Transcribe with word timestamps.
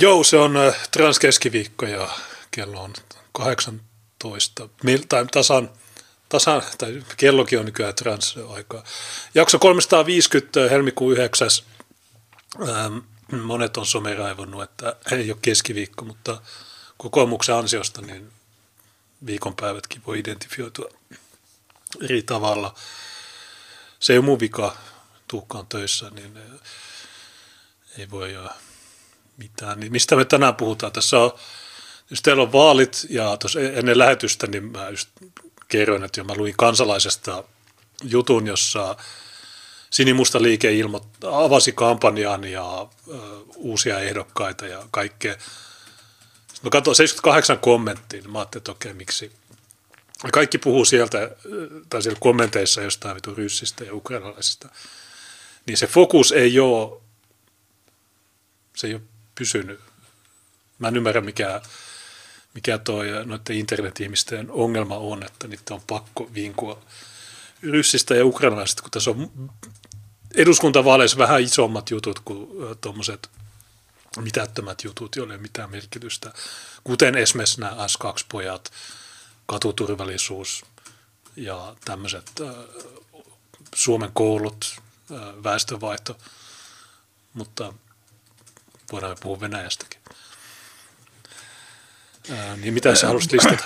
Joo, 0.00 0.24
se 0.24 0.36
on 0.36 0.56
äh, 0.56 0.88
transkeskiviikko 0.90 1.86
ja 1.86 2.08
kello 2.50 2.82
on 2.82 2.92
18, 3.32 4.68
tai 5.08 5.26
tasan, 5.32 5.70
tasan 6.28 6.62
tai 6.78 7.02
kellokin 7.16 7.58
on 7.58 7.64
nykyään 7.64 7.94
trans-aikaa. 7.94 8.84
Jakso 9.34 9.58
350 9.58 10.68
helmikuun 10.70 11.12
9. 11.12 11.48
Ähm, 12.68 12.98
monet 13.44 13.76
on 13.76 13.86
someraivonnut, 13.86 14.62
että 14.62 14.96
ei 15.12 15.30
ole 15.30 15.38
keskiviikko, 15.42 16.04
mutta 16.04 16.42
kokoomuksen 16.96 17.54
ansiosta 17.54 18.00
niin 18.00 18.32
viikonpäivätkin 19.26 20.02
voi 20.06 20.18
identifioitua 20.18 20.90
eri 22.02 22.22
tavalla. 22.22 22.74
Se 23.98 24.12
ei 24.12 24.18
ole 24.18 24.24
mun 24.24 24.40
vika, 24.40 24.76
tuhkaan 25.28 25.66
töissä, 25.66 26.10
niin 26.10 26.38
ei 27.98 28.10
voi 28.10 28.36
mitään. 29.42 29.80
Niin 29.80 29.92
mistä 29.92 30.16
me 30.16 30.24
tänään 30.24 30.54
puhutaan? 30.54 30.92
Tässä 30.92 31.18
on, 31.18 31.32
jos 32.10 32.22
teillä 32.22 32.42
on 32.42 32.52
vaalit 32.52 33.06
ja 33.08 33.36
tuossa 33.36 33.60
e-, 33.60 33.78
ennen 33.78 33.98
lähetystä, 33.98 34.46
niin 34.46 34.64
mä 34.64 34.88
just 34.88 35.08
kerroin, 35.68 36.04
että 36.04 36.20
jo 36.20 36.24
mä 36.24 36.34
luin 36.36 36.54
kansalaisesta 36.56 37.44
jutun, 38.02 38.46
jossa 38.46 38.96
Sinimusta 39.90 40.42
liike 40.42 40.70
ilmo- 40.72 41.06
avasi 41.32 41.72
kampanjan 41.72 42.44
ja 42.44 42.88
ö, 43.08 43.12
uusia 43.56 43.98
ehdokkaita 43.98 44.66
ja 44.66 44.86
kaikkea. 44.90 45.32
Sitten 45.32 46.60
mä 46.62 46.70
katsoin 46.70 46.96
78 46.96 47.58
kommenttia, 47.58 48.20
niin 48.20 48.32
mä 48.32 48.38
ajattelin, 48.38 48.60
että 48.60 48.72
okei, 48.72 48.94
miksi. 48.94 49.32
Ja 50.24 50.30
kaikki 50.32 50.58
puhuu 50.58 50.84
sieltä, 50.84 51.30
tai 51.90 52.02
siellä 52.02 52.20
kommenteissa 52.20 52.82
jostain 52.82 53.16
vitu 53.16 53.34
ryssistä 53.34 53.84
ja 53.84 53.94
ukrainalaisista. 53.94 54.68
Niin 55.66 55.76
se 55.76 55.86
fokus 55.86 56.32
ei 56.32 56.60
ole, 56.60 57.00
se 58.76 58.86
ei 58.86 58.94
ole 58.94 59.02
pysynyt. 59.40 59.80
Mä 60.78 60.88
en 60.88 60.96
ymmärrä, 60.96 61.20
mikä, 61.20 61.60
mikä 62.54 62.78
toi 62.78 63.06
noiden 63.24 63.56
internet-ihmisten 63.56 64.50
ongelma 64.50 64.96
on, 64.96 65.22
että 65.22 65.48
niitä 65.48 65.74
on 65.74 65.82
pakko 65.86 66.30
vinkua 66.34 66.82
ryssistä 67.62 68.14
ja 68.14 68.24
ukrainalaisista, 68.26 68.82
kun 68.82 68.90
tässä 68.90 69.10
on 69.10 69.50
eduskuntavaaleissa 70.34 71.18
vähän 71.18 71.42
isommat 71.42 71.90
jutut 71.90 72.18
kuin 72.24 72.48
tuommoiset 72.80 73.30
mitättömät 74.16 74.84
jutut, 74.84 75.16
joille 75.16 75.34
ei 75.34 75.36
ole 75.36 75.42
mitään 75.42 75.70
merkitystä, 75.70 76.32
kuten 76.84 77.14
esimerkiksi 77.14 77.60
nämä 77.60 77.86
S2-pojat, 77.86 78.72
katuturvallisuus 79.46 80.64
ja 81.36 81.76
tämmöiset 81.84 82.30
Suomen 83.74 84.10
koulut, 84.12 84.80
väestönvaihto, 85.44 86.18
mutta 87.34 87.72
voidaan 88.92 89.16
puhua 89.22 89.40
Venäjästäkin. 89.40 90.00
Ää, 92.30 92.56
niin 92.56 92.74
mitä 92.74 92.94
sä 92.94 93.06
haluaisit 93.06 93.32
listata? 93.32 93.64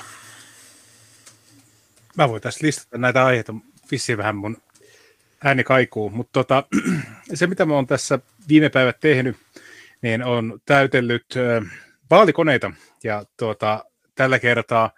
Mä 2.17 2.29
voin 2.29 2.43
tässä 2.43 2.67
listata 2.67 2.99
näitä 2.99 3.25
aiheita 3.25 3.55
vissiin 3.91 4.19
vähän 4.19 4.37
mun 4.37 4.57
ääni 5.45 5.65
kaikuu, 5.65 6.11
mutta 6.11 6.33
tota, 6.33 6.65
se 7.35 7.47
mitä 7.47 7.67
mä 7.67 7.75
oon 7.75 7.87
tässä 7.87 8.19
viime 8.49 8.69
päivät 8.69 9.01
tehnyt, 9.01 9.37
niin 10.03 10.25
on 10.25 10.61
täytellyt 10.67 11.27
vaalikoneita 12.11 12.73
ja 13.05 13.25
tuota, 13.37 13.85
tällä 14.15 14.39
kertaa 14.39 14.91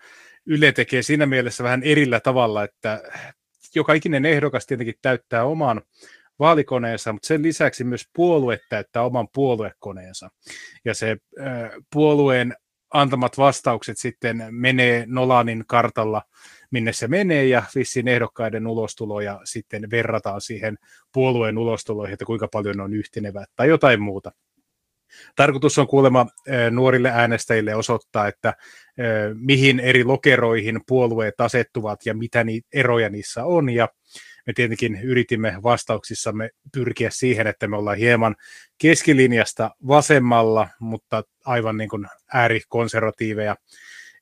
Yle 0.47 0.73
tekee 0.73 1.03
siinä 1.03 1.27
mielessä 1.27 1.65
vähän 1.65 1.83
erillä 1.83 2.21
tavalla, 2.21 2.65
että 2.65 3.03
joka 3.75 3.93
ikinen 3.93 4.27
ehdokas 4.27 4.67
tietenkin 4.67 4.95
täyttää 5.03 5.45
oman 5.45 5.83
vaalikoneensa, 6.39 7.13
mutta 7.13 7.27
sen 7.27 7.43
lisäksi 7.43 7.85
myös 7.85 8.05
puolue 8.13 8.59
täyttää 8.69 9.03
oman 9.03 9.29
puoluekoneensa. 9.35 10.29
Ja 10.85 10.95
se 10.95 11.17
puolueen 11.93 12.55
antamat 12.95 13.39
vastaukset 13.39 13.99
sitten 13.99 14.47
menee 14.51 15.05
Nolanin 15.09 15.65
kartalla, 15.67 16.23
minne 16.71 16.93
se 16.93 17.09
menee, 17.09 17.47
ja 17.47 17.63
vissiin 17.75 18.09
ehdokkaiden 18.09 18.67
ulostuloja 18.67 19.41
sitten 19.45 19.91
verrataan 19.91 20.41
siihen 20.41 20.79
puolueen 21.13 21.59
ulostuloihin, 21.59 22.13
että 22.13 22.25
kuinka 22.25 22.49
paljon 22.53 22.81
on 22.81 22.95
yhtenevät 22.95 23.49
tai 23.57 23.69
jotain 23.69 24.01
muuta. 24.01 24.33
Tarkoitus 25.37 25.79
on 25.79 25.87
kuulemma 25.87 26.27
nuorille 26.71 27.11
äänestäjille 27.11 27.75
osoittaa, 27.75 28.29
että 28.29 28.55
mihin 29.35 29.81
eri 29.81 30.05
lokeroihin 30.05 30.81
puolueet 30.87 31.41
asettuvat 31.41 32.07
ja 32.07 32.15
mitä 32.15 32.45
eroja 32.75 33.09
niissä 33.09 33.45
on, 33.45 33.71
ja 33.71 33.89
me 34.47 34.53
tietenkin 34.53 35.01
yritimme 35.03 35.59
vastauksissamme 35.63 36.51
pyrkiä 36.73 37.11
siihen, 37.13 37.47
että 37.47 37.69
me 37.69 37.77
ollaan 37.77 37.99
hieman 37.99 38.37
keskilinjasta 38.79 39.71
vasemmalla, 39.87 40.69
mutta 40.81 41.25
aivan 41.45 41.77
niin 41.77 41.89
kuin 41.89 42.07
äärikonservatiiveja. 42.33 43.57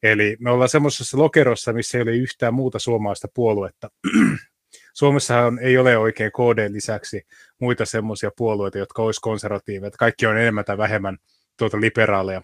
Eli 0.02 0.36
me 0.40 0.50
ollaan 0.50 0.68
semmoisessa 0.68 1.18
lokerossa, 1.18 1.72
missä 1.72 1.98
ei 1.98 2.02
ole 2.02 2.16
yhtään 2.16 2.54
muuta 2.54 2.78
suomalaista 2.78 3.28
puoluetta. 3.34 3.90
Suomessa 4.94 5.40
on, 5.40 5.58
ei 5.58 5.78
ole 5.78 5.98
oikein 5.98 6.32
KD 6.32 6.72
lisäksi 6.72 7.26
muita 7.60 7.84
semmoisia 7.84 8.30
puolueita, 8.36 8.78
jotka 8.78 9.02
olisi 9.02 9.20
konservatiiveja. 9.20 9.90
Kaikki 9.90 10.26
on 10.26 10.38
enemmän 10.38 10.64
tai 10.64 10.78
vähemmän 10.78 11.18
tuota 11.56 11.80
liberaaleja. 11.80 12.42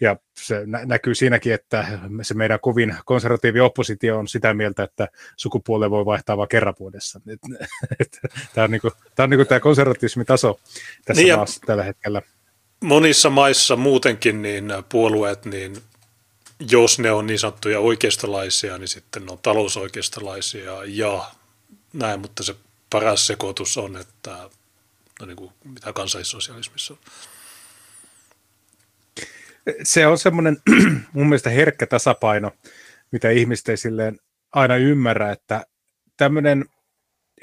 Ja 0.00 0.16
se 0.34 0.62
nä- 0.66 0.84
näkyy 0.84 1.14
siinäkin, 1.14 1.54
että 1.54 2.00
se 2.22 2.34
meidän 2.34 2.60
kovin 2.60 2.96
konservatiivi 3.04 3.60
oppositio 3.60 4.18
on 4.18 4.28
sitä 4.28 4.54
mieltä, 4.54 4.82
että 4.82 5.08
sukupuolen 5.36 5.90
voi 5.90 6.04
vaihtaa 6.04 6.36
vain 6.36 6.48
kerran 6.48 6.74
vuodessa. 6.80 7.20
tämä 8.54 8.64
on, 8.64 8.70
niinku, 8.70 8.90
tää 9.14 9.24
on 9.24 9.30
niinku 9.30 9.44
tämä 9.44 9.60
konservatismitaso 9.60 10.60
tässä 11.04 11.22
niin 11.22 11.36
maassa 11.36 11.60
tällä 11.66 11.84
hetkellä. 11.84 12.22
Monissa 12.80 13.30
maissa 13.30 13.76
muutenkin 13.76 14.42
niin 14.42 14.72
puolueet, 14.88 15.44
niin 15.44 15.76
jos 16.70 16.98
ne 16.98 17.10
on 17.10 17.26
niin 17.26 17.38
sanottuja 17.38 17.80
oikeistolaisia, 17.80 18.78
niin 18.78 18.88
sitten 18.88 19.26
ne 19.26 19.32
on 19.32 19.38
talousoikeistolaisia 19.38 20.84
ja 20.84 21.30
näin, 21.92 22.20
mutta 22.20 22.42
se 22.42 22.54
paras 22.90 23.26
sekoitus 23.26 23.78
on, 23.78 23.96
että 23.96 24.50
no 25.20 25.26
niin 25.26 25.36
kuin, 25.36 25.52
mitä 25.64 25.92
kansallissosialismissa 25.92 26.94
on 26.94 26.98
se 29.82 30.06
on 30.06 30.18
semmoinen 30.18 30.56
mun 31.12 31.26
mielestä 31.26 31.50
herkkä 31.50 31.86
tasapaino, 31.86 32.52
mitä 33.12 33.30
ihmiset 33.30 33.68
ei 33.68 33.76
silleen 33.76 34.18
aina 34.52 34.76
ymmärrä, 34.76 35.32
että 35.32 35.66
tämmöinen 36.16 36.64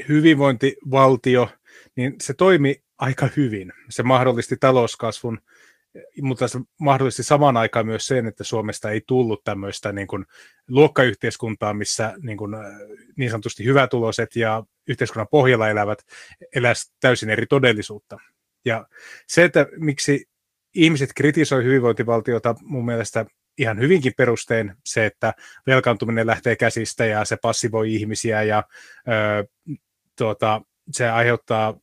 hyvinvointivaltio, 0.10 1.50
niin 1.96 2.16
se 2.22 2.34
toimi 2.34 2.84
aika 2.98 3.30
hyvin. 3.38 3.74
Se 3.90 4.04
mahdollisti 4.04 4.58
talouskasvun, 4.60 5.42
mutta 6.22 6.48
se 6.48 6.60
mahdollisti 6.80 7.24
samaan 7.24 7.58
aikaan 7.58 7.86
myös 7.86 8.08
sen, 8.08 8.28
että 8.28 8.44
Suomesta 8.44 8.92
ei 8.92 9.02
tullut 9.08 9.44
tämmöistä 9.44 9.92
niin 9.92 10.08
kuin 10.08 10.26
luokkayhteiskuntaa, 10.68 11.74
missä 11.74 12.14
niin, 12.22 12.38
kuin, 12.38 12.56
niin 13.18 13.32
sanotusti 13.32 13.66
hyvätuloiset 13.66 14.36
ja 14.36 14.64
yhteiskunnan 14.88 15.28
pohjalla 15.32 15.70
elävät 15.70 16.00
eläisivät 16.56 16.96
täysin 17.00 17.30
eri 17.30 17.46
todellisuutta. 17.46 18.18
Ja 18.66 18.88
se, 19.28 19.44
että 19.44 19.68
miksi 19.78 20.26
ihmiset 20.76 21.10
kritisoi 21.16 21.64
hyvinvointivaltiota 21.64 22.56
mun 22.62 22.86
mielestä 22.86 23.26
ihan 23.58 23.80
hyvinkin 23.80 24.14
perustein 24.18 24.76
se, 24.86 25.06
että 25.06 25.34
velkaantuminen 25.68 26.28
lähtee 26.28 26.56
käsistä 26.56 27.06
ja 27.06 27.26
se 27.26 27.38
passivoi 27.42 27.94
ihmisiä 27.94 28.44
ja 28.44 28.64
ö, 29.08 29.46
tuota, 30.18 30.62
se 30.92 31.10
aiheuttaa 31.10 31.80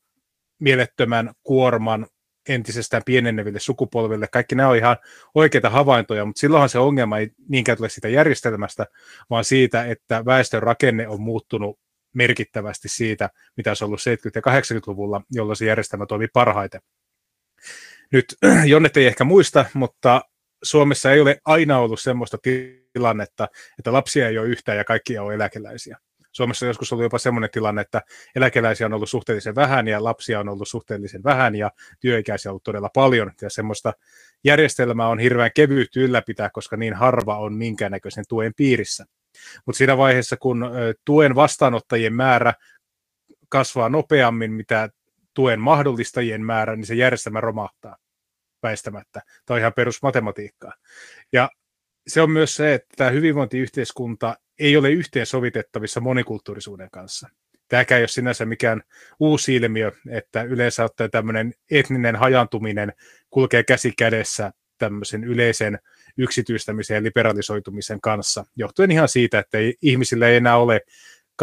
mielettömän 0.58 1.32
kuorman 1.42 2.06
entisestään 2.48 3.02
pieneneville 3.06 3.60
sukupolville. 3.60 4.28
Kaikki 4.32 4.54
nämä 4.54 4.68
on 4.68 4.76
ihan 4.76 4.96
oikeita 5.34 5.70
havaintoja, 5.70 6.24
mutta 6.24 6.40
silloinhan 6.40 6.68
se 6.68 6.78
ongelma 6.78 7.18
ei 7.18 7.30
niinkään 7.48 7.78
tule 7.78 7.88
siitä 7.88 8.08
järjestelmästä, 8.08 8.86
vaan 9.30 9.44
siitä, 9.44 9.84
että 9.84 10.24
väestön 10.24 10.62
rakenne 10.62 11.08
on 11.08 11.20
muuttunut 11.20 11.78
merkittävästi 12.14 12.88
siitä, 12.88 13.30
mitä 13.56 13.74
se 13.74 13.84
on 13.84 13.88
ollut 13.88 14.00
70- 14.00 14.02
ja 14.34 14.60
80-luvulla, 14.60 15.22
jolloin 15.30 15.56
se 15.56 15.66
järjestelmä 15.66 16.06
toimi 16.06 16.28
parhaiten. 16.32 16.80
Nyt 18.12 18.24
Jonnet 18.72 18.96
ei 18.96 19.06
ehkä 19.06 19.24
muista, 19.24 19.64
mutta 19.74 20.22
Suomessa 20.62 21.12
ei 21.12 21.20
ole 21.20 21.40
aina 21.44 21.78
ollut 21.78 22.00
semmoista 22.00 22.38
tilannetta, 22.92 23.48
että 23.78 23.92
lapsia 23.92 24.28
ei 24.28 24.38
ole 24.38 24.48
yhtään 24.48 24.78
ja 24.78 24.84
kaikki 24.84 25.18
on 25.18 25.34
eläkeläisiä. 25.34 25.98
Suomessa 26.32 26.66
on 26.66 26.68
joskus 26.68 26.92
ollut 26.92 27.02
jopa 27.02 27.18
semmoinen 27.18 27.50
tilanne, 27.50 27.80
että 27.80 28.02
eläkeläisiä 28.36 28.86
on 28.86 28.92
ollut 28.92 29.10
suhteellisen 29.10 29.54
vähän 29.54 29.88
ja 29.88 30.04
lapsia 30.04 30.40
on 30.40 30.48
ollut 30.48 30.68
suhteellisen 30.68 31.22
vähän 31.24 31.54
ja 31.54 31.70
työikäisiä 32.00 32.50
on 32.50 32.52
ollut 32.52 32.62
todella 32.62 32.90
paljon. 32.94 33.32
Ja 33.42 33.50
semmoista 33.50 33.92
järjestelmää 34.44 35.08
on 35.08 35.18
hirveän 35.18 35.50
kevyt 35.54 35.96
ylläpitää, 35.96 36.50
koska 36.52 36.76
niin 36.76 36.94
harva 36.94 37.38
on 37.38 37.54
minkäännäköisen 37.54 38.24
tuen 38.28 38.52
piirissä. 38.56 39.04
Mutta 39.66 39.78
siinä 39.78 39.96
vaiheessa, 39.96 40.36
kun 40.36 40.70
tuen 41.04 41.34
vastaanottajien 41.34 42.14
määrä 42.14 42.54
kasvaa 43.48 43.88
nopeammin, 43.88 44.52
mitä 44.52 44.88
tuen 45.34 45.60
mahdollistajien 45.60 46.44
määrä, 46.44 46.76
niin 46.76 46.86
se 46.86 46.94
järjestelmä 46.94 47.40
romahtaa 47.40 47.96
väistämättä. 48.62 49.22
Tämä 49.46 49.54
on 49.54 49.60
ihan 49.60 49.72
perusmatematiikkaa. 49.72 50.72
Ja 51.32 51.50
se 52.06 52.22
on 52.22 52.30
myös 52.30 52.56
se, 52.56 52.74
että 52.74 52.88
tämä 52.96 53.10
hyvinvointiyhteiskunta 53.10 54.36
ei 54.58 54.76
ole 54.76 54.90
yhteensovitettavissa 54.90 56.00
monikulttuurisuuden 56.00 56.88
kanssa. 56.92 57.28
Tämäkään 57.68 57.98
ei 57.98 58.02
ole 58.02 58.08
sinänsä 58.08 58.44
mikään 58.44 58.82
uusi 59.20 59.56
ilmiö, 59.56 59.92
että 60.10 60.42
yleensä 60.42 60.84
ottaen 60.84 61.10
tämmöinen 61.10 61.52
etninen 61.70 62.16
hajantuminen 62.16 62.92
kulkee 63.30 63.62
käsi 63.62 63.92
kädessä 63.98 64.52
tämmöisen 64.78 65.24
yleisen 65.24 65.78
yksityistämisen 66.16 66.94
ja 66.94 67.02
liberalisoitumisen 67.02 68.00
kanssa, 68.00 68.44
johtuen 68.56 68.90
ihan 68.90 69.08
siitä, 69.08 69.38
että 69.38 69.58
ihmisillä 69.82 70.28
ei 70.28 70.36
enää 70.36 70.56
ole 70.56 70.80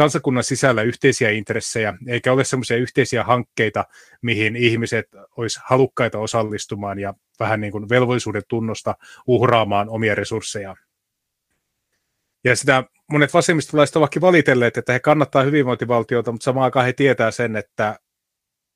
kansakunnan 0.00 0.44
sisällä 0.44 0.82
yhteisiä 0.82 1.30
intressejä, 1.30 1.94
eikä 2.08 2.32
ole 2.32 2.44
semmoisia 2.44 2.76
yhteisiä 2.76 3.24
hankkeita, 3.24 3.84
mihin 4.22 4.56
ihmiset 4.56 5.06
olisi 5.36 5.60
halukkaita 5.64 6.18
osallistumaan 6.18 6.98
ja 6.98 7.14
vähän 7.40 7.60
niin 7.60 7.72
kuin 7.72 7.88
velvollisuuden 7.88 8.42
tunnosta 8.48 8.94
uhraamaan 9.26 9.88
omia 9.88 10.14
resursseja. 10.14 10.76
Ja 12.44 12.56
sitä 12.56 12.84
monet 13.10 13.34
vasemmistolaiset 13.34 13.96
ovatkin 13.96 14.22
valitelleet, 14.22 14.76
että 14.76 14.92
he 14.92 15.00
kannattaa 15.00 15.42
hyvinvointivaltiota, 15.42 16.32
mutta 16.32 16.44
samaan 16.44 16.64
aikaan 16.64 16.86
he 16.86 16.92
tietää 16.92 17.30
sen, 17.30 17.56
että, 17.56 17.98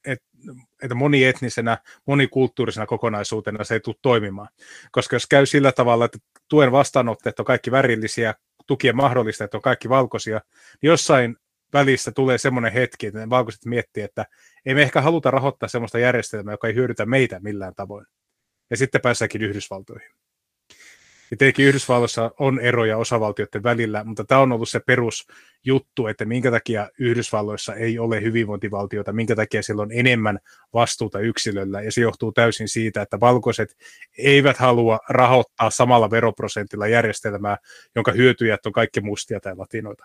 että, 0.07 0.95
monietnisenä, 0.95 1.79
monikulttuurisena 2.07 2.87
kokonaisuutena 2.87 3.65
se 3.65 3.75
ei 3.75 3.81
tule 3.81 3.97
toimimaan. 4.03 4.49
Koska 4.91 5.17
jos 5.17 5.27
käy 5.27 5.47
sillä 5.47 5.73
tavalla, 5.73 6.05
että 6.05 6.19
tuen 6.49 6.73
vastaanotteet 6.73 7.41
on 7.41 7.47
kaikki 7.47 7.71
värillisiä, 7.71 8.35
tukien 8.67 8.97
mahdollistajat 8.97 9.55
on 9.55 9.63
kaikki 9.63 9.89
valkoisia, 9.89 10.41
niin 10.83 10.89
jossain 10.89 11.37
välissä 11.73 12.13
tulee 12.13 12.39
semmoinen 12.39 12.73
hetki, 12.73 13.07
että 13.07 13.21
ne 13.21 13.31
valkoiset 13.31 13.65
miettii, 13.65 14.03
että 14.03 14.27
ei 14.67 14.75
me 14.75 14.83
ehkä 14.83 15.01
haluta 15.01 15.31
rahoittaa 15.31 15.69
semmoista 15.69 15.99
järjestelmää, 15.99 16.55
joka 16.55 16.69
ei 16.69 16.75
hyödytä 16.75 17.07
meitä 17.07 17.41
millään 17.41 17.75
tavoin. 17.77 18.07
Ja 18.71 18.77
sitten 18.77 19.01
päästäänkin 19.01 19.43
Yhdysvaltoihin. 19.43 20.11
Ja 21.31 21.37
tietenkin 21.37 21.67
Yhdysvalloissa 21.67 22.31
on 22.39 22.61
eroja 22.61 22.99
osavaltioiden 22.99 23.63
välillä, 23.63 24.05
mutta 24.05 24.25
tämä 24.25 24.41
on 24.41 24.53
ollut 24.53 24.69
se 24.69 24.81
perusjuttu, 24.81 26.07
että 26.07 26.25
minkä 26.25 26.51
takia 26.51 26.89
Yhdysvalloissa 26.99 27.75
ei 27.75 27.99
ole 27.99 28.23
hyvinvointivaltiota, 28.23 29.13
minkä 29.13 29.37
takia 29.37 29.63
siellä 29.63 29.83
on 29.83 29.93
enemmän 29.93 30.39
vastuuta 30.75 31.21
yksilöllä, 31.21 31.83
ja 31.83 31.93
se 31.93 32.01
johtuu 32.01 32.33
täysin 32.33 32.69
siitä, 32.69 33.03
että 33.03 33.21
valkoiset 33.21 33.77
eivät 34.19 34.57
halua 34.57 34.99
rahoittaa 35.09 35.71
samalla 35.71 36.11
veroprosentilla 36.11 36.87
järjestelmää, 36.87 37.57
jonka 37.95 38.13
hyötyjät 38.13 38.67
on 38.67 38.73
kaikki 38.73 39.01
mustia 39.01 39.41
tai 39.41 39.57
latinoita. 39.57 40.05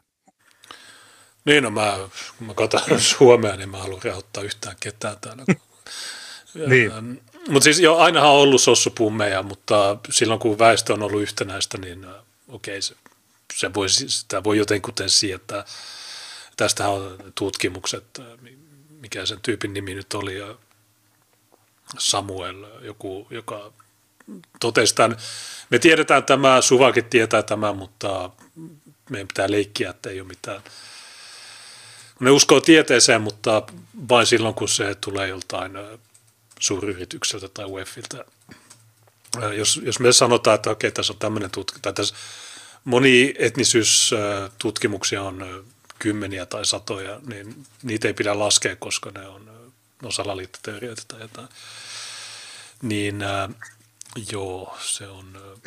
Niin, 1.45 1.63
no 1.63 1.71
mä, 1.71 1.97
kun 2.37 2.47
mä 2.47 2.53
katson 2.53 2.99
Suomea, 2.99 3.55
niin 3.55 3.69
mä 3.69 3.77
haluan 3.77 4.01
rahoittaa 4.03 4.43
yhtään 4.43 4.75
ketään 4.79 5.17
täällä. 5.21 5.43
niin. 6.67 6.91
Mutta 7.49 7.63
siis 7.63 7.79
jo 7.79 7.97
ainahan 7.97 8.29
on 8.29 8.35
ollut 8.35 8.61
sossupummeja, 8.61 9.43
mutta 9.43 9.97
silloin 10.09 10.39
kun 10.39 10.59
väestö 10.59 10.93
on 10.93 11.03
ollut 11.03 11.21
yhtenäistä, 11.21 11.77
niin 11.77 12.05
äh, 12.05 12.15
okei, 12.47 12.81
se, 12.81 12.95
se 13.53 13.73
voi, 13.73 13.89
sitä 13.89 14.43
voi 14.43 14.57
jotenkuten 14.57 15.09
sietää. 15.09 15.65
Tästähän 16.57 16.93
on 16.93 17.17
tutkimukset, 17.35 18.05
äh, 18.19 18.25
mikä 19.01 19.25
sen 19.25 19.39
tyypin 19.41 19.73
nimi 19.73 19.93
nyt 19.93 20.13
oli, 20.13 20.35
Samuel, 21.97 22.65
joku, 22.81 23.27
joka 23.29 23.71
totesi 24.59 24.95
tämän. 24.95 25.17
Me 25.69 25.79
tiedetään 25.79 26.23
tämä, 26.23 26.61
Suvakin 26.61 27.05
tietää 27.05 27.43
tämä, 27.43 27.73
mutta 27.73 28.29
meidän 29.09 29.27
pitää 29.27 29.51
leikkiä, 29.51 29.89
että 29.89 30.09
ei 30.09 30.21
ole 30.21 30.27
mitään. 30.27 30.61
Ne 32.19 32.31
uskoo 32.31 32.61
tieteeseen, 32.61 33.21
mutta 33.21 33.63
vain 34.09 34.25
silloin, 34.25 34.55
kun 34.55 34.69
se 34.69 34.95
tulee 34.95 35.27
joltain 35.27 35.75
äh, 35.77 35.83
suuryritykseltä 36.59 37.49
tai 37.49 37.65
UEFiltä. 37.65 38.25
Jos, 39.55 39.81
jos 39.83 39.99
me 39.99 40.13
sanotaan, 40.13 40.55
että 40.55 40.69
okei, 40.69 40.91
tässä 40.91 41.13
on 41.13 41.19
tämmöinen 41.19 41.51
tutkimus, 41.51 41.81
tai 41.81 41.93
tässä 41.93 42.15
monietnisyystutkimuksia 42.83 45.23
on 45.23 45.65
kymmeniä 45.99 46.45
tai 46.45 46.65
satoja, 46.65 47.19
niin 47.27 47.65
niitä 47.83 48.07
ei 48.07 48.13
pidä 48.13 48.39
laskea, 48.39 48.75
koska 48.75 49.11
ne 49.11 49.27
on 49.27 49.71
osalaliittoteorioita 50.03 51.03
tai 51.07 51.21
jotain. 51.21 51.47
Niin 52.81 53.23
äh, 53.23 53.49
joo, 54.31 54.77
se 54.81 55.07
on... 55.07 55.59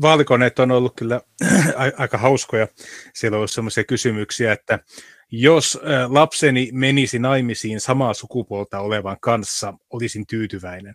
Vaalikoneet 0.00 0.58
on 0.58 0.70
ollut 0.70 0.92
kyllä 0.96 1.20
aika 1.98 2.18
hauskoja. 2.18 2.68
Siellä 3.14 3.34
on 3.34 3.38
ollut 3.38 3.50
sellaisia 3.50 3.84
kysymyksiä, 3.84 4.52
että 4.52 4.78
jos 5.30 5.78
lapseni 6.08 6.68
menisi 6.72 7.18
naimisiin 7.18 7.80
samaa 7.80 8.14
sukupuolta 8.14 8.80
olevan 8.80 9.16
kanssa, 9.20 9.74
olisin 9.90 10.26
tyytyväinen. 10.26 10.94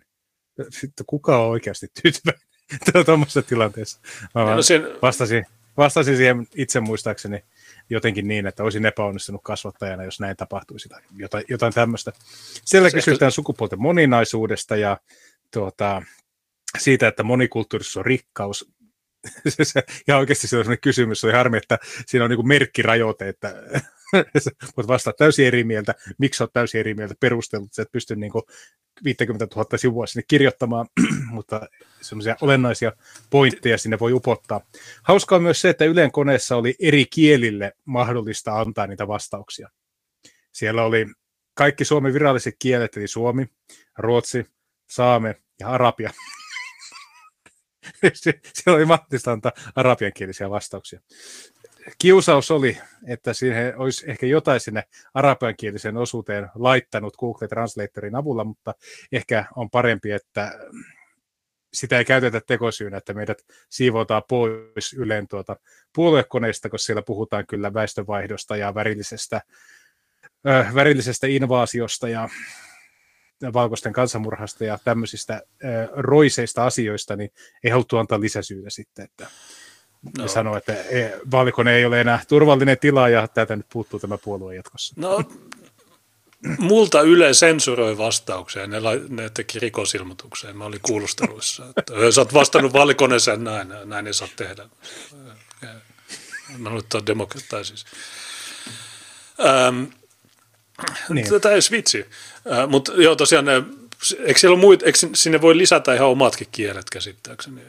Sitten 0.70 1.06
kuka 1.06 1.38
on 1.38 1.50
oikeasti 1.50 1.86
tyytyväinen 2.02 2.46
tuommoisessa 3.06 3.42
tilanteessa? 3.42 4.00
Mä 4.34 4.54
no 4.54 4.62
sen... 4.62 4.82
vastasin, 5.02 5.46
vastasin 5.76 6.16
siihen 6.16 6.46
itse 6.54 6.80
muistaakseni 6.80 7.44
jotenkin 7.90 8.28
niin, 8.28 8.46
että 8.46 8.62
olisin 8.62 8.86
epäonnistunut 8.86 9.40
kasvattajana, 9.44 10.04
jos 10.04 10.20
näin 10.20 10.36
tapahtuisi 10.36 10.88
tai 10.88 11.00
jotain, 11.16 11.44
jotain 11.48 11.72
tämmöistä. 11.72 12.12
Siellä 12.64 12.90
se 12.90 12.96
kysytään 12.96 13.28
ehkä... 13.28 13.30
sukupuolten 13.30 13.80
moninaisuudesta 13.80 14.76
ja 14.76 14.98
tuota, 15.52 16.02
siitä, 16.78 17.08
että 17.08 17.22
monikulttuurisuus 17.22 17.96
on 17.96 18.06
rikkaus. 18.06 18.72
ja 20.06 20.16
oikeasti 20.16 20.48
se 20.48 20.56
on 20.56 20.64
sellainen 20.64 20.80
kysymys, 20.80 21.20
se 21.20 21.26
oli 21.26 21.34
harmi, 21.34 21.56
että 21.56 21.78
siinä 22.06 22.24
on 22.24 22.30
niin 22.30 22.48
merkkirajoite, 22.48 23.28
että 23.28 23.54
mutta 24.76 24.88
vastaa 24.88 25.12
täysin 25.12 25.46
eri 25.46 25.64
mieltä. 25.64 25.94
Miksi 26.18 26.42
olet 26.42 26.52
täysin 26.52 26.80
eri 26.80 26.94
mieltä? 26.94 27.14
Perustelut, 27.20 27.66
että 27.66 27.82
et 27.82 27.92
pysty 27.92 28.16
niin 28.16 28.32
50 29.04 29.46
000 29.56 29.78
sivua 29.78 30.06
sinne 30.06 30.24
kirjoittamaan, 30.28 30.86
mutta 31.30 31.60
semmoisia 32.00 32.36
olennaisia 32.40 32.92
pointteja 33.30 33.78
sinne 33.78 33.98
voi 33.98 34.12
upottaa. 34.12 34.60
Hauskaa 35.02 35.36
on 35.36 35.42
myös 35.42 35.60
se, 35.60 35.68
että 35.68 35.84
Ylen 35.84 36.12
koneessa 36.12 36.56
oli 36.56 36.74
eri 36.80 37.06
kielille 37.06 37.72
mahdollista 37.84 38.60
antaa 38.60 38.86
niitä 38.86 39.08
vastauksia. 39.08 39.68
Siellä 40.52 40.84
oli 40.84 41.06
kaikki 41.54 41.84
Suomen 41.84 42.14
viralliset 42.14 42.56
kielet, 42.58 42.96
eli 42.96 43.08
suomi, 43.08 43.46
ruotsi, 43.98 44.46
saame 44.90 45.34
ja 45.60 45.68
arabia. 45.68 46.10
Siellä 48.54 48.76
oli 48.76 48.84
mahdollista 48.84 49.32
antaa 49.32 49.52
arabiankielisiä 49.76 50.50
vastauksia 50.50 51.00
kiusaus 51.98 52.50
oli, 52.50 52.78
että 53.06 53.32
siihen 53.32 53.78
olisi 53.78 54.10
ehkä 54.10 54.26
jotain 54.26 54.60
sinne 54.60 54.82
arabiankieliseen 55.14 55.96
osuuteen 55.96 56.48
laittanut 56.54 57.16
Google 57.16 57.48
Translatorin 57.48 58.16
avulla, 58.16 58.44
mutta 58.44 58.74
ehkä 59.12 59.44
on 59.56 59.70
parempi, 59.70 60.12
että 60.12 60.52
sitä 61.72 61.98
ei 61.98 62.04
käytetä 62.04 62.40
tekosyynä, 62.46 62.96
että 62.96 63.14
meidät 63.14 63.38
siivotaan 63.68 64.22
pois 64.28 64.92
Ylen 64.96 65.28
tuota 65.28 65.56
puoluekoneista, 65.94 66.68
koska 66.68 66.86
siellä 66.86 67.02
puhutaan 67.02 67.46
kyllä 67.46 67.74
väestönvaihdosta 67.74 68.56
ja 68.56 68.74
värillisestä, 68.74 69.40
äh, 70.48 70.74
värillisestä 70.74 71.26
invaasiosta 71.26 72.08
ja 72.08 72.28
valkoisten 73.52 73.92
kansanmurhasta 73.92 74.64
ja 74.64 74.78
tämmöisistä 74.84 75.34
äh, 75.34 75.42
roiseista 75.92 76.66
asioista, 76.66 77.16
niin 77.16 77.30
ei 77.64 77.70
haluttu 77.70 77.96
antaa 77.96 78.20
lisäsyytä 78.20 78.70
sitten, 78.70 79.04
että 79.04 79.26
No. 80.18 80.28
Sanoo, 80.28 80.56
että 80.56 80.72
e, 80.72 81.20
vaalikone 81.30 81.76
ei 81.76 81.84
ole 81.84 82.00
enää 82.00 82.22
turvallinen 82.28 82.78
tila 82.78 83.08
ja 83.08 83.28
tätä 83.28 83.56
nyt 83.56 83.66
puuttuu 83.72 84.00
tämä 84.00 84.18
puolue 84.18 84.54
jatkossa. 84.54 84.94
No, 84.96 85.24
multa 86.58 87.00
Yle 87.00 87.34
sensuroi 87.34 87.98
vastauksia. 87.98 88.66
Ne, 88.66 88.78
ne 89.08 89.30
teki 89.30 89.58
rikosilmoitukseen. 89.58 90.56
Mä 90.56 90.64
olin 90.64 90.80
kuulusteluissa. 90.82 91.66
Että, 91.76 91.92
sä 92.10 92.20
oot 92.20 92.34
vastannut 92.34 92.72
vaalikoneeseen 92.72 93.44
näin, 93.44 93.68
näin 93.84 94.06
ei 94.06 94.14
saa 94.14 94.28
tehdä. 94.36 94.68
Mä 96.58 96.70
nyt 96.70 96.86
demokratia 97.06 97.64
siis. 97.64 97.86
Ähm, 99.40 99.84
niin. 101.08 101.28
Tätä 101.28 101.50
ei 101.50 101.60
vitsi. 101.70 102.06
Äh, 102.52 102.68
Mutta 102.68 102.92
joo, 102.92 103.16
tosiaan, 103.16 103.46
eikö, 104.24 104.40
siellä 104.40 104.56
muit, 104.56 104.82
eikö 104.82 104.98
sinne 105.14 105.40
voi 105.40 105.58
lisätä 105.58 105.94
ihan 105.94 106.08
omatkin 106.08 106.48
kielet 106.52 106.90
käsittääkseni? 106.90 107.60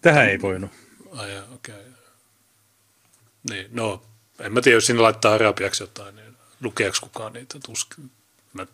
Tähän 0.00 0.28
ei 0.28 0.40
voinut. 0.42 0.70
Ai 1.12 1.38
okei. 1.54 1.74
Okay. 1.74 1.92
Niin, 3.50 3.66
no, 3.70 4.02
en 4.38 4.52
mä 4.52 4.60
tiedä, 4.60 4.76
jos 4.76 4.86
sinne 4.86 5.02
laittaa 5.02 5.34
arabiaksi 5.34 5.82
jotain, 5.82 6.16
niin 6.16 6.36
lukeeko 6.60 6.96
kukaan 7.00 7.32
niitä 7.32 7.58
tuskin. 7.66 8.10
Mä... 8.52 8.66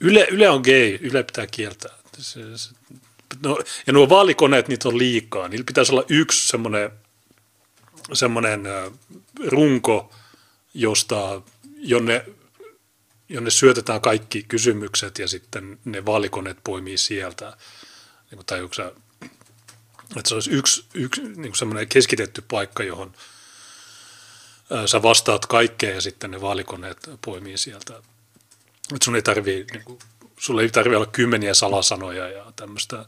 Yle, 0.00 0.26
Yle 0.30 0.48
on 0.48 0.60
gay, 0.60 0.98
Yle 1.00 1.22
pitää 1.22 1.46
kieltää. 1.46 1.98
Se, 2.18 2.58
se, 2.58 2.70
no, 3.42 3.58
ja 3.86 3.92
nuo 3.92 4.08
vaalikoneet, 4.08 4.68
niitä 4.68 4.88
on 4.88 4.98
liikaa. 4.98 5.48
Niillä 5.48 5.64
pitäisi 5.64 5.92
olla 5.92 6.04
yksi 6.08 6.48
semmoinen, 6.48 6.90
semmoinen 8.12 8.62
runko, 9.46 10.14
josta, 10.74 11.42
jonne, 11.76 12.24
jonne 13.28 13.50
syötetään 13.50 14.00
kaikki 14.00 14.42
kysymykset 14.42 15.18
ja 15.18 15.28
sitten 15.28 15.78
ne 15.84 16.06
vaalikoneet 16.06 16.58
poimii 16.64 16.98
sieltä. 16.98 17.56
Niin, 18.30 18.46
tai 18.46 18.62
onko 18.62 18.74
että 20.16 20.28
se 20.28 20.34
olisi 20.34 20.50
yksi, 20.50 20.84
yksi 20.94 21.22
niin 21.22 21.54
semmoinen 21.54 21.88
keskitetty 21.88 22.44
paikka, 22.50 22.82
johon 22.82 23.12
sä 24.86 25.02
vastaat 25.02 25.46
kaikkeen 25.46 25.94
ja 25.94 26.00
sitten 26.00 26.30
ne 26.30 26.40
vaalikoneet 26.40 27.10
poimii 27.24 27.58
sieltä. 27.58 27.94
Että 28.92 29.04
sun 29.04 29.16
ei 29.16 29.22
tarvii, 29.22 29.66
niin 29.72 29.84
kuin, 29.84 29.98
sulla 30.38 30.62
ei 30.62 30.68
tarvitse 30.68 30.96
olla 30.96 31.06
kymmeniä 31.06 31.54
salasanoja 31.54 32.28
ja 32.28 32.52
tämmöistä. 32.56 33.04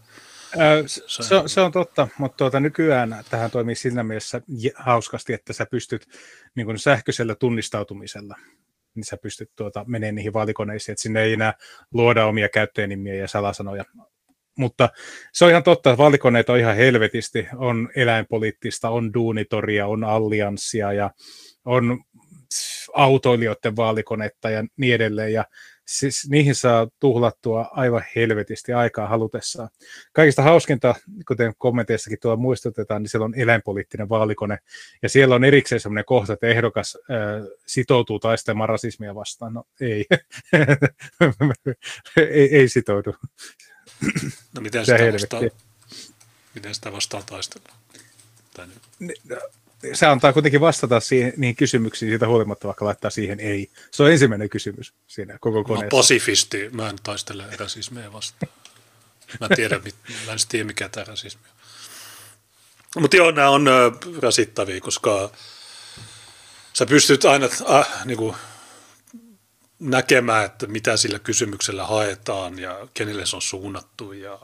Se, 0.86 1.02
se, 1.06 1.34
on, 1.34 1.48
se 1.48 1.60
on 1.60 1.72
totta, 1.72 2.08
mutta 2.18 2.36
tuota, 2.36 2.60
nykyään 2.60 3.24
tähän 3.30 3.50
toimii 3.50 3.74
siinä 3.74 4.02
mielessä 4.02 4.42
hauskasti, 4.74 5.32
että 5.32 5.52
sä 5.52 5.66
pystyt 5.66 6.08
niin 6.54 6.66
kuin 6.66 6.78
sähköisellä 6.78 7.34
tunnistautumisella 7.34 8.36
niin 8.94 9.04
sä 9.04 9.16
pystyt 9.16 9.50
tuota, 9.56 9.84
menemään 9.88 10.14
niihin 10.14 10.32
valikoneisiin, 10.32 10.92
että 10.92 11.02
sinne 11.02 11.22
ei 11.22 11.32
enää 11.32 11.54
luoda 11.94 12.26
omia 12.26 12.48
käyttäjänimiä 12.48 13.14
ja 13.14 13.28
salasanoja. 13.28 13.84
Mutta 14.60 14.88
se 15.32 15.44
on 15.44 15.50
ihan 15.50 15.62
totta, 15.62 15.90
että 15.90 16.02
valikoneita 16.02 16.52
on 16.52 16.58
ihan 16.58 16.76
helvetisti. 16.76 17.46
On 17.56 17.88
eläinpoliittista, 17.96 18.90
on 18.90 19.14
duunitoria, 19.14 19.86
on 19.86 20.04
allianssia 20.04 20.92
ja 20.92 21.10
on 21.64 22.04
autoilijoiden 22.94 23.76
vaalikonetta 23.76 24.50
ja 24.50 24.64
niin 24.76 24.94
edelleen. 24.94 25.32
Ja 25.32 25.44
siis 25.86 26.28
niihin 26.30 26.54
saa 26.54 26.88
tuhlattua 27.00 27.68
aivan 27.70 28.04
helvetisti 28.16 28.72
aikaa 28.72 29.08
halutessaan. 29.08 29.68
Kaikista 30.12 30.42
hauskinta, 30.42 30.94
kuten 31.28 31.52
kommenteissakin 31.58 32.18
tuolla 32.22 32.36
muistutetaan, 32.36 33.02
niin 33.02 33.10
siellä 33.10 33.24
on 33.24 33.34
eläinpoliittinen 33.34 34.08
vaalikone, 34.08 34.58
ja 35.02 35.08
siellä 35.08 35.34
on 35.34 35.44
erikseen 35.44 35.80
sellainen 35.80 36.04
kohta, 36.04 36.32
että 36.32 36.46
ehdokas 36.46 36.98
äh, 37.10 37.48
sitoutuu 37.66 38.18
taistelemaan 38.18 38.68
rasismia 38.68 39.14
vastaan. 39.14 39.54
No 39.54 39.64
ei, 39.80 40.04
ei, 42.16 42.56
ei 42.56 42.68
sitoudu. 42.68 43.14
No 44.54 44.60
miten 44.60 44.86
sitä, 44.86 45.12
vastaan, 45.12 45.50
miten 46.54 46.74
sitä 46.74 46.92
vastaan 46.92 47.22
taistellaan? 47.26 47.76
se 49.92 50.06
antaa 50.06 50.32
kuitenkin 50.32 50.60
vastata 50.60 51.00
siihen, 51.00 51.32
niihin 51.36 51.56
kysymyksiin 51.56 52.10
siitä 52.10 52.26
huolimatta, 52.26 52.66
vaikka 52.66 52.84
laittaa 52.84 53.10
siihen 53.10 53.40
ei. 53.40 53.70
Se 53.90 54.02
on 54.02 54.12
ensimmäinen 54.12 54.48
kysymys 54.48 54.92
siinä 55.06 55.38
koko 55.40 55.64
koneessa. 55.64 55.84
Mä 55.84 55.98
pasifisti, 55.98 56.68
mä 56.72 56.90
en 56.90 56.96
taistele 57.02 57.44
rasismia 57.58 58.12
vastaan. 58.12 58.52
Mä 59.40 59.46
en 59.50 59.56
tiedä, 59.56 59.80
mä 60.26 60.32
en 60.32 60.38
tiedä 60.48 60.64
mikä 60.64 60.88
tämä 60.88 61.04
rasismi 61.04 61.42
on. 62.96 63.02
Mutta 63.02 63.16
joo, 63.16 63.30
nämä 63.30 63.50
on 63.50 63.66
rasittavia, 64.22 64.80
koska 64.80 65.30
sä 66.72 66.86
pystyt 66.86 67.24
aina 67.24 67.48
äh, 67.70 68.06
niin 68.06 68.18
kuin, 68.18 68.36
näkemään, 69.80 70.46
että 70.46 70.66
mitä 70.66 70.96
sillä 70.96 71.18
kysymyksellä 71.18 71.86
haetaan 71.86 72.58
ja 72.58 72.88
kenelle 72.94 73.26
se 73.26 73.36
on 73.36 73.42
suunnattu. 73.42 74.12
Ja, 74.12 74.38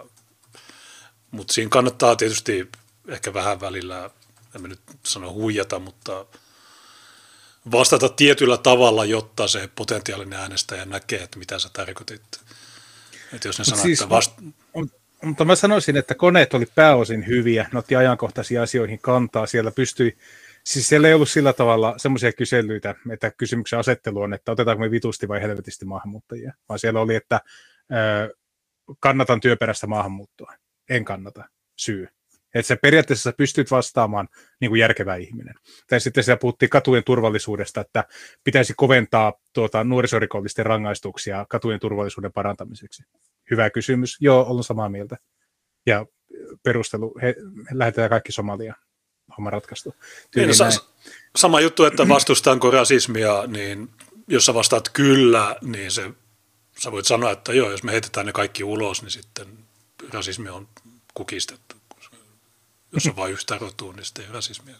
mutta 1.31 1.53
siinä 1.53 1.69
kannattaa 1.69 2.17
tietysti 2.17 2.71
ehkä 3.09 3.35
vähän 3.35 3.61
välillä 3.61 4.11
en 4.55 4.63
mä 4.63 4.69
nyt 4.69 4.81
sano 5.03 5.33
huijata, 5.33 5.79
mutta 5.79 6.27
vastata 7.73 8.09
tietyllä 8.09 8.59
tavalla, 8.59 9.05
jotta 9.05 9.49
se 9.49 9.69
potentiaalinen 9.75 10.39
äänestäjä 10.39 10.85
näkee, 10.85 11.23
että 11.23 11.39
mitä 11.39 11.59
sä 11.59 11.69
tarkoitit. 11.73 12.23
Että 13.33 13.49
jos 13.49 13.59
ne 13.59 13.65
sanoo, 13.65 13.83
siis, 13.83 14.01
että 14.01 14.11
vast... 14.11 14.33
Mutta 15.23 15.45
mä 15.45 15.57
sanoisin, 15.57 15.97
että 15.97 16.15
koneet 16.15 16.55
oli 16.55 16.67
pääosin 16.67 17.27
hyviä, 17.27 17.69
ne 17.73 17.79
otti 17.79 17.97
ajankohtaisiin 17.97 18.61
asioihin 18.61 18.99
kantaa, 18.99 19.47
siellä 19.47 19.71
pystyi, 19.71 20.19
siis 20.67 20.89
siellä 20.89 21.09
ei 21.09 21.15
ollut 21.15 21.29
sillä 21.29 21.53
tavalla 21.53 21.95
semmoisia 21.99 22.33
kyselyitä, 22.33 22.95
että 23.13 23.31
kysymyksen 23.31 23.79
asettelu 23.79 24.21
on, 24.21 24.35
että 24.35 24.53
otetaanko 24.53 24.81
me 24.81 24.91
vitusti 24.91 25.29
vai 25.29 25.43
helvetisti 25.43 25.85
maahanmuuttajia, 25.85 26.53
vaan 26.69 26.79
siellä 26.79 27.01
oli, 27.01 27.15
että 27.15 27.41
ö, 27.93 28.37
kannatan 29.01 29.41
työperäistä 29.41 29.87
maahanmuuttoa, 29.87 30.53
en 30.91 31.05
kannata, 31.05 31.45
syy. 31.77 32.09
Että 32.55 32.67
sä 32.69 32.77
periaatteessa 32.83 33.33
pystyt 33.33 33.71
vastaamaan 33.71 34.29
niin 34.61 34.71
kuin 34.71 34.81
järkevä 34.81 35.17
ihminen. 35.17 35.55
Tai 35.89 36.01
sitten 36.01 36.25
siellä 36.25 36.39
puhuttiin 36.39 36.71
katujen 36.71 37.05
turvallisuudesta, 37.05 37.81
että 37.81 38.05
pitäisi 38.45 38.75
koventaa 38.77 39.33
tuota, 39.53 39.85
nuorisorikollisten 39.85 40.67
rangaistuksia 40.67 41.47
katujen 41.49 41.81
turvallisuuden 41.81 42.33
parantamiseksi. 42.33 43.03
Hyvä 43.51 43.71
kysymys. 43.71 44.17
Joo, 44.21 44.47
olen 44.49 44.65
samaa 44.65 44.89
mieltä. 44.89 45.17
Ja 45.87 46.07
perustelu, 46.63 47.15
he, 47.23 47.35
lähetetään 47.73 48.11
kaikki 48.11 48.33
Somalia 48.33 48.75
homma 49.37 49.51
ratkaistu. 49.51 49.95
Niin, 50.37 50.49
no, 50.49 50.55
sa- 50.55 50.85
sama 51.37 51.61
juttu, 51.61 51.85
että 51.85 52.09
vastustanko 52.15 52.71
rasismia, 52.71 53.45
niin 53.47 53.91
jos 54.29 54.47
sä 54.47 54.55
vastaat 54.55 54.89
kyllä, 54.89 55.57
niin 55.63 55.91
se, 55.91 56.11
sä 56.83 56.93
voit 56.93 57.07
sanoa, 57.07 57.31
että 57.31 57.53
joo, 57.53 57.71
jos 57.71 57.83
me 57.83 57.93
heitetään 57.93 58.27
ne 58.27 58.33
kaikki 58.33 58.65
ulos, 58.65 59.03
niin 59.03 59.11
sitten 59.11 59.49
rasismi 60.13 60.49
on 60.49 60.69
kukistettu 61.15 61.77
jos 62.97 63.07
on 63.07 63.17
vain 63.17 63.33
yhtä 63.33 63.59
rotua, 63.59 63.93
niin 63.93 64.05
sitten 64.05 64.25
ei 64.25 64.33
rasismia. 64.33 64.77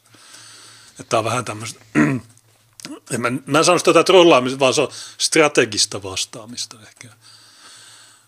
Että 0.91 1.05
tämä 1.09 1.19
on 1.19 1.25
vähän 1.25 1.45
tämmöistä, 1.45 1.81
en 3.15 3.21
mä, 3.21 3.33
mä 3.47 3.59
en 3.59 3.65
sano 3.65 3.79
sitä 3.79 4.05
trollaamista, 4.05 4.59
vaan 4.59 4.75
se 4.75 4.81
on 4.81 4.89
strategista 5.19 6.03
vastaamista 6.03 6.77
ehkä. 6.83 7.09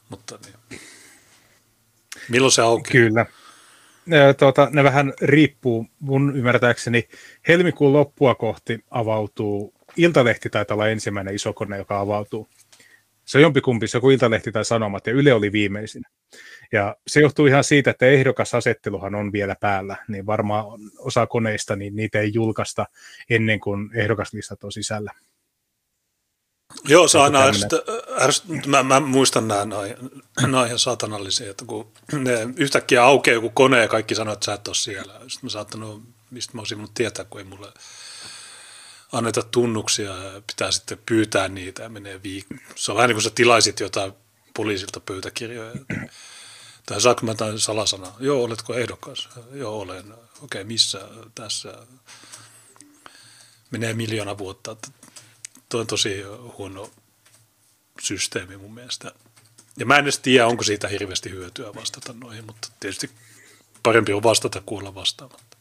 Mutta 0.08 0.38
niin. 0.44 0.80
Milloin 2.28 2.52
se 2.52 2.62
aukeaa? 2.62 2.92
Kyllä. 2.92 3.26
Tuota, 4.38 4.68
ne 4.72 4.84
vähän 4.84 5.12
riippuu, 5.22 5.86
mun 6.00 6.36
ymmärtääkseni 6.36 7.08
helmikuun 7.48 7.92
loppua 7.92 8.34
kohti 8.34 8.84
avautuu, 8.90 9.74
Iltalehti 9.96 10.50
taitaa 10.50 10.74
olla 10.74 10.88
ensimmäinen 10.88 11.34
iso 11.34 11.52
kone, 11.52 11.76
joka 11.76 12.00
avautuu. 12.00 12.48
Se 13.24 13.38
on 13.38 13.42
jompikumpi, 13.42 13.86
se 13.86 14.00
kuin 14.00 14.12
Iltalehti 14.12 14.52
tai 14.52 14.64
Sanomat, 14.64 15.06
ja 15.06 15.12
Yle 15.12 15.32
oli 15.32 15.52
viimeisin. 15.52 16.02
Ja 16.72 16.96
se 17.06 17.20
johtuu 17.20 17.46
ihan 17.46 17.64
siitä, 17.64 17.90
että 17.90 18.06
ehdokasasetteluhan 18.06 19.14
on 19.14 19.32
vielä 19.32 19.56
päällä, 19.60 19.96
niin 20.08 20.26
varmaan 20.26 20.64
osa 20.98 21.26
koneista, 21.26 21.76
niin 21.76 21.96
niitä 21.96 22.20
ei 22.20 22.30
julkaista 22.34 22.86
ennen 23.30 23.60
kuin 23.60 23.90
ehdokaslistat 23.94 24.64
on 24.64 24.72
sisällä. 24.72 25.12
Joo, 26.84 27.08
se 27.08 27.18
on 27.18 27.24
aina 27.24 27.42
ärsyt, 28.20 28.66
mä, 28.66 28.82
mä, 28.82 29.00
muistan 29.00 29.48
nämä, 29.48 29.64
nämä 30.40 30.60
on 30.60 30.66
ihan 30.66 30.78
saatanallisia, 30.78 31.50
että 31.50 31.64
kun 31.64 31.92
ne 32.12 32.48
yhtäkkiä 32.56 33.04
aukeaa 33.04 33.34
joku 33.34 33.50
kone 33.50 33.80
ja 33.80 33.88
kaikki 33.88 34.14
sanoo, 34.14 34.34
että 34.34 34.44
sä 34.44 34.54
et 34.54 34.68
ole 34.68 34.74
siellä. 34.76 35.12
Sitten 35.12 35.40
mä 35.42 35.48
saattanut, 35.48 36.02
mistä 36.30 36.52
mä 36.54 36.60
olisin 36.60 36.88
tietää, 36.94 37.24
kun 37.24 37.40
ei 37.40 37.44
mulle 37.44 37.72
anneta 39.12 39.42
tunnuksia 39.42 40.16
ja 40.16 40.42
pitää 40.46 40.70
sitten 40.70 40.98
pyytää 41.06 41.48
niitä 41.48 41.82
ja 41.82 41.88
menee 41.88 42.22
viikko. 42.22 42.54
Se 42.74 42.92
on 42.92 42.96
vähän 42.96 43.08
niin 43.08 43.14
kuin 43.14 43.22
sä 43.22 43.30
tilaisit 43.30 43.80
jotain 43.80 44.12
poliisilta 44.54 45.00
pöytäkirjoja. 45.00 45.72
Tai 46.86 47.00
saanko 47.00 47.26
mä 47.26 47.34
tämän 47.34 47.58
salasana? 47.60 48.12
Joo, 48.20 48.44
oletko 48.44 48.74
ehdokas? 48.74 49.28
Joo, 49.52 49.80
olen. 49.80 50.12
Okei, 50.12 50.22
okay, 50.42 50.64
missä? 50.64 51.00
Tässä. 51.34 51.74
Menee 53.70 53.94
miljoona 53.94 54.38
vuotta. 54.38 54.76
Tuo 55.68 55.80
on 55.80 55.86
tosi 55.86 56.22
huono 56.58 56.90
systeemi 58.00 58.56
mun 58.56 58.74
mielestä. 58.74 59.12
Ja 59.78 59.86
mä 59.86 59.96
en 59.96 60.02
edes 60.02 60.18
tiedä, 60.18 60.46
onko 60.46 60.64
siitä 60.64 60.88
hirveästi 60.88 61.30
hyötyä 61.30 61.74
vastata 61.74 62.12
noihin, 62.12 62.46
mutta 62.46 62.68
tietysti 62.80 63.10
parempi 63.82 64.12
on 64.12 64.22
vastata 64.22 64.62
kuin 64.66 64.80
olla 64.80 64.94
vastaamatta. 64.94 65.58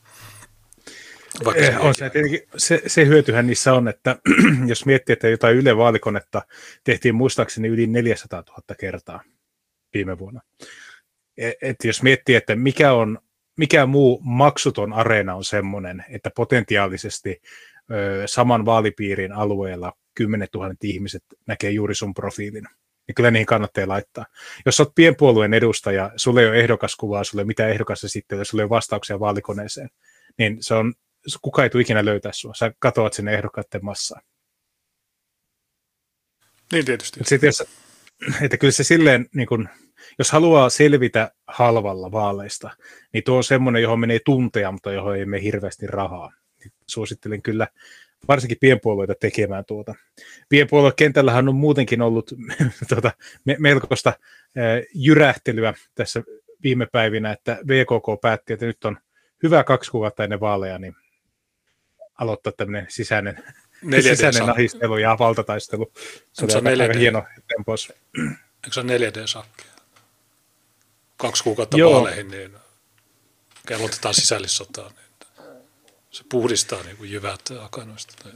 Vaikka 1.46 1.64
se, 1.64 1.70
eh, 1.70 1.86
on 1.86 1.96
se, 1.96 2.10
tietenkin, 2.10 2.42
se, 2.58 2.82
se 2.88 3.06
hyötyhän 3.06 3.48
niissä 3.48 3.74
on, 3.74 3.88
että 3.88 4.20
jos 4.68 4.86
miettii, 4.86 5.14
että 5.14 5.28
jotain 5.28 5.58
Yle 5.58 5.78
vaalikonetta 5.78 6.42
tehtiin 6.84 7.16
muistaakseni 7.16 7.68
yli 7.68 7.88
400 7.88 8.44
000 8.48 8.62
kertaa 8.80 9.24
viime 9.94 10.20
vuonna. 10.20 10.42
E, 11.38 11.52
et 11.62 11.76
jos 11.84 12.04
miettii, 12.04 12.36
että 12.36 12.56
mikä, 12.56 12.94
on, 12.94 13.20
mikä 13.58 13.86
muu 13.86 14.22
maksuton 14.24 14.94
areena 14.94 15.36
on 15.36 15.44
semmoinen, 15.44 16.06
että 16.10 16.32
potentiaalisesti 16.36 17.42
saman 18.25 18.65
vaalipiirin 18.65 19.34
alueella 19.34 19.94
10 20.15 20.48
000 20.53 20.74
ihmiset 20.84 21.24
näkee 21.48 21.72
juuri 21.72 21.96
sun 21.96 22.13
profiilin, 22.13 22.63
niin 23.08 23.15
kyllä 23.15 23.32
niihin 23.32 23.46
kannattaa 23.46 23.88
laittaa. 23.88 24.25
Jos 24.65 24.79
olet 24.79 24.96
pienpuolueen 24.96 25.53
edustaja, 25.53 26.12
sulle 26.15 26.41
ei 26.41 26.48
ole 26.48 26.60
ehdokaskuvaa, 26.60 27.24
sulle 27.24 27.41
ei 27.41 27.44
ole 27.44 27.48
mitään 27.48 27.70
ehdokasta 27.70 28.10
sitten, 28.10 28.46
sulle 28.46 28.62
ei 28.62 28.65
ole 28.65 28.70
vastauksia 28.70 29.20
vaalikoneeseen, 29.20 29.89
niin 30.38 30.58
se 30.63 30.74
on, 30.74 30.94
kuka 31.41 31.63
ei 31.63 31.70
tule 31.70 31.82
ikinä 31.82 32.06
löytää 32.06 32.32
sinua. 32.34 32.53
Sä 32.53 32.72
katoat 32.79 33.13
sinne 33.13 33.34
ehdokkaiden 33.34 33.86
massaan. 33.86 34.22
Niin 36.72 36.86
tietysti. 36.86 37.20
Sitten 37.24 37.48
jos, 37.48 37.63
että 38.41 38.58
kyllä 38.58 38.72
se 38.72 38.84
silleen, 38.84 39.25
niin 39.36 39.48
kun, 39.48 39.70
jos 40.20 40.32
haluaa 40.32 40.70
selvitä 40.70 41.32
halvalla 41.48 42.12
vaaleista, 42.12 42.70
niin 43.13 43.24
tuo 43.24 43.38
on 43.38 43.44
semmoinen, 43.44 43.82
johon 43.82 44.00
menee 44.00 44.20
tunteja, 44.25 44.72
mutta 44.72 44.91
johon 44.91 45.17
ei 45.17 45.25
mene 45.25 45.44
hirveästi 45.44 45.88
rahaa. 45.88 46.32
Niin 46.60 46.74
suosittelen 46.88 47.42
kyllä 47.42 47.68
varsinkin 48.28 48.58
pienpuolueita 48.62 49.16
tekemään 49.20 49.66
tuota. 49.66 49.96
Pienpuoluekentällähän 50.50 51.50
on 51.50 51.56
muutenkin 51.56 52.02
ollut 52.02 52.34
tuota, 52.90 53.12
me, 53.46 53.56
melkoista 53.60 54.10
äh, 54.10 54.16
jyrähtelyä 54.94 55.74
tässä 55.96 56.24
viime 56.64 56.86
päivinä, 56.92 57.32
että 57.32 57.60
VKK 57.68 58.22
päätti, 58.22 58.54
että 58.54 58.66
nyt 58.66 58.86
on 58.86 58.98
hyvä 59.44 59.64
kaksi 59.64 59.92
kuukautta 59.92 60.24
ennen 60.24 60.40
vaaleja, 60.40 60.80
niin 60.80 60.96
aloittaa 62.16 62.54
tämmöinen 62.58 62.86
sisäinen, 62.90 63.44
sisäinen 64.02 64.50
ahistelu 64.50 64.98
ja 64.98 65.16
valtataistelu. 65.20 65.92
Se 66.34 66.46
on 66.46 66.68
aika, 66.68 66.84
aika 66.84 66.98
hieno 66.98 67.26
tempos. 67.48 67.94
Eikö 68.18 68.74
se 68.74 68.80
ole 68.80 68.98
4D-sakki? 68.98 69.64
Kaksi 71.18 71.44
kuukautta 71.44 71.78
Joo. 71.78 71.94
vaaleihin, 71.94 72.28
niin 72.28 72.52
kellotetaan 73.68 74.14
sisällissotaan. 74.14 74.92
Niin 74.92 75.07
se 76.12 76.24
puhdistaa 76.30 76.84
niin 76.84 76.98
kuin 76.98 77.12
jyvät 77.12 77.42
akanoista. 77.60 78.30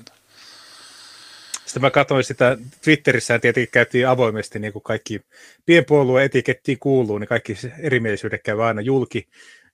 Sitten 1.66 1.82
mä 1.82 1.92
katsoin 1.92 2.24
sitä 2.24 2.58
Twitterissä, 2.84 3.40
tietenkin 3.40 3.72
käytiin 3.72 4.08
avoimesti, 4.08 4.60
niin 4.60 4.74
kuin 4.74 4.84
kaikki 4.84 5.22
pienpuolueen 5.66 6.26
etikettiin 6.26 6.80
kuuluu, 6.80 7.18
niin 7.18 7.28
kaikki 7.28 7.58
erimielisyydet 7.80 8.44
käy 8.44 8.64
aina 8.64 8.82
julki, 8.82 9.28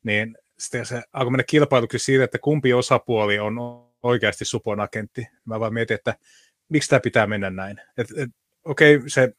niin 0.04 0.38
sitten 0.60 0.86
se 0.86 1.02
alkoi 1.14 1.32
mennä 1.32 1.44
kilpailuksi 1.44 2.00
siitä, 2.00 2.24
että 2.24 2.40
kumpi 2.40 2.74
osapuoli 2.74 3.40
on 3.40 3.58
oikeasti 4.04 4.46
supon 4.46 4.80
agentti. 4.80 5.28
Mä 5.46 5.60
vaan 5.60 5.74
mietin, 5.74 5.96
että 5.96 6.16
miksi 6.70 6.90
tämä 6.90 7.00
pitää 7.00 7.28
mennä 7.28 7.50
näin. 7.50 7.82
Et, 7.98 8.08
et, 8.18 8.30
Okei, 8.64 8.96
okay, 8.96 9.10
se 9.10 9.34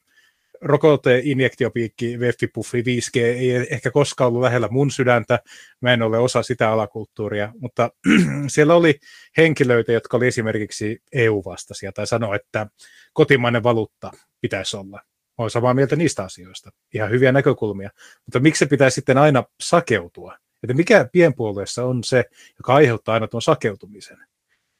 rokote, 0.61 1.21
injektiopiikki, 1.23 2.19
veffipuffi, 2.19 2.81
5G 2.81 3.19
ei 3.19 3.51
ehkä 3.51 3.91
koskaan 3.91 4.27
ollut 4.27 4.41
lähellä 4.41 4.67
mun 4.71 4.91
sydäntä, 4.91 5.39
mä 5.81 5.93
en 5.93 6.01
ole 6.01 6.17
osa 6.17 6.43
sitä 6.43 6.71
alakulttuuria, 6.71 7.53
mutta 7.59 7.89
siellä 8.47 8.75
oli 8.75 8.99
henkilöitä, 9.37 9.91
jotka 9.91 10.17
oli 10.17 10.27
esimerkiksi 10.27 11.01
EU-vastaisia 11.11 11.91
tai 11.91 12.07
sanoa, 12.07 12.35
että 12.35 12.67
kotimainen 13.13 13.63
valuutta 13.63 14.11
pitäisi 14.41 14.77
olla. 14.77 15.01
Olen 15.37 15.49
samaa 15.49 15.73
mieltä 15.73 15.95
niistä 15.95 16.23
asioista. 16.23 16.69
Ihan 16.93 17.09
hyviä 17.09 17.31
näkökulmia. 17.31 17.89
Mutta 18.25 18.39
miksi 18.39 18.59
se 18.59 18.65
pitää 18.65 18.89
sitten 18.89 19.17
aina 19.17 19.43
sakeutua? 19.61 20.37
Että 20.63 20.73
mikä 20.73 21.09
pienpuolueessa 21.11 21.85
on 21.85 22.03
se, 22.03 22.23
joka 22.57 22.73
aiheuttaa 22.73 23.13
aina 23.13 23.27
tuon 23.27 23.41
sakeutumisen? 23.41 24.17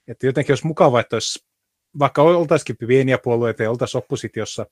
Että 0.07 0.25
jotenkin 0.25 0.51
olisi 0.51 0.67
mukava, 0.67 0.99
että 0.99 1.15
olisi, 1.15 1.45
vaikka 1.99 2.21
oltaisikin 2.21 2.77
pieniä 2.77 3.17
puolueita 3.17 3.63
ja 3.63 3.69
oltaisiin 3.69 3.99
oppositiossa, 3.99 4.65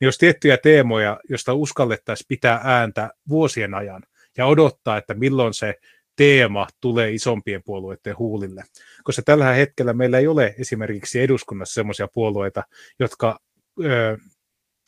niin 0.00 0.06
jos 0.06 0.18
tiettyjä 0.18 0.56
teemoja, 0.56 1.20
joista 1.28 1.54
uskallettaisiin 1.54 2.28
pitää 2.28 2.60
ääntä 2.64 3.10
vuosien 3.28 3.74
ajan 3.74 4.02
ja 4.36 4.46
odottaa, 4.46 4.96
että 4.96 5.14
milloin 5.14 5.54
se 5.54 5.74
teema 6.16 6.66
tulee 6.80 7.10
isompien 7.10 7.62
puolueiden 7.64 8.18
huulille. 8.18 8.64
Koska 9.04 9.22
tällä 9.22 9.52
hetkellä 9.52 9.92
meillä 9.92 10.18
ei 10.18 10.26
ole 10.26 10.54
esimerkiksi 10.58 11.20
eduskunnassa 11.20 11.74
sellaisia 11.74 12.08
puolueita, 12.08 12.62
jotka 12.98 13.38
ö, 13.84 14.18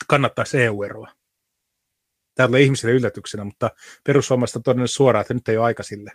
kannattaisi 0.07 0.61
EU-eroa. 0.61 1.11
Tämä 2.35 2.47
tulee 2.47 2.61
ihmisille 2.61 2.93
yllätyksenä, 2.93 3.43
mutta 3.43 3.71
perussuomalaiset 4.03 4.55
on 4.55 4.63
todennut 4.63 4.91
suoraan, 4.91 5.21
että 5.21 5.33
nyt 5.33 5.49
ei 5.49 5.57
ole 5.57 5.65
aika 5.65 5.83
sille. 5.83 6.11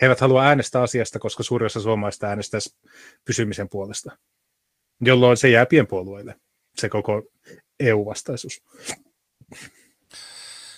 He 0.00 0.06
eivät 0.06 0.20
halua 0.20 0.44
äänestää 0.44 0.82
asiasta, 0.82 1.18
koska 1.18 1.42
suurin 1.42 1.66
osa 1.66 1.80
suomalaista 1.80 2.26
äänestäisi 2.26 2.76
pysymisen 3.24 3.68
puolesta, 3.68 4.18
jolloin 5.00 5.36
se 5.36 5.48
jää 5.48 5.66
pienpuolueille 5.66 6.34
se 6.76 6.88
koko 6.88 7.22
EU-vastaisuus. 7.80 8.62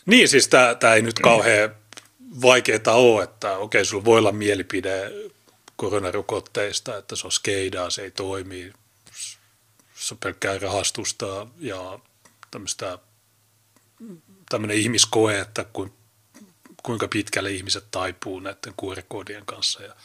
Niin, 0.07 0.29
siis 0.29 0.49
tämä 0.49 0.95
ei 0.95 1.03
nyt 1.03 1.19
kauhean 1.19 1.75
vaikeaa 2.43 2.95
ole, 2.95 3.25
että 3.25 3.57
okei, 3.57 3.85
sulla 3.85 4.05
voi 4.05 4.19
olla 4.19 4.33
mielipide 4.33 5.13
koronarokotteista, 5.77 6.97
että 6.97 7.17
se 7.17 7.27
on 7.27 7.33
skeidaa, 7.33 7.91
se 7.91 8.03
ei 8.03 8.11
toimi, 8.11 8.73
se 9.95 10.15
on 10.15 10.19
pelkkää 10.19 10.59
rahastusta 10.59 11.47
ja 11.59 11.99
tämmöistä 12.51 12.99
tämmöinen 14.49 14.77
ihmiskoe, 14.77 15.41
että 15.41 15.65
kuinka 16.83 17.09
pitkälle 17.09 17.51
ihmiset 17.51 17.85
taipuu 17.91 18.41
näiden 18.41 18.75
kuorekoodien 18.77 19.47
kanssa 19.47 19.83
ja 19.83 19.97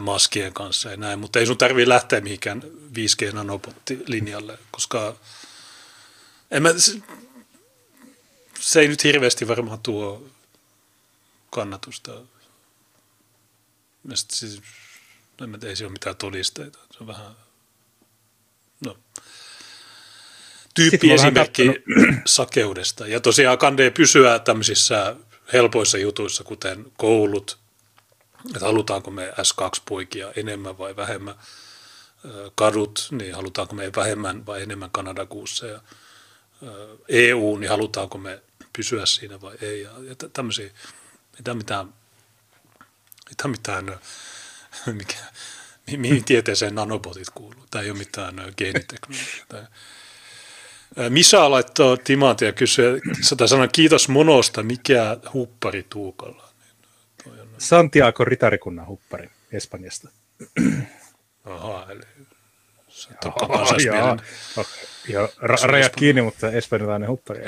maskien 0.00 0.52
kanssa 0.52 0.90
ja 0.90 0.96
näin, 0.96 1.18
mutta 1.18 1.38
ei 1.38 1.46
sun 1.46 1.58
tarvii 1.58 1.88
lähteä 1.88 2.20
mihinkään 2.20 2.62
5G-nanobottilinjalle, 2.92 4.58
koska 4.70 5.16
en 6.50 6.62
mä, 6.62 6.68
se 8.60 8.80
ei 8.80 8.88
nyt 8.88 9.04
hirveästi 9.04 9.48
varmaan 9.48 9.80
tuo 9.82 10.26
kannatusta. 11.50 12.12
Mielestäni 14.02 14.38
siis, 14.38 14.62
en 15.42 15.50
mä 15.50 15.58
ei 15.62 15.76
se 15.76 15.84
ole 15.84 15.92
mitään 15.92 16.16
todisteita. 16.16 16.78
Se 16.90 16.96
on 17.00 17.06
vähän, 17.06 17.36
no, 18.86 18.96
tyyppi 20.74 21.12
esimerkki 21.12 21.62
sakeudesta. 22.26 23.06
Ja 23.06 23.20
tosiaan 23.20 23.58
kandee 23.58 23.90
pysyä 23.90 24.38
tämmöisissä 24.38 25.16
helpoissa 25.52 25.98
jutuissa, 25.98 26.44
kuten 26.44 26.92
koulut, 26.96 27.59
että 28.46 28.66
halutaanko 28.66 29.10
me 29.10 29.30
S2-poikia 29.30 30.32
enemmän 30.36 30.78
vai 30.78 30.96
vähemmän, 30.96 31.34
kadut, 32.54 33.08
niin 33.10 33.34
halutaanko 33.34 33.74
me 33.74 33.92
vähemmän 33.96 34.46
vai 34.46 34.62
enemmän 34.62 34.90
Kanadakuusseja, 34.90 35.80
EU, 37.08 37.56
niin 37.56 37.70
halutaanko 37.70 38.18
me 38.18 38.42
pysyä 38.72 39.06
siinä 39.06 39.40
vai 39.40 39.56
ei, 39.60 39.82
ja, 39.82 39.90
tämmöisiä, 40.32 40.70
mitä 41.38 41.54
mitään, 41.54 41.94
mitä 43.28 43.48
mitään, 43.48 44.00
mikä, 44.98 45.16
mihin 45.96 46.24
tieteeseen 46.24 46.74
nanobotit 46.74 47.30
kuuluu, 47.34 47.66
tämä 47.70 47.82
ei 47.82 47.90
ole 47.90 47.98
mitään 47.98 48.34
geeniteknologiaa. 48.56 49.66
Misa 51.08 51.50
laittoi 51.50 51.98
timantia 51.98 52.48
ja 52.48 52.52
kysyi, 52.52 53.00
sanoa 53.46 53.68
kiitos 53.68 54.08
monosta, 54.08 54.62
mikä 54.62 55.16
huppari 55.32 55.86
Tuukalla? 55.90 56.49
Santiago 57.60 58.24
ritarikunnan 58.24 58.86
huppari 58.86 59.30
Espanjasta. 59.52 60.08
Aha, 61.44 61.86
eli 61.90 62.00
Joo, 63.84 64.18
joo 65.08 65.26
ra- 65.26 65.66
rajat 65.66 65.96
kiinni, 65.96 66.22
mutta 66.22 66.50
espanjalainen 66.52 67.08
huppari. 67.08 67.40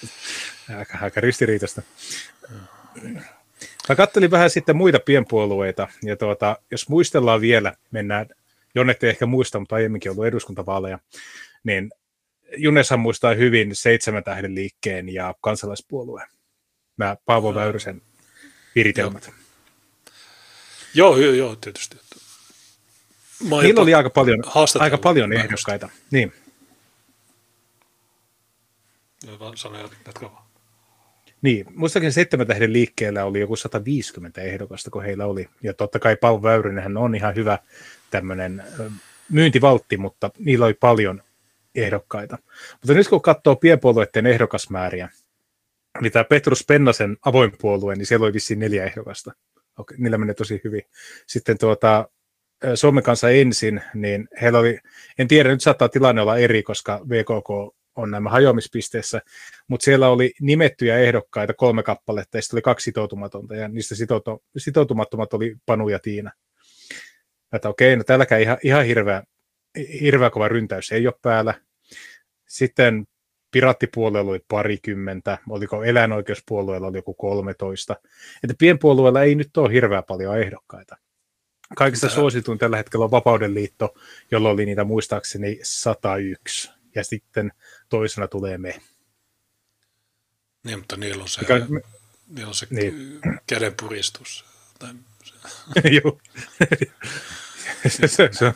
aika, 0.78 0.98
aika 1.02 1.20
ristiriitasta. 1.20 1.82
Mä 3.88 3.94
kattelin 3.96 4.30
vähän 4.30 4.50
sitten 4.50 4.76
muita 4.76 4.98
pienpuolueita, 5.00 5.88
ja 6.02 6.16
tuota, 6.16 6.56
jos 6.70 6.88
muistellaan 6.88 7.40
vielä, 7.40 7.74
mennään, 7.90 8.26
jonnet 8.74 9.02
ei 9.02 9.10
ehkä 9.10 9.26
muista, 9.26 9.60
mutta 9.60 9.74
aiemminkin 9.74 10.10
ollut 10.10 10.26
eduskuntavaaleja, 10.26 10.98
niin 11.64 11.90
Juneshan 12.56 13.00
muistaa 13.00 13.34
hyvin 13.34 13.76
seitsemän 13.76 14.24
tähden 14.24 14.54
liikkeen 14.54 15.08
ja 15.08 15.34
kansalaispuolueen. 15.40 16.28
Mä 16.96 17.16
Paavo 17.24 17.54
Väyrysen 17.54 18.02
viritelmät. 18.74 19.26
Joo. 19.26 19.39
Joo, 20.94 21.16
joo, 21.16 21.32
joo 21.32 21.56
tietysti. 21.56 21.96
Niillä 23.62 23.82
oli 23.82 23.94
aika 23.94 24.10
paljon, 24.10 24.44
aika 24.78 24.98
paljon 24.98 25.32
ehdokkaita. 25.32 25.88
Niin. 26.10 26.32
Niin, 31.42 31.66
muistakin 31.74 32.12
seitsemän 32.12 32.46
tähden 32.46 32.72
liikkeellä 32.72 33.24
oli 33.24 33.40
joku 33.40 33.56
150 33.56 34.40
ehdokasta, 34.40 34.90
kun 34.90 35.02
heillä 35.02 35.26
oli. 35.26 35.48
Ja 35.62 35.74
totta 35.74 35.98
kai 35.98 36.16
Paavo 36.16 36.42
Väyrynenhän 36.42 36.96
on 36.96 37.14
ihan 37.14 37.34
hyvä 37.34 37.58
tämmöinen 38.10 38.64
myyntivaltti, 39.30 39.96
mutta 39.96 40.30
niillä 40.38 40.66
oli 40.66 40.74
paljon 40.74 41.22
ehdokkaita. 41.74 42.38
Mutta 42.72 42.94
nyt 42.94 43.08
kun 43.08 43.22
katsoo 43.22 43.56
pienpuolueiden 43.56 44.26
ehdokasmääriä, 44.26 45.08
niin 46.00 46.12
tämä 46.12 46.24
Petrus 46.24 46.64
Pennasen 46.66 47.16
avoin 47.24 47.52
puolue, 47.60 47.94
niin 47.94 48.06
siellä 48.06 48.24
oli 48.24 48.32
vissiin 48.32 48.58
neljä 48.58 48.84
ehdokasta. 48.84 49.32
Okei, 49.80 49.98
niillä 49.98 50.18
menee 50.18 50.34
tosi 50.34 50.60
hyvin. 50.64 50.82
Sitten 51.26 51.58
tuota, 51.58 52.08
Suomen 52.74 53.04
kanssa 53.04 53.30
ensin, 53.30 53.80
niin 53.94 54.28
heillä 54.42 54.58
oli, 54.58 54.78
en 55.18 55.28
tiedä, 55.28 55.48
nyt 55.48 55.60
saattaa 55.60 55.88
tilanne 55.88 56.22
olla 56.22 56.38
eri, 56.38 56.62
koska 56.62 57.00
VKK 57.08 57.74
on 57.96 58.10
nämä 58.10 58.30
hajoamispisteessä, 58.30 59.20
mutta 59.68 59.84
siellä 59.84 60.08
oli 60.08 60.32
nimettyjä 60.40 60.98
ehdokkaita 60.98 61.54
kolme 61.54 61.82
kappaletta, 61.82 62.38
ja 62.38 62.42
sitten 62.42 62.56
oli 62.56 62.62
kaksi 62.62 62.84
sitoutumatonta, 62.84 63.56
ja 63.56 63.68
niistä 63.68 63.94
sitoutu, 63.94 64.44
sitoutumattomat 64.56 65.34
oli 65.34 65.56
Panu 65.66 65.88
ja 65.88 65.98
Tiina. 65.98 66.32
Että 67.52 67.68
okei, 67.68 67.96
no 67.96 68.04
tälläkään 68.04 68.40
ihan, 68.40 68.58
ihan 68.62 68.84
hirveä, 68.84 69.22
hirveä 70.00 70.30
kova 70.30 70.48
ryntäys 70.48 70.92
ei 70.92 71.06
ole 71.06 71.14
päällä. 71.22 71.54
Sitten 72.48 73.06
Piraattipuolueella 73.50 74.30
oli 74.30 74.44
parikymmentä, 74.48 75.38
oliko 75.48 75.84
eläinoikeuspuolueella 75.84 76.86
oli 76.86 76.98
joku 76.98 77.14
13. 77.14 77.96
Että 78.44 78.54
pienpuolueella 78.58 79.22
ei 79.22 79.34
nyt 79.34 79.56
ole 79.56 79.72
hirveän 79.72 80.04
paljon 80.04 80.38
ehdokkaita. 80.38 80.96
Kaikista 81.76 82.06
Tää... 82.06 82.14
suosituin 82.14 82.58
tällä 82.58 82.76
hetkellä 82.76 83.04
on 83.04 83.10
Vapauden 83.10 83.54
liitto, 83.54 83.94
jolla 84.30 84.50
oli 84.50 84.66
niitä 84.66 84.84
muistaakseni 84.84 85.58
101. 85.62 86.70
Ja 86.94 87.04
sitten 87.04 87.52
toisena 87.88 88.28
tulee 88.28 88.58
me. 88.58 88.80
Niin, 90.64 90.78
mutta 90.78 90.96
niillä 90.96 91.22
on 91.22 91.28
se, 91.28 91.40
Mikä... 91.40 91.66
niillä 92.28 92.48
on 92.48 92.54
se 92.54 92.66
niin. 92.70 93.20
kädenpuristus. 93.46 94.44
Tai 94.78 94.94
Joo. 96.02 96.18
se, 97.88 98.28
se 98.32 98.44
on 98.46 98.54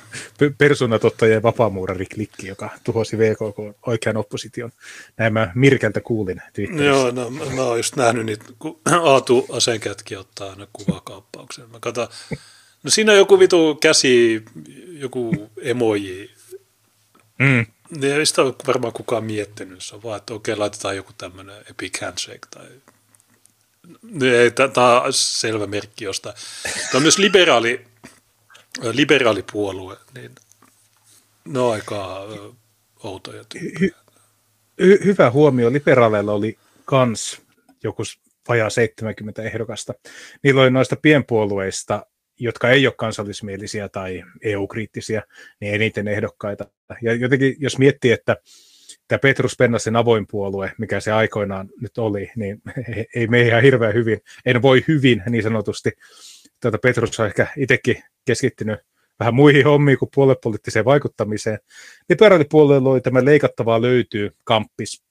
persuunatottajien 0.59 1.43
vapaamuurariklikki, 1.43 2.47
joka 2.47 2.71
tuhosi 2.85 3.19
VKK 3.19 3.77
oikean 3.87 4.17
opposition. 4.17 4.73
Näin 5.17 5.33
mä 5.33 5.53
Mirkeltä 5.55 6.01
kuulin 6.01 6.43
Twitterissä. 6.53 6.85
Joo, 6.85 7.11
no, 7.11 7.31
mä, 7.31 7.45
mä 7.45 7.62
oon 7.62 7.77
just 7.77 7.97
nähnyt 7.97 8.27
niitä, 8.27 8.45
kun 8.59 8.81
Aatu 9.03 9.47
Asenkätki 9.53 10.17
ottaa 10.17 10.51
aina 10.51 10.67
kuvakaappauksen. 10.73 11.71
Mä 11.71 11.79
katson, 11.81 12.09
no 12.83 12.90
siinä 12.90 13.12
on 13.12 13.19
joku 13.19 13.38
vitu 13.38 13.75
käsi, 13.75 14.45
joku 14.88 15.51
emoji. 15.62 16.31
Mm. 17.38 17.67
Ei 18.03 18.27
sitä 18.27 18.43
ole 18.43 18.55
varmaan 18.67 18.93
kukaan 18.93 19.25
miettinyt, 19.25 19.83
se 19.83 19.95
on 19.95 20.03
vaan, 20.03 20.17
että 20.17 20.35
okei, 20.35 20.57
laitetaan 20.57 20.97
joku 20.97 21.12
tämmöinen 21.19 21.57
epic 21.71 22.01
handshake 22.01 22.47
tai 22.51 22.67
Tämä 24.75 25.01
on 25.01 25.12
selvä 25.12 25.67
merkki 25.67 26.05
jostain. 26.05 26.37
Tämä 26.62 26.88
on 26.95 27.03
myös 27.03 27.19
liberaali 27.19 27.85
liberaalipuolue, 28.92 29.96
niin 30.14 30.30
ne 31.44 31.58
on 31.58 31.72
aika 31.72 32.26
outoja 33.02 33.44
tyyppejä. 33.44 33.90
Hy- 34.82 35.04
hyvä 35.04 35.30
huomio. 35.30 35.72
Liberaaleilla 35.72 36.32
oli 36.32 36.58
kans 36.84 37.42
joku 37.82 38.02
vajaa 38.48 38.70
70 38.70 39.42
ehdokasta. 39.42 39.94
Niillä 40.42 40.62
oli 40.62 40.70
noista 40.70 40.96
pienpuolueista 40.96 42.06
jotka 42.40 42.70
ei 42.70 42.87
ole 42.87 42.94
kansallismielisiä 42.98 43.88
tai 43.88 44.24
EU-kriittisiä, 44.42 45.22
niin 45.60 45.74
eniten 45.74 46.08
ehdokkaita. 46.08 46.66
Ja 47.02 47.14
jotenkin, 47.14 47.56
jos 47.58 47.78
miettii, 47.78 48.12
että 48.12 48.37
tämä 49.08 49.18
Petrus 49.18 49.56
Pennasen 49.56 49.96
avoin 49.96 50.26
puolue, 50.26 50.72
mikä 50.78 51.00
se 51.00 51.12
aikoinaan 51.12 51.68
nyt 51.80 51.98
oli, 51.98 52.30
niin 52.37 52.62
ei 53.16 53.26
mene 53.26 53.46
ihan 53.46 53.62
hirveän 53.62 53.94
hyvin, 53.94 54.20
en 54.46 54.62
voi 54.62 54.84
hyvin 54.88 55.22
niin 55.28 55.42
sanotusti. 55.42 55.90
Tuota 56.64 56.79
Petrus 56.79 57.20
on 57.20 57.27
ehkä 57.27 57.46
itsekin 57.57 58.03
keskittynyt 58.24 58.79
vähän 59.20 59.35
muihin 59.35 59.64
hommiin 59.64 59.98
kuin 59.98 60.09
puoluepoliittiseen 60.14 60.85
vaikuttamiseen. 60.85 61.59
Liberaalipuolueella 62.09 62.90
oli 62.90 63.00
tämä 63.00 63.24
leikattavaa 63.24 63.83
löytyy 63.83 64.37
kamppis, 64.44 65.03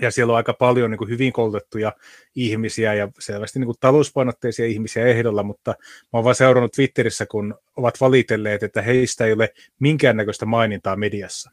ja 0.00 0.10
siellä 0.10 0.30
on 0.30 0.36
aika 0.36 0.52
paljon 0.52 0.90
niin 0.90 0.98
kuin 0.98 1.10
hyvin 1.10 1.32
koulutettuja 1.32 1.92
ihmisiä 2.34 2.94
ja 2.94 3.08
selvästi 3.18 3.58
niin 3.58 3.66
kuin 3.66 3.76
talouspainotteisia 3.80 4.66
ihmisiä 4.66 5.06
ehdolla, 5.06 5.42
mutta 5.42 5.70
mä 5.80 6.08
oon 6.12 6.24
vaan 6.24 6.34
seurannut 6.34 6.72
Twitterissä, 6.72 7.26
kun 7.26 7.58
ovat 7.76 8.00
valitelleet, 8.00 8.62
että 8.62 8.82
heistä 8.82 9.24
ei 9.24 9.32
ole 9.32 9.48
minkäännäköistä 9.78 10.46
mainintaa 10.46 10.96
mediassa. 10.96 11.50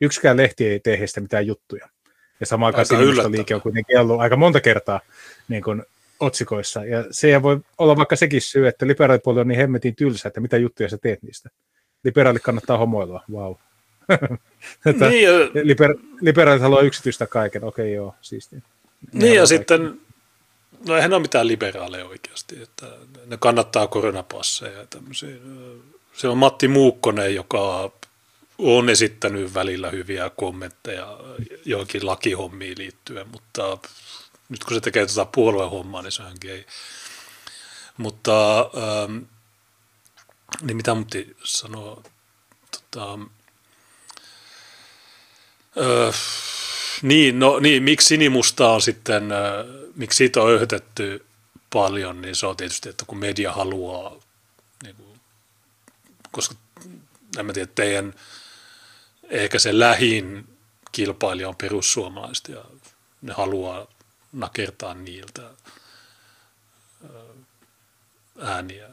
Yksikään 0.00 0.36
lehti 0.36 0.66
ei 0.66 0.80
tee 0.80 0.98
heistä 0.98 1.20
mitään 1.20 1.46
juttuja. 1.46 1.88
Ja 2.40 2.46
samaan 2.46 2.74
aikaan 2.76 3.32
liike 3.32 3.54
on 3.54 3.62
kuitenkin 3.62 4.00
ollut 4.00 4.20
aika 4.20 4.36
monta 4.36 4.60
kertaa 4.60 5.00
niin 5.48 5.62
kuin 5.62 5.82
otsikoissa. 6.20 6.84
Ja 6.84 7.04
se 7.10 7.42
voi 7.42 7.60
olla 7.78 7.96
vaikka 7.96 8.16
sekin 8.16 8.40
syy, 8.40 8.68
että 8.68 8.86
liberaalipuoli 8.86 9.40
on 9.40 9.48
niin 9.48 9.58
hemmetin 9.58 9.96
tylsä, 9.96 10.28
että 10.28 10.40
mitä 10.40 10.56
juttuja 10.56 10.88
sä 10.88 10.98
teet 10.98 11.22
niistä. 11.22 11.50
Liberaalit 12.04 12.42
kannattaa 12.42 12.78
homoilua, 12.78 13.22
wow. 13.32 13.54
että 14.86 15.08
niin, 15.08 15.28
liber, 15.62 15.94
liberaalit 16.20 16.62
haluaa 16.62 16.82
yksityistä 16.82 17.26
kaiken, 17.26 17.64
okei 17.64 17.84
okay, 17.84 17.94
joo, 17.94 18.14
siistiä. 18.20 18.60
Niin 19.12 19.34
ja 19.34 19.46
sitten, 19.46 20.00
no 20.88 20.96
eihän 20.96 21.12
ole 21.12 21.22
mitään 21.22 21.48
liberaaleja 21.48 22.06
oikeasti, 22.06 22.62
että 22.62 22.86
ne 23.26 23.36
kannattaa 23.36 23.86
koronapasseja 23.86 24.78
ja 24.78 24.86
tämmöisiä. 24.86 25.36
Se 26.12 26.28
on 26.28 26.38
Matti 26.38 26.68
Muukkonen, 26.68 27.34
joka 27.34 27.90
on 28.58 28.88
esittänyt 28.88 29.54
välillä 29.54 29.90
hyviä 29.90 30.30
kommentteja 30.36 31.18
johonkin 31.64 32.06
lakihommiin 32.06 32.78
liittyen, 32.78 33.28
mutta 33.28 33.78
nyt 34.48 34.64
kun 34.64 34.74
se 34.74 34.80
tekee 34.80 35.06
tuota 35.06 35.30
puoluehommaa, 35.34 36.02
niin 36.02 36.12
se 36.12 36.22
ei. 36.44 36.66
Mutta 37.96 38.60
ähm, 38.60 39.18
niin 40.60 40.76
mitä 40.76 40.94
Mutti 40.94 41.36
sanoo, 41.44 42.02
tota, 42.70 43.18
Öö, 45.76 46.10
niin, 47.02 47.38
no, 47.38 47.58
niin, 47.58 47.82
miksi 47.82 48.06
sinimusta 48.06 48.70
on 48.70 48.82
sitten, 48.82 49.32
äh, 49.32 49.40
miksi 49.94 50.16
siitä 50.16 50.42
on 50.42 50.50
öhötetty 50.50 51.26
paljon, 51.72 52.22
niin 52.22 52.36
se 52.36 52.46
on 52.46 52.56
tietysti, 52.56 52.88
että 52.88 53.04
kun 53.06 53.18
media 53.18 53.52
haluaa, 53.52 54.16
niin 54.82 54.96
kuin, 54.96 55.20
koska 56.30 56.54
en 57.38 57.46
mä 57.46 57.52
tiedä, 57.52 57.70
teidän 57.74 58.14
ehkä 59.28 59.58
se 59.58 59.78
lähin 59.78 60.48
kilpailija 60.92 61.48
on 61.48 61.56
perussuomalaiset 61.56 62.48
ja 62.48 62.64
ne 63.22 63.32
haluaa 63.32 63.86
nakertaa 64.34 64.94
niiltä 64.94 65.42
ääniä 68.40 68.90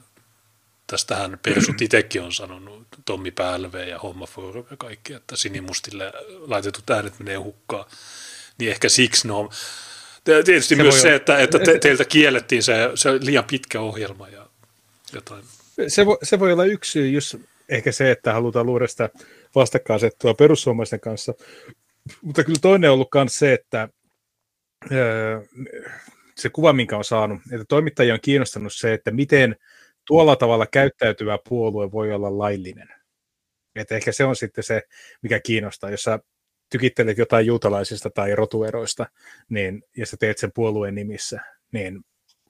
Tästähän 0.91 1.39
persut 1.43 1.81
itsekin 1.81 2.21
on 2.21 2.33
sanonut, 2.33 2.87
Tommi 3.05 3.31
Pälve 3.31 3.85
ja 3.85 3.99
Homma 3.99 4.25
Forum 4.25 4.65
ja 4.71 4.77
kaikki, 4.77 5.13
että 5.13 5.35
sinimustille 5.35 6.13
laitetut 6.47 6.89
äänet 6.89 7.19
menee 7.19 7.35
hukkaan. 7.35 7.85
Niin 8.57 8.71
ehkä 8.71 8.89
siksi 8.89 9.27
ne 9.27 9.33
on. 9.33 9.49
Tietysti 10.23 10.75
se 10.75 10.81
myös 10.81 11.01
se, 11.01 11.15
että, 11.15 11.37
että 11.39 11.59
te, 11.59 11.79
teiltä 11.79 12.05
kiellettiin 12.05 12.63
se, 12.63 12.73
se 12.95 13.11
liian 13.21 13.43
pitkä 13.43 13.79
ohjelma 13.79 14.27
ja 14.27 14.45
jotain. 15.13 15.43
Se 15.87 16.05
voi, 16.05 16.17
se 16.23 16.39
voi 16.39 16.53
olla 16.53 16.65
yksi 16.65 16.91
syy, 16.91 17.09
just 17.09 17.35
ehkä 17.69 17.91
se, 17.91 18.11
että 18.11 18.33
halutaan 18.33 18.65
luoda 18.65 18.87
sitä 18.87 19.09
vastakkainasettua 19.55 20.33
perussuomalaisten 20.33 20.99
kanssa. 20.99 21.33
Mutta 22.21 22.43
kyllä 22.43 22.59
toinen 22.61 22.89
on 22.89 22.93
ollut 22.93 23.09
myös 23.15 23.39
se, 23.39 23.53
että 23.53 23.89
öö, 24.91 25.41
se 26.37 26.49
kuva, 26.49 26.73
minkä 26.73 26.97
on 26.97 27.03
saanut, 27.03 27.41
että 27.51 27.65
toimittajia 27.65 28.13
on 28.13 28.19
kiinnostanut 28.21 28.73
se, 28.73 28.93
että 28.93 29.11
miten– 29.11 29.55
tuolla 30.05 30.35
tavalla 30.35 30.65
käyttäytyvä 30.65 31.37
puolue 31.49 31.91
voi 31.91 32.13
olla 32.13 32.37
laillinen. 32.37 32.87
Et 33.75 33.91
ehkä 33.91 34.11
se 34.11 34.25
on 34.25 34.35
sitten 34.35 34.63
se, 34.63 34.81
mikä 35.21 35.39
kiinnostaa. 35.39 35.89
Jos 35.89 36.03
sä 36.03 36.19
tykittelet 36.69 37.17
jotain 37.17 37.45
juutalaisista 37.45 38.09
tai 38.09 38.35
rotueroista, 38.35 39.05
niin, 39.49 39.83
ja 39.97 40.05
sä 40.05 40.17
teet 40.17 40.37
sen 40.37 40.51
puolueen 40.55 40.95
nimissä, 40.95 41.41
niin 41.71 42.01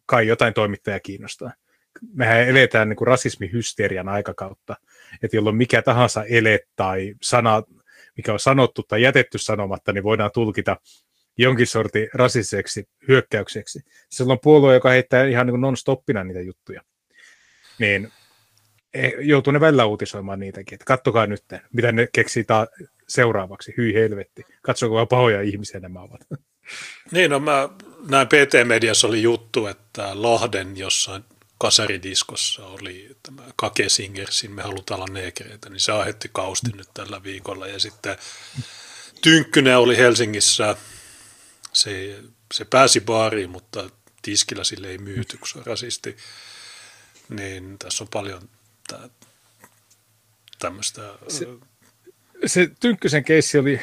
kai 0.05 0.27
jotain 0.27 0.53
toimittaja 0.53 0.99
kiinnostaa. 0.99 1.51
Mehän 2.13 2.49
eletään 2.49 2.89
niin 2.89 2.97
kuin 2.97 3.07
rasismihysterian 3.07 4.09
aikakautta, 4.09 4.75
että 5.23 5.37
jolloin 5.37 5.55
mikä 5.55 5.81
tahansa 5.81 6.23
ele 6.23 6.59
tai 6.75 7.15
sana, 7.21 7.63
mikä 8.17 8.33
on 8.33 8.39
sanottu 8.39 8.83
tai 8.83 9.01
jätetty 9.01 9.37
sanomatta, 9.37 9.93
niin 9.93 10.03
voidaan 10.03 10.31
tulkita 10.33 10.77
jonkin 11.37 11.67
sortin 11.67 12.09
rasiseksi 12.13 12.89
hyökkäykseksi. 13.07 13.79
Se 14.09 14.23
on 14.23 14.39
puolue, 14.43 14.73
joka 14.73 14.89
heittää 14.89 15.25
ihan 15.25 15.47
niin 15.47 15.61
non-stoppina 15.61 16.23
niitä 16.23 16.41
juttuja 16.41 16.81
niin 17.81 18.11
eh, 18.93 19.13
joutuu 19.19 19.53
ne 19.53 19.59
välillä 19.59 19.85
uutisoimaan 19.85 20.39
niitäkin, 20.39 20.75
että 20.75 20.85
kattokaa 20.85 21.27
nyt, 21.27 21.43
mitä 21.73 21.91
ne 21.91 22.07
keksii 22.13 22.43
ta- 22.43 22.67
seuraavaksi, 23.07 23.73
hyi 23.77 23.93
helvetti, 23.93 24.45
katsokaa 24.61 25.05
pahoja 25.05 25.41
ihmisiä 25.41 25.79
nämä 25.79 26.01
ovat. 26.01 26.21
Niin, 27.11 27.31
no 27.31 27.39
mä 27.39 27.69
näin 28.09 28.27
PT-mediassa 28.27 29.07
oli 29.07 29.21
juttu, 29.21 29.67
että 29.67 30.11
Lahden 30.13 30.77
jossain 30.77 31.23
kasaridiskossa 31.57 32.65
oli 32.65 33.15
tämä 33.23 33.41
Kake 33.55 33.89
Singersin 33.89 34.51
Me 34.51 34.61
halutaan 34.61 35.01
olla 35.01 35.13
neekereitä, 35.13 35.69
niin 35.69 35.79
se 35.79 35.91
aiheutti 35.91 36.29
kausti 36.33 36.71
nyt 36.75 36.87
tällä 36.93 37.23
viikolla. 37.23 37.67
Ja 37.67 37.79
sitten 37.79 38.17
Tynkkynen 39.21 39.77
oli 39.77 39.97
Helsingissä, 39.97 40.75
se, 41.73 42.19
se 42.53 42.65
pääsi 42.65 43.01
baariin, 43.01 43.49
mutta 43.49 43.89
tiskillä 44.21 44.63
sille 44.63 44.87
ei 44.87 44.97
myyty, 44.97 45.37
kun 45.37 45.47
se 45.47 45.59
on 45.59 45.65
rasisti. 45.65 46.17
Niin 47.29 47.79
tässä 47.79 48.03
on 48.03 48.07
paljon 48.07 48.49
tämmöistä... 50.59 51.01
Se, 51.27 51.47
se 52.45 52.71
Tynkkysen 52.79 53.23
keissi 53.23 53.57
oli, 53.57 53.81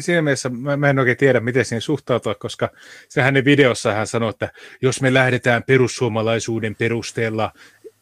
siinä 0.00 0.22
mielessä 0.22 0.48
mä, 0.48 0.76
mä 0.76 0.90
en 0.90 0.98
oikein 0.98 1.16
tiedä, 1.16 1.40
miten 1.40 1.64
siihen 1.64 1.82
suhtautua, 1.82 2.34
koska 2.34 2.70
se 3.08 3.22
hänen 3.22 3.44
videossa 3.44 3.92
hän 3.92 4.06
sanoi, 4.06 4.30
että 4.30 4.52
jos 4.82 5.00
me 5.00 5.14
lähdetään 5.14 5.62
perussuomalaisuuden 5.62 6.74
perusteella 6.74 7.52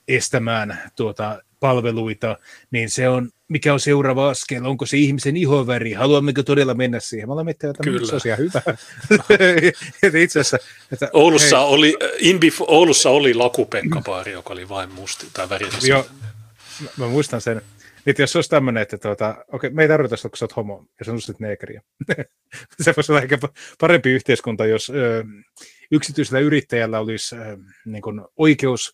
estämään 0.08 0.82
tuota 0.96 1.42
palveluita, 1.66 2.38
niin 2.70 2.90
se 2.90 3.08
on, 3.08 3.30
mikä 3.48 3.72
on 3.72 3.80
seuraava 3.80 4.28
askel, 4.28 4.64
onko 4.64 4.86
se 4.86 4.96
ihmisen 4.96 5.36
ihoväri, 5.36 5.92
haluammeko 5.92 6.42
todella 6.42 6.74
mennä 6.74 7.00
siihen? 7.00 7.28
Mä 7.28 7.34
olen 7.34 7.44
miettinyt, 7.44 7.76
että 7.76 7.84
Kyllä. 7.84 8.06
se 8.06 8.14
on 8.14 8.20
ihan 8.24 8.38
hyvä. 8.38 8.62
Itse 10.22 10.40
asiassa, 10.40 10.58
että, 10.92 11.10
Oulussa, 11.12 11.58
hei. 11.58 11.66
oli, 11.68 11.96
Inbif, 12.18 12.60
Oulussa 12.60 13.10
oli 13.10 13.34
lakupekkapaari, 13.34 14.32
joka 14.32 14.52
oli 14.52 14.68
vain 14.68 14.92
musti 14.92 15.26
tai 15.32 15.48
värisesti. 15.48 15.88
Joo, 15.88 16.06
mä, 16.82 16.88
mä 16.96 17.06
muistan 17.06 17.40
sen. 17.40 17.62
Nyt 18.04 18.18
jos 18.18 18.36
olisi 18.36 18.50
tämmöinen, 18.50 18.82
että 18.82 18.98
tuota, 18.98 19.44
okei, 19.52 19.70
me 19.70 19.82
ei 19.82 19.88
tarvita 19.88 20.16
sitä, 20.16 20.28
kun 20.28 20.38
sä 20.38 20.44
oot 20.44 20.56
homo, 20.56 20.84
ja 20.98 21.04
sä 21.04 21.12
nostit 21.12 21.40
neekeriä. 21.40 21.82
se 22.84 22.92
voisi 22.96 23.12
olla 23.12 23.22
ehkä 23.22 23.38
parempi 23.80 24.10
yhteiskunta, 24.10 24.66
jos 24.66 24.90
ö, 24.90 25.24
yksityisellä 25.90 26.40
yrittäjällä 26.40 27.00
olisi 27.00 27.36
ö, 27.36 27.56
niin 27.86 28.02
kuin 28.02 28.20
oikeus 28.36 28.92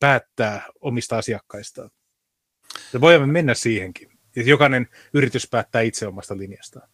päättää 0.00 0.66
omista 0.80 1.18
asiakkaistaan. 1.18 1.90
Ja 2.92 3.00
voimme 3.00 3.26
mennä 3.26 3.54
siihenkin. 3.54 4.10
Ja 4.36 4.42
jokainen 4.42 4.88
yritys 5.14 5.48
päättää 5.50 5.82
itse 5.82 6.06
omasta 6.06 6.36
linjastaan. 6.38 6.88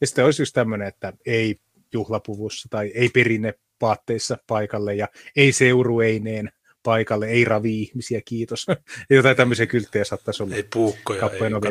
Ja 0.00 0.06
sitten 0.06 0.24
olisi 0.24 0.42
just 0.42 0.54
tämmöinen, 0.54 0.88
että 0.88 1.12
ei 1.26 1.56
juhlapuvussa 1.92 2.68
tai 2.70 2.92
ei 2.94 3.08
perinne 3.08 3.54
paatteissa 3.78 4.38
paikalle 4.46 4.94
ja 4.94 5.08
ei 5.36 5.52
seurueineen 5.52 6.52
paikalle, 6.82 7.28
ei 7.28 7.44
ravi 7.44 7.82
ihmisiä, 7.82 8.20
kiitos. 8.24 8.66
Jotain 9.10 9.36
tämmöisiä 9.36 9.66
kylttejä 9.66 10.04
saattaisi 10.04 10.42
olla. 10.42 10.54
Ei 10.54 10.66
puukkoja, 10.74 11.30
ei, 11.32 11.38
Kanada, 11.38 11.70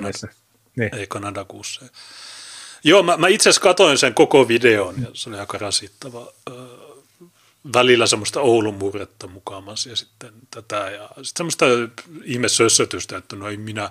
niin. 0.77 0.95
ei 0.95 1.07
Kanadakuussa. 1.07 1.85
Joo, 2.83 3.03
mä, 3.03 3.17
mä 3.17 3.27
itse 3.27 3.49
asiassa 3.49 3.61
katoin 3.61 3.97
sen 3.97 4.13
koko 4.13 4.47
videon 4.47 4.95
ja 5.01 5.07
se 5.13 5.29
oli 5.29 5.39
aika 5.39 5.57
rasittava 5.57 6.33
välillä 7.73 8.07
semmoista 8.07 8.41
Oulun 8.41 8.75
murretta 8.75 9.27
mukaamassa 9.27 9.89
ja 9.89 9.95
sitten 9.95 10.33
tätä 10.51 10.75
ja 10.75 11.07
sitten 11.07 11.37
semmoista 11.37 11.65
ihmesössötystä, 12.23 13.17
että 13.17 13.35
no 13.35 13.49
ei 13.49 13.57
minä, 13.57 13.89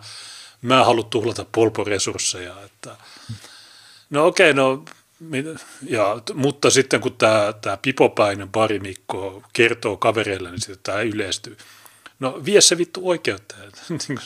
mä 0.63 0.85
halua 0.85 1.03
tuhlata 1.03 1.47
polporesursseja, 1.53 2.63
että 2.63 2.97
no 4.11 4.27
okei, 4.27 4.51
okay, 4.51 4.63
no 4.63 4.85
ja, 5.83 6.23
mutta 6.35 6.71
sitten 6.71 7.01
kun 7.01 7.17
tämä, 7.17 7.53
tämä 7.61 7.77
pipopäinen 7.77 8.49
barimikko 8.49 9.43
kertoo 9.53 9.97
kavereille, 9.97 10.51
niin 10.51 10.61
sitten 10.61 10.79
tämä 10.83 11.01
yleistyy. 11.01 11.57
No 12.21 12.45
vie 12.45 12.61
se 12.61 12.79
vittu 12.79 13.09
oikeutta. 13.09 13.55
Niin 14.09 14.19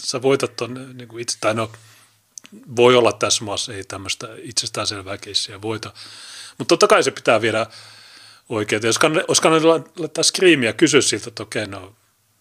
sä 0.00 0.22
voitat 0.22 0.56
ton 0.56 0.90
niin 0.94 1.08
kuin 1.08 1.22
itse, 1.22 1.38
tai 1.40 1.54
no 1.54 1.72
voi 2.76 2.96
olla 2.96 3.12
tässä 3.12 3.44
maassa, 3.44 3.74
ei 3.74 3.84
tämmöistä 3.84 4.28
itsestäänselvää 4.38 5.18
keissiä 5.18 5.62
voita. 5.62 5.92
Mutta 6.58 6.68
totta 6.68 6.86
kai 6.86 7.02
se 7.02 7.10
pitää 7.10 7.40
viedä 7.40 7.66
oikein. 8.48 8.82
Jos 8.84 8.98
kann, 8.98 9.24
olisi 9.28 9.42
kannattaa 9.42 9.92
laittaa 9.98 10.24
skriimiä 10.24 10.72
kysyä 10.72 11.00
siltä, 11.00 11.28
että 11.28 11.42
okei, 11.42 11.66
no 11.66 11.94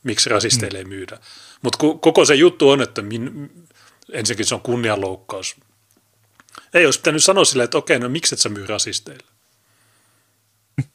miksi 0.04 0.30
rasisteille 0.30 0.78
ei 0.78 0.86
myydä. 0.86 1.18
Mutta 1.62 1.78
koko 1.78 2.26
se 2.26 2.36
juttu 2.36 2.70
on, 2.70 2.82
että 2.82 3.02
min, 3.02 3.52
ensinnäkin 4.12 4.46
se 4.46 4.56
on 4.56 4.62
kunnianloukkaus. 4.62 5.56
Ei 6.74 6.86
olisi 6.86 7.00
pitänyt 7.00 7.24
sanoa 7.24 7.46
silleen, 7.46 7.66
että 7.66 7.78
okei, 7.78 8.00
no 8.00 8.10
miksi 8.10 8.36
et 8.36 8.40
sä 8.40 8.50
myy 8.50 8.68
rasisteille? 8.68 9.24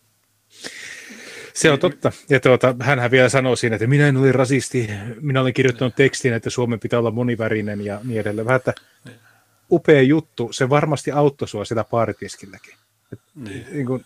Se 1.54 1.70
on 1.70 1.78
totta. 1.78 2.12
Ja 2.30 2.40
tuota, 2.40 2.74
hänhän 2.80 3.10
vielä 3.10 3.28
sanoo 3.28 3.56
siinä, 3.56 3.76
että 3.76 3.86
minä 3.86 4.08
en 4.08 4.16
ole 4.16 4.32
rasisti, 4.32 4.90
minä 5.20 5.40
olen 5.40 5.54
kirjoittanut 5.54 5.96
tekstin, 5.96 6.32
että 6.32 6.50
Suomen 6.50 6.80
pitää 6.80 6.98
olla 6.98 7.10
monivärinen 7.10 7.84
ja 7.84 8.00
niin 8.04 8.20
edelleen. 8.20 8.46
Vähän, 8.46 8.56
että 8.56 8.74
niin. 9.04 9.16
upea 9.70 10.02
juttu, 10.02 10.52
se 10.52 10.68
varmasti 10.68 11.12
auttoi 11.12 11.48
sua 11.48 11.64
sitä 11.64 11.84
paaritiskilläkin. 11.84 12.74
Niin. 13.34 13.66
Niin 13.72 13.86
kuin, 13.86 14.04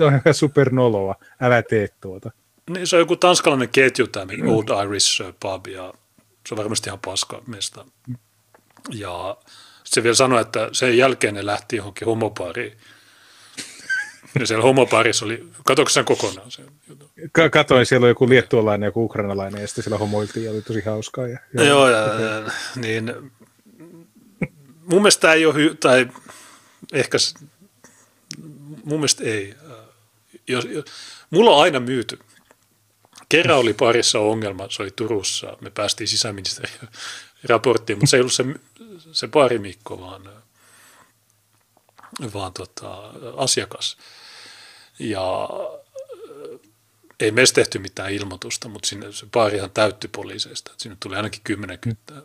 se 0.00 0.04
on 0.04 0.20
ihan 0.24 0.34
supernoloa, 0.34 1.14
älä 1.40 1.62
tee 1.62 1.88
tuota. 2.00 2.30
Niin, 2.70 2.86
se 2.86 2.96
on 2.96 3.00
joku 3.00 3.16
tanskalainen 3.16 3.68
ketju, 3.68 4.06
tämä 4.06 4.32
Old 4.46 4.84
Irish 4.84 5.22
Pub, 5.40 5.66
ja 5.66 5.94
se 6.48 6.54
on 6.54 6.58
varmasti 6.58 6.88
ihan 6.88 6.98
paska 7.04 7.42
mesta. 7.46 7.84
Ja 8.90 9.36
se 9.84 10.02
vielä 10.02 10.14
sanoi, 10.14 10.40
että 10.40 10.68
sen 10.72 10.96
jälkeen 10.96 11.34
ne 11.34 11.46
lähti 11.46 11.76
johonkin 11.76 12.06
homopaariin. 12.06 12.72
Ja 14.40 14.46
siellä 14.46 14.62
homopaarissa 14.62 15.24
oli, 15.24 15.46
katsoinko 15.64 15.90
sen 15.90 16.04
kokonaan 16.04 16.50
Ka- 17.32 17.50
katoin, 17.50 17.86
siellä 17.86 18.04
oli 18.04 18.10
joku 18.10 18.28
liettualainen 18.28 18.86
ja 18.86 18.88
joku 18.88 19.04
ukrainalainen, 19.04 19.60
ja 19.60 19.66
sitten 19.66 19.84
siellä 19.84 19.98
homoiltiin, 19.98 20.44
ja 20.44 20.50
oli 20.50 20.62
tosi 20.62 20.80
hauskaa. 20.80 21.28
Ja, 21.28 21.38
ja, 21.54 21.64
joo, 21.64 21.88
ja, 21.90 22.04
okay. 22.04 22.50
niin 22.76 23.14
mun 24.86 25.02
mielestä 25.02 25.32
ei 25.32 25.46
ole, 25.46 25.54
hy- 25.54 25.76
tai 25.80 26.08
ehkä, 26.92 27.18
mun 28.84 28.98
mielestä 28.98 29.24
ei. 29.24 29.54
Jos, 30.48 30.64
jos, 30.64 30.84
mulla 31.30 31.50
on 31.50 31.62
aina 31.62 31.80
myyty. 31.80 32.18
Kerran 33.28 33.58
oli 33.58 33.74
parissa 33.74 34.18
ongelma, 34.18 34.66
se 34.70 34.82
oli 34.82 34.90
Turussa, 34.90 35.56
me 35.60 35.70
päästiin 35.70 36.08
sisäministeriön 36.08 36.88
raporttiin, 37.48 37.98
mutta 37.98 38.10
se 38.10 38.16
ei 38.16 38.20
ollut 38.20 38.32
se, 38.32 38.44
se 39.12 39.28
Mikko, 39.58 40.00
vaan, 40.00 40.30
vaan 42.34 42.52
tota, 42.52 43.12
asiakas. 43.36 43.96
Ja 44.98 45.48
ei 47.20 47.30
meistä 47.30 47.54
tehty 47.54 47.78
mitään 47.78 48.12
ilmoitusta, 48.12 48.68
mutta 48.68 48.88
sinne 48.88 49.12
se 49.12 49.26
baarihan 49.26 49.70
täytti 49.70 50.08
poliiseista. 50.08 50.72
Sinne 50.76 50.96
tuli 51.00 51.16
ainakin 51.16 51.40
kymmenen 51.44 51.78
kyytää. 51.78 52.22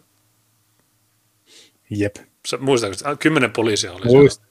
Jep. 1.89 2.15
Sä 2.47 2.57
muistatko, 2.57 3.17
kymmenen 3.19 3.51
poliisia 3.51 3.93
oli 3.93 4.05
Muist. 4.05 4.41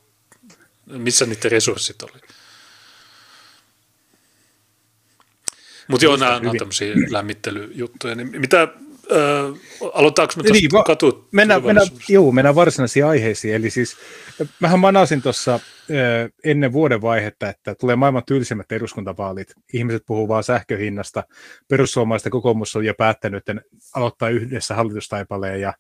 Missä 0.87 1.27
niiden 1.27 1.51
resurssit 1.51 2.03
oli? 2.03 2.21
Mutta 5.89 6.05
joo, 6.05 6.17
nämä 6.17 6.41
on 6.51 6.59
tämmöisiä 6.59 6.95
lämmittelyjuttuja. 7.11 8.15
Niin 8.15 8.41
mitä, 8.41 8.63
äh, 8.63 8.69
aloitetaanko 9.95 10.35
me 10.37 10.43
tuosta 10.43 10.53
niin, 10.53 10.85
katu? 10.87 11.29
Mennään, 11.33 11.65
mennään, 11.65 11.89
joo, 12.09 12.33
mennään 12.33 12.55
varsinaisiin 12.55 13.07
aiheisiin. 13.07 13.55
Eli 13.55 13.71
siis, 13.71 13.97
mähän 14.61 14.79
manasin 14.79 15.23
tuossa 15.23 15.61
ennen 16.45 16.73
vuoden 16.73 17.03
vaihetta, 17.03 17.49
että 17.49 17.75
tulee 17.75 17.97
maailman 17.97 18.23
tylsimmät 18.27 18.73
eduskuntavaalit. 18.73 19.55
Ihmiset 19.73 20.03
puhuu 20.07 20.29
vaan 20.29 20.45
sähköhinnasta. 20.45 21.25
Perussuomalaisten 21.69 22.33
kokoomus 22.33 22.77
on 22.77 22.85
jo 22.85 22.95
päättänyt 22.95 23.49
että 23.49 23.63
aloittaa 23.95 24.29
yhdessä 24.29 24.75
hallitustaipaleen 24.75 25.61
ja 25.61 25.75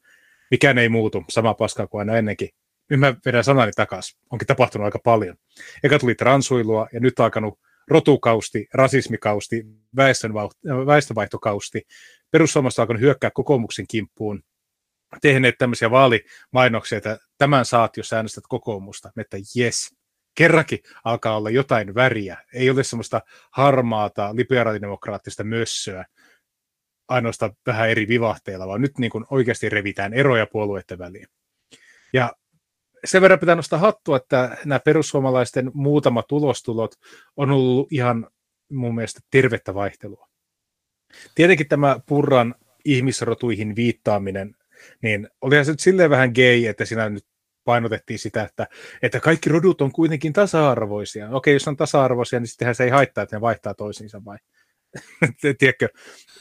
mikään 0.50 0.78
ei 0.78 0.88
muutu. 0.88 1.24
Sama 1.30 1.54
paskaa 1.54 1.86
kuin 1.86 2.00
aina 2.00 2.18
ennenkin. 2.18 2.48
Nyt 2.90 3.00
mä 3.00 3.14
vedän 3.26 3.44
sanani 3.44 3.72
takaisin. 3.76 4.20
Onkin 4.30 4.46
tapahtunut 4.46 4.84
aika 4.84 4.98
paljon. 5.04 5.36
Eka 5.82 5.98
tuli 5.98 6.14
transuilua 6.14 6.88
ja 6.92 7.00
nyt 7.00 7.18
on 7.18 7.24
alkanut 7.24 7.58
rotukausti, 7.88 8.66
rasismikausti, 8.74 9.66
väestönvaihtokausti. 10.86 11.82
Perussuomalaiset 12.30 12.78
alkanut 12.78 13.00
hyökkää 13.00 13.30
kokoomuksen 13.30 13.86
kimppuun, 13.86 14.42
tehneet 15.22 15.54
tämmöisiä 15.58 15.90
vaalimainoksia, 15.90 16.98
että 16.98 17.18
tämän 17.38 17.64
saat, 17.64 17.96
jos 17.96 18.12
äänestät 18.12 18.44
kokoomusta, 18.48 19.10
että 19.20 19.36
jes, 19.54 19.94
kerrankin 20.34 20.78
alkaa 21.04 21.36
olla 21.36 21.50
jotain 21.50 21.94
väriä. 21.94 22.38
Ei 22.52 22.70
ole 22.70 22.84
semmoista 22.84 23.20
harmaata, 23.50 24.36
liberaalidemokraattista 24.36 25.44
mössöä, 25.44 26.04
ainoastaan 27.08 27.52
vähän 27.66 27.90
eri 27.90 28.08
vivahteilla, 28.08 28.66
vaan 28.66 28.80
nyt 28.80 28.98
niin 28.98 29.10
kuin 29.10 29.24
oikeasti 29.30 29.68
revitään 29.68 30.14
eroja 30.14 30.46
puolueiden 30.46 30.98
väliin. 30.98 31.26
Ja 32.12 32.32
sen 33.04 33.22
verran 33.22 33.38
pitää 33.38 33.54
nostaa 33.54 33.78
hattua, 33.78 34.16
että 34.16 34.56
nämä 34.64 34.78
perussuomalaisten 34.78 35.70
muutamat 35.74 36.26
tulostulot 36.28 36.94
on 37.36 37.50
ollut 37.50 37.92
ihan 37.92 38.26
mun 38.72 38.94
mielestä 38.94 39.20
tervettä 39.30 39.74
vaihtelua. 39.74 40.28
Tietenkin 41.34 41.68
tämä 41.68 41.96
Purran 42.06 42.54
ihmisrotuihin 42.84 43.76
viittaaminen, 43.76 44.54
niin 45.02 45.28
olihan 45.40 45.64
se 45.64 45.70
nyt 45.70 45.80
silleen 45.80 46.10
vähän 46.10 46.32
gay, 46.34 46.66
että 46.66 46.84
siinä 46.84 47.08
nyt 47.08 47.26
painotettiin 47.64 48.18
sitä, 48.18 48.42
että, 48.42 48.66
että 49.02 49.20
kaikki 49.20 49.50
rodut 49.50 49.80
on 49.80 49.92
kuitenkin 49.92 50.32
tasa-arvoisia. 50.32 51.30
Okei, 51.30 51.54
jos 51.54 51.68
on 51.68 51.76
tasa-arvoisia, 51.76 52.40
niin 52.40 52.48
sittenhän 52.48 52.74
se 52.74 52.84
ei 52.84 52.90
haittaa, 52.90 53.22
että 53.22 53.36
ne 53.36 53.40
vaihtaa 53.40 53.74
toisiinsa 53.74 54.24
vai? 54.24 54.38
Tiedätkö? 55.58 55.88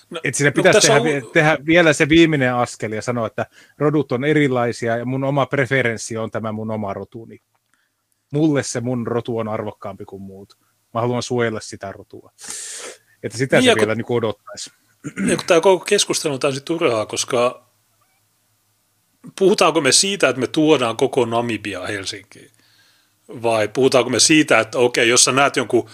No, 0.10 0.20
että 0.24 0.38
siinä 0.38 0.50
no, 0.50 0.64
pitäisi 0.64 0.88
no, 0.88 1.04
tehdä, 1.04 1.26
on... 1.26 1.32
tehdä 1.34 1.58
vielä 1.66 1.94
se 1.94 2.10
viimeinen 2.10 2.56
askel 2.56 2.92
ja 2.92 3.02
sanoa, 3.02 3.28
että 3.28 3.46
rodut 3.78 4.12
on 4.12 4.24
erilaisia 4.24 4.98
ja 4.98 5.06
mun 5.06 5.24
oma 5.24 5.46
preferenssi 5.46 6.18
on 6.18 6.32
tämä 6.32 6.52
mun 6.52 6.72
oma 6.72 6.94
rotuni. 6.94 7.40
Mulle 8.34 8.64
se 8.64 8.82
mun 8.82 9.08
rotu 9.08 9.38
on 9.38 9.48
arvokkaampi 9.48 10.06
kuin 10.06 10.22
muut. 10.22 10.58
Mä 10.94 11.02
haluan 11.02 11.24
suojella 11.24 11.60
sitä 11.60 11.92
rotua. 11.92 12.32
Että 13.24 13.38
sitä 13.38 13.58
niin, 13.58 13.66
se 13.66 13.72
kun, 13.72 13.80
vielä 13.80 13.96
niin 13.96 14.06
odottaisi. 14.10 14.72
Ja 15.30 15.36
kun 15.36 15.46
tämä 15.46 15.62
koko 15.62 15.86
keskustelu 15.86 16.34
on 16.34 16.40
täysin 16.40 16.64
turhaa, 16.64 17.06
koska 17.06 17.70
puhutaanko 19.40 19.82
me 19.82 19.92
siitä, 19.92 20.30
että 20.30 20.40
me 20.40 20.48
tuodaan 20.48 20.98
koko 20.98 21.26
Namibia 21.26 21.88
Helsinkiin? 21.88 22.52
Vai 23.28 23.68
puhutaanko 23.68 24.10
me 24.10 24.20
siitä, 24.20 24.60
että 24.60 24.78
okei, 24.80 25.10
jos 25.10 25.24
sä 25.24 25.32
näet 25.32 25.56
jonkun 25.56 25.90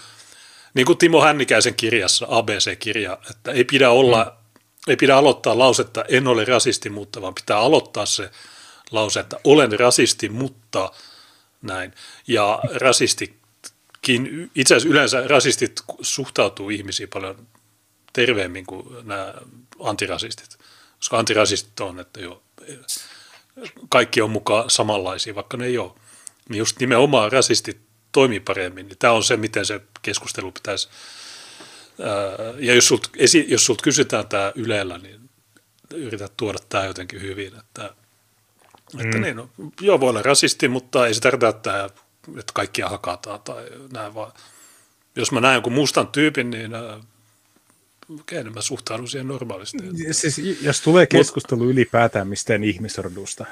niin 0.74 0.86
kuin 0.86 0.98
Timo 0.98 1.20
Hännikäisen 1.20 1.74
kirjassa, 1.74 2.26
ABC-kirja, 2.28 3.18
että 3.30 3.52
ei 3.52 3.64
pidä 3.64 3.90
olla, 3.90 4.24
mm. 4.24 4.90
ei 4.90 4.96
pidä 4.96 5.16
aloittaa 5.16 5.58
lausetta 5.58 6.04
en 6.08 6.26
ole 6.26 6.44
rasisti, 6.44 6.90
mutta 6.90 7.22
vaan 7.22 7.34
pitää 7.34 7.58
aloittaa 7.58 8.06
se 8.06 8.30
lause, 8.90 9.20
että 9.20 9.36
olen 9.44 9.80
rasisti, 9.80 10.28
mutta 10.28 10.92
näin. 11.62 11.92
Ja 12.26 12.60
rasistikin, 12.74 14.50
itse 14.54 14.74
asiassa 14.74 14.92
yleensä 14.92 15.28
rasistit 15.28 15.80
suhtautuu 16.00 16.70
ihmisiin 16.70 17.08
paljon 17.08 17.46
terveemmin 18.12 18.66
kuin 18.66 18.86
nämä 19.02 19.34
antirasistit, 19.80 20.58
koska 20.96 21.18
antirasistit 21.18 21.80
on, 21.80 22.00
että 22.00 22.20
jo, 22.20 22.42
kaikki 23.88 24.20
on 24.20 24.30
mukaan 24.30 24.70
samanlaisia, 24.70 25.34
vaikka 25.34 25.56
ne 25.56 25.66
ei 25.66 25.78
ole. 25.78 25.92
Niin 26.48 26.58
just 26.58 26.80
nimenomaan 26.80 27.32
rasistit 27.32 27.89
toimii 28.12 28.40
paremmin. 28.40 28.88
Niin 28.88 28.98
tämä 28.98 29.12
on 29.12 29.24
se, 29.24 29.36
miten 29.36 29.66
se 29.66 29.80
keskustelu 30.02 30.52
pitäisi. 30.52 30.88
Ja 32.58 32.74
jos 32.74 32.88
sulta, 32.88 33.08
jos 33.48 33.66
sulta 33.66 33.82
kysytään 33.82 34.28
tämä 34.28 34.52
Ylellä, 34.54 34.98
niin 34.98 35.20
yrität 35.94 36.32
tuoda 36.36 36.58
tämä 36.68 36.84
jotenkin 36.84 37.20
hyvin. 37.20 37.52
Että, 37.58 37.94
että 38.98 39.16
mm. 39.16 39.22
niin, 39.22 39.36
no, 39.36 39.50
joo, 39.80 40.00
voi 40.00 40.10
olla 40.10 40.22
rasisti, 40.22 40.68
mutta 40.68 41.06
ei 41.06 41.14
se 41.14 41.20
tarkoita, 41.20 41.48
että, 41.48 41.90
että 42.38 42.52
kaikkia 42.54 42.88
hakataan 42.88 43.40
tai 43.40 43.64
näin, 43.92 44.14
vaan 44.14 44.32
jos 45.16 45.32
mä 45.32 45.40
näen 45.40 45.54
jonkun 45.54 45.72
mustan 45.72 46.08
tyypin, 46.08 46.50
niin 46.50 46.72
okei, 48.20 48.44
niin 48.44 48.54
mä 48.54 48.60
suhtaudun 48.60 49.08
siihen 49.08 49.28
normaalisti. 49.28 49.78
Siis, 50.12 50.38
jos 50.62 50.80
tulee 50.80 51.06
keskustelu 51.06 51.60
Mut, 51.60 51.70
ylipäätään 51.70 52.28
mistään 52.28 52.64
ihmisrodusta, 52.64 53.46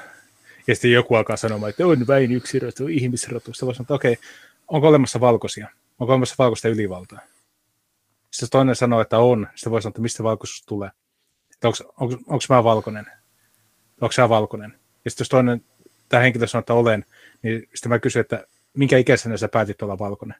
ja 0.67 0.75
sitten 0.75 0.91
joku 0.91 1.15
alkaa 1.15 1.37
sanomaan, 1.37 1.69
että 1.69 1.87
on 1.87 2.07
vain 2.07 2.31
yksi 2.31 2.59
rotu 2.59 2.87
ihmisrotusta, 2.87 3.65
voisi 3.65 3.77
sanoa, 3.77 3.83
että 3.83 3.93
okei, 3.93 4.17
onko 4.69 4.87
olemassa 4.87 5.19
valkoisia? 5.19 5.67
Onko 5.99 6.13
olemassa 6.13 6.35
valkoista 6.37 6.67
ylivaltaa? 6.67 7.19
Sitten 8.31 8.49
toinen 8.49 8.75
sanoo, 8.75 9.01
että 9.01 9.19
on. 9.19 9.47
Sitten 9.55 9.71
voi 9.71 9.81
sanoa, 9.81 9.91
että 9.91 10.01
mistä 10.01 10.23
valkoisuus 10.23 10.63
tulee. 10.65 10.89
onko, 11.97 12.39
mä 12.49 12.63
valkoinen? 12.63 13.05
Onko 14.01 14.11
sä 14.11 14.29
valkoinen? 14.29 14.79
Ja 15.05 15.11
sitten 15.11 15.23
jos 15.23 15.29
toinen, 15.29 15.65
tämä 16.09 16.23
henkilö 16.23 16.47
sanoo, 16.47 16.59
että 16.59 16.73
olen, 16.73 17.05
niin 17.41 17.67
sitten 17.73 17.89
mä 17.89 17.99
kysyn, 17.99 18.19
että 18.19 18.47
minkä 18.73 18.97
ikäisenä 18.97 19.37
sä 19.37 19.47
päätit 19.47 19.81
olla 19.81 19.99
valkoinen? 19.99 20.37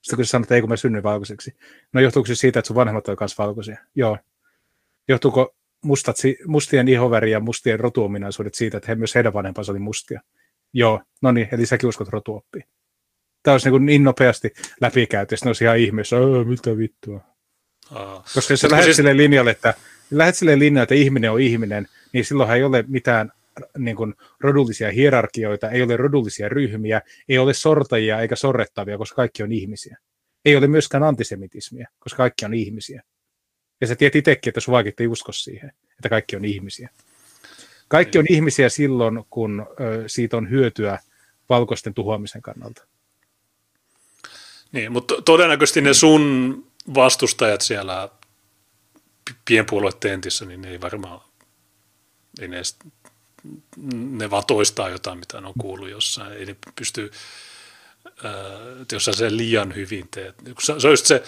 Sitten 0.00 0.16
kun 0.16 0.24
sä 0.24 0.30
sanot, 0.30 0.44
että 0.44 0.54
ei 0.54 0.60
kun 0.60 0.70
mä 0.70 0.76
synnyin 0.76 1.02
valkoiseksi. 1.02 1.56
No 1.92 2.00
johtuuko 2.00 2.26
se 2.26 2.34
siitä, 2.34 2.58
että 2.58 2.66
sun 2.66 2.76
vanhemmat 2.76 3.08
ovat 3.08 3.20
myös 3.20 3.38
valkoisia? 3.38 3.76
Joo. 3.94 4.18
Johtuuko 5.08 5.54
mustat, 5.82 6.16
mustien 6.46 6.88
ihoväri 6.88 7.30
ja 7.30 7.40
mustien 7.40 7.80
rotuominaisuudet 7.80 8.54
siitä, 8.54 8.76
että 8.76 8.88
he, 8.88 8.94
myös 8.94 9.14
heidän 9.14 9.32
vanhempansa 9.32 9.72
oli 9.72 9.78
mustia? 9.78 10.20
Joo. 10.72 11.02
No 11.22 11.32
niin, 11.32 11.48
eli 11.52 11.66
säkin 11.66 11.88
uskot 11.88 12.08
rotuoppia 12.08 12.64
tämä 13.42 13.52
olisi 13.52 13.70
niin, 13.70 13.86
niin 13.86 14.04
nopeasti 14.04 14.52
läpikäyty, 14.80 15.34
ja 15.34 15.38
olisi 15.46 15.64
ihan 15.64 15.78
ihmeessä, 15.78 16.16
mitä 16.46 16.78
vittua. 16.78 17.20
Aa. 17.90 18.24
Koska 18.34 18.52
jos 18.52 18.60
sä 18.60 18.70
lähdet 18.70 18.84
siis... 18.84 18.96
sille 18.96 19.16
linjalle, 19.16 19.50
että, 19.50 19.74
lähdet 20.10 20.36
sille 20.36 20.58
linjalle, 20.58 20.82
että 20.82 20.94
ihminen 20.94 21.30
on 21.30 21.40
ihminen, 21.40 21.88
niin 22.12 22.24
silloinhan 22.24 22.56
ei 22.56 22.64
ole 22.64 22.84
mitään 22.88 23.32
niin 23.78 23.96
kuin, 23.96 24.14
rodullisia 24.40 24.90
hierarkioita, 24.90 25.70
ei 25.70 25.82
ole 25.82 25.96
rodullisia 25.96 26.48
ryhmiä, 26.48 27.02
ei 27.28 27.38
ole 27.38 27.54
sortajia 27.54 28.20
eikä 28.20 28.36
sorrettavia, 28.36 28.98
koska 28.98 29.16
kaikki 29.16 29.42
on 29.42 29.52
ihmisiä. 29.52 29.98
Ei 30.44 30.56
ole 30.56 30.66
myöskään 30.66 31.02
antisemitismiä, 31.02 31.88
koska 31.98 32.16
kaikki 32.16 32.44
on 32.44 32.54
ihmisiä. 32.54 33.02
Ja 33.80 33.86
sä 33.86 33.96
tiedät 33.96 34.16
itsekin, 34.16 34.50
että 34.50 34.60
sun 34.60 34.74
ei 35.00 35.06
usko 35.06 35.32
siihen, 35.32 35.72
että 35.90 36.08
kaikki 36.08 36.36
on 36.36 36.44
ihmisiä. 36.44 36.88
Kaikki 37.88 38.18
on 38.18 38.26
ihmisiä 38.28 38.68
silloin, 38.68 39.24
kun 39.30 39.66
ö, 39.80 40.04
siitä 40.06 40.36
on 40.36 40.50
hyötyä 40.50 40.98
valkoisten 41.48 41.94
tuhoamisen 41.94 42.42
kannalta. 42.42 42.86
Niin, 44.72 44.92
mutta 44.92 45.22
todennäköisesti 45.22 45.80
ne 45.80 45.94
sun 45.94 46.66
vastustajat 46.94 47.60
siellä 47.60 48.08
pienpuoluetentissä, 49.44 50.44
niin 50.44 50.62
ne 50.62 50.70
ei 50.70 50.80
varmaan, 50.80 51.20
ei 52.40 52.48
ne, 52.48 52.62
ne 53.92 54.30
vaan 54.30 54.46
toistaa 54.46 54.88
jotain, 54.88 55.18
mitä 55.18 55.40
ne 55.40 55.46
on 55.46 55.54
kuullut 55.60 55.90
jossain. 55.90 56.32
Ei 56.32 56.46
ne 56.46 56.56
pysty, 56.76 57.10
että 58.82 58.94
jos 58.94 59.04
sä 59.04 59.12
sen 59.12 59.36
liian 59.36 59.74
hyvin 59.74 60.08
teet. 60.10 60.34
Se 60.60 60.72
on 60.72 60.92
just 60.92 61.06
se, 61.06 61.22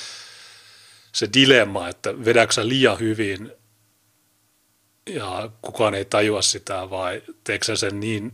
se 1.13 1.29
dilemma, 1.35 1.89
että 1.89 2.25
vedäksä 2.25 2.69
liian 2.69 2.99
hyvin 2.99 3.53
ja 5.07 5.51
kukaan 5.63 5.95
ei 5.95 6.05
tajua 6.05 6.43
sitä, 6.43 6.91
vai 6.91 7.23
teekö 7.45 7.77
sen 7.77 8.01
niin 8.01 8.33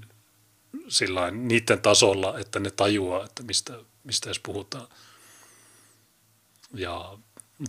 sillain, 0.89 1.49
niiden 1.49 1.83
tasolla, 1.83 2.39
että 2.39 2.61
ne 2.61 2.71
tajuaa, 2.71 3.25
että 3.25 3.43
mistä, 3.43 3.79
mistä 4.05 4.29
edes 4.29 4.41
puhutaan. 4.41 4.89
Ja 6.75 7.19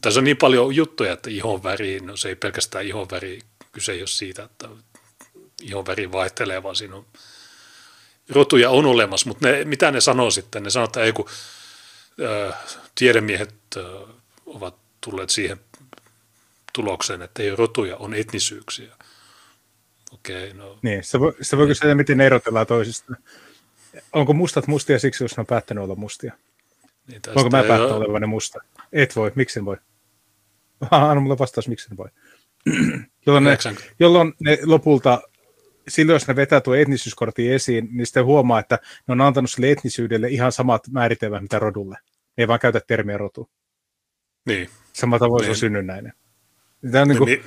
tässä 0.02 0.20
on 0.20 0.24
niin 0.24 0.38
paljon 0.38 0.76
juttuja, 0.76 1.14
että 1.14 1.30
ihon 1.30 1.64
väri, 1.64 2.00
no 2.00 2.18
se 2.18 2.30
ei 2.30 2.36
pelkästään 2.36 2.86
ihon 2.86 3.08
väri, 3.12 3.40
kyse 3.72 3.92
ei 3.92 4.02
ole 4.02 4.08
siitä, 4.08 4.44
että 4.44 4.70
ihon 5.62 5.86
väri 5.86 6.12
vaihtelee, 6.12 6.64
vaan 6.64 6.76
siinä 6.76 6.96
on 6.96 7.06
rotuja 8.30 8.70
on 8.70 8.86
olemassa, 8.86 9.28
mutta 9.28 9.48
ne, 9.48 9.66
mitä 9.66 9.92
ne 9.92 10.02
sanoo 10.02 10.32
sitten? 10.32 10.64
Ne 10.64 10.70
sanoo, 10.70 10.86
että 10.86 11.04
ei 11.04 11.14
kun 11.14 11.30
äh, 12.50 12.58
tiedemiehet 12.96 13.56
äh, 13.78 13.84
ovat 14.46 14.76
tulleet 15.02 15.30
siihen 15.30 15.60
tulokseen, 16.74 17.22
että 17.22 17.44
ei 17.44 17.50
ole 17.50 17.56
rotuja, 17.56 17.98
on 17.98 18.14
etnisyyksiä. 18.14 18.96
Okei, 20.12 20.52
okay, 20.52 20.58
no. 20.58 20.80
Niin, 20.82 21.04
se 21.04 21.20
voi, 21.20 21.34
se 21.42 21.58
voi 21.58 21.68
kysyä, 21.68 21.96
miten 21.96 22.18
ne 22.18 22.26
erotellaan 22.26 22.68
toisista. 22.68 23.14
Onko 24.14 24.34
mustat 24.34 24.68
mustia 24.68 25.00
siksi, 25.00 25.24
jos 25.24 25.38
ne 25.38 25.42
on 25.42 25.46
päättänyt 25.46 25.84
olla 25.84 25.96
mustia? 25.96 26.34
Niin 27.08 27.22
Onko 27.28 27.50
mä 27.50 27.64
päättänyt 27.64 27.90
jo... 27.90 27.96
olevani 27.96 28.28
musta? 28.28 28.60
Et 28.94 29.16
voi, 29.16 29.32
miksi 29.36 29.66
voi? 29.66 29.78
Anna 30.92 31.22
mulle 31.22 31.38
vastaus, 31.38 31.68
miksi 31.68 31.98
voi. 31.98 32.10
jolloin, 33.26 33.44
ne, 33.44 33.58
jolloin 34.00 34.34
ne 34.40 34.58
lopulta, 34.64 35.22
silloin 35.88 36.16
jos 36.16 36.28
ne 36.28 36.36
vetää 36.36 36.62
tuo 36.62 36.76
etnisyyskortin 36.76 37.52
esiin, 37.52 37.90
niin 37.92 38.06
sitten 38.06 38.26
huomaa, 38.26 38.60
että 38.60 38.80
ne 39.08 39.12
on 39.12 39.22
antanut 39.22 39.52
sille 39.52 39.72
etnisyydelle 39.72 40.30
ihan 40.30 40.52
samat 40.52 40.88
määritelmät, 40.92 41.42
mitä 41.42 41.60
rodulle. 41.60 41.98
Ne 42.38 42.44
ei 42.44 42.48
vaan 42.48 42.60
käytä 42.60 42.82
termiä 42.88 43.18
rotu. 43.18 43.50
Niin. 44.46 44.70
Samalla 44.94 45.20
tavoin 45.20 45.40
niin. 45.40 45.46
se 45.46 45.52
on 45.52 45.56
synnynnäinen. 45.56 46.14
Tämä 46.92 47.02
on 47.02 47.08
niin 47.08 47.18
kuin 47.18 47.28
niin, 47.28 47.44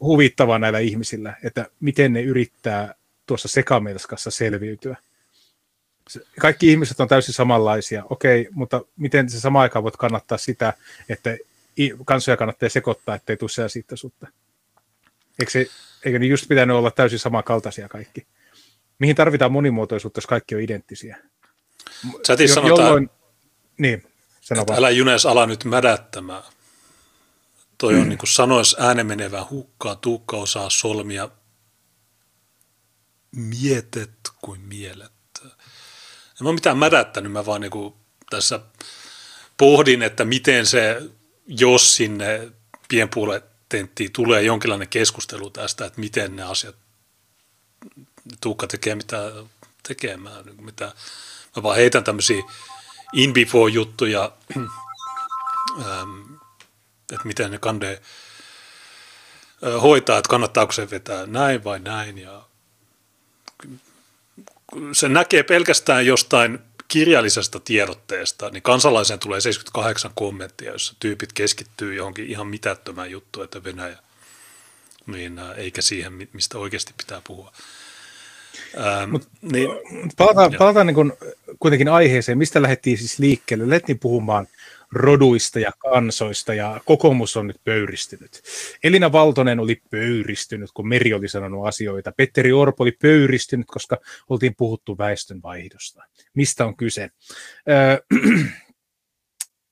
huvittavaa 0.00 0.58
näillä 0.58 0.78
ihmisillä, 0.78 1.36
että 1.44 1.66
miten 1.80 2.12
ne 2.12 2.22
yrittää 2.22 2.94
tuossa 3.26 3.48
sekamelskassa 3.48 4.30
selviytyä. 4.30 4.96
Kaikki 6.40 6.70
ihmiset 6.70 7.00
on 7.00 7.08
täysin 7.08 7.34
samanlaisia, 7.34 8.04
okei, 8.10 8.48
mutta 8.50 8.80
miten 8.96 9.30
se 9.30 9.40
samaan 9.40 9.62
aikaan 9.62 9.82
voit 9.82 9.96
kannattaa 9.96 10.38
sitä, 10.38 10.72
että 11.08 11.36
kansoja 12.04 12.36
kannattaa 12.36 12.68
sekoittaa, 12.68 13.14
ettei 13.14 13.36
tule 13.36 13.50
sellaisuutta. 13.50 14.26
Eikö, 15.38 15.50
se, 15.50 15.66
eikö 16.04 16.18
niin 16.18 16.30
just 16.30 16.48
pitänyt 16.48 16.76
olla 16.76 16.90
täysin 16.90 17.18
samankaltaisia 17.18 17.88
kaikki? 17.88 18.26
Mihin 18.98 19.16
tarvitaan 19.16 19.52
monimuotoisuutta, 19.52 20.18
jos 20.18 20.26
kaikki 20.26 20.54
on 20.54 20.60
identtisiä? 20.60 21.16
Chatissa 22.24 22.60
jo, 22.60 22.64
sanotaan, 22.64 22.86
jolloin, 22.86 23.10
niin, 23.78 24.06
sano 24.40 24.64
älä 24.76 24.90
Junes 24.90 25.26
ala 25.26 25.46
nyt 25.46 25.64
mädättämään. 25.64 26.42
Toi 27.78 27.94
on 27.94 28.02
mm. 28.02 28.08
niin 28.08 28.18
kuin 28.18 28.28
sanois 28.28 28.76
äänen 28.78 29.06
menevän 29.06 29.50
hukkaa, 29.50 29.96
Tuukka 29.96 30.36
osaa 30.36 30.70
solmia 30.70 31.28
mietet 33.32 34.10
kuin 34.40 34.60
mielet. 34.60 35.12
En 36.40 36.46
ole 36.46 36.54
mitään 36.54 36.78
mädättänyt, 36.78 37.32
mä 37.32 37.46
vaan 37.46 37.60
niin 37.60 37.70
kuin 37.70 37.94
tässä 38.30 38.60
pohdin, 39.56 40.02
että 40.02 40.24
miten 40.24 40.66
se, 40.66 41.02
jos 41.46 41.96
sinne 41.96 42.52
pienpuoletenttiin 42.88 44.12
tulee 44.12 44.42
jonkinlainen 44.42 44.88
keskustelu 44.88 45.50
tästä, 45.50 45.86
että 45.86 46.00
miten 46.00 46.36
ne 46.36 46.42
asiat, 46.42 46.76
Tuukka 48.40 48.66
tekee 48.66 48.94
mitä 48.94 49.32
tekemään, 49.88 50.44
niin 50.44 50.64
mitä, 50.64 50.84
mä 51.56 51.62
vaan 51.62 51.76
heitän 51.76 52.04
tämmöisiä 52.04 52.42
in 53.12 53.32
before 53.32 53.72
juttuja, 53.72 54.32
että 57.12 57.24
miten 57.24 57.50
ne 57.50 57.58
kande 57.58 58.02
hoitaa, 59.82 60.18
että 60.18 60.28
kannattaako 60.28 60.72
se 60.72 60.90
vetää 60.90 61.26
näin 61.26 61.64
vai 61.64 61.80
näin. 61.80 62.18
Ja 62.18 62.49
se 64.92 65.08
näkee 65.08 65.42
pelkästään 65.42 66.06
jostain 66.06 66.58
kirjallisesta 66.88 67.60
tiedotteesta, 67.60 68.50
niin 68.50 68.62
kansalaisen 68.62 69.18
tulee 69.18 69.40
78 69.40 70.10
kommenttia, 70.14 70.72
jossa 70.72 70.94
tyypit 71.00 71.32
keskittyy 71.32 71.94
johonkin 71.94 72.26
ihan 72.26 72.46
mitättömään 72.46 73.10
juttuun, 73.10 73.44
että 73.44 73.64
Venäjä, 73.64 73.98
niin, 75.06 75.40
eikä 75.56 75.82
siihen, 75.82 76.28
mistä 76.32 76.58
oikeasti 76.58 76.94
pitää 76.96 77.20
puhua. 77.26 77.52
Ähm, 78.78 79.10
Mut, 79.10 79.28
niin, 79.42 79.68
palataan, 80.16 80.54
palataan 80.58 80.86
niin 80.86 80.94
kuin 80.94 81.12
kuitenkin 81.60 81.88
aiheeseen, 81.88 82.38
mistä 82.38 82.62
lähdettiin 82.62 82.98
siis 82.98 83.18
liikkeelle. 83.18 83.68
Lähdettiin 83.68 83.98
puhumaan 83.98 84.48
roduista 84.92 85.60
ja 85.60 85.70
kansoista, 85.78 86.54
ja 86.54 86.80
kokoomus 86.84 87.36
on 87.36 87.46
nyt 87.46 87.64
pöyristynyt. 87.64 88.42
Elina 88.84 89.12
Valtonen 89.12 89.60
oli 89.60 89.82
pöyristynyt, 89.90 90.70
kun 90.74 90.88
Meri 90.88 91.14
oli 91.14 91.28
sanonut 91.28 91.66
asioita. 91.66 92.12
Petteri 92.16 92.52
Orpo 92.52 92.84
oli 92.84 92.92
pöyristynyt, 92.92 93.66
koska 93.66 93.96
oltiin 94.28 94.54
puhuttu 94.56 94.98
väestönvaihdosta. 94.98 96.02
Mistä 96.34 96.66
on 96.66 96.76
kyse? 96.76 97.10
Öö, 97.68 97.98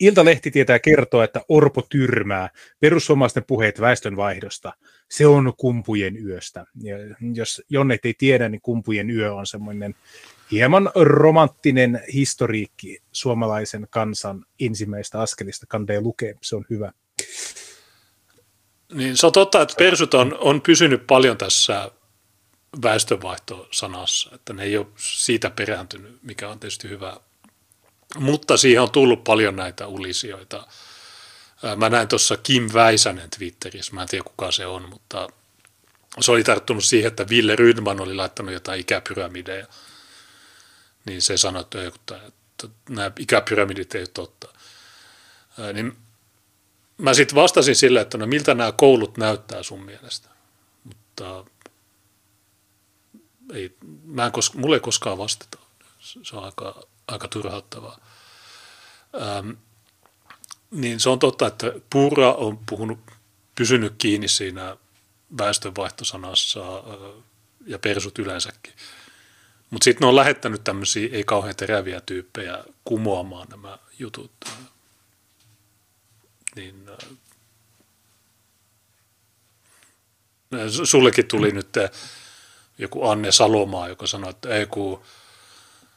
Iltalehti 0.01 0.51
tietää 0.51 0.79
kertoa, 0.79 1.25
että 1.25 1.41
Orpo 1.49 1.83
tyrmää 1.83 2.51
perussuomalaisten 2.81 3.45
puheet 3.45 3.81
väestönvaihdosta. 3.81 4.73
Se 5.11 5.27
on 5.27 5.53
kumpujen 5.57 6.27
yöstä. 6.27 6.65
Ja 6.83 6.97
jos 7.35 7.63
Jonnet 7.69 8.05
ei 8.05 8.15
tiedä, 8.19 8.49
niin 8.49 8.61
kumpujen 8.61 9.11
yö 9.11 9.35
on 9.35 9.47
semmoinen 9.47 9.95
hieman 10.51 10.91
romanttinen 10.95 12.03
historiikki 12.13 12.99
suomalaisen 13.13 13.87
kansan 13.91 14.45
ensimmäistä 14.61 15.21
askelista. 15.21 15.67
Kandee 15.67 16.01
lukee, 16.01 16.35
se 16.43 16.57
on 16.57 16.65
hyvä. 16.71 16.93
Niin, 18.93 19.17
se 19.17 19.27
on 19.27 19.33
totta, 19.33 19.63
että 19.63 19.75
persut 19.79 20.15
on, 20.15 20.39
on 20.41 20.61
pysynyt 20.61 21.07
paljon 21.07 21.39
tässä 21.39 21.91
väestönvaihtosanassa, 22.83 24.31
että 24.35 24.53
ne 24.53 24.63
ei 24.63 24.77
ole 24.77 24.87
siitä 24.97 25.51
perääntynyt, 25.51 26.19
mikä 26.23 26.49
on 26.49 26.61
tietysti 26.61 26.89
hyvä. 26.89 27.17
Mutta 28.19 28.57
siihen 28.57 28.83
on 28.83 28.91
tullut 28.91 29.25
paljon 29.25 29.57
näitä 29.57 29.87
ulisioita. 29.87 30.67
Mä 31.77 31.89
näin 31.89 32.09
tuossa 32.09 32.37
Kim 32.37 32.69
Väisänen 32.75 33.31
Twitterissä, 33.31 33.95
mä 33.95 34.03
en 34.03 34.09
tiedä 34.09 34.25
kuka 34.25 34.53
se 34.53 34.67
on, 34.67 34.89
mutta 34.89 35.29
se 36.21 36.33
oli 36.33 36.45
tarttunut 36.45 36.85
siihen, 36.85 37.09
että 37.09 37.29
Ville 37.29 37.57
Rydman 37.57 38.01
oli 38.01 38.15
laittanut 38.15 38.53
jotain 38.53 38.81
ikäpyramideja– 38.81 39.67
niin 41.09 41.23
se 41.23 41.37
sanoi, 41.37 41.63
että, 41.63 41.87
että 41.87 42.69
nämä 42.89 43.11
ikäpyramidit 43.19 43.95
ei 43.95 44.01
ole 44.01 44.09
totta. 44.09 44.49
Niin 45.73 45.97
mä 46.99 47.15
sitten 47.15 47.37
vastasin 47.37 47.77
sille, 47.77 48.01
että 48.01 48.19
no 48.19 48.27
miltä 48.27 48.55
nämä 48.55 48.73
koulut 48.73 49.17
näyttää 49.17 49.63
sun 49.63 49.85
mielestä. 49.85 50.29
Mutta 50.85 51.45
ei, 53.53 53.77
mä 54.05 54.27
en 54.27 54.33
koska, 54.33 54.59
mulle 54.59 54.77
ei 54.77 54.81
koskaan 54.81 55.19
vastata. 55.19 55.59
Se 56.01 56.37
on 56.37 56.45
aika, 56.45 56.83
aika 57.09 57.29
turhauttavaa. 57.29 57.99
Ähm, 59.21 59.51
niin 60.71 61.01
se 61.01 61.09
on 61.09 61.19
totta, 61.19 61.47
että 61.47 61.73
Pura 61.91 62.33
on 62.33 62.59
puhunut, 62.59 62.99
pysynyt 63.55 63.95
kiinni 63.99 64.29
siinä 64.29 64.77
väestönvaihtosanassa 65.39 66.61
ja 67.67 67.79
persut 67.79 68.19
yleensäkin. 68.19 68.73
Mutta 69.71 69.85
sitten 69.85 70.01
ne 70.01 70.09
on 70.09 70.17
lähettänyt 70.17 70.65
tämmöisiä 70.65 71.09
ei 71.13 71.25
kauhean 71.25 71.57
teräviä 71.57 72.01
tyyppejä 72.01 72.65
kumoamaan 72.85 73.49
nämä 73.49 73.79
jutut. 73.99 74.33
Niin, 76.57 76.89
äh, 80.55 80.69
sullekin 80.85 81.29
tuli 81.29 81.53
nyt 81.53 81.69
joku 82.79 83.09
Anne 83.09 83.33
Salomaa, 83.33 83.89
joka 83.89 84.07
sanoi, 84.07 84.31
että 84.31 84.49
ei 84.49 84.67
kun 84.67 85.03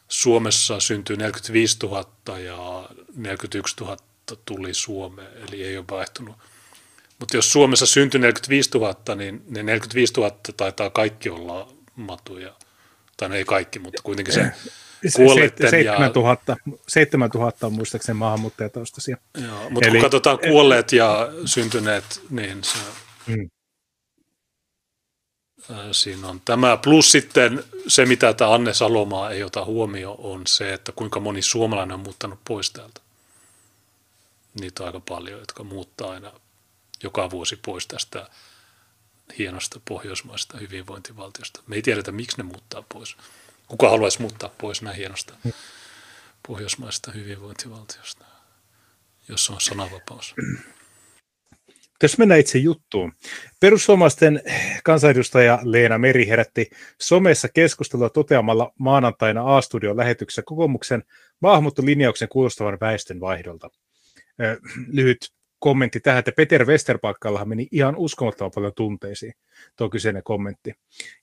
Suomessa 0.07 0.80
syntyi 0.80 1.17
45 1.17 1.78
000 1.84 2.39
ja 2.39 2.89
41 3.15 3.76
000 3.80 3.97
tuli 4.45 4.74
Suomeen, 4.74 5.38
eli 5.47 5.63
ei 5.63 5.78
ole 5.78 5.86
vaihtunut. 5.91 6.36
Mutta 7.19 7.38
jos 7.38 7.51
Suomessa 7.51 7.86
syntyi 7.86 8.19
45 8.19 8.69
000, 8.74 9.15
niin 9.15 9.43
ne 9.47 9.63
45 9.63 10.13
000 10.13 10.38
taitaa 10.57 10.89
kaikki 10.89 11.30
olla 11.30 11.74
matuja 11.95 12.53
tai 13.22 13.30
no 13.30 13.36
ei 13.36 13.45
kaikki, 13.45 13.80
mutta 13.80 14.01
kuitenkin 14.03 14.34
se 14.34 14.51
kuolleiden 15.15 15.69
7000, 15.69 16.57
ja... 16.65 16.78
7000 16.88 17.67
on 17.67 17.74
muistaakseni 17.74 18.19
maahanmuuttajataustaisia. 18.19 19.17
Joo, 19.47 19.69
mutta 19.69 19.89
Eli, 19.89 19.97
kun 19.97 20.01
katsotaan 20.01 20.39
kuolleet 20.39 20.91
ja 20.93 21.30
syntyneet, 21.45 22.22
niin 22.30 22.63
se, 22.63 22.78
hmm. 23.28 23.49
siinä 25.91 26.28
on 26.28 26.41
tämä. 26.45 26.78
Plus 26.78 27.11
sitten 27.11 27.63
se, 27.88 28.05
mitä 28.05 28.34
tämä 28.34 28.53
Anne 28.53 28.74
Salomaa 28.74 29.32
ei 29.32 29.43
ota 29.43 29.65
huomioon, 29.65 30.17
on 30.19 30.41
se, 30.47 30.74
että 30.74 30.91
kuinka 30.91 31.19
moni 31.19 31.41
suomalainen 31.41 31.93
on 31.93 31.99
muuttanut 31.99 32.39
pois 32.47 32.72
täältä. 32.72 33.01
Niitä 34.59 34.84
on 34.84 34.88
aika 34.88 34.99
paljon, 34.99 35.39
jotka 35.39 35.63
muuttaa 35.63 36.11
aina 36.11 36.32
joka 37.03 37.30
vuosi 37.30 37.59
pois 37.65 37.88
tästä 37.88 38.28
hienosta 39.38 39.82
pohjoismaista 39.88 40.57
hyvinvointivaltiosta. 40.57 41.63
Me 41.67 41.75
ei 41.75 41.82
tiedetä, 41.82 42.11
miksi 42.11 42.38
ne 42.38 42.43
muuttaa 42.43 42.84
pois. 42.93 43.17
Kuka 43.67 43.89
haluaisi 43.89 44.21
muuttaa 44.21 44.49
pois 44.57 44.82
näin 44.82 44.97
hienosta 44.97 45.34
pohjoismaista 46.47 47.11
hyvinvointivaltiosta, 47.11 48.25
jos 49.29 49.49
on 49.49 49.61
sananvapaus. 49.61 50.36
Jos 52.03 52.17
mennään 52.17 52.39
itse 52.39 52.57
juttuun. 52.57 53.13
Perussuomalaisten 53.59 54.41
kansanedustaja 54.84 55.59
Leena 55.63 55.97
Meri 55.97 56.27
herätti 56.27 56.69
somessa 57.01 57.49
keskustelua 57.49 58.09
toteamalla 58.09 58.73
maanantaina 58.79 59.57
A-studion 59.57 59.97
lähetyksessä 59.97 60.41
kokoomuksen 60.45 61.03
maahanmuuttolinjauksen 61.39 62.29
kuulostavan 62.29 62.77
väestön 62.82 63.19
vaihdolta. 63.19 63.69
Lyhyt 64.88 65.34
kommentti 65.62 65.99
tähän, 65.99 66.20
että 66.20 66.32
Peter 66.32 66.66
Westerpakkallahan 66.66 67.49
meni 67.49 67.68
ihan 67.72 67.95
uskomattoman 67.95 68.51
paljon 68.55 68.74
tunteisiin 68.76 69.34
tuo 69.76 69.89
kyseinen 69.89 70.24
kommentti. 70.24 70.74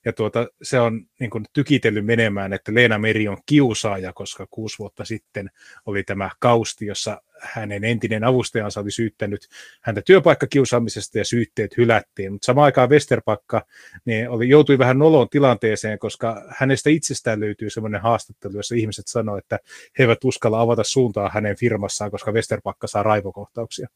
Ja 0.05 0.13
tuota, 0.13 0.47
se 0.61 0.79
on 0.79 1.05
niin 1.19 1.29
kuin, 1.29 1.45
tykitellyt 1.53 2.05
menemään, 2.05 2.53
että 2.53 2.73
Leena 2.73 2.99
Meri 2.99 3.27
on 3.27 3.37
kiusaaja, 3.45 4.13
koska 4.13 4.47
kuusi 4.49 4.79
vuotta 4.79 5.05
sitten 5.05 5.49
oli 5.85 6.03
tämä 6.03 6.29
kausti, 6.39 6.85
jossa 6.85 7.21
hänen 7.41 7.83
entinen 7.83 8.23
avustajansa 8.23 8.79
oli 8.79 8.91
syyttänyt 8.91 9.47
häntä 9.81 10.01
työpaikkakiusaamisesta 10.01 11.17
ja 11.17 11.25
syytteet 11.25 11.77
hylättiin. 11.77 12.31
Mutta 12.31 12.45
samaan 12.45 12.65
aikaan 12.65 12.89
Westerpakka 12.89 13.65
niin 14.05 14.29
oli, 14.29 14.49
joutui 14.49 14.77
vähän 14.77 14.99
noloon 14.99 15.29
tilanteeseen, 15.29 15.99
koska 15.99 16.45
hänestä 16.57 16.89
itsestään 16.89 17.39
löytyy 17.39 17.69
sellainen 17.69 18.01
haastattelu, 18.01 18.55
jossa 18.55 18.75
ihmiset 18.75 19.07
sanoivat, 19.07 19.43
että 19.43 19.59
he 19.99 20.03
eivät 20.03 20.23
uskalla 20.23 20.61
avata 20.61 20.83
suuntaa 20.83 21.29
hänen 21.33 21.57
firmassaan, 21.57 22.11
koska 22.11 22.31
Westerpakka 22.31 22.87
saa 22.87 23.03
raivokohtauksia. 23.03 23.87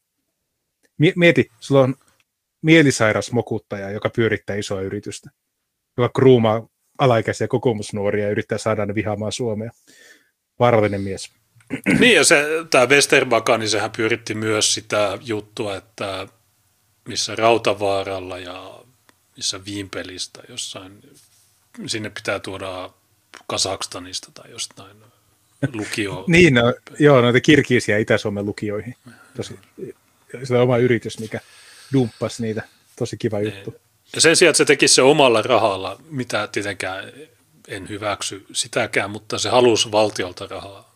Mieti, 1.16 1.50
sulla 1.60 1.80
on 1.80 1.94
mielisairas 2.62 3.32
mokuttaja, 3.32 3.90
joka 3.90 4.10
pyörittää 4.10 4.56
isoa 4.56 4.80
yritystä, 4.80 5.30
joka 5.96 6.12
kruumaa 6.14 6.68
alaikäisiä 6.98 7.48
kokoomusnuoria 7.48 8.24
ja 8.24 8.30
yrittää 8.30 8.58
saada 8.58 8.86
ne 8.86 8.94
vihaamaan 8.94 9.32
Suomea. 9.32 9.70
Vaarallinen 10.58 11.00
mies. 11.00 11.30
Niin, 12.00 12.16
ja 12.16 12.24
se, 12.24 12.46
tämä 12.70 12.86
Westerbaka, 12.86 13.58
niin 13.58 13.68
sehän 13.68 13.90
pyöritti 13.96 14.34
myös 14.34 14.74
sitä 14.74 15.18
juttua, 15.24 15.76
että 15.76 16.26
missä 17.08 17.36
Rautavaaralla 17.36 18.38
ja 18.38 18.80
missä 19.36 19.64
Viimpelistä 19.64 20.42
jossain, 20.48 21.00
sinne 21.86 22.10
pitää 22.10 22.38
tuoda 22.38 22.90
Kasakstanista 23.46 24.30
tai 24.34 24.50
jostain 24.50 24.96
lukio. 25.72 26.24
niin, 26.28 26.54
no, 26.54 26.74
joo, 26.98 27.20
noita 27.20 27.40
kirkiisiä 27.40 27.98
Itä-Suomen 27.98 28.46
lukioihin. 28.46 28.94
Tosi 29.36 29.58
se 30.44 30.58
oma 30.58 30.78
yritys, 30.78 31.18
mikä 31.18 31.40
dumppasi 31.92 32.42
niitä. 32.42 32.62
Tosi 32.96 33.16
kiva 33.16 33.38
niin. 33.38 33.54
juttu. 33.54 33.74
Ja 34.14 34.20
sen 34.20 34.36
sijaan, 34.36 34.50
että 34.50 34.58
se 34.58 34.64
tekisi 34.64 34.94
se 34.94 35.02
omalla 35.02 35.42
rahalla, 35.42 36.00
mitä 36.10 36.48
tietenkään 36.52 37.12
en 37.68 37.88
hyväksy 37.88 38.46
sitäkään, 38.52 39.10
mutta 39.10 39.38
se 39.38 39.48
halusi 39.48 39.92
valtiolta 39.92 40.46
rahaa. 40.46 40.94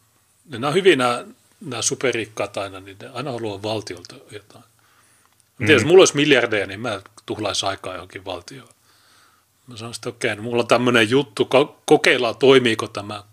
Ja 0.51 0.59
nämä 0.59 0.69
on 0.69 0.75
hyvin 0.75 0.99
nämä, 0.99 1.25
nämä 1.61 1.83
superrikkaat 1.83 2.57
aina, 2.57 2.81
niin 2.81 2.97
ne 3.03 3.09
aina 3.09 3.33
haluaa 3.33 3.63
valtiolta 3.63 4.15
jotain. 4.31 4.65
Mm. 5.59 5.71
Jos 5.71 5.85
mulla 5.85 6.01
olisi 6.01 6.17
miljardeja, 6.17 6.67
niin 6.67 6.81
mä 6.81 7.01
tuhlaisin 7.27 7.69
aikaa 7.69 7.95
johonkin 7.95 8.25
valtioon. 8.25 8.69
Mä 9.67 9.77
sanoin 9.77 9.95
että 9.97 10.09
okei, 10.09 10.33
okay, 10.33 10.37
no 10.37 10.43
mulla 10.43 10.63
on 10.63 10.69
tämmöinen 10.69 11.11
juttu, 11.11 11.49
kokeillaan 11.85 12.37
toimiiko 12.37 12.89
tämä. 12.89 13.25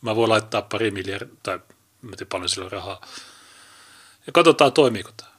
Mä 0.00 0.16
voin 0.16 0.28
laittaa 0.28 0.62
pari 0.62 0.90
miljardia, 0.90 1.36
tai 1.42 1.58
mä 2.02 2.10
tiedän 2.16 2.26
paljon 2.28 2.48
sillä 2.48 2.68
rahaa 2.68 3.06
ja 4.26 4.32
katsotaan 4.32 4.72
toimiiko 4.72 5.10
tämä. 5.16 5.32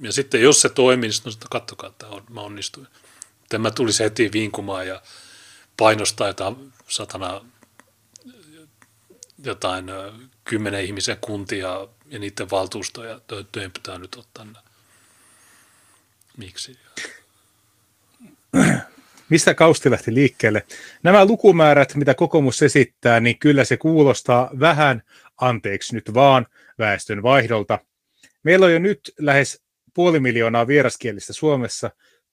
Ja 0.00 0.12
sitten 0.12 0.42
jos 0.42 0.60
se 0.60 0.68
toimii, 0.68 1.08
niin 1.08 1.32
sitten 1.32 1.48
katsokaa, 1.50 1.90
että 1.90 2.06
mä 2.30 2.40
onnistuin. 2.40 2.88
Sitten 3.40 3.60
mä 3.60 3.70
tulisin 3.70 4.04
heti 4.04 4.32
vinkumaan 4.32 4.86
ja 4.86 5.02
painostaa 5.76 6.26
jotain 6.26 6.72
satana 6.88 7.40
jotain 9.44 9.86
kymmenen 10.44 10.84
ihmisen 10.84 11.18
kuntia 11.20 11.88
ja 12.06 12.18
niiden 12.18 12.50
valtuustoja, 12.50 13.20
töiden 13.26 13.72
pitää 13.72 13.98
nyt 13.98 14.14
ottaa 14.14 14.44
nämä. 14.44 14.62
Miksi? 16.36 16.78
Mistä 19.30 19.54
kausti 19.54 19.90
lähti 19.90 20.14
liikkeelle? 20.14 20.66
Nämä 21.02 21.24
lukumäärät, 21.24 21.94
mitä 21.94 22.14
kokoomus 22.14 22.62
esittää, 22.62 23.20
niin 23.20 23.38
kyllä 23.38 23.64
se 23.64 23.76
kuulostaa 23.76 24.50
vähän, 24.60 25.02
anteeksi 25.40 25.94
nyt 25.94 26.14
vaan, 26.14 26.46
väestön 26.78 27.22
vaihdolta. 27.22 27.78
Meillä 28.42 28.66
on 28.66 28.72
jo 28.72 28.78
nyt 28.78 29.00
lähes 29.18 29.62
puoli 29.94 30.20
miljoonaa 30.20 30.66
vieraskielistä 30.66 31.32
Suomessa. 31.32 31.90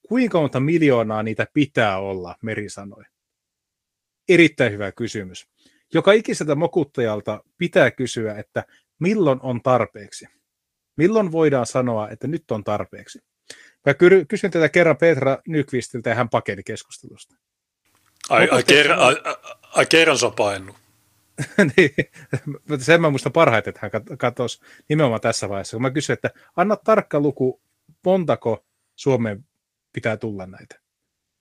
Kuinka 0.07 0.39
monta 0.39 0.59
miljoonaa 0.59 1.23
niitä 1.23 1.47
pitää 1.53 1.99
olla, 1.99 2.35
Meri 2.41 2.69
sanoi. 2.69 3.03
Erittäin 4.29 4.71
hyvä 4.73 4.91
kysymys. 4.91 5.47
Joka 5.93 6.11
ikiseltä 6.11 6.55
mokuttajalta 6.55 7.43
pitää 7.57 7.91
kysyä, 7.91 8.35
että 8.35 8.63
milloin 8.99 9.39
on 9.41 9.61
tarpeeksi? 9.61 10.25
Milloin 10.97 11.31
voidaan 11.31 11.65
sanoa, 11.65 12.09
että 12.09 12.27
nyt 12.27 12.51
on 12.51 12.63
tarpeeksi? 12.63 13.19
Mä 13.85 13.93
kysyn 14.27 14.51
tätä 14.51 14.69
kerran 14.69 14.97
Petra 14.97 15.37
Nykvistiltä 15.47 16.09
ja 16.09 16.15
hän 16.15 16.29
pakeni 16.29 16.63
keskustelusta. 16.63 17.35
Ai, 18.29 18.49
ai, 18.51 18.63
kerran, 18.63 18.99
ai, 18.99 19.15
ai, 19.61 19.85
kerran 19.85 20.17
se 20.17 20.25
on 20.25 20.33
painut. 20.33 20.75
niin, 21.77 21.91
sen 22.79 23.01
mä 23.01 23.09
muistan 23.09 23.31
parhaiten, 23.31 23.71
että 23.71 23.79
hän 23.81 24.17
katosi 24.17 24.61
nimenomaan 24.89 25.21
tässä 25.21 25.49
vaiheessa, 25.49 25.75
kun 25.77 25.81
mä 25.81 25.91
kysyin, 25.91 26.13
että 26.13 26.29
anna 26.55 26.75
tarkka 26.75 27.19
luku, 27.19 27.61
montako 28.05 28.65
Suomeen 28.95 29.45
pitää 29.93 30.17
tulla 30.17 30.45
näitä. 30.45 30.79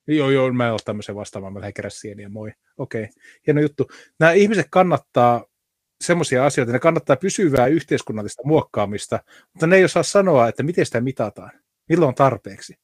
Joo, 0.07 0.29
joo, 0.29 0.53
mä 0.53 0.65
en 0.65 0.71
ole 0.71 0.79
tämmöisen 0.85 1.15
vastaamaan, 1.15 1.53
mä 1.53 1.61
lähden 1.61 1.91
sieniä, 1.91 2.29
moi. 2.29 2.51
Okei, 2.77 3.03
okay. 3.03 3.13
hieno 3.47 3.61
juttu. 3.61 3.87
Nämä 4.19 4.31
ihmiset 4.31 4.67
kannattaa 4.69 5.45
semmoisia 6.01 6.45
asioita, 6.45 6.73
ne 6.73 6.79
kannattaa 6.79 7.15
pysyvää 7.15 7.67
yhteiskunnallista 7.67 8.41
muokkaamista, 8.45 9.19
mutta 9.53 9.67
ne 9.67 9.75
ei 9.75 9.83
osaa 9.83 10.03
sanoa, 10.03 10.47
että 10.47 10.63
miten 10.63 10.85
sitä 10.85 11.01
mitataan, 11.01 11.51
milloin 11.89 12.15
tarpeeksi. 12.15 12.75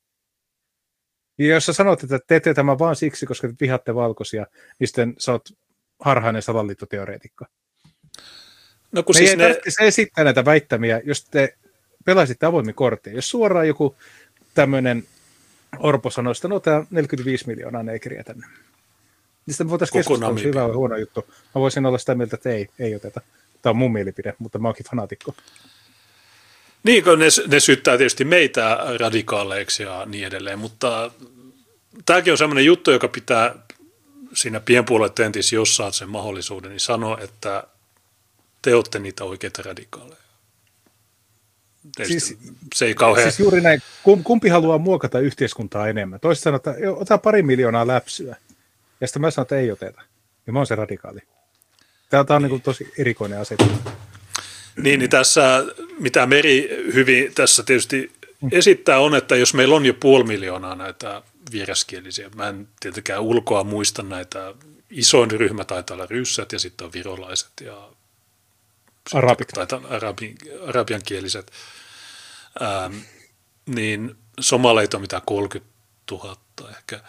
Ja 1.38 1.48
jos 1.48 1.66
sä 1.66 1.74
sanot, 1.74 2.04
että 2.04 2.20
teette 2.28 2.54
tämän 2.54 2.80
vain 2.80 2.96
siksi, 2.96 3.26
koska 3.26 3.48
te 3.48 3.54
vihatte 3.62 3.96
valkoisia, 3.96 4.46
niin 4.80 4.88
sitten 4.88 5.16
sä 5.18 5.32
oot 5.32 5.50
harhainen 6.00 6.42
salaliittoteoreetikko. 6.42 7.46
No 8.92 9.04
kun 9.04 9.16
Me 9.16 9.18
siis 9.18 9.38
ne... 9.38 9.60
se 9.70 9.88
esittää 9.88 10.24
näitä 10.24 10.46
väittämiä, 10.46 11.02
jos 11.04 11.26
te 11.26 11.58
pelaisitte 12.06 12.46
avoimin 12.46 12.76
korttia. 12.76 13.14
Jos 13.14 13.30
suoraan 13.30 13.68
joku 13.68 13.96
tämmöinen 14.54 15.04
Orpo 15.80 16.10
sanoi, 16.10 16.32
että 16.32 16.48
no 16.48 16.60
tämä 16.60 16.86
45 16.92 17.48
miljoonaa 17.48 17.84
neikriä 17.84 18.24
tänne. 18.24 18.48
Niin 19.46 19.54
sitten 19.54 19.70
voitaisiin 19.70 20.00
keskustella, 20.00 20.40
hyvä 20.44 20.64
vai 20.64 20.76
huono 20.76 20.98
juttu. 20.98 21.26
Mä 21.30 21.62
voisin 21.62 21.86
olla 21.86 21.98
sitä 21.98 22.16
mieltä, 22.16 22.36
että 22.36 22.50
ei, 22.50 22.70
ei 22.80 22.96
oteta. 22.96 23.22
Tämä 23.62 23.72
on 23.72 23.78
mun 23.78 23.94
mielipide, 23.94 24.34
mutta 24.40 24.60
mä 24.60 24.68
oonkin 24.68 24.86
fanaatikko. 24.90 25.34
Niin, 26.84 27.04
kun 27.04 27.20
ne, 27.20 27.26
ne 27.48 27.60
syyttää 27.60 27.98
tietysti 27.98 28.24
meitä 28.26 28.78
radikaaleiksi 29.00 29.84
ja 29.84 30.06
niin 30.06 30.28
edelleen, 30.28 30.60
mutta 30.60 31.12
tämäkin 32.06 32.34
on 32.34 32.38
semmoinen 32.38 32.66
juttu, 32.66 32.92
joka 32.92 33.08
pitää 33.08 33.56
siinä 34.34 34.60
pienpuoluetentissä, 34.60 35.56
jos 35.56 35.76
saat 35.76 35.96
sen 35.96 36.10
mahdollisuuden, 36.10 36.72
niin 36.72 36.80
sano, 36.80 37.18
että 37.22 37.64
te 38.62 38.76
olette 38.76 39.00
niitä 39.00 39.24
oikeita 39.24 39.62
radikaaleja. 39.62 40.22
Siis, 42.04 42.38
se 42.76 42.86
ei 42.86 42.94
kauhean... 42.94 43.32
Siis 43.32 43.40
juuri 43.40 43.62
näin, 43.62 43.82
kumpi 44.24 44.50
haluaa 44.50 44.78
muokata 44.78 45.20
yhteiskuntaa 45.20 45.88
enemmän? 45.88 46.20
Toiset 46.20 46.44
sanoo, 46.44 46.56
että 46.56 46.76
ota 46.96 47.18
pari 47.18 47.44
miljoonaa 47.44 47.88
läpsyä. 47.88 48.36
Ja 49.02 49.08
sitten 49.08 49.22
mä 49.22 49.32
sanon, 49.32 49.44
että 49.44 49.58
ei 49.58 49.72
oteta. 49.72 50.02
Ja 50.48 50.54
mä 50.54 50.60
oon 50.60 50.68
se 50.68 50.76
radikaali. 50.76 51.20
Tämä, 52.10 52.24
tämä 52.24 52.36
on 52.36 52.42
niin. 52.42 52.52
Niin 52.52 52.62
tosi 52.62 52.94
erikoinen 52.98 53.40
asetelma. 53.40 53.78
Niin, 54.76 55.00
niin 55.00 55.10
tässä, 55.10 55.66
mitä 56.00 56.26
Meri 56.26 56.70
hyvin 56.94 57.34
tässä 57.34 57.64
tietysti 57.64 58.12
esittää 58.52 59.00
on, 59.00 59.16
että 59.16 59.36
jos 59.36 59.54
meillä 59.54 59.76
on 59.76 59.86
jo 59.86 59.94
puoli 59.94 60.24
miljoonaa 60.24 60.76
näitä 60.76 61.22
vieraskielisiä. 61.52 62.30
Mä 62.36 62.48
en 62.48 62.68
tietenkään 62.80 63.22
ulkoa 63.22 63.64
muista 63.64 64.04
näitä. 64.04 64.54
Isoin 64.90 65.32
ryhmä 65.32 65.66
taitaa 65.66 65.96
olla 65.96 66.06
ryssät 66.06 66.52
ja 66.52 66.60
sitten 66.60 66.86
on 66.86 66.94
virolaiset 66.94 67.52
ja 67.62 67.90
Arabik. 69.14 69.48
Taitaa 69.48 69.82
arabi, 69.90 70.36
arabiankieliset. 70.68 71.52
Ähm, 72.62 72.98
niin 73.66 74.16
somaleita 74.40 74.98
on 74.98 75.02
mitä 75.02 75.22
30 75.26 75.72
000 76.12 76.38
ehkä, 76.78 77.00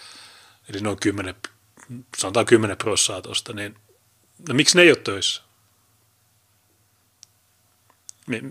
eli 0.69 0.81
noin 0.81 0.99
10, 1.01 1.35
sanotaan 2.19 2.47
10 2.47 2.77
prosenttia 2.77 3.23
tuosta, 3.23 3.53
niin 3.53 3.77
No 4.49 4.55
miksi 4.55 4.77
ne 4.77 4.83
ei 4.83 4.91
ole 4.91 4.97
töissä? 4.97 5.43
Me, 8.27 8.43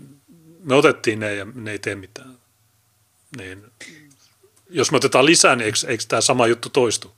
me 0.64 0.74
otettiin 0.74 1.20
ne 1.20 1.34
ja 1.34 1.46
ne 1.54 1.70
ei 1.70 1.78
tee 1.78 1.94
mitään. 1.94 2.38
Niin, 3.36 3.64
jos 4.70 4.90
me 4.90 4.96
otetaan 4.96 5.26
lisää, 5.26 5.56
niin 5.56 5.66
eikö, 5.66 5.78
eikö 5.86 6.04
tämä 6.08 6.20
sama 6.20 6.46
juttu 6.46 6.68
toistu? 6.68 7.14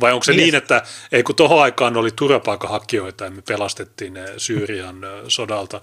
Vai 0.00 0.12
onko 0.12 0.24
se 0.24 0.32
niin, 0.32 0.40
niin 0.40 0.54
että 0.54 0.82
ei 1.12 1.22
kun 1.22 1.34
tuohon 1.34 1.62
aikaan 1.62 1.96
oli 1.96 2.10
turvapaikanhakijoita 2.10 3.24
ja 3.24 3.30
me 3.30 3.42
pelastettiin 3.42 4.14
ne 4.14 4.34
Syyrian 4.38 5.00
sodalta, 5.28 5.80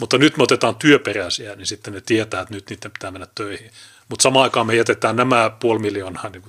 mutta 0.00 0.18
nyt 0.18 0.36
me 0.36 0.42
otetaan 0.42 0.76
työperäisiä, 0.76 1.56
niin 1.56 1.66
sitten 1.66 1.92
ne 1.92 2.00
tietää, 2.00 2.40
että 2.40 2.54
nyt 2.54 2.70
niiden 2.70 2.90
pitää 2.90 3.10
mennä 3.10 3.26
töihin. 3.34 3.70
Mutta 4.08 4.22
samaan 4.22 4.42
aikaan 4.42 4.66
me 4.66 4.76
jätetään 4.76 5.16
nämä 5.16 5.50
puoli 5.50 5.78
miljoonaa 5.78 6.28
niin 6.28 6.42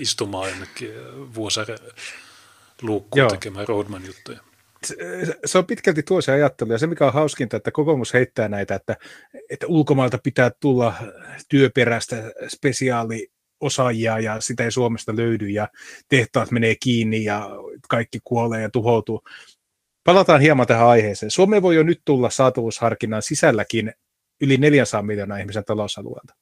istumaan 0.00 0.50
jonnekin 0.50 0.90
vuosare 1.34 1.78
luukkuun 2.82 3.28
tekemään 3.30 3.68
Roadman 3.68 4.06
juttuja. 4.06 4.40
Se, 5.44 5.58
on 5.58 5.66
pitkälti 5.66 6.02
tuo 6.02 6.20
se 6.20 6.32
ajattelu, 6.32 6.72
ja 6.72 6.78
se 6.78 6.86
mikä 6.86 7.06
on 7.06 7.12
hauskinta, 7.12 7.56
että 7.56 7.70
kokoomus 7.70 8.14
heittää 8.14 8.48
näitä, 8.48 8.74
että, 8.74 8.96
että 9.50 9.66
ulkomailta 9.66 10.18
pitää 10.22 10.50
tulla 10.60 10.94
työperäistä 11.48 12.32
spesiaali 12.48 13.28
osaajia 13.60 14.18
ja 14.18 14.40
sitä 14.40 14.64
ei 14.64 14.70
Suomesta 14.70 15.16
löydy 15.16 15.48
ja 15.48 15.68
tehtaat 16.08 16.50
menee 16.50 16.74
kiinni 16.82 17.24
ja 17.24 17.50
kaikki 17.88 18.18
kuolee 18.24 18.62
ja 18.62 18.70
tuhoutuu. 18.70 19.22
Palataan 20.04 20.40
hieman 20.40 20.66
tähän 20.66 20.86
aiheeseen. 20.86 21.30
Suomeen 21.30 21.62
voi 21.62 21.74
jo 21.74 21.82
nyt 21.82 22.02
tulla 22.04 22.30
saatavuusharkinnan 22.30 23.22
sisälläkin 23.22 23.92
yli 24.40 24.56
400 24.56 25.02
miljoonaa 25.02 25.38
ihmisen 25.38 25.64
talousalueelta. 25.64 26.34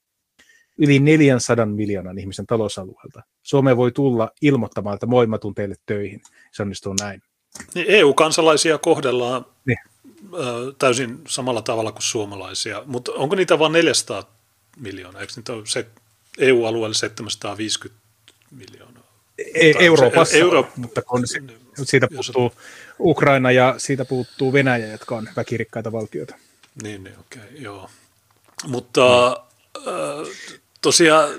Yli 0.79 0.99
400 0.99 1.67
miljoonan 1.67 2.19
ihmisen 2.19 2.47
talousalueelta. 2.47 3.23
Suomeen 3.43 3.77
voi 3.77 3.93
tulla 3.93 4.31
ilmoittamaan, 4.43 4.95
että 4.95 5.07
moi, 5.07 5.27
mä 5.27 5.39
teille 5.55 5.75
töihin. 5.87 6.21
Se 6.53 6.63
onnistuu 6.63 6.95
näin. 7.01 7.23
Niin 7.75 7.87
EU-kansalaisia 7.89 8.79
kohdellaan 8.79 9.47
niin. 9.65 9.79
täysin 10.79 11.21
samalla 11.29 11.63
tavalla 11.63 11.93
kuin 11.93 12.03
suomalaisia, 12.03 12.83
mutta 12.87 13.13
onko 13.13 13.37
niitä 13.37 13.59
vain 13.59 13.73
400 13.73 14.31
miljoonaa? 14.81 15.21
Eikö 15.21 15.33
niitä 15.37 15.53
ole 15.53 15.67
se 15.67 15.87
EU-alueelle 16.39 16.95
750 16.95 18.03
miljoonaa. 18.51 19.03
E- 19.39 19.85
Euroopassa, 19.85 20.37
Euro... 20.37 20.69
mutta 20.77 21.03
kun 21.03 21.27
se, 21.27 21.41
siitä 21.85 22.09
puuttuu 22.15 22.53
Ukraina 23.01 23.53
ja 23.53 23.75
siitä 23.79 24.05
puuttuu 24.05 24.53
Venäjä, 24.53 24.87
jotka 24.87 25.17
on 25.17 25.29
väkirikkaita 25.37 25.93
valtioita. 25.93 26.35
Niin, 26.83 27.05
niin 27.05 27.19
okei, 27.19 27.43
okay, 27.43 27.57
joo. 27.59 27.91
Mutta 28.67 29.27
äh, 29.77 30.29
tosiaan 30.81 31.31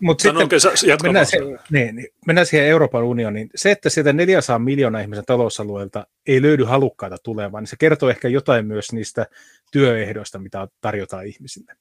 mutta 0.00 0.22
sitten 0.22 0.44
okay, 0.44 0.58
mennään, 1.02 1.26
se, 1.26 1.38
niin, 1.70 1.96
niin, 1.96 2.08
mennään 2.26 2.46
siihen 2.46 2.66
Euroopan 2.66 3.04
unioniin. 3.04 3.50
Se, 3.54 3.70
että 3.70 3.90
sieltä 3.90 4.12
400 4.12 4.58
miljoonaa 4.58 5.00
ihmisen 5.00 5.24
talousalueelta 5.24 6.06
ei 6.26 6.42
löydy 6.42 6.64
halukkaita 6.64 7.16
tulemaan, 7.22 7.62
niin 7.62 7.68
se 7.68 7.76
kertoo 7.78 8.08
ehkä 8.08 8.28
jotain 8.28 8.66
myös 8.66 8.92
niistä 8.92 9.26
työehdoista, 9.72 10.38
mitä 10.38 10.68
tarjotaan 10.80 11.26
ihmisille. 11.26 11.72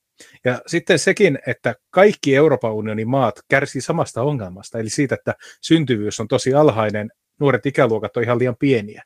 Ja 0.44 0.62
sitten 0.68 1.00
sekin, 1.00 1.40
että 1.48 1.76
kaikki 1.90 2.36
Euroopan 2.36 2.74
unionin 2.74 3.10
maat 3.10 3.40
kärsii 3.50 3.82
samasta 3.82 4.22
ongelmasta, 4.22 4.80
eli 4.80 4.90
siitä, 4.90 5.16
että 5.16 5.36
syntyvyys 5.62 6.20
on 6.20 6.28
tosi 6.28 6.54
alhainen, 6.54 7.12
nuoret 7.40 7.66
ikäluokat 7.66 8.18
on 8.18 8.24
ihan 8.24 8.40
liian 8.40 8.56
pieniä, 8.60 9.04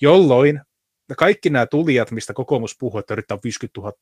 jolloin 0.00 0.60
kaikki 1.18 1.50
nämä 1.50 1.66
tulijat, 1.66 2.10
mistä 2.10 2.32
kokoomus 2.32 2.76
puhuu, 2.78 2.98
että 2.98 3.14
yrittää 3.14 3.38
50 3.44 3.80
000 3.80 3.92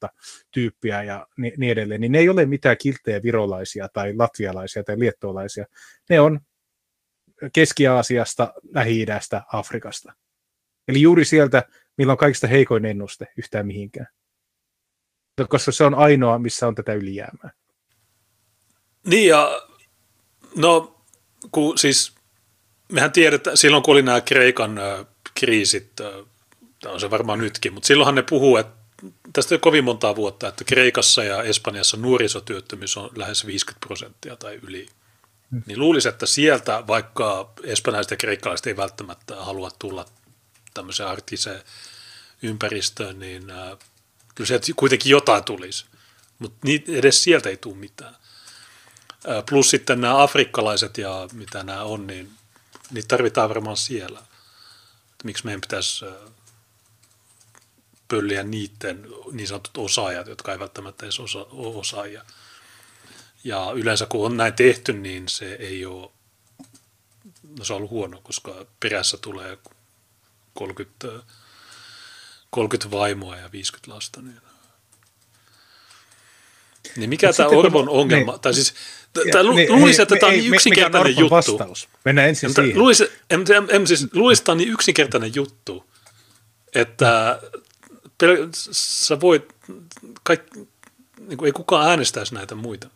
tyyppiä 0.50 1.02
ja 1.02 1.26
niin 1.36 1.72
edelleen, 1.72 2.00
niin 2.00 2.12
ne 2.12 2.18
ei 2.18 2.28
ole 2.28 2.46
mitään 2.46 2.76
kilttejä 2.78 3.22
virolaisia 3.22 3.88
tai 3.88 4.14
latvialaisia 4.16 4.84
tai 4.84 4.98
liettualaisia. 4.98 5.66
Ne 6.10 6.20
on 6.20 6.40
Keski-Aasiasta, 7.52 8.54
Lähi-idästä, 8.74 9.42
Afrikasta. 9.52 10.12
Eli 10.88 11.00
juuri 11.00 11.24
sieltä, 11.24 11.62
millä 11.98 12.12
on 12.12 12.18
kaikista 12.18 12.46
heikoin 12.46 12.84
ennuste 12.84 13.26
yhtään 13.36 13.66
mihinkään. 13.66 14.06
Koska 15.48 15.72
se 15.72 15.84
on 15.84 15.94
ainoa, 15.94 16.38
missä 16.38 16.66
on 16.66 16.74
tätä 16.74 16.94
ylijäämää. 16.94 17.50
Niin 19.06 19.28
ja 19.28 19.62
no, 20.56 21.02
kun 21.52 21.78
siis 21.78 22.14
mehän 22.92 23.12
tiedetään, 23.12 23.56
silloin 23.56 23.82
kun 23.82 23.92
oli 23.92 24.02
nämä 24.02 24.20
Kreikan 24.20 24.80
kriisit 25.40 25.92
on 26.86 27.00
se 27.00 27.10
varmaan 27.10 27.38
nytkin, 27.38 27.72
mutta 27.74 27.86
silloinhan 27.86 28.14
ne 28.14 28.22
puhuu, 28.22 28.56
että 28.56 28.80
tästä 29.32 29.54
ei 29.54 29.56
ole 29.56 29.60
kovin 29.60 29.84
montaa 29.84 30.16
vuotta, 30.16 30.48
että 30.48 30.64
Kreikassa 30.64 31.24
ja 31.24 31.42
Espanjassa 31.42 31.96
nuorisotyöttömyys 31.96 32.96
on 32.96 33.10
lähes 33.16 33.46
50 33.46 33.86
prosenttia 33.86 34.36
tai 34.36 34.58
yli. 34.62 34.86
Hmm. 35.50 35.62
Niin 35.66 35.78
luulisi, 35.78 36.08
että 36.08 36.26
sieltä, 36.26 36.86
vaikka 36.86 37.52
espanjalaiset 37.64 38.10
ja 38.10 38.16
kreikkalaiset 38.16 38.66
ei 38.66 38.76
välttämättä 38.76 39.36
halua 39.36 39.70
tulla 39.78 40.04
tämmöiseen 40.74 41.08
arktiseen 41.08 41.62
ympäristöön, 42.42 43.18
niin 43.18 43.50
äh, 43.50 43.78
kyllä 44.34 44.48
sieltä 44.48 44.66
kuitenkin 44.76 45.10
jotain 45.10 45.44
tulisi. 45.44 45.84
Mutta 46.38 46.68
edes 46.88 47.24
sieltä 47.24 47.48
ei 47.48 47.56
tule 47.56 47.76
mitään. 47.76 48.16
Äh, 49.28 49.44
plus 49.48 49.70
sitten 49.70 50.00
nämä 50.00 50.22
afrikkalaiset 50.22 50.98
ja 50.98 51.28
mitä 51.32 51.62
nämä 51.62 51.82
on, 51.82 52.06
niin 52.06 52.30
niitä 52.90 53.08
tarvitaan 53.08 53.48
varmaan 53.48 53.76
siellä. 53.76 54.22
miksi 55.24 55.44
meidän 55.44 55.60
pitäisi 55.60 56.06
äh, 56.06 56.12
pölliä 58.10 58.42
niiden 58.42 59.06
niin 59.32 59.48
sanotut 59.48 59.78
osaajat, 59.78 60.26
jotka 60.26 60.52
ei 60.52 60.58
välttämättä 60.58 61.06
edes 61.06 61.20
osa, 61.20 61.38
ole 61.50 61.76
osaajia. 61.76 62.24
Ja 63.44 63.72
yleensä 63.74 64.06
kun 64.06 64.26
on 64.26 64.36
näin 64.36 64.52
tehty, 64.52 64.92
niin 64.92 65.28
se 65.28 65.52
ei 65.54 65.86
ole, 65.86 66.10
no 67.58 67.64
se 67.64 67.72
on 67.72 67.76
ollut 67.76 67.90
huono, 67.90 68.20
koska 68.22 68.66
perässä 68.80 69.16
tulee 69.16 69.58
30, 70.54 71.08
30 72.50 72.90
vaimoa 72.90 73.36
ja 73.36 73.52
50 73.52 73.94
lasta. 73.94 74.22
Niin, 74.22 74.40
niin 76.96 77.10
mikä 77.10 77.32
tämä 77.32 77.48
Orvon 77.48 77.86
kun, 77.86 77.98
ongelma, 77.98 78.32
niin, 78.32 78.40
tai 78.40 78.54
siis 78.54 78.74
Tämä 79.32 79.44
lu, 79.44 79.52
niin, 79.52 79.72
luulisi, 79.72 80.02
että 80.02 80.16
tämä 80.16 80.32
on 80.32 80.38
niin 80.38 80.54
yksinkertainen 80.54 81.16
juttu. 81.16 81.30
Vastaus? 81.30 81.88
Mennään 82.04 82.28
ensin 82.28 82.54
siihen. 82.54 82.78
Luulisi, 82.78 83.10
en, 83.30 83.40
en, 83.40 83.66
en, 83.68 83.86
siis, 83.86 84.06
luulisi, 84.14 84.40
että 84.40 84.46
tämä 84.46 84.54
on 84.54 84.58
niin 84.58 84.72
yksinkertainen 84.72 85.34
juttu, 85.34 85.84
että 86.74 87.40
pel- 88.24 88.48
sä 88.72 89.20
voit, 89.20 89.54
kaik, 90.22 90.42
niin 91.20 91.38
kuin 91.38 91.46
ei 91.46 91.52
kukaan 91.52 91.90
äänestäisi 91.90 92.34
näitä 92.34 92.54
muita. 92.54 92.88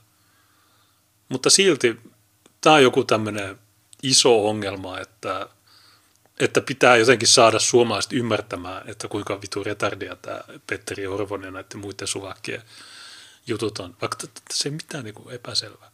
Mutta 1.29 1.51
silti 1.51 2.01
tämä 2.61 2.77
on 2.77 2.83
joku 2.83 3.05
tämmöinen 3.05 3.59
iso 4.03 4.49
ongelma, 4.49 5.01
että, 5.01 5.49
että 6.41 6.61
pitää 6.61 6.97
jotenkin 6.97 7.29
saada 7.29 7.59
suomalaiset 7.59 8.13
ymmärtämään, 8.13 8.89
että 8.89 9.09
kuinka 9.09 9.41
vitu 9.41 9.65
retardia 9.65 10.17
tämä 10.17 10.41
Petteri 10.67 11.07
Orvonen 11.07 11.47
ja 11.47 11.51
näiden 11.51 11.79
muiden 11.79 12.09
suvakkien 12.09 12.63
jutut 13.47 13.79
on, 13.79 13.97
vaikka 14.01 14.19
se 14.53 14.69
ei 14.69 14.73
mitään 14.73 15.05
niin 15.05 15.15
kuin 15.15 15.35
epäselvää. 15.35 15.91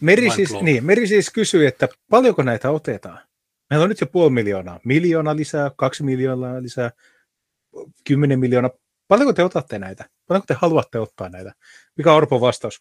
Meri 0.00 0.30
siis, 0.30 0.52
niin, 0.62 0.84
Meri 0.84 1.06
siis 1.06 1.30
kysyy, 1.30 1.66
että 1.66 1.88
paljonko 2.10 2.42
näitä 2.42 2.70
otetaan? 2.70 3.18
Meillä 3.70 3.82
on 3.84 3.88
nyt 3.88 4.00
jo 4.00 4.06
puoli 4.06 4.30
miljoonaa. 4.30 4.80
Miljoona 4.84 5.36
lisää, 5.36 5.70
kaksi 5.76 6.02
miljoonaa 6.02 6.62
lisää, 6.62 6.90
10 8.04 8.40
miljoonaa. 8.40 8.70
Paljonko 9.08 9.32
te 9.32 9.44
otatte 9.44 9.78
näitä? 9.78 10.08
Paljonko 10.26 10.46
te 10.46 10.54
haluatte 10.54 10.98
ottaa 10.98 11.28
näitä? 11.28 11.52
Mikä 11.96 12.10
on 12.10 12.16
Orpon 12.16 12.40
vastaus? 12.40 12.80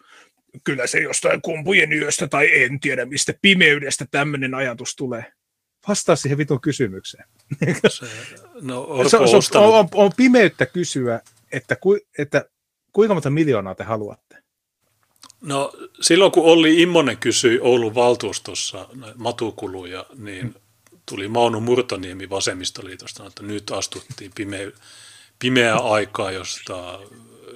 Kyllä 0.63 0.87
se 0.87 0.99
jostain 0.99 1.41
kumpujen 1.41 1.93
yöstä 1.93 2.27
tai 2.27 2.63
en 2.63 2.79
tiedä 2.79 3.05
mistä 3.05 3.33
pimeydestä 3.41 4.05
tämmöinen 4.11 4.53
ajatus 4.53 4.95
tulee. 4.95 5.33
Vastaa 5.87 6.15
siihen 6.15 6.37
vitun 6.37 6.61
kysymykseen. 6.61 7.25
Se, 7.87 8.05
no, 8.61 8.81
Orpo 8.81 9.09
se, 9.09 9.17
on, 9.17 9.63
on, 9.63 9.73
on, 9.73 9.87
on, 9.93 10.11
pimeyttä 10.17 10.65
kysyä, 10.65 11.21
että, 11.51 11.75
ku, 11.75 11.97
että 12.17 12.45
kuinka 12.91 13.13
monta 13.13 13.29
miljoonaa 13.29 13.75
te 13.75 13.83
haluatte? 13.83 14.37
No 15.41 15.73
silloin 16.01 16.31
kun 16.31 16.43
Olli 16.43 16.81
Immonen 16.81 17.17
kysyi 17.17 17.59
Oulun 17.59 17.95
valtuustossa 17.95 18.89
matukuluja, 19.15 20.05
niin 20.17 20.41
hmm 20.41 20.68
tuli 21.09 21.27
Mauno 21.27 21.59
Murtoniemi 21.59 22.29
vasemmistoliitosta, 22.29 23.25
että 23.25 23.43
nyt 23.43 23.71
astuttiin 23.71 24.31
pimeä, 24.35 24.71
pimeää 25.39 25.77
aikaa, 25.77 26.31
josta 26.31 26.99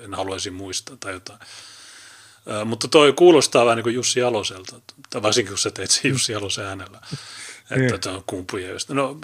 en 0.03 0.13
haluaisi 0.13 0.51
muistaa 0.51 0.97
tai 0.99 1.13
jotain. 1.13 1.39
mutta 2.65 2.87
toi 2.87 3.13
kuulostaa 3.13 3.65
vähän 3.65 3.75
niin 3.75 3.83
kuin 3.83 3.95
Jussi 3.95 4.19
Jaloselta, 4.19 4.81
tai 5.09 5.21
varsinkin 5.21 5.51
kun 5.51 5.57
sä 5.57 5.71
teet 5.71 5.91
sen 5.91 6.11
Jussi 6.11 6.31
Jalosen 6.31 6.65
äänellä, 6.65 7.01
että 7.71 7.75
niin. 7.75 7.99
tämä 7.99 8.15
on 8.15 8.23
kumpuja. 8.27 8.69
No, 8.89 9.17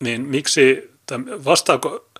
niin 0.00 0.20
miksi, 0.20 0.90
vastaako, 1.44 2.10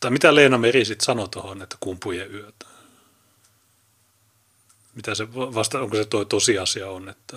tai 0.00 0.10
mitä 0.10 0.34
Leena 0.34 0.58
Meri 0.58 0.84
sitten 0.84 1.04
sanoi 1.04 1.28
tuohon, 1.28 1.62
että 1.62 1.76
kumpujen 1.80 2.34
yötä? 2.34 2.75
Mitä 4.96 5.14
se 5.14 5.34
vasta, 5.34 5.80
onko 5.80 5.96
se 5.96 6.04
toi 6.04 6.26
tosiasia 6.26 6.90
on, 6.90 7.08
että 7.08 7.36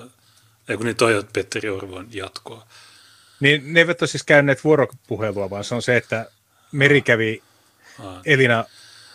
ei 0.69 0.77
kun 0.77 0.85
niin 0.85 0.95
toi 0.95 1.17
on 1.17 1.23
Petteri 1.33 1.69
Orvon 1.69 2.07
jatkoa. 2.11 2.67
Niin 3.39 3.73
ne 3.73 3.79
eivät 3.79 4.01
ole 4.01 4.07
siis 4.07 4.23
käyneet 4.23 4.63
vuoropuhelua, 4.63 5.49
vaan 5.49 5.63
se 5.63 5.75
on 5.75 5.81
se, 5.81 5.97
että 5.97 6.31
Meri 6.71 7.01
kävi 7.01 7.43
Aa. 7.99 8.21
Elina 8.25 8.65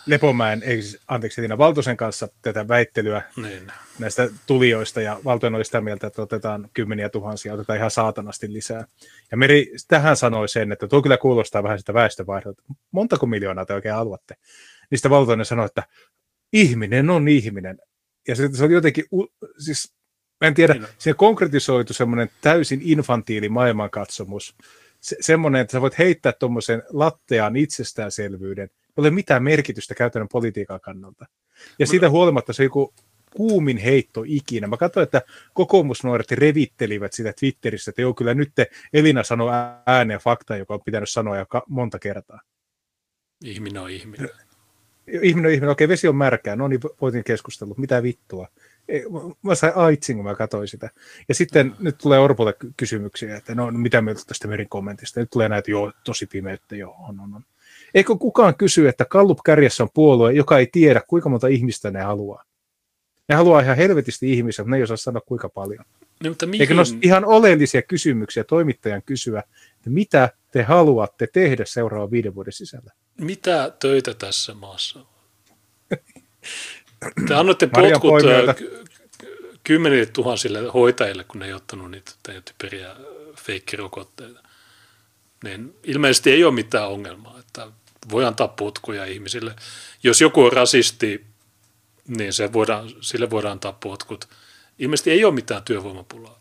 Lepomäen, 0.05 0.63
ei 0.63 0.81
siis, 0.81 1.01
anteeksi 1.07 1.41
Tiina 1.41 1.57
Valtosen 1.57 1.97
kanssa 1.97 2.27
tätä 2.41 2.67
väittelyä 2.67 3.21
Niin. 3.35 3.71
näistä 3.99 4.29
tulijoista, 4.45 5.01
ja 5.01 5.19
Valtonen 5.25 5.55
oli 5.55 5.65
sitä 5.65 5.81
mieltä, 5.81 6.07
että 6.07 6.21
otetaan 6.21 6.69
kymmeniä 6.73 7.09
tuhansia, 7.09 7.53
otetaan 7.53 7.77
ihan 7.77 7.91
saatanasti 7.91 8.53
lisää. 8.53 8.87
Ja 9.31 9.37
Meri 9.37 9.71
tähän 9.87 10.17
sanoi 10.17 10.49
sen, 10.49 10.71
että 10.71 10.87
tuo 10.87 11.01
kyllä 11.01 11.17
kuulostaa 11.17 11.63
vähän 11.63 11.79
sitä 11.79 11.93
väestövaihdolta. 11.93 12.63
Montako 12.91 13.25
miljoonaa 13.25 13.65
te 13.65 13.73
oikein 13.73 13.95
haluatte? 13.95 14.35
Niistä 14.89 15.09
Valtonen 15.09 15.45
sanoi, 15.45 15.65
että 15.65 15.83
ihminen 16.53 17.09
on 17.09 17.27
ihminen. 17.27 17.79
Ja 18.27 18.35
se, 18.35 18.49
se 18.53 18.63
oli 18.63 18.73
jotenkin, 18.73 19.05
siis 19.57 19.93
mä 20.41 20.47
en 20.47 20.53
tiedä, 20.53 20.73
Niin 20.73 20.87
siinä 20.97 21.17
konkretisoitu 21.17 21.93
semmoinen 21.93 22.29
täysin 22.41 22.79
infantiili 22.83 23.49
maailmankatsomus, 23.49 24.55
se, 25.01 25.15
semmoinen, 25.21 25.61
että 25.61 25.71
sä 25.71 25.81
voit 25.81 25.97
heittää 25.97 26.33
tuommoisen 26.33 26.83
latteaan 26.89 27.55
itsestäänselvyyden, 27.55 28.69
ei 28.73 28.93
ole 28.97 29.09
mitään 29.11 29.43
merkitystä 29.43 29.95
käytännön 29.95 30.29
politiikan 30.31 30.81
kannalta. 30.81 31.25
Ja 31.79 31.87
siitä 31.87 32.09
huolimatta 32.09 32.53
se 32.53 32.61
on 32.61 32.65
joku 32.65 32.93
kuumin 33.35 33.77
heitto 33.77 34.23
ikinä. 34.27 34.67
Mä 34.67 34.77
katsoin, 34.77 35.03
että 35.03 35.21
kokoomusnuoret 35.53 36.31
revittelivät 36.31 37.13
sitä 37.13 37.33
Twitterissä, 37.39 37.89
että 37.89 38.01
joo, 38.01 38.13
kyllä 38.13 38.33
nyt 38.33 38.51
te 38.55 38.67
Elina 38.93 39.23
sanoi 39.23 39.51
ääneen 39.85 40.19
fakta, 40.19 40.57
joka 40.57 40.73
on 40.73 40.81
pitänyt 40.85 41.09
sanoa 41.09 41.35
monta 41.67 41.99
kertaa. 41.99 42.41
Ihminen 43.43 43.81
on 43.81 43.89
ihminen. 43.89 44.29
Ihminen 45.07 45.49
on 45.49 45.53
ihminen, 45.53 45.69
okei, 45.69 45.87
vesi 45.87 46.07
on 46.07 46.15
märkää, 46.15 46.55
no 46.55 46.67
niin 46.67 46.79
voitin 47.01 47.23
keskustella, 47.23 47.75
mitä 47.77 48.03
vittua. 48.03 48.47
Ei, 48.87 49.03
mä- 49.41 49.55
sain 49.55 49.75
aitsin, 49.75 50.15
kun 50.15 50.25
mä 50.25 50.35
katsoin 50.35 50.67
sitä. 50.67 50.89
Ja 51.29 51.35
sitten 51.35 51.67
mm. 51.67 51.73
nyt 51.79 51.97
tulee 51.97 52.19
Orpolle 52.19 52.53
ky- 52.53 52.73
kysymyksiä, 52.77 53.37
että 53.37 53.55
no 53.55 53.71
mitä 53.71 54.01
mieltä 54.01 54.21
tästä 54.27 54.47
Merin 54.47 54.69
kommentista. 54.69 55.19
Nyt 55.19 55.29
tulee 55.29 55.49
näitä, 55.49 55.71
joo, 55.71 55.91
tosi 56.03 56.25
pimeyttä, 56.25 56.75
joo, 56.75 56.95
on, 57.09 57.19
on, 57.19 57.33
on. 57.35 57.41
Eikö 57.93 58.15
kukaan 58.15 58.55
kysy, 58.55 58.87
että 58.87 59.05
Kallup 59.05 59.39
kärjessä 59.45 59.83
on 59.83 59.89
puolue, 59.93 60.33
joka 60.33 60.57
ei 60.57 60.67
tiedä, 60.71 61.01
kuinka 61.07 61.29
monta 61.29 61.47
ihmistä 61.47 61.91
ne 61.91 62.01
haluaa? 62.01 62.43
Ne 63.29 63.35
haluaa 63.35 63.61
ihan 63.61 63.77
helvetisti 63.77 64.33
ihmisiä, 64.33 64.63
mutta 64.63 64.71
ne 64.71 64.77
ei 64.77 64.83
osaa 64.83 64.97
sanoa 64.97 65.21
kuinka 65.25 65.49
paljon. 65.49 65.85
Niin, 66.23 66.31
mutta 66.31 66.45
Eikö 66.45 66.73
mihin, 66.73 66.75
ne 66.75 66.81
ole 66.81 66.99
ihan 67.01 67.25
oleellisia 67.25 67.81
kysymyksiä 67.81 68.43
toimittajan 68.43 69.03
kysyä, 69.03 69.39
että 69.75 69.89
mitä 69.89 70.29
te 70.51 70.63
haluatte 70.63 71.27
tehdä 71.27 71.65
seuraavan 71.67 72.11
viiden 72.11 72.35
vuoden 72.35 72.53
sisällä? 72.53 72.91
mitä 73.17 73.71
töitä 73.79 74.13
tässä 74.13 74.53
maassa 74.53 74.99
on? 74.99 75.07
Te 77.27 77.33
annoitte 77.33 77.67
potkut 77.67 78.21
ky- 78.57 78.85
kymmenille 79.63 80.05
tuhansille 80.05 80.59
hoitajille, 80.73 81.23
kun 81.23 81.39
ne 81.39 81.45
ei 81.45 81.53
ottanut 81.53 81.91
niitä 81.91 82.11
typeriä 82.45 82.95
feikkirokotteita. 83.35 84.39
Niin 85.43 85.75
ilmeisesti 85.83 86.31
ei 86.31 86.43
ole 86.43 86.53
mitään 86.53 86.87
ongelmaa, 86.87 87.39
että 87.39 87.67
voi 88.11 88.25
antaa 88.25 88.47
potkuja 88.47 89.05
ihmisille. 89.05 89.55
Jos 90.03 90.21
joku 90.21 90.43
on 90.43 90.53
rasisti, 90.53 91.25
niin 92.07 92.33
se 92.33 92.53
voidaan, 92.53 92.89
sille 93.01 93.29
voidaan 93.29 93.51
antaa 93.51 93.73
potkut. 93.73 94.29
Ilmeisesti 94.79 95.11
ei 95.11 95.25
ole 95.25 95.33
mitään 95.33 95.63
työvoimapulaa. 95.63 96.39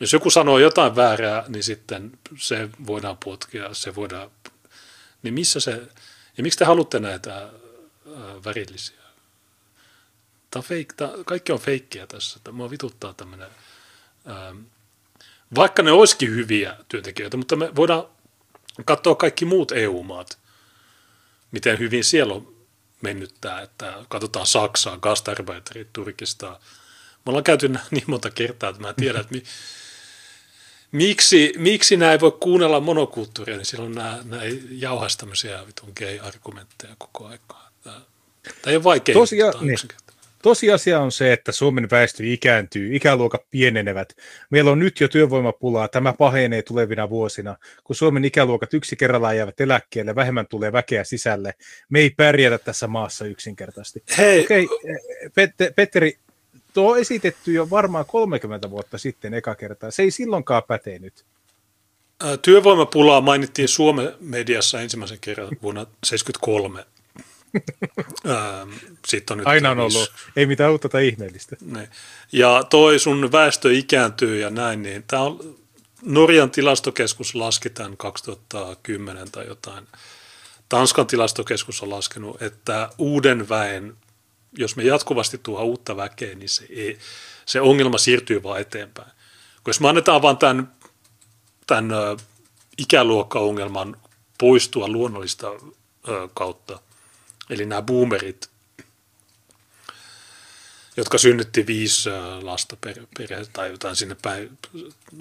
Jos 0.00 0.12
joku 0.12 0.30
sanoo 0.30 0.58
jotain 0.58 0.96
väärää, 0.96 1.44
niin 1.48 1.64
sitten 1.64 2.18
se 2.38 2.68
voidaan 2.86 3.16
potkia, 3.24 3.74
se 3.74 3.94
voidaan... 3.94 4.30
Niin 5.22 5.34
missä 5.34 5.60
se... 5.60 5.82
Ja 6.36 6.42
miksi 6.42 6.58
te 6.58 6.64
haluatte 6.64 7.00
näitä 7.00 7.34
ää, 7.34 7.50
värillisiä? 8.44 8.96
Tämä 10.50 10.60
on 10.60 10.62
fake, 10.62 10.86
tämä, 10.96 11.10
kaikki 11.26 11.52
on 11.52 11.60
feikkiä 11.60 12.06
tässä. 12.06 12.40
Mua 12.52 12.70
vituttaa 12.70 13.14
tämmöinen... 13.14 13.48
ää, 14.26 14.54
Vaikka 15.54 15.82
ne 15.82 15.92
olisikin 15.92 16.30
hyviä 16.30 16.76
työntekijöitä, 16.88 17.36
mutta 17.36 17.56
me 17.56 17.76
voidaan 17.76 18.04
katsoa 18.84 19.14
kaikki 19.14 19.44
muut 19.44 19.72
EU-maat, 19.72 20.38
miten 21.50 21.78
hyvin 21.78 22.04
siellä 22.04 22.34
on 22.34 22.54
mennyt 23.00 23.34
tämä, 23.40 23.60
että 23.60 24.04
katsotaan 24.08 24.46
Saksaa, 24.46 24.98
Gastarbeiterit, 24.98 25.92
Turkista. 25.92 26.60
Me 27.26 27.30
ollaan 27.30 27.44
käyty 27.44 27.68
niin 27.90 28.04
monta 28.06 28.30
kertaa, 28.30 28.70
että 28.70 28.82
mä 28.82 28.88
en 28.88 28.94
tiedä, 28.94 29.20
että 29.20 29.34
mi, 29.34 29.42
miksi, 30.92 31.52
miksi 31.56 31.96
nämä 31.96 32.12
ei 32.12 32.20
voi 32.20 32.32
kuunnella 32.40 32.80
monokulttuuria, 32.80 33.56
niin 33.56 33.66
silloin 33.66 33.94
nämä, 33.94 34.18
nämä 34.24 34.42
ei 34.42 34.62
jauhaisi 34.70 35.18
tämmöisiä 35.18 35.66
vitun 35.66 35.92
gay-argumentteja 35.96 36.94
koko 36.98 37.26
aikaa. 37.26 37.70
Tämä, 37.84 38.00
tämä 38.62 38.70
ei 38.70 38.76
ole 38.76 38.84
vaikea. 38.84 39.14
Tosia- 39.14 39.60
niin. 39.60 39.78
Tosiasia 40.42 41.00
on 41.00 41.12
se, 41.12 41.32
että 41.32 41.52
Suomen 41.52 41.90
väestö 41.90 42.22
ikääntyy, 42.26 42.96
ikäluokat 42.96 43.40
pienenevät. 43.50 44.16
Meillä 44.50 44.70
on 44.70 44.78
nyt 44.78 45.00
jo 45.00 45.08
työvoimapulaa, 45.08 45.88
tämä 45.88 46.12
pahenee 46.12 46.62
tulevina 46.62 47.10
vuosina. 47.10 47.56
Kun 47.84 47.96
Suomen 47.96 48.24
ikäluokat 48.24 48.74
yksi 48.74 48.96
kerrallaan 48.96 49.36
jäävät 49.36 49.60
eläkkeelle, 49.60 50.14
vähemmän 50.14 50.46
tulee 50.46 50.72
väkeä 50.72 51.04
sisälle. 51.04 51.54
Me 51.88 52.00
ei 52.00 52.10
pärjätä 52.10 52.58
tässä 52.58 52.86
maassa 52.86 53.24
yksinkertaisesti. 53.24 54.02
Hei, 54.18 54.40
Okei, 54.40 54.68
eh, 54.84 54.96
Pet- 55.26 55.72
Petteri, 55.76 56.18
tuo 56.74 56.92
on 56.92 56.98
esitetty 56.98 57.52
jo 57.52 57.70
varmaan 57.70 58.06
30 58.06 58.70
vuotta 58.70 58.98
sitten 58.98 59.34
eka 59.34 59.54
kertaa. 59.54 59.90
Se 59.90 60.02
ei 60.02 60.10
silloinkaan 60.10 60.62
pätee 60.62 60.98
nyt. 60.98 61.24
Ää, 62.22 62.36
Työvoimapulaa 62.36 63.20
mainittiin 63.20 63.68
Suomen 63.68 64.12
mediassa 64.20 64.80
ensimmäisen 64.80 65.18
kerran 65.20 65.48
vuonna 65.62 65.84
1973. 65.84 66.86
Sitten 69.08 69.34
on 69.34 69.38
nyt 69.38 69.46
Aina 69.46 69.70
on 69.70 69.80
ollut, 69.80 70.12
ei 70.36 70.46
mitään 70.46 70.70
uutta 70.72 70.88
tai 70.88 71.08
ihmeellistä. 71.08 71.56
Ne. 71.60 71.88
Ja 72.32 72.64
toi 72.70 72.98
sun 72.98 73.32
väestö 73.32 73.72
ikääntyy 73.72 74.40
ja 74.40 74.50
näin, 74.50 74.82
niin 74.82 75.04
tämä 75.06 75.22
on, 75.22 75.56
Norjan 76.02 76.50
tilastokeskus 76.50 77.34
laski 77.34 77.70
tämän 77.70 77.96
2010 77.96 79.30
tai 79.30 79.46
jotain. 79.46 79.86
Tanskan 80.68 81.06
tilastokeskus 81.06 81.82
on 81.82 81.90
laskenut, 81.90 82.42
että 82.42 82.90
uuden 82.98 83.48
väen, 83.48 83.96
jos 84.58 84.76
me 84.76 84.82
jatkuvasti 84.82 85.38
tuo 85.38 85.62
uutta 85.62 85.96
väkeä, 85.96 86.34
niin 86.34 86.48
se, 86.48 86.66
ei, 86.70 86.98
se 87.46 87.60
ongelma 87.60 87.98
siirtyy 87.98 88.42
vaan 88.42 88.60
eteenpäin. 88.60 89.10
Kun 89.64 89.70
jos 89.70 89.80
me 89.80 89.88
annetaan 89.88 90.22
vaan 90.22 90.36
tämän, 90.36 90.72
tämän 91.66 91.88
ikäluokkaongelman 92.78 93.96
poistua 94.38 94.88
luonnollista 94.88 95.50
kautta, 96.34 96.80
eli 97.50 97.66
nämä 97.66 97.82
boomerit, 97.82 98.50
jotka 100.96 101.18
synnytti 101.18 101.66
viisi 101.66 102.10
lasta 102.42 102.76
per, 102.80 103.06
perhe 103.18 103.46
tai 103.52 103.70
jotain 103.70 103.96
sinne 103.96 104.16
päin 104.22 104.58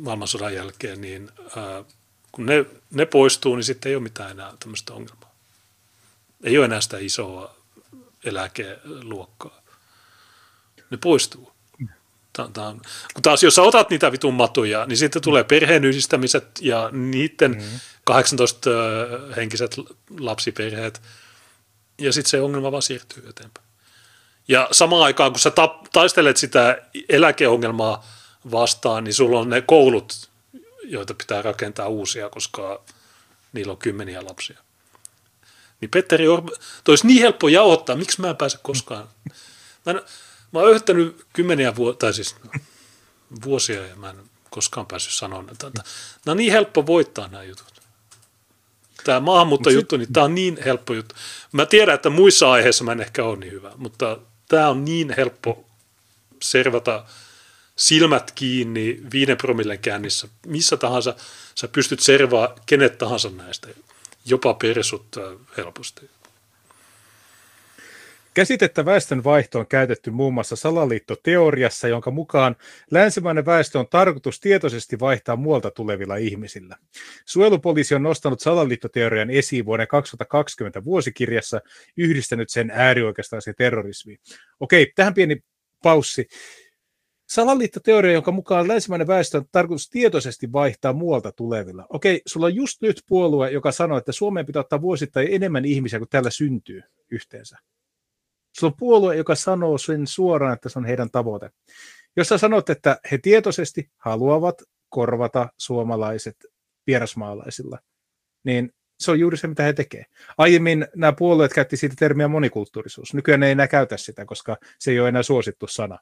maailmansodan 0.01 0.53
jälkeen, 0.53 1.01
niin 1.01 1.31
kun 2.31 2.45
ne, 2.45 2.65
ne 2.91 3.05
poistuu, 3.05 3.55
niin 3.55 3.63
sitten 3.63 3.89
ei 3.89 3.95
ole 3.95 4.03
mitään 4.03 4.31
enää 4.31 4.53
tämmöistä 4.59 4.93
ongelmaa. 4.93 5.33
Ei 6.43 6.57
ole 6.57 6.65
enää 6.65 6.81
sitä 6.81 6.97
isoa 6.97 7.55
eläkeluokkaa. 8.23 9.61
Ne 10.89 10.97
poistuu. 10.97 11.53
Tää 12.33 12.67
on, 12.67 12.81
kun 13.13 13.23
taas 13.23 13.43
jos 13.43 13.55
sä 13.55 13.61
otat 13.61 13.89
niitä 13.89 14.11
vitun 14.11 14.33
matuja, 14.33 14.85
niin 14.85 14.97
sitten 14.97 15.21
tulee 15.21 15.43
perheenyhdistämiset 15.43 16.47
ja 16.61 16.89
niiden 16.91 17.51
mm-hmm. 17.51 17.79
18-henkiset 18.11 19.95
lapsiperheet, 20.19 21.01
ja 21.97 22.13
sitten 22.13 22.29
se 22.29 22.41
ongelma 22.41 22.71
vaan 22.71 22.81
siirtyy 22.81 23.29
eteenpäin. 23.29 23.67
Ja 24.47 24.67
samaan 24.71 25.03
aikaan, 25.03 25.31
kun 25.31 25.39
sä 25.39 25.51
tap, 25.51 25.83
taistelet 25.91 26.37
sitä 26.37 26.81
eläkeongelmaa 27.09 28.05
vastaan, 28.51 29.03
niin 29.03 29.13
sulla 29.13 29.39
on 29.39 29.49
ne 29.49 29.61
koulut, 29.61 30.29
joita 30.83 31.13
pitää 31.13 31.41
rakentaa 31.41 31.87
uusia, 31.87 32.29
koska 32.29 32.83
niillä 33.53 33.71
on 33.71 33.77
kymmeniä 33.77 34.25
lapsia. 34.25 34.62
Niin 35.83 35.91
Petteri 35.91 36.27
Orpo, 36.27 36.51
toi 36.83 36.91
olisi 36.91 37.07
niin 37.07 37.21
helppo 37.21 37.47
jauhottaa, 37.47 37.95
miksi 37.95 38.21
mä 38.21 38.29
en 38.29 38.37
pääse 38.37 38.57
koskaan. 38.61 39.09
Mä, 39.85 39.91
en, 39.91 40.01
mä 40.51 40.59
oon 40.59 40.69
yrittänyt 40.69 41.25
kymmeniä 41.33 41.75
vuosia, 41.75 41.97
tai 41.97 42.13
siis 42.13 42.35
vuosia, 43.45 43.87
ja 43.87 43.95
mä 43.95 44.09
en 44.09 44.15
koskaan 44.49 44.87
päässyt 44.87 45.29
näitä. 45.31 45.65
Nämä 46.25 46.31
on 46.31 46.37
niin 46.37 46.51
helppo 46.51 46.85
voittaa 46.85 47.27
nämä 47.27 47.43
jutut. 47.43 47.81
Tämä 49.03 49.19
maahanmuuttojuttu, 49.19 49.97
niin 49.97 50.13
tämä 50.13 50.23
on 50.23 50.35
niin 50.35 50.57
helppo 50.65 50.93
juttu. 50.93 51.15
Mä 51.51 51.65
tiedän, 51.65 51.95
että 51.95 52.09
muissa 52.09 52.51
aiheissa 52.51 52.83
mä 52.83 52.91
en 52.91 53.01
ehkä 53.01 53.23
ole 53.23 53.37
niin 53.37 53.51
hyvä, 53.51 53.71
mutta 53.75 54.17
tämä 54.47 54.69
on 54.69 54.85
niin 54.85 55.13
helppo 55.17 55.65
servata 56.41 57.05
silmät 57.75 58.31
kiinni 58.31 59.01
viiden 59.13 59.37
promillen 59.37 59.79
käännissä. 59.79 60.27
Missä 60.45 60.77
tahansa 60.77 61.15
sä 61.55 61.67
pystyt 61.67 61.99
servaa 61.99 62.55
kenet 62.65 62.97
tahansa 62.97 63.29
näistä, 63.29 63.67
jopa 64.25 64.53
persut 64.53 65.07
äh, 65.17 65.23
helposti. 65.57 66.09
Käsitettä 68.33 68.85
väestön 68.85 69.23
vaihto 69.23 69.59
on 69.59 69.67
käytetty 69.67 70.11
muun 70.11 70.33
muassa 70.33 70.55
salaliittoteoriassa, 70.55 71.87
jonka 71.87 72.11
mukaan 72.11 72.55
länsimainen 72.91 73.45
väestö 73.45 73.79
on 73.79 73.87
tarkoitus 73.87 74.39
tietoisesti 74.39 74.99
vaihtaa 74.99 75.35
muualta 75.35 75.71
tulevilla 75.71 76.15
ihmisillä. 76.15 76.75
Suojelupoliisi 77.25 77.95
on 77.95 78.03
nostanut 78.03 78.39
salaliittoteorian 78.39 79.29
esiin 79.29 79.65
vuoden 79.65 79.87
2020 79.87 80.83
vuosikirjassa, 80.83 81.61
yhdistänyt 81.97 82.49
sen 82.49 82.71
äärioikeistaiseen 82.71 83.55
terrorismiin. 83.57 84.19
Okei, 84.59 84.91
tähän 84.95 85.13
pieni 85.13 85.43
paussi. 85.83 86.27
Salaliittoteoria, 87.33 88.11
jonka 88.13 88.31
mukaan 88.31 88.67
länsimainen 88.67 89.07
väestö 89.07 89.37
on 89.37 89.45
tarkoitus 89.51 89.89
tietoisesti 89.89 90.51
vaihtaa 90.51 90.93
muualta 90.93 91.31
tulevilla. 91.31 91.85
Okei, 91.89 92.21
sulla 92.25 92.45
on 92.45 92.55
just 92.55 92.81
nyt 92.81 93.01
puolue, 93.07 93.51
joka 93.51 93.71
sanoo, 93.71 93.97
että 93.97 94.11
Suomeen 94.11 94.45
pitää 94.45 94.59
ottaa 94.59 94.81
vuosittain 94.81 95.27
enemmän 95.31 95.65
ihmisiä 95.65 95.99
kuin 95.99 96.09
täällä 96.09 96.29
syntyy. 96.29 96.81
yhteensä. 97.11 97.57
Sulla 98.59 98.71
on 98.71 98.77
puolue, 98.79 99.15
joka 99.15 99.35
sanoo 99.35 99.77
sen 99.77 100.07
suoraan, 100.07 100.53
että 100.53 100.69
se 100.69 100.79
on 100.79 100.85
heidän 100.85 101.11
tavoite. 101.11 101.49
Jos 102.15 102.27
sä 102.27 102.37
sanot, 102.37 102.69
että 102.69 102.99
he 103.11 103.17
tietoisesti 103.17 103.91
haluavat 103.97 104.61
korvata 104.89 105.49
suomalaiset 105.57 106.35
vierasmaalaisilla, 106.87 107.79
niin 108.43 108.71
se 108.99 109.11
on 109.11 109.19
juuri 109.19 109.37
se, 109.37 109.47
mitä 109.47 109.63
he 109.63 109.73
tekevät. 109.73 110.07
Aiemmin 110.37 110.87
nämä 110.95 111.13
puolueet 111.13 111.53
käytti 111.53 111.77
siitä 111.77 111.95
termiä 111.99 112.27
monikulttuurisuus. 112.27 113.13
Nykyään 113.13 113.39
ne 113.39 113.45
ei 113.45 113.51
enää 113.51 113.67
käytä 113.67 113.97
sitä, 113.97 114.25
koska 114.25 114.57
se 114.79 114.91
ei 114.91 114.99
ole 114.99 115.09
enää 115.09 115.23
suosittu 115.23 115.67
sana. 115.67 115.99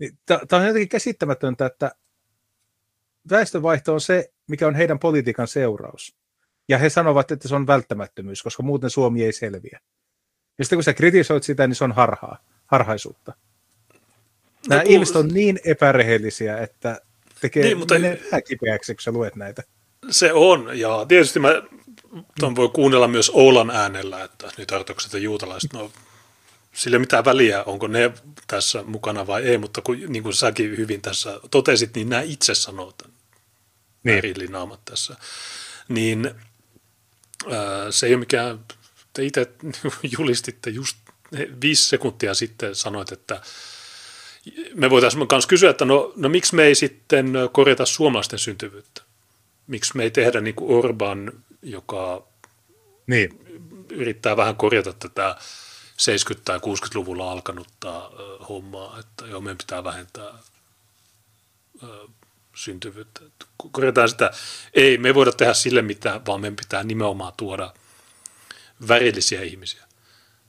Niin 0.00 0.18
Tämä 0.26 0.62
on 0.62 0.66
jotenkin 0.66 0.88
käsittämätöntä, 0.88 1.66
että 1.66 1.90
väestönvaihto 3.30 3.94
on 3.94 4.00
se, 4.00 4.32
mikä 4.48 4.66
on 4.66 4.74
heidän 4.74 4.98
politiikan 4.98 5.48
seuraus. 5.48 6.16
Ja 6.68 6.78
he 6.78 6.90
sanovat, 6.90 7.30
että 7.30 7.48
se 7.48 7.54
on 7.54 7.66
välttämättömyys, 7.66 8.42
koska 8.42 8.62
muuten 8.62 8.90
Suomi 8.90 9.24
ei 9.24 9.32
selviä. 9.32 9.80
Ja 10.58 10.64
sitten 10.64 10.76
kun 10.76 10.84
sä 10.84 10.94
kritisoit 10.94 11.42
sitä, 11.42 11.66
niin 11.66 11.74
se 11.74 11.84
on 11.84 11.92
harhaa, 11.92 12.38
harhaisuutta. 12.66 13.32
Nämä 14.68 14.82
no, 14.82 14.88
ihmiset 14.88 15.16
on 15.16 15.28
niin 15.28 15.60
epärehellisiä, 15.64 16.58
että 16.58 17.00
tekee 17.40 17.64
niin, 17.64 17.78
mutta... 17.78 17.94
vähän 17.94 18.42
kipeäksi, 18.48 18.94
kun 18.94 19.02
sä 19.02 19.12
luet 19.12 19.36
näitä. 19.36 19.62
Se 20.10 20.32
on, 20.32 20.78
ja 20.78 21.04
tietysti 21.08 21.38
mä 21.38 21.62
ton 22.40 22.56
voi 22.56 22.68
kuunnella 22.68 23.08
myös 23.08 23.30
Oulan 23.30 23.70
äänellä, 23.70 24.24
että 24.24 24.50
nyt 24.58 24.72
artokset 24.72 25.12
ja 25.12 25.18
juutalaiset, 25.18 25.72
no 25.72 25.90
sillä 26.74 26.98
mitään 26.98 27.24
väliä, 27.24 27.64
onko 27.64 27.86
ne 27.86 28.12
tässä 28.46 28.82
mukana 28.82 29.26
vai 29.26 29.42
ei, 29.42 29.58
mutta 29.58 29.82
kun, 29.82 29.98
niin 30.08 30.22
kuin 30.22 30.34
säkin 30.34 30.76
hyvin 30.76 31.02
tässä 31.02 31.40
totesit, 31.50 31.94
niin 31.94 32.08
nämä 32.08 32.22
itse 32.22 32.54
sanoo 32.54 32.92
tämän 32.92 33.16
niin. 34.04 34.52
naamat 34.52 34.84
tässä. 34.84 35.16
Niin 35.88 36.30
ää, 37.50 37.90
se 37.90 38.06
ei 38.06 38.14
ole 38.14 38.20
mikään, 38.20 38.60
te 39.12 39.24
itse 39.24 39.50
julistitte 40.18 40.70
just 40.70 40.96
viisi 41.62 41.88
sekuntia 41.88 42.34
sitten 42.34 42.74
sanoit, 42.74 43.12
että 43.12 43.40
me 44.74 44.90
voitaisiin 44.90 45.26
myös 45.32 45.46
kysyä, 45.46 45.70
että 45.70 45.84
no, 45.84 46.12
no 46.16 46.28
miksi 46.28 46.54
me 46.54 46.64
ei 46.64 46.74
sitten 46.74 47.32
korjata 47.52 47.86
suomalaisten 47.86 48.38
syntyvyyttä? 48.38 49.02
Miksi 49.66 49.96
me 49.96 50.02
ei 50.02 50.10
tehdä 50.10 50.40
niin 50.40 50.54
kuin 50.54 50.78
Orban, 50.78 51.32
joka 51.62 52.26
niin. 53.06 53.38
yrittää 53.90 54.36
vähän 54.36 54.56
korjata 54.56 54.92
tätä 54.92 55.36
70- 56.00 56.40
tai 56.44 56.58
60-luvulla 56.58 57.32
alkanutta 57.32 58.10
hommaa, 58.48 58.98
että 58.98 59.26
joo, 59.26 59.40
meidän 59.40 59.58
pitää 59.58 59.84
vähentää 59.84 60.32
syntyvyyttä. 62.54 63.20
Korjataan 63.72 64.08
sitä, 64.08 64.30
ei, 64.74 64.98
me 64.98 65.08
ei 65.08 65.14
voida 65.14 65.32
tehdä 65.32 65.54
sille 65.54 65.82
mitään, 65.82 66.26
vaan 66.26 66.40
meidän 66.40 66.56
pitää 66.56 66.82
nimenomaan 66.82 67.32
tuoda 67.36 67.74
värillisiä 68.88 69.42
ihmisiä, 69.42 69.84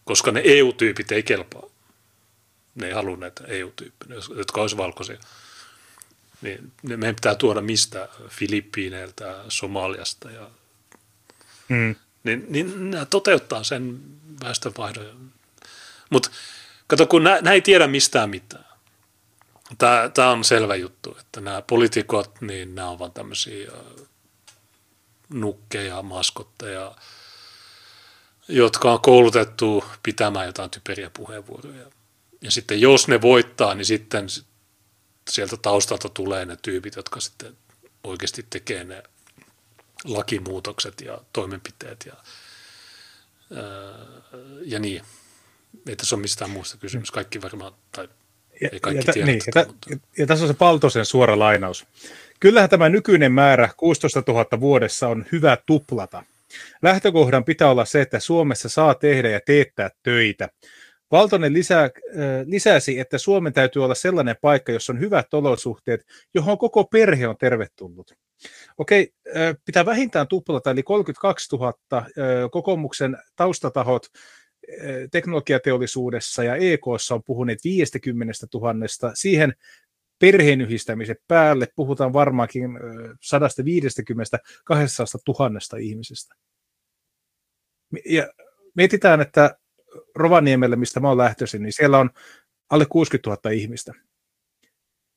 koska 0.06 0.32
ne 0.32 0.41
EU-tyypit 0.45 1.12
ei 1.12 1.24
kelpaa. 1.24 1.64
Ne 2.76 2.88
ei 2.88 2.93
halua 2.93 3.18
näitä 3.18 3.43
EU-tyyppejä, 3.47 4.22
jotka 4.36 4.62
olisivat 4.62 4.84
valkoisia. 4.84 5.18
Niin 6.41 6.72
meidän 6.84 7.16
pitää 7.16 7.36
tuoda 7.36 7.62
mistä 7.62 8.10
Filippiineiltä, 8.30 9.43
Somaliasta 9.49 10.32
ja 10.32 10.49
mm. 11.70 11.95
niin, 12.24 12.45
niin 12.49 12.91
nämä 12.91 13.06
toteuttaa 13.06 13.64
sen 13.64 13.99
väestönvaihdon 14.43 15.32
mutta 16.12 16.30
kato, 16.88 17.05
kun 17.07 17.24
nämä 17.24 17.51
ei 17.53 17.62
tiedä 17.62 17.88
mistään 17.88 18.30
mitään. 18.30 18.66
Tämä 20.14 20.30
on 20.32 20.43
selvä 20.43 20.76
juttu, 20.76 21.18
että 21.20 21.41
nämä 21.41 21.62
poliitikot, 21.62 22.41
niin 22.41 22.76
nämä 22.76 22.89
ovat 22.89 23.14
tämmöisiä 23.14 23.72
nukkeja, 25.30 26.01
maskotteja, 26.01 26.95
jotka 28.47 28.91
on 28.91 29.01
koulutettu 29.01 29.84
pitämään 30.03 30.45
jotain 30.45 30.70
typeriä 30.70 31.09
puheenvuoroja. 31.09 31.86
Ja 32.41 32.51
sitten 32.51 32.82
jos 32.82 33.07
ne 33.07 33.22
voittaa, 33.22 33.76
niin 33.76 33.86
sitten 33.86 34.28
sieltä 35.30 35.57
taustalta 35.57 36.09
tulee 36.09 36.45
ne 36.45 36.57
tyypit, 36.62 36.95
jotka 36.95 37.20
sitten 37.20 37.57
oikeasti 38.03 38.45
tekee 38.49 38.84
ne 38.84 39.03
lakimuutokset 40.03 41.01
ja 41.01 41.22
toimenpiteet 41.34 42.05
ja, 42.05 42.16
ja 44.66 44.80
niin 44.80 45.05
ei 45.88 45.96
tässä 45.96 46.16
ole 46.16 46.22
mistään 46.22 46.52
muusta 46.52 46.78
kysymys. 46.78 47.12
Kaikki 47.12 47.42
varmaan, 47.42 47.74
tai 47.92 48.08
ja, 48.62 48.70
ei 48.72 48.80
kaikki 48.80 49.08
ja, 49.08 49.14
tiedä. 49.14 49.26
Niin, 49.26 49.42
ja, 49.56 49.66
mutta... 49.68 49.90
ja, 49.90 49.98
ja 50.18 50.28
tässä 50.28 50.46
on 50.46 50.52
se 50.52 50.58
Paltosen 50.58 51.06
suora 51.06 51.40
lainaus. 51.40 51.86
Kyllähän 52.40 52.70
tämä 52.70 52.90
nykyinen 52.90 53.32
määrä 53.32 53.70
16 53.78 54.24
000 54.28 54.60
vuodessa 54.60 55.08
on 55.08 55.26
hyvä 55.32 55.58
tuplata. 55.66 56.24
Lähtökohdan 56.82 57.44
pitää 57.44 57.72
olla 57.72 57.86
se, 57.86 58.02
että 58.02 58.20
Suomessa 58.20 58.70
saa 58.70 58.96
tehdä 58.96 59.30
ja 59.30 59.40
teettää 59.46 59.90
töitä. 60.04 60.50
Valtonen 61.12 61.54
lisää, 61.54 61.84
äh, 61.84 61.92
lisäsi, 62.46 63.00
että 63.00 63.18
Suomen 63.18 63.54
täytyy 63.54 63.84
olla 63.84 63.96
sellainen 63.96 64.36
paikka, 64.42 64.72
jossa 64.72 64.94
on 64.94 65.00
hyvät 65.00 65.34
olosuhteet, 65.34 66.02
johon 66.34 66.58
koko 66.58 66.84
perhe 66.84 67.28
on 67.28 67.38
tervetullut. 67.38 68.12
Okei, 68.78 69.14
äh, 69.38 69.56
pitää 69.66 69.86
vähintään 69.86 70.28
tuplata, 70.28 70.72
eli 70.72 70.84
32 70.84 71.56
000 71.56 71.74
äh, 71.94 72.04
kokoomuksen 72.52 73.18
taustatahot 73.36 74.08
teknologiateollisuudessa 75.12 76.44
ja 76.44 76.56
EKssa 76.56 77.16
on 77.16 77.24
puhuneet 77.24 77.60
50 77.64 78.34
000, 78.54 78.76
siihen 79.14 79.54
perheenyhdistämisen 80.20 81.16
päälle 81.28 81.68
puhutaan 81.76 82.14
varmaankin 82.14 82.70
150 83.22 84.40
200 84.64 85.06
000 85.28 85.78
ihmisestä. 85.80 86.36
Ja 88.06 88.34
mietitään, 88.76 89.22
että 89.22 89.58
Rovaniemelle, 90.16 90.76
mistä 90.76 91.00
mä 91.00 91.08
oon 91.08 91.18
lähtöisin, 91.18 91.62
niin 91.62 91.74
siellä 91.74 92.00
on 92.00 92.10
alle 92.70 92.86
60 92.86 93.30
000 93.30 93.56
ihmistä. 93.56 93.94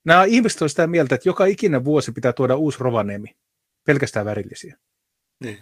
Nämä 0.05 0.25
ihmiset 0.25 0.63
ovat 0.63 0.73
sitä 0.73 0.87
mieltä, 0.87 1.15
että 1.15 1.29
joka 1.29 1.45
ikinen 1.45 1.85
vuosi 1.85 2.13
pitää 2.13 2.33
tuoda 2.33 2.57
uusi 2.57 2.79
Rovaniemi, 2.81 3.37
pelkästään 3.87 4.27
värillisiä. 4.27 4.77
Niin. 5.41 5.59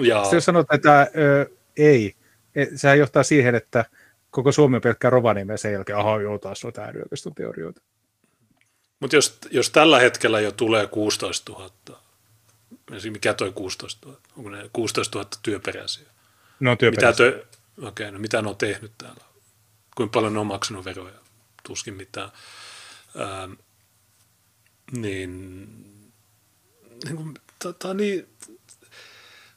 Ja... 0.00 0.22
Sitten 0.22 0.36
jos 0.36 0.44
sanotaan, 0.44 0.76
että 0.76 1.10
ö, 1.16 1.50
ei, 1.76 2.14
sehän 2.76 2.98
johtaa 2.98 3.22
siihen, 3.22 3.54
että 3.54 3.84
koko 4.30 4.52
Suomi 4.52 4.76
on 4.76 4.82
pelkkää 4.82 5.10
Rovaniemi 5.10 5.52
ja 5.52 5.58
sen 5.58 5.72
jälkeen, 5.72 5.98
aha 5.98 6.20
joo, 6.20 6.38
taas 6.38 6.64
on 6.64 6.72
äärioikeiston 6.78 7.34
teorioita. 7.34 7.80
Mutta 9.00 9.16
jos, 9.16 9.38
jos 9.50 9.70
tällä 9.70 9.98
hetkellä 9.98 10.40
jo 10.40 10.52
tulee 10.52 10.86
16 10.86 11.52
000, 11.52 11.70
mikä 13.10 13.34
toi 13.34 13.52
16 13.52 14.06
000? 14.06 14.20
Onko 14.36 14.50
ne 14.50 14.70
16 14.72 15.18
000 15.18 15.30
työperäisiä? 15.42 16.08
No 16.60 16.76
työperäisiä. 16.76 17.26
Mitä, 17.26 17.38
tö, 17.38 17.88
okay, 17.88 18.10
no 18.10 18.18
mitä 18.18 18.42
ne 18.42 18.48
on 18.48 18.56
tehnyt 18.56 18.92
täällä? 18.98 19.24
Kuinka 19.96 20.12
paljon 20.12 20.32
ne 20.32 20.40
on 20.40 20.46
maksanut 20.46 20.84
veroja? 20.84 21.18
Tuskin 21.62 21.94
mitään. 21.94 22.30
Ähm, 23.20 23.52
niin, 24.92 25.30
niin, 27.04 27.34
tämä 27.60 27.90
on 27.90 27.96
niin, 27.96 28.28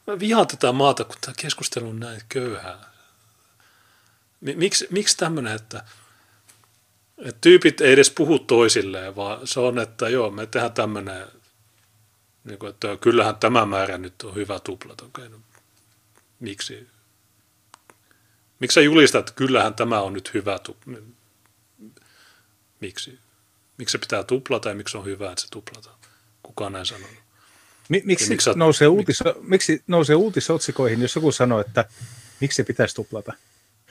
mä 0.07 0.19
vihaan 0.19 0.47
tätä 0.47 0.71
maata, 0.71 1.03
kun 1.03 1.15
tämä 1.21 1.35
keskustelu 1.37 1.89
on 1.89 1.99
näin 1.99 2.21
köyhää. 2.29 2.91
Miksi, 4.41 4.87
miksi 4.91 5.17
tämmöinen, 5.17 5.55
että, 5.55 5.83
että 7.17 7.37
tyypit 7.41 7.81
ei 7.81 7.93
edes 7.93 8.11
puhu 8.11 8.39
toisilleen, 8.39 9.15
vaan 9.15 9.47
se 9.47 9.59
on, 9.59 9.79
että 9.79 10.09
joo, 10.09 10.31
me 10.31 10.45
tehdään 10.45 10.73
tämmöinen, 10.73 11.27
niin 12.43 12.59
kuin, 12.59 12.69
että 12.69 12.97
kyllähän 13.01 13.35
tämä 13.35 13.65
määrä 13.65 13.97
nyt 13.97 14.23
on 14.23 14.35
hyvä 14.35 14.59
tuplat. 14.59 15.01
Okay, 15.01 15.29
no, 15.29 15.39
miksi? 16.39 16.87
Miksi 18.59 18.75
sä 18.75 18.81
julistat, 18.81 19.19
että 19.19 19.37
kyllähän 19.37 19.73
tämä 19.73 20.01
on 20.01 20.13
nyt 20.13 20.33
hyvä 20.33 20.59
tuplat? 20.59 21.03
Miksi? 22.79 23.19
Miksi 23.77 23.91
se 23.91 23.97
pitää 23.97 24.23
tuplata 24.23 24.69
ja 24.69 24.75
miksi 24.75 24.97
on 24.97 25.05
hyvä, 25.05 25.31
että 25.31 25.41
se 25.41 25.47
tuplataan? 25.51 25.99
Kukaan 26.43 26.73
näin 26.73 26.85
sanonut. 26.85 27.20
Miksi, 27.91 28.29
miksi, 28.29 28.49
nousee 28.55 28.87
uutis, 28.87 29.19
miksi 29.41 29.83
nousee 29.87 30.15
uutisotsikoihin, 30.15 31.01
jos 31.01 31.15
joku 31.15 31.31
sanoo, 31.31 31.59
että 31.59 31.85
miksi 32.41 32.55
se 32.55 32.63
pitäisi 32.63 32.95
tuplata? 32.95 33.33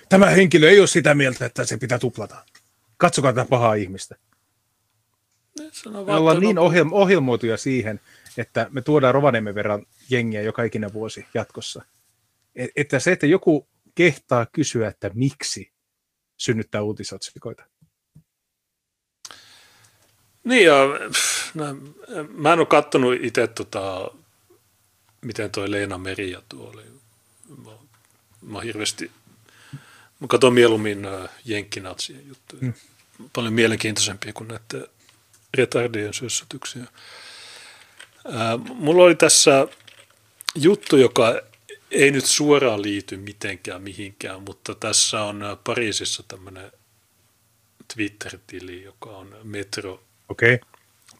Tämä 0.09 0.27
henkilö 0.27 0.71
ei 0.71 0.79
ole 0.79 0.87
sitä 0.87 1.15
mieltä, 1.15 1.47
että 1.47 1.65
se 1.65 1.77
pitää 1.77 1.99
tuplata. 1.99 2.45
Katsokaa 2.97 3.33
tätä 3.33 3.49
pahaa 3.51 3.75
ihmistä. 3.75 4.17
Me 6.07 6.13
ollaan 6.13 6.41
niin 6.41 6.57
ohjelmo- 6.59 6.95
ohjelmoituja 6.95 7.57
siihen, 7.57 8.01
että 8.39 8.67
me 8.71 8.83
tuodaan 8.83 9.15
Rovaniemen 9.15 9.55
verran 9.55 9.87
jengiä 10.11 10.43
joka 10.43 10.63
ikinen 10.63 10.93
vuosi 10.93 11.27
jatkossa. 11.35 11.85
E-, 12.55 12.67
että 12.77 12.99
se, 12.99 13.13
että 13.13 13.27
joku 13.27 13.69
kehtaa 13.95 14.47
kysyä, 14.53 14.89
että 14.89 15.11
miksi 15.15 15.73
synnyttää 16.37 16.83
uutisotsikoita. 16.83 17.70
Niin 20.51 20.67
ja 20.67 20.75
no, 21.55 21.65
mä 22.29 22.53
en 22.53 22.59
ole 22.59 22.67
kattonut 22.67 23.15
itse 23.21 23.47
tota, 23.47 24.11
miten 25.21 25.51
toi 25.51 25.71
Leena 25.71 25.99
Meri 25.99 26.31
ja 26.31 26.43
tuo 26.49 26.71
oli. 26.71 26.83
Mä, 27.65 27.71
mä 28.43 28.61
hirveästi, 28.61 29.11
mä 30.21 30.27
katson 30.29 30.53
mieluummin 30.53 31.07
jenkkinatsien 31.45 32.29
juttuja. 32.29 32.63
Mm. 32.63 32.73
Paljon 33.33 33.53
mielenkiintoisempia 33.53 34.33
kuin 34.33 34.49
näiden 34.49 34.89
retardien 35.55 36.15
syössytyksiä. 36.15 36.85
Mulla 38.75 39.05
oli 39.05 39.15
tässä 39.15 39.69
juttu, 40.55 40.97
joka 40.97 41.41
ei 41.91 42.11
nyt 42.11 42.25
suoraan 42.25 42.83
liity 42.83 43.17
mitenkään 43.17 43.83
mihinkään, 43.83 44.43
mutta 44.43 44.75
tässä 44.75 45.23
on 45.23 45.43
Pariisissa 45.65 46.23
tämmöinen 46.29 46.73
Twitter-tili, 47.95 48.83
joka 48.83 49.11
on 49.11 49.37
Metro. 49.43 50.03
Okei. 50.31 50.55
Okay. 50.55 50.69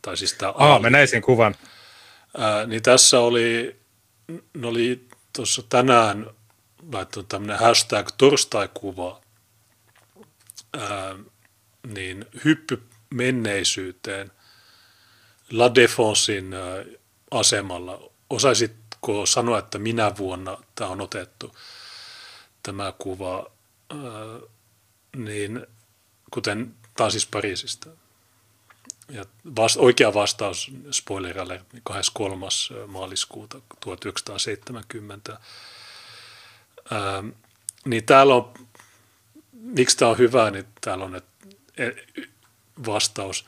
Tai 0.03 0.17
siis 0.17 0.35
tämä 0.35 0.53
Aa, 0.57 0.79
mä 0.79 0.91
näin 0.91 1.09
sen 1.09 1.23
kuvan. 1.23 1.55
Ää, 2.39 2.67
niin 2.67 2.83
tässä 2.83 3.21
oli, 3.21 3.81
ne 4.55 4.67
oli 4.67 5.09
tuossa 5.33 5.63
tänään 5.69 6.27
laittanut 6.93 7.29
tämmöinen 7.29 7.59
hashtag 7.59 8.09
torstaikuva, 8.19 9.21
ää, 10.79 11.17
niin 11.87 12.27
hyppy 12.45 12.83
menneisyyteen 13.15 14.31
La 15.51 15.69
Défensin 15.69 16.55
asemalla. 17.31 18.11
Osaisitko 18.31 19.27
sanoa, 19.27 19.59
että 19.59 19.79
minä 19.79 20.17
vuonna 20.19 20.59
tämä 20.75 20.91
on 20.91 21.01
otettu, 21.01 21.57
tämä 22.63 22.93
kuva, 22.99 23.51
ää, 23.91 23.99
niin 25.17 25.67
kuten 26.31 26.75
tämä 26.97 27.05
on 27.05 27.11
siis 27.11 27.27
Pariisista. 27.27 27.91
Ja 29.11 29.25
vast, 29.57 29.77
oikea 29.77 30.15
vastaus, 30.15 30.71
spoiler 30.91 31.39
alert, 31.39 31.67
23. 31.83 32.47
maaliskuuta 32.87 33.61
1970. 33.81 35.41
Ää, 36.91 37.25
niin 37.85 38.05
täällä 38.05 38.35
on, 38.35 38.55
miksi 39.53 39.97
tämä 39.97 40.11
on 40.11 40.19
hyvä, 40.19 40.51
niin 40.51 40.65
täällä 40.81 41.05
on 41.05 41.17
e, 41.17 41.23
vastaus. 42.87 43.47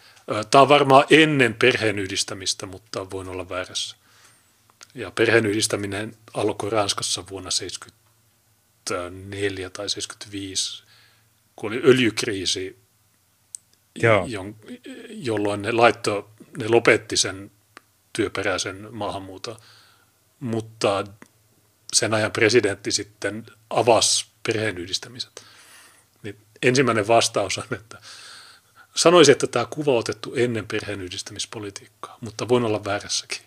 Tämä 0.51 0.63
on 0.63 0.69
varmaan 0.69 1.05
ennen 1.11 1.55
perheenyhdistämistä, 1.55 2.67
mutta 2.67 3.11
voin 3.11 3.29
olla 3.29 3.49
väärässä. 3.49 3.97
Ja 4.95 5.11
perheenyhdistäminen 5.11 6.17
alkoi 6.35 6.71
Ranskassa 6.71 7.25
vuonna 7.31 7.51
1974 7.51 9.71
tai 9.71 9.89
75, 9.89 10.83
kun 11.57 11.73
oli 11.73 11.81
öljykriisi 11.85 12.82
Joo. 13.97 14.27
jolloin 15.09 15.63
ne 15.63 15.73
laitto, 15.73 16.31
ne 16.59 16.69
lopetti 16.69 17.17
sen 17.17 17.51
työperäisen 18.13 18.89
maahanmuuton, 18.91 19.57
mutta 20.41 21.05
sen 21.93 22.15
ajan 22.15 22.33
presidentti 22.33 22.93
sitten 22.93 23.47
avasi 23.71 24.27
perheenyhdistämiset. 24.43 25.43
Niin 26.23 26.37
ensimmäinen 26.63 27.09
vastaus 27.09 27.59
on, 27.59 27.65
että 27.73 27.99
sanoisin, 28.95 29.33
että 29.33 29.47
tämä 29.47 29.67
kuva 29.71 29.93
on 29.93 29.99
otettu 29.99 30.35
ennen 30.35 30.67
perheenyhdistämispolitiikkaa, 30.67 32.19
mutta 32.21 32.49
voin 32.49 32.65
olla 32.65 32.85
väärässäkin. 32.85 33.41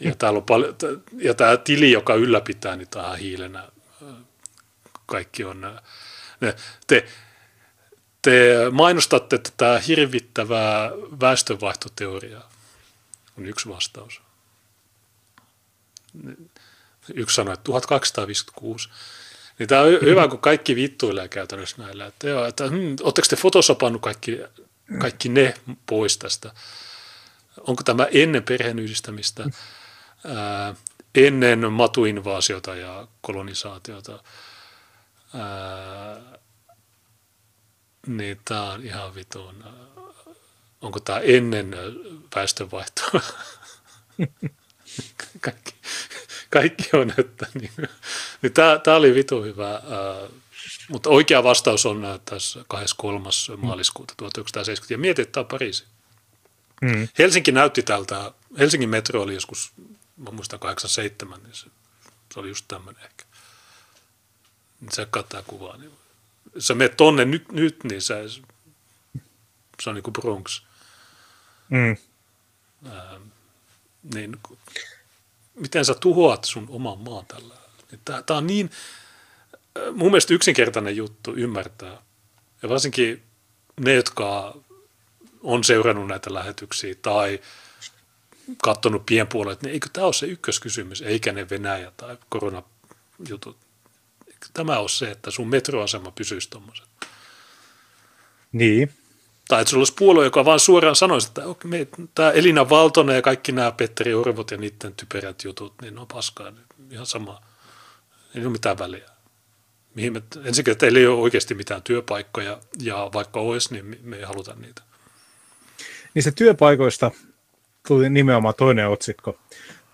Ja, 0.00 0.14
täällä 0.14 0.36
on 0.36 0.44
paljon, 0.44 0.76
ja 1.18 1.34
tämä 1.34 1.56
tili, 1.56 1.92
joka 1.92 2.14
ylläpitää, 2.14 2.78
tämä 2.90 3.16
hiilenä. 3.16 3.68
Kaikki 5.06 5.44
on... 5.44 5.80
Ne, 6.40 6.54
te, 6.86 7.06
te 8.22 8.54
mainostatte 8.70 9.38
tätä 9.38 9.78
hirvittävää 9.78 10.90
väestönvaihtoteoriaa, 11.20 12.50
on 13.38 13.46
yksi 13.46 13.68
vastaus. 13.68 14.20
Yksi 17.14 17.34
sanoi, 17.34 17.54
että 17.54 17.64
1256. 17.64 18.88
Niin 19.58 19.68
tämä 19.68 19.82
on 19.82 19.88
hyvä, 19.88 20.28
kun 20.28 20.38
kaikki 20.38 20.76
vittuilee 20.76 21.28
käytännössä 21.28 21.82
näillä. 21.82 22.06
Että 22.06 22.28
joo, 22.28 22.44
että, 22.46 22.68
hmm, 22.68 22.96
oletteko 23.02 23.26
te 23.30 23.36
fotosopannut 23.36 24.02
kaikki, 24.02 24.40
kaikki 24.98 25.28
ne 25.28 25.54
pois 25.86 26.18
tästä? 26.18 26.52
Onko 27.66 27.82
tämä 27.82 28.06
ennen 28.12 28.42
perheenyhdistämistä, 28.42 29.44
ää, 30.26 30.74
ennen 31.14 31.72
matuinvaasiota 31.72 32.74
ja 32.74 33.08
kolonisaatiota? 33.20 34.22
Ää, 35.34 36.37
niin 38.08 38.40
tämä 38.44 38.72
on 38.72 38.84
ihan 38.84 39.14
vitun. 39.14 39.64
Onko 40.80 41.00
tämä 41.00 41.18
ennen 41.18 41.74
väestönvaihtoa? 42.36 43.20
kaikki, 45.40 45.74
kaikki 46.50 46.88
on, 46.92 47.14
että 47.18 47.46
niin, 47.54 47.70
niin 48.42 48.52
tämä, 48.52 48.78
tämä 48.78 48.96
oli 48.96 49.14
vitu 49.14 49.42
hyvä. 49.42 49.70
Ää, 49.70 50.28
mutta 50.88 51.10
oikea 51.10 51.42
vastaus 51.42 51.86
on 51.86 52.20
tässä 52.24 52.64
23. 52.68 53.28
maaliskuuta 53.56 54.14
1970. 54.16 54.94
Ja 54.94 54.98
mietit, 54.98 55.22
että 55.22 55.32
tämä 55.32 55.42
on 55.42 55.48
Pariisi. 55.48 55.84
Mm. 56.82 57.08
Helsinki 57.18 57.52
näytti 57.52 57.82
tältä, 57.82 58.32
Helsingin 58.58 58.88
metro 58.88 59.22
oli 59.22 59.34
joskus, 59.34 59.72
mä 60.16 60.30
muistan 60.30 60.58
87, 60.58 61.42
niin 61.42 61.54
se, 61.54 61.66
se 62.34 62.40
oli 62.40 62.48
just 62.48 62.64
tämmöinen 62.68 63.04
ehkä. 63.04 63.24
Se 64.92 65.06
kattaa 65.10 65.42
kuvaa, 65.42 65.76
niin 65.76 65.92
sä 66.58 66.74
menet 66.74 66.96
tonne 66.96 67.24
nyt, 67.24 67.52
nyt 67.52 67.84
niin 67.84 68.02
sä, 68.02 68.14
se 69.82 69.90
on 69.90 69.94
niin 69.94 70.02
kuin 70.02 70.12
Bronx. 70.12 70.62
Mm. 71.68 71.96
Ähm, 72.86 73.22
niin, 74.14 74.36
miten 75.54 75.84
sä 75.84 75.94
tuhoat 75.94 76.44
sun 76.44 76.66
oman 76.68 76.98
maan 76.98 77.26
tällä? 77.26 77.54
Tämä 78.04 78.38
on 78.38 78.46
niin, 78.46 78.70
äh, 79.78 79.94
mun 79.94 80.10
mielestä 80.10 80.34
yksinkertainen 80.34 80.96
juttu 80.96 81.34
ymmärtää. 81.34 82.02
Ja 82.62 82.68
varsinkin 82.68 83.22
ne, 83.80 83.94
jotka 83.94 84.56
on 85.42 85.64
seurannut 85.64 86.06
näitä 86.06 86.34
lähetyksiä 86.34 86.94
tai 87.02 87.40
katsonut 88.62 89.06
pienpuolet, 89.06 89.62
niin 89.62 89.72
eikö 89.72 89.88
tämä 89.92 90.06
ole 90.06 90.12
se 90.12 90.26
ykköskysymys, 90.26 91.02
eikä 91.02 91.32
ne 91.32 91.50
Venäjä 91.50 91.92
tai 91.96 92.18
koronajutut 92.28 93.67
tämä 94.54 94.78
ole 94.78 94.88
se, 94.88 95.10
että 95.10 95.30
sun 95.30 95.48
metroasema 95.48 96.10
pysyisi 96.10 96.50
tuommoisen. 96.50 96.86
Niin. 98.52 98.92
Tai 99.48 99.60
että 99.60 99.70
sulla 99.70 99.80
olisi 99.80 99.94
puolue, 99.98 100.24
joka 100.24 100.44
vaan 100.44 100.60
suoraan 100.60 100.96
sanoisi, 100.96 101.28
että 101.28 101.46
okay, 101.46 101.70
me, 101.70 101.88
tämä 102.14 102.30
Elina 102.30 102.68
Valtonen 102.70 103.16
ja 103.16 103.22
kaikki 103.22 103.52
nämä 103.52 103.72
Petteri 103.72 104.14
Orvot 104.14 104.50
ja 104.50 104.56
niiden 104.56 104.94
typerät 104.94 105.44
jutut, 105.44 105.74
niin 105.82 105.94
ne 105.94 106.00
on 106.00 106.06
paskaa. 106.06 106.52
Ihan 106.90 107.06
sama. 107.06 107.40
Ei 108.34 108.42
ole 108.42 108.52
mitään 108.52 108.78
väliä. 108.78 109.08
Mihin 109.94 110.12
me, 110.12 110.22
ensinnäkin, 110.36 110.72
että 110.72 110.80
teillä 110.80 110.98
ei 110.98 111.06
ole 111.06 111.20
oikeasti 111.20 111.54
mitään 111.54 111.82
työpaikkoja, 111.82 112.60
ja 112.82 113.10
vaikka 113.14 113.40
olisi, 113.40 113.74
niin 113.74 113.98
me 114.02 114.16
ei 114.16 114.22
haluta 114.24 114.54
niitä. 114.54 114.82
Niistä 116.14 116.32
työpaikoista 116.32 117.10
tuli 117.88 118.10
nimenomaan 118.10 118.54
toinen 118.54 118.88
otsikko. 118.88 119.38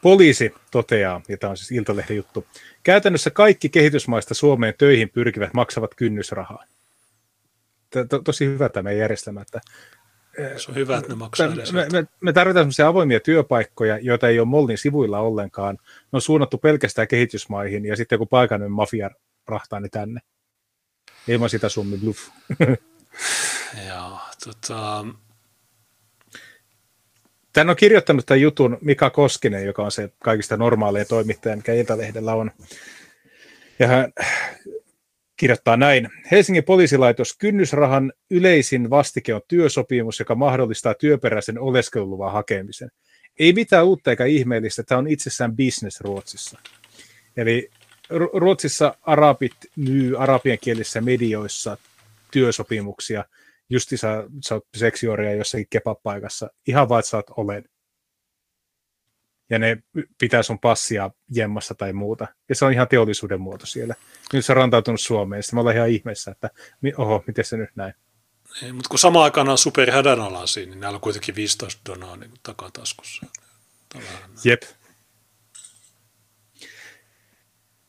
Poliisi 0.04 0.54
toteaa, 0.70 1.20
ja 1.28 1.36
tämä 1.36 1.50
on 1.50 1.56
siis 1.56 1.72
Iltalehden 1.72 2.16
juttu, 2.16 2.46
käytännössä 2.82 3.30
kaikki 3.30 3.68
kehitysmaista 3.68 4.34
Suomeen 4.34 4.74
töihin 4.78 5.10
pyrkivät 5.10 5.54
maksavat 5.54 5.94
kynnysrahaa. 5.94 6.64
To, 8.08 8.18
tosi 8.18 8.46
hyvä 8.46 8.68
tämä 8.68 8.92
järjestelmä. 8.92 9.40
Että, 9.40 9.60
se 10.56 10.70
on 10.70 10.74
hyvä, 10.74 10.96
että 10.96 11.08
ne 11.08 11.14
maksaa 11.14 11.52
edes. 11.52 11.72
Me, 11.72 11.86
me, 11.92 12.04
me 12.20 12.32
tarvitaan 12.32 12.64
sellaisia 12.64 12.88
avoimia 12.88 13.20
työpaikkoja, 13.20 13.98
joita 13.98 14.28
ei 14.28 14.40
ole 14.40 14.48
Mollin 14.48 14.78
sivuilla 14.78 15.18
ollenkaan. 15.18 15.78
Ne 15.84 16.16
on 16.16 16.22
suunnattu 16.22 16.58
pelkästään 16.58 17.08
kehitysmaihin, 17.08 17.84
ja 17.84 17.96
sitten 17.96 18.16
joku 18.16 18.26
paikallinen 18.26 18.72
mafia 18.72 19.10
rahtaa 19.46 19.80
ne 19.80 19.88
tänne. 19.88 20.20
Ilman 21.28 21.50
sitä 21.50 21.68
Suomi 21.68 21.96
bluff. 21.96 22.28
Joo, 23.88 24.18
tota, 24.44 25.06
Tän 27.54 27.70
on 27.70 27.76
kirjoittanut 27.76 28.26
tämän 28.26 28.40
jutun 28.40 28.78
Mika 28.80 29.10
Koskinen, 29.10 29.66
joka 29.66 29.84
on 29.84 29.92
se 29.92 30.10
kaikista 30.18 30.56
normaaleja 30.56 31.04
toimittaja, 31.04 31.56
mikä 31.56 31.72
Iltalehdellä 31.72 32.34
on. 32.34 32.50
Ja 33.78 33.86
hän 33.86 34.12
kirjoittaa 35.36 35.76
näin. 35.76 36.08
Helsingin 36.30 36.64
poliisilaitos 36.64 37.36
kynnysrahan 37.38 38.12
yleisin 38.30 38.90
vastike 38.90 39.34
on 39.34 39.40
työsopimus, 39.48 40.18
joka 40.18 40.34
mahdollistaa 40.34 40.94
työperäisen 40.94 41.58
oleskeluluvan 41.58 42.32
hakemisen. 42.32 42.90
Ei 43.38 43.52
mitään 43.52 43.86
uutta 43.86 44.10
eikä 44.10 44.24
ihmeellistä, 44.24 44.82
tämä 44.82 44.98
on 44.98 45.08
itsessään 45.08 45.56
business 45.56 46.00
Ruotsissa. 46.00 46.58
Eli 47.36 47.70
Ruotsissa 48.32 48.94
arabit 49.02 49.56
myy 49.76 50.22
arabiankielisissä 50.22 51.00
medioissa 51.00 51.76
työsopimuksia– 52.30 53.24
justi 53.70 53.96
sä, 53.96 54.24
sä 54.48 54.54
oot 54.54 54.64
seksiorja 54.76 55.34
jossakin 55.34 55.66
kebab-paikassa, 55.70 56.48
ihan 56.66 56.88
vaan, 56.88 56.98
että 56.98 57.10
sä 57.10 57.16
oot 57.16 57.30
olen. 57.36 57.64
Ja 59.50 59.58
ne 59.58 59.76
pitää 60.18 60.42
sun 60.42 60.58
passia 60.58 61.10
jemmassa 61.30 61.74
tai 61.74 61.92
muuta. 61.92 62.26
Ja 62.48 62.54
se 62.54 62.64
on 62.64 62.72
ihan 62.72 62.88
teollisuuden 62.88 63.40
muoto 63.40 63.66
siellä. 63.66 63.94
Nyt 64.32 64.44
se 64.44 64.52
on 64.52 64.56
rantautunut 64.56 65.00
Suomeen, 65.00 65.42
sitten 65.42 65.56
mä 65.56 65.60
olen 65.60 65.76
ihan 65.76 65.88
ihmeessä, 65.88 66.30
että 66.30 66.50
oho, 66.96 67.24
miten 67.26 67.44
se 67.44 67.56
nyt 67.56 67.70
näin. 67.76 67.94
Ei, 68.62 68.72
mutta 68.72 68.88
kun 68.88 68.98
sama 68.98 69.24
aikana 69.24 69.52
on 69.52 69.58
superhädänalaisia, 69.58 70.66
niin 70.66 70.80
näillä 70.80 70.96
on 70.96 71.00
kuitenkin 71.00 71.34
15 71.34 71.82
donaa 71.88 72.16
niin 72.16 72.30
takataskussa. 72.42 73.26
Jep. 74.44 74.62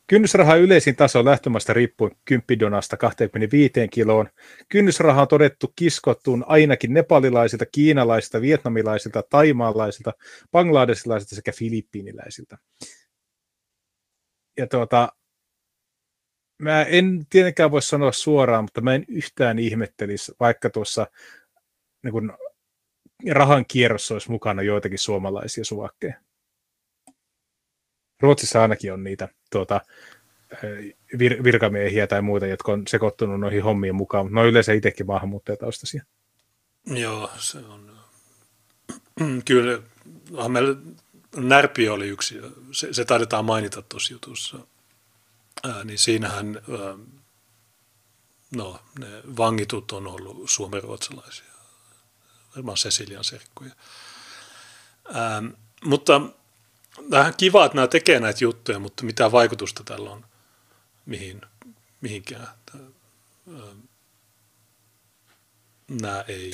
Kynnysraha 0.08 0.56
yleisin 0.56 0.96
taso 0.96 1.26
lähtömästä 1.26 1.74
riippuen 1.74 2.12
10 2.26 2.60
donasta 2.60 2.98
25 2.98 3.74
kiloon. 3.92 4.30
Kynnysraha 4.70 5.22
on 5.22 5.28
todettu 5.28 5.74
kiskottuun 5.76 6.46
ainakin 6.48 6.94
nepalilaisilta, 6.94 7.66
kiinalaisilta, 7.66 8.42
vietnamilaisilta, 8.42 9.24
taimaalaisilta, 9.30 10.14
bangladesilaisilta 10.52 11.36
sekä 11.36 11.52
filippiiniläisiltä. 11.52 12.58
ja 14.58 14.68
tuota, 14.68 15.10
mä 16.62 16.84
en 16.84 17.26
tietenkään 17.30 17.72
voi 17.72 17.82
sanoa 17.82 18.12
suoraan, 18.12 18.64
mutta 18.64 18.82
mä 18.82 18.96
en 18.96 19.06
yhtään 19.08 19.60
ihmettelisi, 19.60 20.32
vaikka 20.40 20.70
tuossa 20.70 21.08
niin 22.04 22.12
kun, 22.12 22.38
rahan 23.32 23.66
kierrossa 23.66 24.16
olisi 24.16 24.32
mukana 24.32 24.62
joitakin 24.62 25.00
suomalaisia 25.00 25.66
suvakkeja. 25.66 26.22
Ruotsissa 28.22 28.62
ainakin 28.62 28.94
on 28.94 29.04
niitä 29.04 29.30
tuota, 29.56 29.82
vir- 31.18 31.44
virkamiehiä 31.44 32.08
tai 32.08 32.22
muita, 32.22 32.46
jotka 32.46 32.72
on 32.72 32.88
sekoittunut 32.88 33.40
noihin 33.40 33.64
hommiin 33.64 33.96
mukaan, 33.96 34.26
mutta 34.26 34.36
ne 34.36 34.42
on 34.42 34.48
yleensä 34.48 34.74
itsekin 34.74 35.06
maahanmuuttajataustaisia. 35.06 36.04
Joo, 36.86 37.30
se 37.38 37.58
on. 37.58 37.98
Kyllä, 39.46 39.82
meillä 40.48 40.76
Närpi 41.36 41.90
oli 41.90 42.08
yksi, 42.08 42.42
se, 42.72 42.94
se 42.94 43.06
taidetaan 43.06 43.46
mainita 43.46 43.82
tuossa 43.82 44.14
jutussa, 44.14 44.58
ää, 45.64 45.84
niin 45.84 46.00
siinähän 46.00 46.56
ää, 46.56 46.98
no, 48.56 48.80
ne 49.00 49.08
vangitut 49.38 49.92
on 49.92 50.08
ollut 50.08 50.50
suomenruotsalaisia, 50.50 51.54
varmaan 52.56 52.78
Cecilian 52.78 53.24
serkkuja. 53.24 53.72
Ää, 55.14 55.44
mutta 55.84 56.22
vähän 57.12 57.34
kiva, 57.38 57.66
että 57.66 57.76
nämä 57.76 57.88
tekee 57.88 58.20
näitä 58.20 58.44
juttuja, 58.44 58.80
mutta 58.80 59.06
mitä 59.06 59.32
vaikutusta 59.32 59.84
tällä 59.84 60.12
on 60.12 60.26
mihin, 61.06 61.42
mihinkään. 62.02 62.48
Nämä 66.02 66.24
ei... 66.28 66.52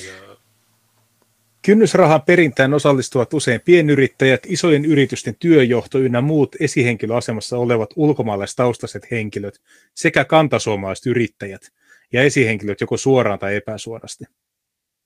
Kynnysrahan 1.62 2.22
perintään 2.22 2.74
osallistuvat 2.74 3.34
usein 3.34 3.60
pienyrittäjät, 3.60 4.40
isojen 4.46 4.84
yritysten 4.84 5.36
työjohto 5.38 5.98
ynnä 5.98 6.20
muut 6.20 6.56
esihenkilöasemassa 6.60 7.58
olevat 7.58 7.90
ulkomaalaistaustaiset 7.96 9.10
henkilöt 9.10 9.60
sekä 9.94 10.24
kantasuomalaiset 10.24 11.06
yrittäjät 11.06 11.72
ja 12.12 12.22
esihenkilöt 12.22 12.80
joko 12.80 12.96
suoraan 12.96 13.38
tai 13.38 13.56
epäsuorasti. 13.56 14.24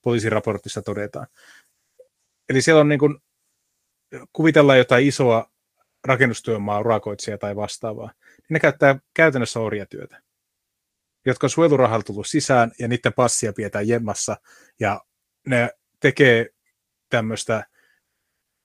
Poliisiraportissa 0.02 0.82
todetaan. 0.82 1.26
Eli 2.48 2.62
siellä 2.62 2.80
on 2.80 2.88
niin 2.88 2.98
kuin, 2.98 3.18
kuvitellaan 4.32 4.78
jotain 4.78 5.06
isoa 5.06 5.50
rakennustyömaa 6.04 6.80
urakoitsija 6.80 7.38
tai 7.38 7.56
vastaavaa 7.56 8.12
niin 8.26 8.46
ne 8.50 8.60
käyttää 8.60 8.98
käytännössä 9.14 9.60
orjatyötä, 9.60 10.22
jotka 11.26 11.46
on 11.46 11.50
suojelurahalla 11.50 12.02
tullut 12.02 12.26
sisään 12.26 12.72
ja 12.78 12.88
niiden 12.88 13.12
passia 13.12 13.52
pidetään 13.52 13.88
jemmassa 13.88 14.36
ja 14.80 15.00
ne 15.46 15.70
tekee 16.00 16.46
tämmöistä 17.10 17.64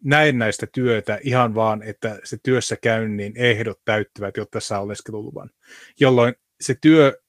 näennäistä 0.04 0.68
työtä 0.74 1.20
ihan 1.24 1.56
vaan, 1.56 1.84
että 1.84 2.20
se 2.24 2.38
työssä 2.44 2.76
käynnin 2.76 3.34
ehdot 3.36 3.82
täyttyvät, 3.86 4.38
jotta 4.38 4.60
saa 4.60 4.82
oleskeluluvan. 4.82 5.50
Jolloin 6.00 6.36
se 6.62 6.76
työ 6.82 7.22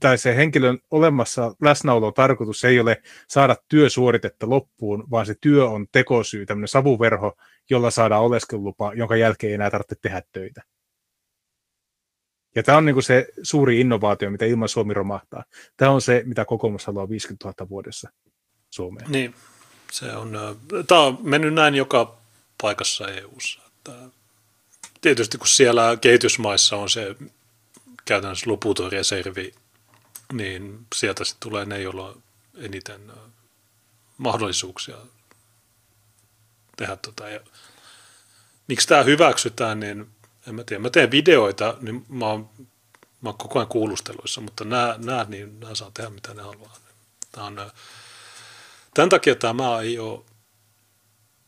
tai 0.00 0.18
se 0.18 0.36
henkilön 0.36 0.78
olemassa 0.90 1.54
läsnäolo 1.62 2.12
tarkoitus 2.12 2.64
ei 2.64 2.80
ole 2.80 3.02
saada 3.28 3.56
työsuoritetta 3.68 4.50
loppuun, 4.50 5.04
vaan 5.10 5.26
se 5.26 5.34
työ 5.40 5.68
on 5.68 5.86
tekosyy, 5.92 6.46
tämmöinen 6.46 6.68
savuverho, 6.68 7.36
jolla 7.70 7.90
saadaan 7.90 8.22
oleskelulupa, 8.22 8.94
jonka 8.94 9.16
jälkeen 9.16 9.48
ei 9.48 9.54
enää 9.54 9.70
tarvitse 9.70 9.96
tehdä 10.02 10.22
töitä. 10.32 10.62
Ja 12.54 12.62
tämä 12.62 12.78
on 12.78 12.84
niin 12.84 13.02
se 13.02 13.28
suuri 13.42 13.80
innovaatio, 13.80 14.30
mitä 14.30 14.44
ilman 14.44 14.68
Suomi 14.68 14.94
romahtaa. 14.94 15.44
Tämä 15.76 15.90
on 15.90 16.00
se, 16.00 16.22
mitä 16.26 16.44
kokoomus 16.44 16.86
haluaa 16.86 17.08
50 17.08 17.52
000 17.58 17.68
vuodessa 17.68 18.10
Suomeen. 18.70 19.10
Niin, 19.10 19.34
se 19.92 20.12
on, 20.12 20.58
tämä 20.86 21.00
on 21.00 21.18
mennyt 21.22 21.54
näin 21.54 21.74
joka 21.74 22.18
paikassa 22.62 23.08
EU-ssa. 23.08 23.62
Tietysti 25.00 25.38
kun 25.38 25.46
siellä 25.46 25.96
kehitysmaissa 26.00 26.76
on 26.76 26.90
se 26.90 27.16
käytännössä 28.04 28.50
loputon 28.50 28.92
reservi, 28.92 29.52
niin 30.32 30.86
sieltä 30.94 31.24
sitten 31.24 31.40
tulee 31.40 31.64
ne, 31.64 31.80
joilla 31.80 32.08
on 32.08 32.22
eniten 32.54 33.12
mahdollisuuksia 34.18 34.96
tehdä 36.76 36.96
tota. 36.96 37.28
Ja 37.28 37.40
miksi 38.68 38.88
tämä 38.88 39.02
hyväksytään, 39.02 39.80
niin 39.80 40.10
en 40.48 40.54
mä 40.54 40.64
tiedä, 40.64 40.82
mä 40.82 40.90
teen 40.90 41.10
videoita, 41.10 41.76
niin 41.80 42.06
mä 42.08 42.26
oon, 42.26 42.50
mä 43.20 43.28
oon 43.28 43.38
koko 43.38 43.58
ajan 43.58 43.68
kuulusteluissa, 43.68 44.40
mutta 44.40 44.64
nämä, 44.64 44.94
nämä, 44.98 45.26
niin 45.28 45.60
nämä 45.60 45.74
saa 45.74 45.90
tehdä 45.94 46.10
mitä 46.10 46.34
ne 46.34 46.42
haluaa. 46.42 46.76
Tämä 47.32 47.46
on, 47.46 47.70
tämän 48.94 49.08
takia 49.08 49.34
tämä 49.34 49.80
ei 49.80 49.98
ole, 49.98 50.20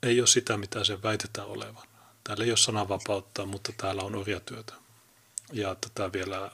ei 0.02 0.20
ole 0.20 0.26
sitä, 0.26 0.56
mitä 0.56 0.84
se 0.84 1.02
väitetään 1.02 1.46
olevan. 1.46 1.88
Täällä 2.24 2.44
ei 2.44 2.50
ole 2.50 2.56
sananvapautta, 2.56 3.46
mutta 3.46 3.72
täällä 3.76 4.02
on 4.02 4.14
orjatyötä. 4.14 4.74
Ja 5.52 5.74
tätä 5.74 6.12
vielä 6.12 6.50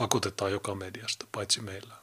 pakotetaan 0.00 0.52
joka 0.52 0.74
mediasta, 0.74 1.26
paitsi 1.32 1.62
meillä. 1.62 1.94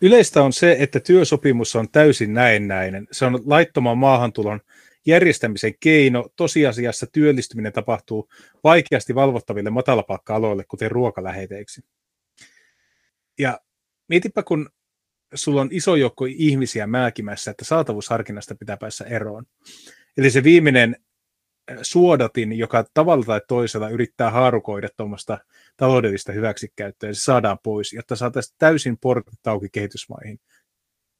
Yleistä 0.00 0.42
on 0.42 0.52
se, 0.52 0.76
että 0.78 1.00
työsopimus 1.00 1.76
on 1.76 1.88
täysin 1.90 2.34
näennäinen. 2.34 3.08
Se 3.12 3.24
on 3.24 3.42
laittoman 3.46 3.98
maahantulon 3.98 4.60
järjestämisen 5.06 5.74
keino. 5.80 6.28
Tosiasiassa 6.36 7.06
työllistyminen 7.06 7.72
tapahtuu 7.72 8.28
vaikeasti 8.64 9.14
valvottaville 9.14 9.70
matalapalkka-aloille, 9.70 10.64
kuten 10.68 10.90
ruokaläheteiksi. 10.90 11.84
Ja 13.38 13.60
mietipä, 14.08 14.42
kun 14.42 14.70
sulla 15.34 15.60
on 15.60 15.68
iso 15.72 15.96
joukko 15.96 16.24
ihmisiä 16.28 16.86
määkimässä, 16.86 17.50
että 17.50 17.64
saatavuusharkinnasta 17.64 18.54
pitää 18.54 18.76
päässä 18.76 19.04
eroon. 19.04 19.44
Eli 20.16 20.30
se 20.30 20.44
viimeinen 20.44 20.96
suodatin, 21.82 22.58
joka 22.58 22.84
tavalla 22.94 23.24
tai 23.24 23.40
toisella 23.48 23.88
yrittää 23.88 24.30
haarukoida 24.30 24.88
tuommoista 24.96 25.38
taloudellista 25.76 26.32
hyväksikäyttöä, 26.32 27.10
ja 27.10 27.14
se 27.14 27.20
saadaan 27.20 27.58
pois, 27.62 27.92
jotta 27.92 28.16
saataisiin 28.16 28.56
täysin 28.58 28.98
portit 28.98 29.46
auki 29.46 29.68
kehitysmaihin. 29.72 30.40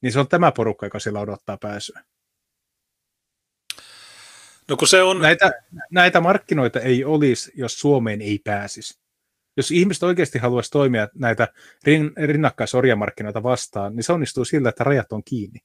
Niin 0.01 0.11
se 0.11 0.19
on 0.19 0.27
tämä 0.27 0.51
porukka, 0.51 0.85
joka 0.85 0.99
siellä 0.99 1.19
odottaa 1.19 1.57
pääsyä. 1.57 2.03
No 4.69 4.77
kun 4.77 4.87
se 4.87 5.01
on... 5.01 5.21
näitä, 5.21 5.51
näitä 5.91 6.21
markkinoita 6.21 6.79
ei 6.79 7.05
olisi, 7.05 7.51
jos 7.55 7.79
Suomeen 7.79 8.21
ei 8.21 8.39
pääsisi. 8.43 8.99
Jos 9.57 9.71
ihmiset 9.71 10.03
oikeasti 10.03 10.39
haluaisi 10.39 10.71
toimia 10.71 11.07
näitä 11.15 11.47
rin, 11.83 12.11
rinnakkaisorjamarkkinoita 12.17 13.43
vastaan, 13.43 13.95
niin 13.95 14.03
se 14.03 14.13
onnistuu 14.13 14.45
sillä, 14.45 14.69
että 14.69 14.83
rajat 14.83 15.11
on 15.11 15.23
kiinni. 15.23 15.59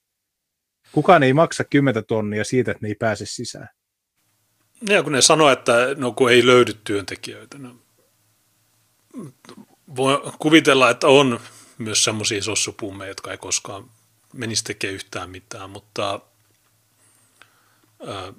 Kukaan 0.93 1.22
ei 1.22 1.33
maksa 1.33 1.64
10 1.64 2.05
tonnia 2.05 2.45
siitä, 2.45 2.70
että 2.70 2.83
ne 2.83 2.89
ei 2.89 2.95
pääse 2.95 3.26
sisään. 3.26 3.68
Ja 4.89 5.03
kun 5.03 5.12
ne 5.12 5.22
sanoo, 5.22 5.51
että 5.51 5.72
no 5.97 6.12
kun 6.12 6.30
ei 6.30 6.47
löydy 6.47 6.72
työntekijöitä, 6.85 7.59
no, 7.59 7.76
voi 9.97 10.22
kuvitella, 10.39 10.91
että 10.91 11.09
on 11.09 11.41
myös 11.78 12.05
semmoisia 12.05 12.43
sossupummeja, 12.43 13.09
jotka 13.11 13.30
ei 13.30 13.39
koskaan 13.39 13.91
menisi 14.33 14.64
tekemään 14.64 14.95
yhtään 14.95 15.30
mitään, 15.30 15.70
mutta 15.70 16.20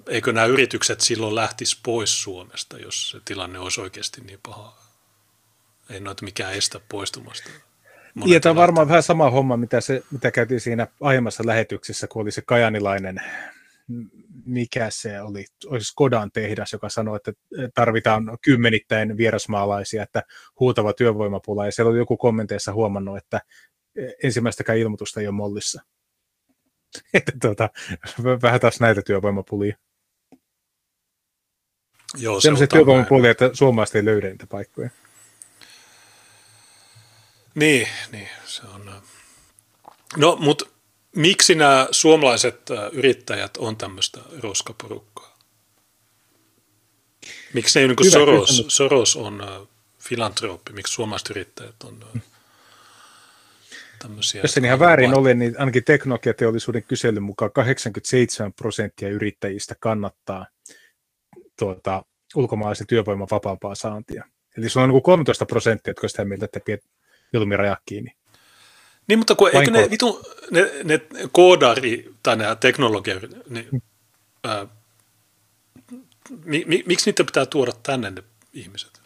eikö 0.08 0.32
nämä 0.32 0.46
yritykset 0.46 1.00
silloin 1.00 1.34
lähtisi 1.34 1.78
pois 1.82 2.22
Suomesta, 2.22 2.78
jos 2.78 3.10
se 3.10 3.18
tilanne 3.24 3.58
olisi 3.58 3.80
oikeasti 3.80 4.20
niin 4.20 4.40
paha? 4.42 4.76
Ei 5.90 6.00
noita 6.00 6.24
mikään 6.24 6.54
estä 6.54 6.80
poistumasta. 6.88 7.50
Ja 8.26 8.40
tämä 8.40 8.50
on 8.50 8.56
varmaan 8.56 8.88
vähän 8.88 9.02
sama 9.02 9.30
homma, 9.30 9.56
mitä, 9.56 9.80
se, 9.80 10.02
mitä 10.10 10.30
käytiin 10.30 10.60
siinä 10.60 10.86
aiemmassa 11.00 11.46
lähetyksessä, 11.46 12.06
kun 12.06 12.22
oli 12.22 12.30
se 12.30 12.42
kajanilainen, 12.42 13.20
mikä 14.46 14.86
se 14.90 15.20
oli, 15.20 15.44
olisi 15.66 15.86
Skodan 15.86 16.30
tehdas, 16.32 16.72
joka 16.72 16.88
sanoi, 16.88 17.16
että 17.16 17.32
tarvitaan 17.74 18.38
kymmenittäin 18.44 19.16
vierasmaalaisia, 19.16 20.02
että 20.02 20.22
huutava 20.60 20.92
työvoimapula. 20.92 21.66
Ja 21.66 21.72
siellä 21.72 21.90
oli 21.90 21.98
joku 21.98 22.16
kommenteissa 22.16 22.72
huomannut, 22.72 23.16
että 23.16 23.40
ensimmäistäkään 24.22 24.78
ilmoitusta 24.78 25.20
ei 25.20 25.26
ole 25.26 25.34
mollissa. 25.34 25.82
että 27.14 27.32
tuota, 27.40 27.70
vähän 28.42 28.60
taas 28.60 28.80
näitä 28.80 29.02
työvoimapulia. 29.02 29.76
Joo, 32.16 32.40
se 32.40 32.50
on 32.50 32.56
se 32.56 32.66
työvoimapulia, 32.66 33.30
että 33.30 33.50
suomalaiset 33.52 33.96
ei 33.96 34.04
löydä 34.04 34.28
niitä 34.28 34.46
paikkoja. 34.46 34.90
Niin, 37.54 37.88
niin 38.12 38.28
se 38.44 38.62
on. 38.74 39.02
No, 40.16 40.36
mutta 40.36 40.64
miksi 41.16 41.54
nämä 41.54 41.88
suomalaiset 41.90 42.60
yrittäjät 42.92 43.56
on 43.56 43.76
tämmöistä 43.76 44.20
roskaporukkaa? 44.40 45.38
Miksi 47.52 47.80
ne 47.80 47.86
niin 47.86 47.96
kuin 47.96 48.10
Soros, 48.10 48.64
Soros 48.68 49.16
on 49.16 49.68
filantrooppi, 49.98 50.72
miksi 50.72 50.92
suomalaiset 50.92 51.30
yrittäjät 51.30 51.82
on 51.84 52.04
tämmöisiä. 53.98 54.42
Jos 54.42 54.56
en 54.56 54.64
ihan 54.64 54.78
väärin 54.78 55.10
vaan... 55.10 55.20
ole, 55.20 55.34
niin 55.34 55.54
ainakin 55.58 55.84
teknologiateollisuuden 55.84 56.82
kyselyn 56.82 57.22
mukaan 57.22 57.52
87 57.52 58.52
prosenttia 58.52 59.08
yrittäjistä 59.08 59.74
kannattaa 59.80 60.46
tuota, 61.58 62.04
ulkomaalaisen 62.34 62.86
työvoiman 62.86 63.28
vapaampaa 63.30 63.74
saantia. 63.74 64.24
Eli 64.56 64.68
sulla 64.68 64.84
on 64.84 64.90
niin 64.90 65.02
13 65.02 65.46
prosenttia, 65.46 65.90
jotka 65.90 66.08
sitä 66.08 66.24
mieltä, 66.24 66.44
että 66.44 66.60
pidät 66.60 66.80
mieluummin 67.32 67.58
rajaa 67.58 67.76
kiinni. 67.86 68.12
Niin, 69.06 69.18
mutta 69.18 69.34
kun, 69.34 69.50
eikö 69.56 69.70
ne, 69.70 69.90
vitu, 69.90 70.22
ne, 70.50 70.70
ne 70.84 71.00
koodari 71.32 72.14
tai 72.22 72.36
nämä 72.36 72.56
teknologia, 72.56 73.20
niin, 73.48 73.82
ää, 74.44 74.66
mi, 76.44 76.64
mi, 76.66 76.82
miksi 76.86 77.10
niitä 77.10 77.24
pitää 77.24 77.46
tuoda 77.46 77.72
tänne? 77.82 78.10
Ne 78.10 78.22
ihmiset. 78.52 79.02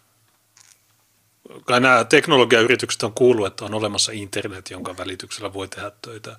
Kai 1.65 1.81
nämä 1.81 2.05
teknologiayritykset 2.05 3.03
on 3.03 3.13
kuullut, 3.13 3.47
että 3.47 3.65
on 3.65 3.75
olemassa 3.75 4.13
internet, 4.13 4.71
jonka 4.71 4.97
välityksellä 4.97 5.53
voi 5.53 5.69
tehdä 5.69 5.93
töitä. 6.03 6.37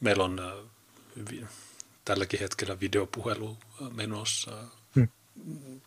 Meillä 0.00 0.24
on 0.24 0.40
äh, 0.40 1.48
tälläkin 2.04 2.40
hetkellä 2.40 2.80
videopuhelu 2.80 3.58
menossa. 3.94 4.50
Hmm. 4.94 5.08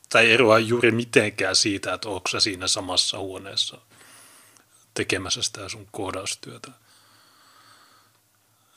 Tai 0.10 0.32
eroa 0.32 0.60
juuri 0.60 0.92
mitenkään 0.92 1.56
siitä, 1.56 1.94
että 1.94 2.10
onko 2.10 2.28
sä 2.28 2.40
siinä 2.40 2.68
samassa 2.68 3.18
huoneessa 3.20 3.78
tekemässä 4.96 5.42
sitä 5.42 5.70
sun 5.70 5.88
koodaustyötä. 5.92 6.72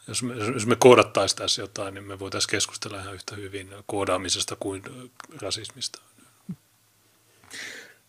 Jos 0.09 0.23
me, 0.23 0.35
jos 0.35 0.67
me 0.67 0.77
koodattaisiin 0.77 1.39
tässä 1.39 1.63
jotain, 1.63 1.95
niin 1.95 2.05
me 2.05 2.19
voitaisiin 2.19 2.51
keskustella 2.51 3.01
ihan 3.01 3.15
yhtä 3.15 3.37
hyvin 3.37 3.69
koodaamisesta 3.87 4.57
kuin 4.61 4.83
rasismista. 5.43 6.03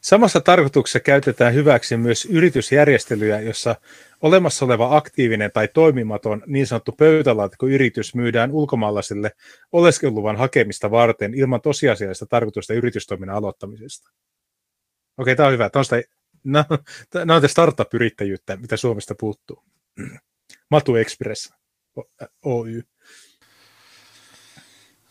Samassa 0.01 0.41
tarkoituksessa 0.41 0.99
käytetään 0.99 1.53
hyväksi 1.53 1.97
myös 1.97 2.26
yritysjärjestelyjä, 2.26 3.39
jossa 3.39 3.76
olemassa 4.22 4.66
oleva 4.66 4.97
aktiivinen 4.97 5.51
tai 5.51 5.68
toimimaton 5.68 6.43
niin 6.45 6.68
sanottu 6.68 6.91
pöytälaatikkoyritys 6.91 8.16
myydään 8.16 8.51
ulkomaalaisille 8.51 9.32
oleskeluluvan 9.72 10.38
hakemista 10.38 10.91
varten 10.91 11.34
ilman 11.34 11.62
tosiasiallista 11.62 12.26
tarkoitusta 12.26 12.74
yritystoiminnan 12.74 13.36
aloittamisesta. 13.36 14.10
Okei, 15.18 15.36
tämä 15.36 15.47
on 15.47 15.53
hyvä. 15.53 15.70
Tämä 15.70 15.82
on 15.82 15.86
sitä, 15.86 16.01
no 17.26 17.36
on 17.36 17.50
startup-yrittäjyyttä, 17.50 18.58
mitä 18.58 18.78
Suomesta 18.78 19.16
puuttuu. 19.20 19.64
Matu 20.72 20.96
Express 20.96 21.54
Oy. 22.42 22.84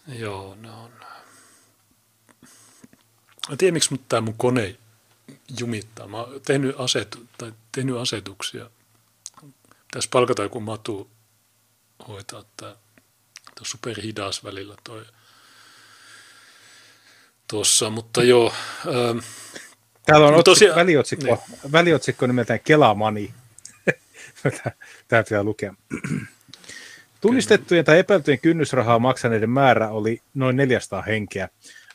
Joo, 0.09 0.55
no 0.55 0.85
on. 0.85 0.93
Mä 3.49 3.57
tiedän, 3.59 3.75
miksi 3.75 3.91
mut 3.91 4.09
tämä 4.09 4.21
mun 4.21 4.35
kone 4.39 4.77
jumittaa. 5.61 6.07
Mä 6.09 6.17
oon 6.17 6.41
tehnyt, 6.41 6.75
asetu, 6.79 7.27
tai 7.39 7.53
tehnyt 7.73 7.97
asetuksia. 7.97 8.71
Tässä 9.91 10.11
palkata 10.13 10.43
joku 10.43 10.61
matu 10.61 11.11
hoitaa 12.09 12.45
tämä. 12.57 12.77
Superhidas 13.63 14.45
välillä 14.45 14.77
toi 14.85 15.07
tuossa, 17.49 17.91
mutta 17.91 18.23
joo. 18.23 18.55
Ähm, 18.87 19.19
Täällä 20.09 20.27
on 20.27 20.45
tosiaan, 20.45 20.77
väliotsikko, 20.77 21.27
niin. 21.53 21.73
väliotsikko 21.73 22.27
nimeltään 22.27 22.61
Kelamani. 22.65 23.31
Tämä 25.09 25.23
pitää 25.23 25.43
lukea. 25.43 25.75
Tunnistettujen 27.21 27.85
tai 27.85 27.99
epäiltyjen 27.99 28.39
kynnysrahaa 28.41 28.99
maksaneiden 28.99 29.51
määrä 29.51 29.89
oli 29.89 30.21
noin 30.35 30.57
400 30.57 31.03
henkeä. 31.03 31.49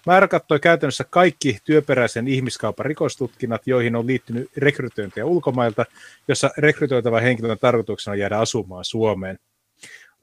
Määrä 0.05 0.27
kattoi 0.27 0.59
käytännössä 0.59 1.03
kaikki 1.09 1.59
työperäisen 1.63 2.27
ihmiskaupan 2.27 2.85
rikostutkinnat, 2.85 3.67
joihin 3.67 3.95
on 3.95 4.07
liittynyt 4.07 4.49
rekrytointia 4.57 5.25
ulkomailta, 5.25 5.85
jossa 6.27 6.49
rekrytoitava 6.57 7.19
henkilön 7.19 7.57
tarkoituksena 7.61 8.15
jäädä 8.15 8.39
asumaan 8.39 8.85
Suomeen. 8.85 9.39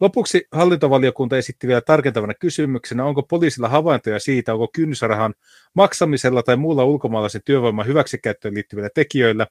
Lopuksi 0.01 0.47
hallintovaliokunta 0.53 1.37
esitti 1.37 1.67
vielä 1.67 1.81
tarkentavana 1.81 2.35
kysymyksenä, 2.35 3.05
onko 3.05 3.23
poliisilla 3.23 3.69
havaintoja 3.69 4.21
siitä, 4.21 4.53
onko 4.53 4.69
kynnysrahan 4.73 5.35
maksamisella 5.75 6.43
tai 6.43 6.57
muulla 6.57 6.85
ulkomaalaisen 6.85 7.43
työvoiman 7.45 7.87
hyväksikäyttöön 7.87 8.55
liittyvillä 8.55 8.89
tekijöillä 8.95 9.47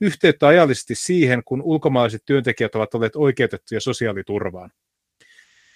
yhteyttä 0.00 0.46
ajallisesti 0.46 0.94
siihen, 0.94 1.42
kun 1.44 1.62
ulkomaalaiset 1.62 2.22
työntekijät 2.26 2.74
ovat 2.74 2.94
olleet 2.94 3.16
oikeutettuja 3.16 3.80
sosiaaliturvaan. 3.80 4.70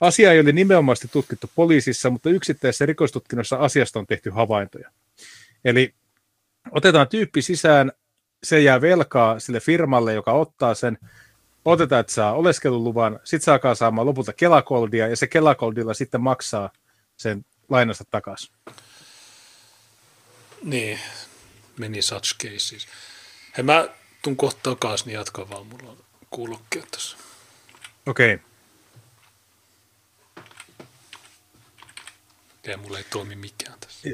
Asia 0.00 0.32
ei 0.32 0.40
ole 0.40 0.52
nimenomaisesti 0.52 1.08
tutkittu 1.12 1.50
poliisissa, 1.54 2.10
mutta 2.10 2.30
yksittäisessä 2.30 2.86
rikostutkinnossa 2.86 3.56
asiasta 3.56 3.98
on 3.98 4.06
tehty 4.06 4.30
havaintoja. 4.30 4.90
Eli 5.64 5.94
otetaan 6.70 7.08
tyyppi 7.08 7.42
sisään, 7.42 7.92
se 8.42 8.60
jää 8.60 8.80
velkaa 8.80 9.40
sille 9.40 9.60
firmalle, 9.60 10.14
joka 10.14 10.32
ottaa 10.32 10.74
sen, 10.74 10.98
otetaan, 11.64 12.00
että 12.00 12.12
saa 12.12 12.32
oleskeluluvan, 12.32 13.20
sitten 13.24 13.44
saakaan 13.44 13.76
saamaan 13.76 14.06
lopulta 14.06 14.32
kelakoldia, 14.32 15.08
ja 15.08 15.16
se 15.16 15.26
kelakoldilla 15.26 15.94
sitten 15.94 16.20
maksaa 16.20 16.70
sen 17.16 17.44
lainasta 17.68 18.04
takaisin. 18.10 18.54
Niin, 20.62 21.00
meni 21.78 22.02
such 22.02 22.36
cases. 22.38 22.88
Hei, 23.56 23.62
mä 23.62 23.88
tuun 24.22 24.36
kohta 24.36 24.60
takaisin, 24.62 25.06
niin 25.06 25.14
jatkaa 25.14 25.50
vaan, 25.50 25.66
mulla 25.66 25.90
on 25.90 26.04
kuulokkeet 26.30 26.90
tässä. 26.90 27.16
Okei. 28.06 28.34
Okay. 28.34 28.46
Ja 32.66 32.76
mulla 32.76 32.98
ei 32.98 33.04
toimi 33.04 33.36
mikään 33.36 33.80
tässä. 33.80 34.08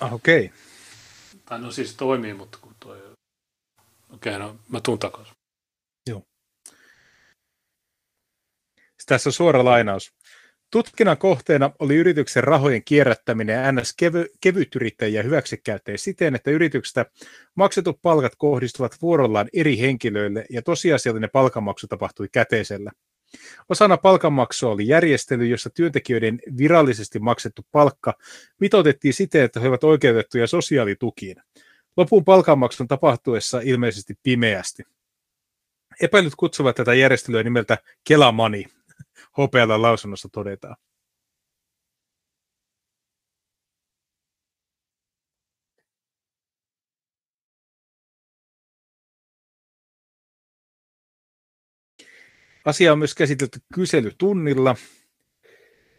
Ah, 0.00 0.12
okei. 0.12 0.44
Okay. 0.44 0.58
Tai 1.44 1.60
no 1.60 1.70
siis 1.70 1.94
toimii, 1.94 2.34
mutta 2.34 2.58
kun 2.60 2.74
toi... 2.80 2.98
Okei, 4.14 4.36
okay, 4.36 4.38
no 4.38 4.56
mä 4.68 4.80
tuun 4.80 4.98
takaisin. 4.98 5.34
Joo. 6.06 6.22
Tässä 9.08 9.28
on 9.28 9.32
suora 9.32 9.64
lainaus. 9.64 10.12
Tutkinnan 10.70 11.18
kohteena 11.18 11.70
oli 11.78 11.96
yrityksen 11.96 12.44
rahojen 12.44 12.84
kierrättäminen 12.84 13.64
ja 13.64 13.72
ns. 13.72 13.94
Kevy, 13.96 14.26
kevytyrittäjiä 14.40 15.22
hyväksikäyttäjiä 15.22 15.98
siten, 15.98 16.34
että 16.34 16.50
yrityksestä 16.50 17.06
maksetut 17.54 18.02
palkat 18.02 18.32
kohdistuvat 18.38 18.96
vuorollaan 19.02 19.48
eri 19.52 19.78
henkilöille 19.78 20.44
ja 20.50 20.62
tosiasiallinen 20.62 21.30
palkanmaksu 21.32 21.86
tapahtui 21.86 22.28
käteisellä. 22.32 22.90
Osana 23.68 23.96
palkanmaksua 23.96 24.70
oli 24.70 24.88
järjestely, 24.88 25.46
jossa 25.46 25.70
työntekijöiden 25.70 26.40
virallisesti 26.58 27.18
maksettu 27.18 27.66
palkka 27.72 28.14
mitoitettiin 28.60 29.14
siten, 29.14 29.42
että 29.42 29.60
he 29.60 29.68
ovat 29.68 29.84
oikeutettuja 29.84 30.46
sosiaalitukiin. 30.46 31.36
Lopun 31.96 32.24
palkanmaksun 32.24 32.88
tapahtuessa 32.88 33.60
ilmeisesti 33.64 34.14
pimeästi. 34.22 34.82
Epäilyt 36.00 36.34
kutsuvat 36.36 36.76
tätä 36.76 36.94
järjestelyä 36.94 37.42
nimeltä 37.42 37.78
Kelamani, 38.08 38.64
HPL 39.32 39.82
lausunnossa 39.82 40.28
todetaan. 40.32 40.76
Asia 52.64 52.92
on 52.92 52.98
myös 52.98 53.14
käsitelty 53.14 53.58
kyselytunnilla. 53.74 54.76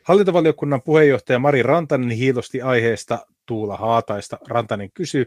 Hallintovaliokunnan 0.04 0.82
puheenjohtaja 0.82 1.40
Mari 1.40 1.64
Rantanen 1.64 2.10
hiilosti 2.10 2.62
aiheesta 2.62 3.26
Tuula 3.46 3.78
Haataista. 3.78 4.38
Rantanen 4.48 4.90
kysyi, 4.94 5.26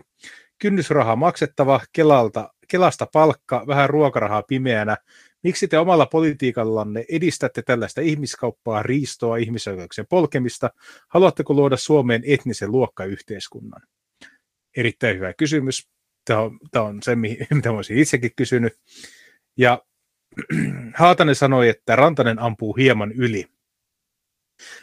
kynnysraha 0.58 1.16
maksettava, 1.16 1.80
Kelalta, 1.92 2.52
Kelasta 2.68 3.06
palkka, 3.12 3.64
vähän 3.66 3.90
ruokarahaa 3.90 4.42
pimeänä. 4.42 4.96
Miksi 5.42 5.68
te 5.68 5.78
omalla 5.78 6.06
politiikallanne 6.06 7.04
edistätte 7.08 7.62
tällaista 7.62 8.00
ihmiskauppaa, 8.00 8.82
riistoa, 8.82 9.36
ihmisoikeuksien 9.36 10.06
polkemista? 10.10 10.70
Haluatteko 11.08 11.54
luoda 11.54 11.76
Suomeen 11.76 12.22
etnisen 12.26 12.72
luokkayhteiskunnan? 12.72 13.82
Erittäin 14.76 15.16
hyvä 15.16 15.32
kysymys. 15.34 15.88
Tämä 16.24 16.40
on, 16.40 16.58
tämä 16.70 16.84
on 16.84 17.02
se, 17.02 17.16
mitä 17.54 17.70
olisin 17.70 17.98
itsekin 17.98 18.30
kysynyt. 18.36 18.72
Ja 19.56 19.82
Haatanen 20.94 21.34
sanoi, 21.34 21.68
että 21.68 21.96
Rantanen 21.96 22.38
ampuu 22.38 22.72
hieman 22.72 23.12
yli. 23.12 23.51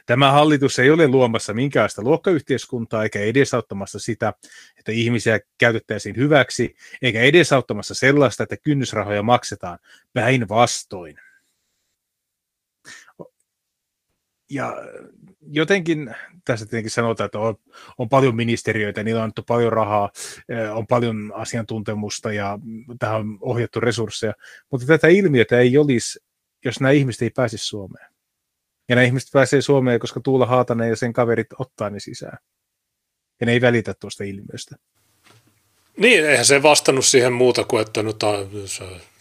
Tämä 0.06 0.32
hallitus 0.32 0.80
ei 0.80 0.92
ole 0.92 1.08
luomassa 1.08 1.54
minkäänlaista 1.54 2.02
luokkayhteiskuntaa 2.02 3.04
eikä 3.04 3.20
edesauttamassa 3.20 4.00
sitä, 4.00 4.34
että 4.78 4.92
ihmisiä 4.92 5.40
käytettäisiin 5.58 6.16
hyväksi, 6.16 6.76
eikä 7.02 7.22
edesauttamassa 7.22 7.94
sellaista, 7.94 8.44
että 8.44 8.58
kynnysrahoja 8.58 9.24
maksetaan 9.24 9.80
päinvastoin. 10.14 11.16
Ja 14.50 14.78
jotenkin 15.52 16.16
tässä 16.46 16.66
tietenkin 16.66 16.92
sanotaan, 16.92 17.26
että 17.26 17.40
on, 17.40 17.56
on 17.98 18.10
paljon 18.10 18.36
ministeriöitä, 18.36 19.04
niillä 19.04 19.20
on 19.20 19.24
annettu 19.24 19.44
paljon 19.44 19.74
rahaa, 19.74 20.10
eh, 20.50 20.78
on 20.78 20.88
paljon 20.88 21.32
asiantuntemusta 21.36 22.34
ja 22.34 22.60
tähän 23.00 23.20
on 23.20 23.38
ohjattu 23.42 23.80
resursseja, 23.80 24.34
mutta 24.72 24.88
tätä 24.88 25.08
ilmiötä 25.08 25.60
ei 25.60 25.78
olisi, 25.78 26.20
jos 26.66 26.80
nämä 26.80 26.92
ihmiset 26.92 27.22
ei 27.22 27.30
pääsisi 27.30 27.66
Suomeen. 27.66 28.19
Ja 28.90 28.96
nämä 28.96 29.06
ihmiset 29.06 29.30
pääsee 29.34 29.62
Suomeen, 29.62 30.00
koska 30.00 30.20
Tuula 30.20 30.46
Haatanen 30.46 30.90
ja 30.90 30.96
sen 30.96 31.14
kaverit 31.14 31.48
ottaa 31.60 31.90
ne 31.90 32.00
sisään. 32.00 32.38
Ja 33.40 33.46
ne 33.46 33.52
ei 33.52 33.62
välitä 33.62 33.94
tuosta 33.94 34.24
ilmiöstä. 34.24 34.76
Niin, 35.98 36.26
eihän 36.26 36.46
se 36.46 36.64
vastannut 36.64 37.06
siihen 37.06 37.34
muuta 37.34 37.64
kuin, 37.64 37.82
että 37.82 38.04
nyt 38.04 38.24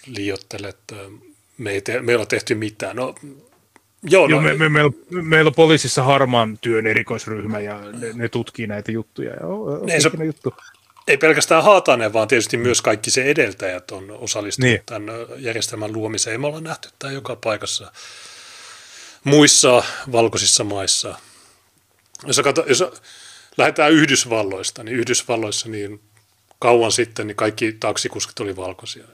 liiottelet, 0.07 0.79
me 1.59 1.71
ei, 1.71 1.81
te, 1.81 2.03
me 2.03 2.13
ei 2.13 2.17
ole 2.17 2.27
tehty 2.27 2.55
mitään. 2.55 2.97
No, 2.97 3.15
Joo, 4.03 4.27
no, 4.27 4.31
Joo 4.31 4.41
me, 4.41 4.55
me, 4.55 4.69
meillä, 4.69 4.91
meillä 5.11 5.49
on 5.49 5.55
poliisissa 5.55 6.03
harmaan 6.03 6.59
työn 6.61 6.87
erikoisryhmä 6.87 7.61
ja 7.61 7.81
ne, 7.93 8.13
ne 8.15 8.29
tutkii 8.29 8.67
näitä 8.67 8.93
juttuja. 8.93 9.35
Ja 9.35 9.47
on, 9.47 9.91
ei, 9.91 10.01
se, 10.01 10.11
juttu. 10.25 10.55
ei 11.09 11.17
pelkästään 11.17 11.65
Haatanen, 11.65 12.13
vaan 12.13 12.29
tietysti 12.29 12.57
myös 12.57 12.83
kaikki 12.83 13.11
se 13.11 13.23
edeltäjät 13.23 13.91
on 13.91 14.11
osallistunut 14.11 14.71
niin. 14.71 14.83
tämän 14.87 15.05
järjestelmän 15.37 15.93
luomiseen. 15.93 16.41
Me 16.41 16.47
ollaan 16.47 16.65
nähty 16.65 16.89
tämä 16.99 17.13
joka 17.13 17.37
paikassa 17.37 17.93
muissa 19.25 19.83
valkoisissa 20.13 20.65
maissa. 20.65 21.19
Jos, 22.27 22.41
katso, 22.45 22.65
jos 22.67 22.85
lähdetään 23.57 23.93
Yhdysvalloista, 23.93 24.85
niin 24.85 24.97
Yhdysvalloissa 24.97 25.69
niin 25.69 26.01
kauan 26.59 26.93
sitten 26.93 27.27
niin 27.27 27.37
kaikki 27.37 27.73
taksikuskit 27.73 28.41
oli 28.41 28.57
valkoisia. 28.57 29.05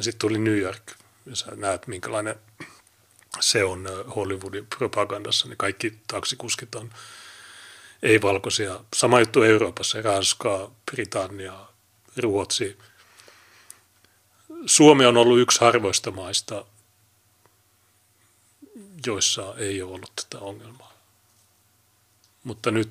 Sitten 0.00 0.18
tuli 0.18 0.38
New 0.38 0.58
York, 0.58 0.92
ja 1.26 1.36
sä 1.36 1.46
näet 1.56 1.86
minkälainen 1.86 2.34
se 3.40 3.64
on 3.64 3.88
Hollywoodin 4.16 4.66
propagandassa, 4.78 5.48
niin 5.48 5.56
kaikki 5.56 5.98
taksikuskit 6.06 6.74
on 6.74 6.90
ei-valkoisia. 8.02 8.80
Sama 8.96 9.20
juttu 9.20 9.42
Euroopassa, 9.42 10.02
Ranska, 10.02 10.70
Britannia, 10.90 11.66
Ruotsi. 12.16 12.78
Suomi 14.66 15.06
on 15.06 15.16
ollut 15.16 15.38
yksi 15.38 15.60
harvoista 15.60 16.10
maista, 16.10 16.64
joissa 19.06 19.54
ei 19.58 19.82
ole 19.82 19.92
ollut 19.92 20.12
tätä 20.16 20.44
ongelmaa. 20.44 20.92
Mutta 22.44 22.70
nyt, 22.70 22.90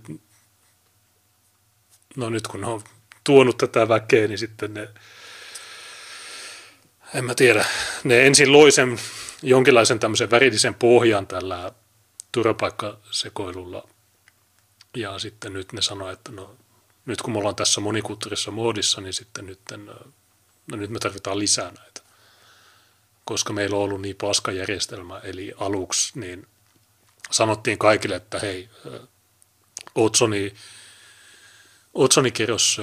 no 2.15 2.29
nyt 2.29 2.47
kun 2.47 2.65
on 2.65 2.83
tuonut 3.23 3.57
tätä 3.57 3.87
väkeä, 3.87 4.27
niin 4.27 4.37
sitten 4.37 4.73
ne, 4.73 4.89
en 7.13 7.25
mä 7.25 7.35
tiedä, 7.35 7.65
ne 8.03 8.27
ensin 8.27 8.51
loi 8.51 8.71
sen 8.71 8.99
jonkinlaisen 9.41 9.99
tämmöisen 9.99 10.31
värillisen 10.31 10.73
pohjan 10.73 11.27
tällä 11.27 11.71
turvapaikkasekoilulla. 12.31 13.87
Ja 14.97 15.19
sitten 15.19 15.53
nyt 15.53 15.73
ne 15.73 15.81
sanoo, 15.81 16.09
että 16.09 16.31
no, 16.31 16.55
nyt 17.05 17.21
kun 17.21 17.33
me 17.33 17.39
ollaan 17.39 17.55
tässä 17.55 17.81
monikulttuurisessa 17.81 18.51
muodissa, 18.51 19.01
niin 19.01 19.13
sitten 19.13 19.45
nyt, 19.45 19.59
no 20.71 20.77
nyt 20.77 20.89
me 20.89 20.99
tarvitaan 20.99 21.39
lisää 21.39 21.71
näitä. 21.71 21.94
Koska 23.25 23.53
meillä 23.53 23.75
on 23.75 23.81
ollut 23.81 24.01
niin 24.01 24.15
paska 24.15 24.51
järjestelmä, 24.51 25.19
eli 25.19 25.53
aluksi 25.57 26.19
niin 26.19 26.47
sanottiin 27.31 27.77
kaikille, 27.77 28.15
että 28.15 28.39
hei, 28.39 28.69
Otsoni, 29.95 30.53
Otsonikirros 31.93 32.81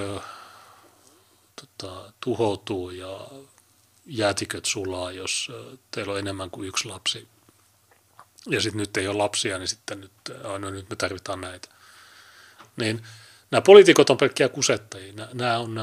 tota, 1.61 2.13
tuhoutuu 2.19 2.89
ja 2.89 3.27
jäätiköt 4.05 4.65
sulaa, 4.65 5.11
jos 5.11 5.51
teillä 5.91 6.13
on 6.13 6.19
enemmän 6.19 6.49
kuin 6.49 6.67
yksi 6.67 6.87
lapsi. 6.87 7.27
Ja 8.45 8.61
sitten 8.61 8.79
nyt 8.79 8.97
ei 8.97 9.07
ole 9.07 9.17
lapsia, 9.17 9.57
niin 9.57 9.67
sitten 9.67 10.01
nyt, 10.01 10.11
no 10.59 10.69
nyt 10.69 10.89
me 10.89 10.95
tarvitaan 10.95 11.41
näitä. 11.41 11.67
Niin 12.75 13.03
nämä 13.51 13.61
poliitikot 13.61 14.09
on 14.09 14.17
pelkkiä 14.17 14.49
kusettajia. 14.49 15.13
Nämä 15.33 15.57
on, 15.57 15.75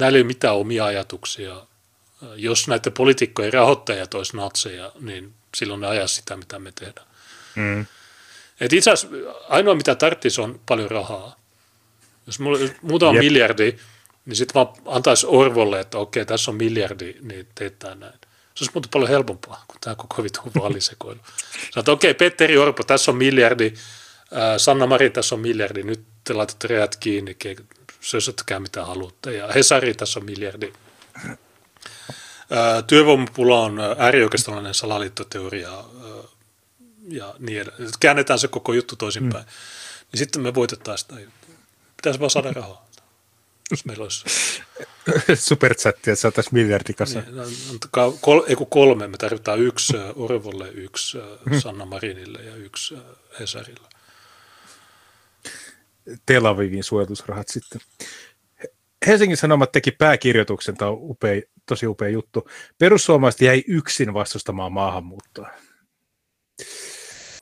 näillä 0.00 0.16
ei 0.16 0.22
ole 0.22 0.26
mitään 0.26 0.56
omia 0.56 0.84
ajatuksia. 0.84 1.66
Jos 2.36 2.68
näiden 2.68 2.92
poliitikkojen 2.92 3.52
rahoittajat 3.52 4.14
olisi 4.14 4.36
natseja, 4.36 4.92
niin 5.00 5.34
silloin 5.56 5.80
ne 5.80 5.86
ajaa 5.86 6.06
sitä, 6.06 6.36
mitä 6.36 6.58
me 6.58 6.72
tehdään. 6.72 7.06
Mm. 7.54 7.86
Et 8.60 8.72
itse 8.72 8.90
asiassa 8.90 9.16
ainoa, 9.48 9.74
mitä 9.74 9.94
tarvitsisi, 9.94 10.40
on 10.40 10.60
paljon 10.66 10.90
rahaa. 10.90 11.36
Jos 12.26 12.40
mulla 12.40 12.58
muutama 12.82 13.12
Jep. 13.12 13.20
miljardi, 13.24 13.76
niin 14.26 14.36
sitten 14.36 14.54
vaan 14.54 14.68
antaisi 14.86 15.26
Orvolle, 15.26 15.80
että 15.80 15.98
okei, 15.98 16.26
tässä 16.26 16.50
on 16.50 16.56
miljardi, 16.56 17.14
niin 17.20 17.48
teetään 17.54 18.00
näin. 18.00 18.14
Se 18.54 18.64
olisi 18.64 18.70
muuten 18.74 18.90
paljon 18.90 19.10
helpompaa 19.10 19.64
kuin 19.68 19.80
tämä 19.80 19.94
koko 19.96 20.22
vitu 20.22 20.40
vaalisekoilu. 20.60 21.20
Sanoit, 21.20 21.76
että 21.76 21.92
okei, 21.92 22.14
Petteri 22.14 22.58
Orpo, 22.58 22.82
tässä 22.82 23.10
on 23.10 23.16
miljardi, 23.16 23.72
Sanna 24.56 24.86
Mari, 24.86 25.10
tässä 25.10 25.34
on 25.34 25.40
miljardi, 25.40 25.82
nyt 25.82 26.00
te 26.24 26.34
laitatte 26.34 26.68
reät 26.68 26.96
kiinni, 26.96 27.36
sösöttäkää 28.00 28.60
mitä 28.60 28.84
haluatte. 28.84 29.36
Ja 29.36 29.48
Hesari, 29.52 29.94
tässä 29.94 30.20
on 30.20 30.26
miljardi. 30.26 30.72
Työvoimapula 32.86 33.60
on 33.60 33.78
äärioikeistolainen 33.98 34.74
salaliittoteoria 34.74 35.84
ja 37.08 37.34
niin 37.38 37.60
edelleen. 37.60 37.90
Käännetään 38.00 38.38
se 38.38 38.48
koko 38.48 38.72
juttu 38.72 38.96
toisinpäin. 38.96 39.44
Mm. 39.44 39.50
Niin 40.12 40.18
sitten 40.18 40.42
me 40.42 40.54
voitettaisiin 40.54 41.08
sitä 41.08 41.20
juttua. 41.20 41.54
Pitäisi 41.96 42.20
vaan 42.20 42.30
saada 42.30 42.52
rahaa 42.52 42.86
jos 43.70 43.84
meillä 43.84 44.02
olisi... 44.02 44.24
Superchatti, 45.34 46.10
että 46.10 46.20
saataisiin 46.20 46.54
miljardikassa. 46.54 47.20
Niin, 47.20 47.36
no, 47.36 48.12
kol, 48.20 48.42
ei 48.46 48.56
kun 48.56 48.66
kolme, 48.66 49.08
me 49.08 49.16
tarvitaan 49.16 49.60
yksi 49.60 49.96
Orvolle, 50.16 50.68
yksi 50.68 51.18
hmm. 51.50 51.60
Sanna 51.60 51.84
Marinille 51.84 52.38
ja 52.42 52.56
yksi 52.56 52.98
Hesarille. 53.40 53.88
Tel 56.26 56.44
Avivin 56.44 56.84
suojelusrahat 56.84 57.48
sitten. 57.48 57.80
Helsingin 59.06 59.36
Sanomat 59.36 59.72
teki 59.72 59.90
pääkirjoituksen, 59.90 60.76
tämä 60.76 60.90
on 60.90 60.98
upea, 61.00 61.42
tosi 61.66 61.86
upea 61.86 62.08
juttu. 62.08 62.48
Perussuomalaiset 62.78 63.40
jäi 63.40 63.64
yksin 63.68 64.14
vastustamaan 64.14 64.72
maahanmuuttoa. 64.72 65.48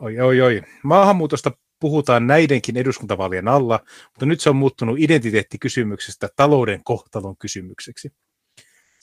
Oi, 0.01 0.21
oi, 0.21 0.41
oi. 0.41 0.63
Maahanmuutosta 0.83 1.51
puhutaan 1.81 2.27
näidenkin 2.27 2.77
eduskuntavaalien 2.77 3.49
alla, 3.49 3.81
mutta 4.07 4.27
nyt 4.27 4.41
se 4.41 4.51
on 4.51 4.57
muuttunut 4.57 4.99
identiteettikysymyksestä 4.99 6.29
talouden 6.37 6.81
kohtalon 6.85 7.37
kysymykseksi. 7.37 8.13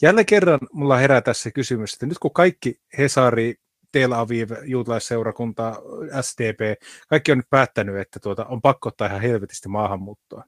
Jälleen 0.01 0.25
kerran 0.25 0.59
mulla 0.73 0.97
herää 0.97 1.21
tässä 1.21 1.51
kysymys, 1.51 1.93
että 1.93 2.05
nyt 2.05 2.19
kun 2.19 2.33
kaikki 2.33 2.79
Hesari, 2.97 3.55
Tel 3.91 4.11
Aviv, 4.11 4.49
juutalaisseurakunta, 4.65 5.81
SDP, 6.21 6.59
kaikki 7.07 7.31
on 7.31 7.37
nyt 7.37 7.49
päättänyt, 7.49 7.97
että 7.97 8.19
tuota, 8.19 8.45
on 8.45 8.61
pakko 8.61 8.89
ottaa 8.89 9.07
ihan 9.07 9.21
helvetisti 9.21 9.69
maahanmuuttoa. 9.69 10.43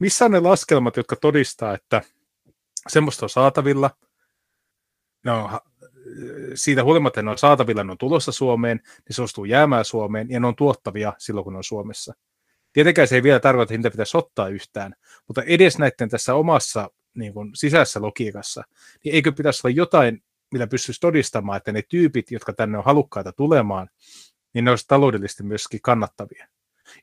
Missä 0.00 0.24
on 0.24 0.30
ne 0.30 0.40
laskelmat, 0.40 0.96
jotka 0.96 1.16
todistaa, 1.16 1.74
että 1.74 2.02
semmoista 2.88 3.26
on 3.26 3.30
saatavilla, 3.30 3.90
no, 5.24 5.60
siitä 6.54 6.84
huolimatta, 6.84 7.22
ne 7.22 7.30
on 7.30 7.38
saatavilla, 7.38 7.84
ne 7.84 7.92
on 7.92 7.98
tulossa 7.98 8.32
Suomeen, 8.32 8.80
ne 8.84 9.12
suostuu 9.14 9.44
jäämään 9.44 9.84
Suomeen 9.84 10.30
ja 10.30 10.40
ne 10.40 10.46
on 10.46 10.56
tuottavia 10.56 11.12
silloin, 11.18 11.44
kun 11.44 11.52
ne 11.52 11.56
on 11.56 11.64
Suomessa. 11.64 12.14
Tietenkään 12.72 13.08
se 13.08 13.14
ei 13.14 13.22
vielä 13.22 13.40
tarkoita, 13.40 13.74
että 13.74 13.78
niitä 13.78 13.90
pitäisi 13.90 14.16
ottaa 14.16 14.48
yhtään, 14.48 14.94
mutta 15.26 15.42
edes 15.42 15.78
näiden 15.78 16.08
tässä 16.08 16.34
omassa 16.34 16.90
niin 17.14 17.34
kuin, 17.34 17.50
sisäisessä 17.54 18.02
logiikassa, 18.02 18.62
niin 19.04 19.14
eikö 19.14 19.32
pitäisi 19.32 19.60
olla 19.64 19.74
jotain, 19.76 20.22
millä 20.52 20.66
pystyisi 20.66 21.00
todistamaan, 21.00 21.56
että 21.56 21.72
ne 21.72 21.82
tyypit, 21.88 22.30
jotka 22.30 22.52
tänne 22.52 22.78
on 22.78 22.84
halukkaita 22.84 23.32
tulemaan, 23.32 23.88
niin 24.54 24.64
ne 24.64 24.70
olisivat 24.70 24.88
taloudellisesti 24.88 25.42
myöskin 25.42 25.80
kannattavia. 25.82 26.48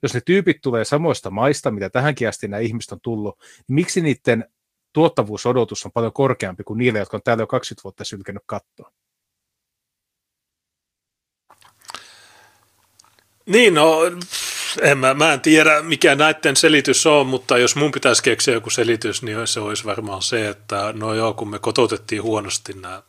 Jos 0.04 0.14
ne 0.14 0.22
tyypit 0.26 0.58
tulee 0.62 0.86
samoista 0.86 1.30
maista, 1.30 1.72
mitä 1.72 1.90
tähänkin 1.90 2.30
asti 2.30 2.48
nämä 2.48 2.60
ihmiset 2.60 2.92
on 2.92 3.00
tullut, 3.02 3.40
niin 3.40 3.76
miksi 3.76 4.02
niiden 4.02 4.46
tuottavuusodotus 4.94 5.86
on 5.86 5.92
paljon 5.92 6.14
korkeampi 6.14 6.64
kuin 6.64 6.78
niille, 6.78 7.00
jotka 7.00 7.18
on 7.18 7.24
täällä 7.24 7.42
jo 7.42 7.48
20 7.48 7.84
vuotta 7.84 8.04
sylkenyt 8.04 8.44
kattoa. 8.46 8.92
Niin, 13.46 13.74
no 13.74 14.02
en 14.82 14.98
mä, 14.98 15.14
mä 15.14 15.34
en 15.34 15.42
tiedä 15.42 15.82
mikä 15.82 16.16
näiden 16.16 16.56
selitys 16.56 17.06
on, 17.06 17.28
mutta 17.28 17.58
jos 17.58 17.76
mun 17.76 17.92
pitäisi 17.92 18.24
keksiä 18.24 18.54
joku 18.54 18.70
selitys, 18.70 19.24
niin 19.24 19.48
se 19.48 19.60
olisi 19.60 19.86
varmaan 19.86 20.22
se, 20.22 20.50
että 20.50 20.94
no 20.96 21.14
joo, 21.14 21.34
kun 21.34 21.50
me 21.50 21.60
kotoutettiin 21.60 22.24
huonosti 22.24 22.74
nämä, 22.74 23.02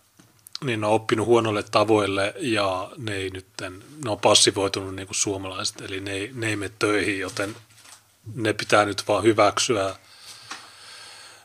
niin 0.65 0.81
ne 0.81 0.87
on 0.87 0.93
oppinut 0.93 1.27
huonolle 1.27 1.63
tavoille 1.63 2.35
ja 2.39 2.91
ne, 2.97 3.15
ei 3.15 3.31
nyt, 3.31 3.47
ne 4.05 4.11
on 4.11 4.21
passivoitunut 4.21 4.95
niin 4.95 5.07
kuin 5.07 5.17
suomalaiset, 5.17 5.81
eli 5.81 6.01
ne 6.01 6.13
ei, 6.13 6.31
ne 6.35 6.49
ei 6.49 6.57
mene 6.57 6.73
töihin, 6.79 7.19
joten 7.19 7.57
ne 8.35 8.53
pitää 8.53 8.85
nyt 8.85 9.03
vaan 9.09 9.23
hyväksyä 9.23 9.95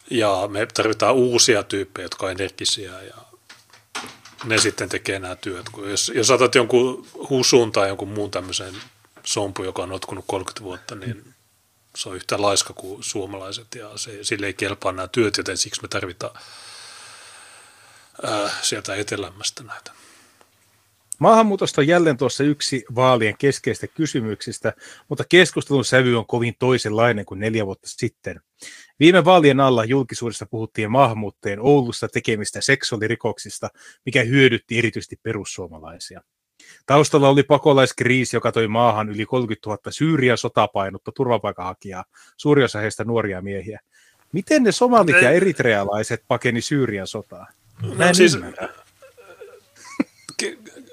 ja 0.10 0.48
me 0.48 0.65
tarvitaan 0.65 1.15
uusia 1.15 1.64
tyyppejä, 1.64 2.06
jotka 2.06 2.26
on 2.26 2.31
energisiä 2.31 3.02
ja 3.02 3.15
ne 4.44 4.57
sitten 4.57 4.90
tekee 4.90 5.19
nämä 5.19 5.36
työt. 5.36 5.65
Jos, 5.90 6.11
jos 6.15 6.31
otat 6.31 6.56
jonkun 6.56 7.07
husun 7.30 7.72
tai 7.72 7.88
jonkun 7.88 8.07
muun 8.07 8.31
tämmöisen 8.31 8.76
sompu, 9.23 9.64
joka 9.64 9.84
on 9.84 9.90
notkunut 9.90 10.26
30 10.27 10.64
vuotta, 10.64 10.95
niin 10.95 11.34
se 11.95 12.10
on 12.10 12.15
yhtä 12.15 12.41
laiska 12.41 12.73
kuin 12.73 13.03
suomalaiset 13.03 13.76
ja 13.76 13.91
se, 13.95 14.23
sille 14.23 14.45
ei 14.45 14.53
kelpaa 14.53 14.91
nämä 14.91 15.07
työt, 15.07 15.38
joten 15.38 15.57
siksi 15.57 15.81
me 15.81 15.88
tarvitaan 15.88 16.40
ää, 18.23 18.49
sieltä 18.61 18.95
etelämästä 18.95 19.64
näitä. 19.64 19.91
Maahanmuutosta 21.19 21.81
on 21.81 21.88
jälleen 21.88 22.18
tuossa 22.18 22.44
yksi 22.44 22.86
vaalien 22.95 23.38
keskeistä 23.38 23.88
kysymyksistä, 23.88 24.73
mutta 25.07 25.23
keskustelun 25.30 25.86
sävy 25.86 26.15
on 26.15 26.26
kovin 26.26 26.56
toisenlainen 26.60 27.26
kuin 27.26 27.40
neljä 27.40 27.65
vuotta 27.65 27.90
sitten. 27.90 28.41
Viime 28.99 29.26
vaalien 29.26 29.59
alla 29.59 29.85
julkisuudessa 29.85 30.45
puhuttiin 30.45 30.91
maahanmuuttajien 30.91 31.59
Oulussa 31.61 32.07
tekemistä 32.07 32.61
seksuaalirikoksista, 32.61 33.69
mikä 34.05 34.23
hyödytti 34.23 34.77
erityisesti 34.77 35.19
perussuomalaisia. 35.23 36.21
Taustalla 36.85 37.30
oli 37.30 37.43
pakolaiskriisi, 37.43 38.35
joka 38.35 38.51
toi 38.51 38.67
maahan 38.67 39.09
yli 39.09 39.26
30 39.26 39.69
000 39.69 39.80
Syyrian 39.89 40.38
sotapainutta 40.38 41.11
turvapaikanhakijaa, 41.11 42.05
suuri 42.38 42.63
osa 42.63 42.80
heistä 42.80 43.03
nuoria 43.03 43.41
miehiä. 43.41 43.80
Miten 44.34 44.63
ne 44.63 44.71
somalit 44.71 45.21
ja 45.21 45.31
eritrealaiset 45.31 46.23
pakeni 46.27 46.61
Syyrian 46.61 47.07
sotaa? 47.07 47.47
Mä 47.95 48.07
no, 48.07 48.13
siis, 48.13 48.38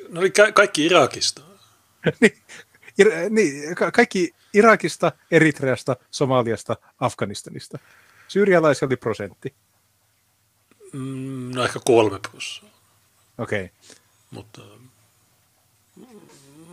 ne 0.09 0.19
oli 0.19 0.31
ka- 0.31 0.53
kaikki 0.53 0.87
Irakista. 0.87 1.43
niin, 2.21 2.39
ir- 3.03 3.31
niin, 3.31 3.75
ka- 3.75 3.91
kaikki 3.91 4.31
Irakista, 4.57 5.13
Eritreasta, 5.31 5.97
Somaliasta, 6.11 6.77
Afganistanista. 7.01 7.79
Syyrialaisia 8.29 8.87
oli 8.87 8.97
prosentti. 8.97 9.55
Mm, 10.93 11.55
no 11.55 11.65
ehkä 11.65 11.81
kolme 11.85 12.19
prosenttia. 12.31 12.79
Okei. 13.39 13.65
Okay. 13.65 13.77
Mutta 14.31 14.63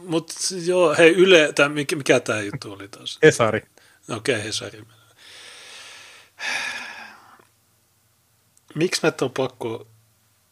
Mutta 0.03 0.33
joo, 0.65 0.95
hei 0.97 1.11
Yle, 1.11 1.53
tää, 1.55 1.69
mikä, 1.69 1.95
mikä 1.95 2.19
tämä 2.19 2.41
juttu 2.41 2.71
oli 2.71 2.87
taas? 2.87 3.19
Hesari. 3.23 3.61
Okei, 4.09 4.35
okay, 4.35 4.47
Hesari. 4.47 4.83
Miksi 8.75 9.01
näitä 9.03 9.25
on 9.25 9.31
pakko... 9.31 9.87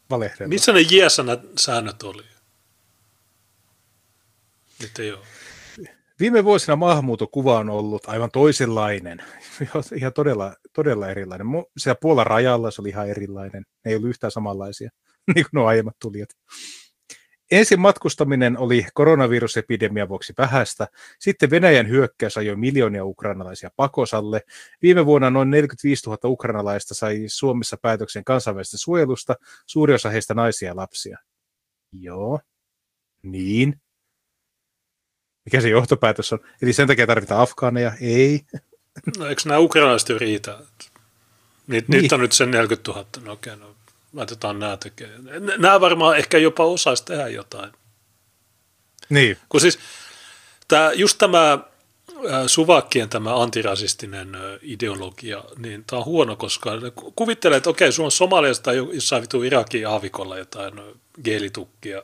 Valehdella. 0.09 0.49
Missä 0.49 0.71
ne 0.71 0.79
JSN-säännöt 0.81 2.03
oli? 2.03 2.23
Nyt 4.81 4.99
ei 4.99 5.11
ole. 5.11 5.25
Viime 6.21 6.43
vuosina 6.43 6.75
maahanmuuton 6.75 7.27
kuva 7.31 7.57
on 7.57 7.69
ollut 7.69 8.09
aivan 8.09 8.31
toisenlainen. 8.31 9.23
Ihan 9.97 10.13
todella, 10.13 10.55
todella 10.73 11.09
erilainen. 11.09 11.47
Siellä 11.77 11.97
Puolan 12.01 12.27
rajalla 12.27 12.71
se 12.71 12.81
oli 12.81 12.89
ihan 12.89 13.09
erilainen. 13.09 13.65
Ne 13.85 13.91
ei 13.91 13.95
ollut 13.95 14.09
yhtään 14.09 14.31
samanlaisia, 14.31 14.89
niin 15.35 15.43
kuin 15.43 15.49
nuo 15.53 15.65
aiemmat 15.65 15.95
tulijat. 16.01 16.29
Ensin 17.51 17.79
matkustaminen 17.79 18.57
oli 18.57 18.85
koronavirusepidemian 18.93 20.09
vuoksi 20.09 20.33
vähäistä, 20.37 20.87
sitten 21.19 21.49
Venäjän 21.49 21.89
hyökkäys 21.89 22.37
ajoi 22.37 22.55
miljoonia 22.55 23.05
ukrainalaisia 23.05 23.69
pakosalle. 23.75 24.41
Viime 24.81 25.05
vuonna 25.05 25.29
noin 25.29 25.49
45 25.49 26.09
000 26.09 26.17
ukrainalaista 26.25 26.93
sai 26.93 27.23
Suomessa 27.27 27.77
päätöksen 27.81 28.23
kansainvälisestä 28.23 28.77
suojelusta, 28.77 29.35
suuri 29.65 29.93
osa 29.93 30.09
heistä 30.09 30.33
naisia 30.33 30.67
ja 30.67 30.75
lapsia. 30.75 31.17
Joo, 31.91 32.39
niin. 33.23 33.80
Mikä 35.51 35.61
se 35.61 35.69
johtopäätös 35.69 36.33
on? 36.33 36.39
Eli 36.61 36.73
sen 36.73 36.87
takia 36.87 37.07
tarvitaan 37.07 37.41
afgaaneja? 37.41 37.91
Ei. 38.01 38.41
No 39.17 39.25
eikö 39.25 39.41
nämä 39.45 39.59
ukrainalaiset 39.59 40.09
jo 40.09 40.17
riitä? 40.17 40.57
Niit, 41.67 41.87
niin. 41.87 42.01
Niitä 42.01 42.15
on 42.15 42.21
nyt 42.21 42.31
sen 42.31 42.51
40 42.51 42.91
000. 42.91 43.05
No 43.25 43.31
okei, 43.31 43.55
no 43.55 43.75
laitetaan 44.13 44.59
nämä 44.59 44.77
tekemään. 44.77 45.45
Nämä 45.57 45.81
varmaan 45.81 46.17
ehkä 46.17 46.37
jopa 46.37 46.65
osaisi 46.65 47.05
tehdä 47.05 47.27
jotain. 47.27 47.71
Niin. 49.09 49.37
Kun 49.49 49.61
siis 49.61 49.79
tämä, 50.67 50.91
just 50.93 51.17
tämä 51.17 51.59
Suvakkien 52.47 53.09
tämä 53.09 53.41
antirasistinen 53.41 54.37
ideologia, 54.61 55.43
niin 55.57 55.83
tämä 55.87 55.99
on 55.99 56.05
huono, 56.05 56.35
koska 56.35 56.71
kuvittelee, 57.15 57.57
että 57.57 57.69
okei, 57.69 57.91
sulla 57.91 58.07
on 58.07 58.11
Somaliasta 58.11 58.63
tai 58.63 58.75
jossain 58.75 59.21
vitu 59.21 59.43
Irakin 59.43 59.87
aavikolla 59.87 60.37
jotain 60.37 60.73
geelitukkia, 61.23 62.03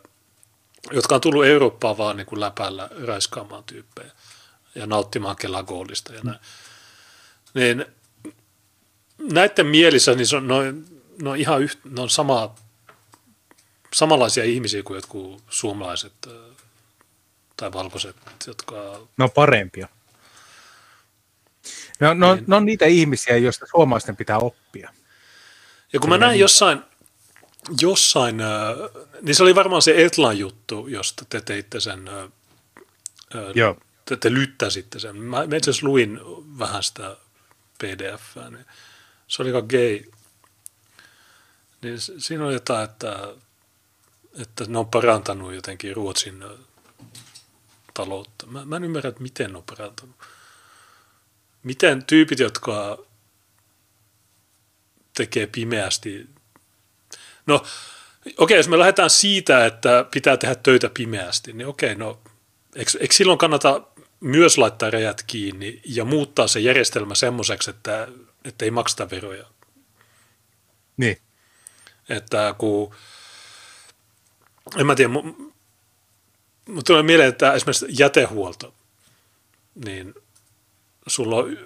jotka 0.92 1.16
on 1.16 1.22
tullut 1.22 1.46
Eurooppaan 1.46 1.98
vaan 1.98 2.18
niin 2.18 2.28
kuin 2.28 2.40
läpällä 2.40 2.90
raiskaamaan 3.06 3.64
tyyppejä 3.64 4.12
ja 4.76 4.88
nauttimaan 4.88 5.36
kelagoolista 5.36 6.14
ja 6.14 6.22
näin. 6.24 6.40
Niin 7.54 7.86
näiden 9.18 9.66
mielissä 9.66 10.16
niin 10.16 10.28
se 10.28 10.36
on 10.36 10.48
noin 10.48 10.98
ne 11.22 11.30
on 11.30 11.38
ihan 11.38 11.62
yht, 11.62 11.80
ne 11.86 12.02
on 12.02 12.10
sama, 12.10 12.56
samanlaisia 13.94 14.44
ihmisiä 14.44 14.84
kuin 14.84 14.96
jotkut 14.96 15.44
suomalaiset 15.50 16.14
tai 17.58 17.74
valkoiset, 17.74 18.16
jotka... 18.48 18.76
Ne 19.18 19.24
on 19.24 19.32
parempia. 19.32 19.88
Ne 22.00 22.08
on, 22.08 22.20
niin. 22.20 22.44
ne 22.48 22.56
on 22.56 22.66
niitä 22.66 22.86
ihmisiä, 22.86 23.38
joista 23.38 23.66
suomalaisten 23.66 24.16
pitää 24.16 24.38
oppia. 24.38 24.94
Ja 25.94 26.00
kun 26.00 26.10
mä 26.10 26.18
näin 26.18 26.40
jossain, 26.40 26.82
jossain, 27.82 28.38
niin 29.22 29.36
se 29.36 29.44
oli 29.44 29.56
varmaan 29.56 29.82
se 29.82 30.06
Etlan 30.06 30.38
juttu, 30.38 30.88
josta 30.88 31.26
te 31.30 31.42
teitte 31.42 31.80
sen, 31.80 32.10
Joo. 33.56 33.78
te, 34.06 34.16
te 34.16 34.34
lyttäsitte 34.34 35.00
sen. 35.00 35.16
Mä, 35.16 35.44
itse 35.44 35.58
asiassa 35.70 35.88
luin 35.88 36.20
vähän 36.60 36.84
sitä 36.84 37.18
pdf 37.78 38.36
niin 38.50 38.66
se 39.28 39.42
oli 39.42 39.50
aika 39.50 39.68
gay, 39.68 40.04
niin 41.82 41.98
siinä 42.18 42.46
on 42.46 42.54
jotain, 42.54 42.84
että, 42.84 43.34
että 44.40 44.66
ne 44.68 44.78
on 44.78 44.88
parantanut 44.88 45.54
jotenkin 45.54 45.96
Ruotsin 45.96 46.44
taloutta. 47.94 48.46
Mä, 48.46 48.66
mä 48.66 48.76
en 48.76 48.84
ymmärrä, 48.84 49.08
että 49.08 49.22
miten 49.22 49.52
ne 49.52 49.58
on 49.58 49.64
parantanut. 49.64 50.16
Miten 51.64 52.06
tyypit, 52.06 52.40
jotka 52.40 52.98
tekee 55.14 55.48
pimeästi. 55.48 56.30
No, 57.48 57.64
okei, 58.38 58.58
jos 58.58 58.68
me 58.68 58.80
lähdetään 58.80 59.10
siitä, 59.10 59.66
että 59.66 60.06
pitää 60.12 60.38
tehdä 60.38 60.56
töitä 60.56 60.90
pimeästi, 60.94 61.54
niin 61.54 61.68
okei, 61.68 61.96
no, 61.96 62.20
eikö, 62.76 62.92
eikö 63.00 63.14
silloin 63.14 63.38
kannata 63.38 63.82
myös 64.20 64.58
laittaa 64.58 64.90
rajat 64.90 65.24
kiinni 65.28 65.82
ja 65.86 66.06
muuttaa 66.06 66.48
se 66.48 66.60
järjestelmä 66.60 67.16
semmoiseksi, 67.16 67.70
että, 67.70 68.08
että 68.46 68.66
ei 68.66 68.72
makseta 68.72 69.10
veroja? 69.10 69.46
Niin. 70.98 71.18
Että 72.10 72.56
kun, 72.58 72.96
en 74.78 74.86
mä 74.86 74.96
tiedä, 74.96 75.10
mutta 76.68 76.88
tulee 76.88 77.04
mieleen, 77.04 77.30
että 77.30 77.54
esimerkiksi 77.54 77.86
jätehuolto, 78.00 78.74
niin 79.86 80.14
sulla 81.08 81.36
on 81.36 81.58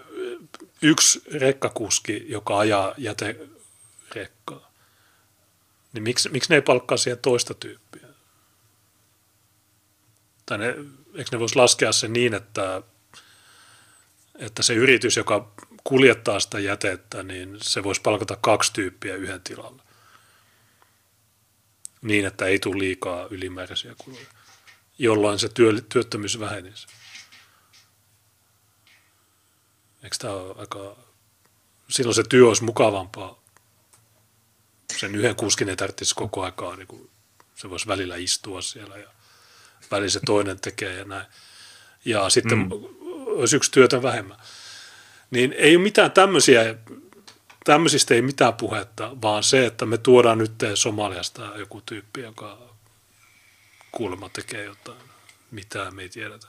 yksi 0.82 1.22
rekkakuski, 1.34 2.26
joka 2.28 2.60
ajaa 2.60 2.94
jäterekkaa. 2.98 4.71
Niin 5.94 6.04
miksi, 6.04 6.30
miksi 6.30 6.50
ne 6.50 6.56
ei 6.56 6.62
palkkaa 6.62 6.98
siihen 6.98 7.20
toista 7.20 7.54
tyyppiä? 7.54 8.08
Tai 10.46 10.58
ne, 10.58 10.68
eikö 11.16 11.30
ne 11.32 11.40
voisi 11.40 11.56
laskea 11.56 11.92
se 11.92 12.08
niin, 12.08 12.34
että, 12.34 12.82
että 14.36 14.64
se 14.64 14.74
yritys, 14.74 15.18
joka 15.18 15.52
kuljettaa 15.84 16.40
sitä 16.40 16.60
jätettä, 16.60 17.24
niin 17.24 17.58
se 17.62 17.84
voisi 17.84 18.02
palkata 18.02 18.36
kaksi 18.36 18.74
tyyppiä 18.74 19.16
yhden 19.16 19.42
tilalla 19.42 19.84
niin, 22.02 22.26
että 22.26 22.46
ei 22.46 22.60
tule 22.60 22.80
liikaa 22.80 23.28
ylimääräisiä 23.32 23.96
kuluja, 23.98 24.26
jolloin 24.98 25.40
se 25.40 25.50
työ, 25.50 25.82
työttömyys 25.90 26.40
vähenisi. 26.40 26.88
Eikö 30.04 30.16
tämä 30.20 30.34
ole 30.34 30.56
aika... 30.58 30.98
Silloin 31.90 32.16
se 32.16 32.24
työ 32.24 32.48
olisi 32.48 32.64
mukavampaa. 32.64 33.41
Sen 34.98 35.16
yhden 35.16 35.36
kuskin 35.36 35.70
ei 35.70 35.76
tarvitsisi 35.76 36.16
koko 36.16 36.44
aikaa, 36.44 36.76
niin 36.76 36.88
kuin 36.88 37.10
se 37.56 37.70
voisi 37.70 37.88
välillä 37.88 38.16
istua 38.16 38.62
siellä 38.62 38.98
ja 38.98 39.10
välillä 39.92 40.10
se 40.10 40.20
toinen 40.26 40.60
tekee 40.60 40.94
ja 40.94 41.06
näin. 41.06 41.26
Ja 42.06 42.30
sitten 42.30 42.58
mm. 42.58 42.70
olisi 43.26 43.56
yksi 43.56 43.72
työtön 43.72 44.04
vähemmän. 44.04 44.38
Niin 45.32 45.54
ei 45.54 45.76
ole 45.76 45.84
mitään 45.84 46.12
tämmöisiä 46.12 46.76
tämmöisistä 47.64 48.14
ei 48.14 48.22
mitään 48.22 48.54
puhetta, 48.54 49.12
vaan 49.22 49.44
se, 49.44 49.66
että 49.66 49.86
me 49.86 49.98
tuodaan 49.98 50.38
nyt 50.38 50.52
Somaliasta 50.76 51.52
joku 51.56 51.82
tyyppi, 51.82 52.22
joka 52.22 52.76
kuulemma 53.92 54.30
tekee 54.30 54.64
jotain, 54.64 54.98
mitä 55.52 55.92
me 55.92 56.02
ei 56.02 56.10
tiedetä. 56.10 56.48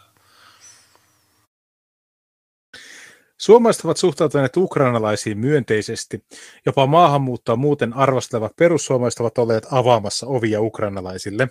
Suomalaiset 3.43 3.85
ovat 3.85 3.97
suhtautuneet 3.97 4.57
ukrainalaisiin 4.57 5.39
myönteisesti. 5.39 6.25
Jopa 6.67 6.87
maahanmuuttoa 6.87 7.57
muuten 7.57 7.93
arvostelevat 7.93 8.57
perussuomalaiset 8.57 9.21
ovat 9.21 9.39
olleet 9.39 9.67
avaamassa 9.71 10.27
ovia 10.27 10.61
ukrainalaisille. 10.61 11.49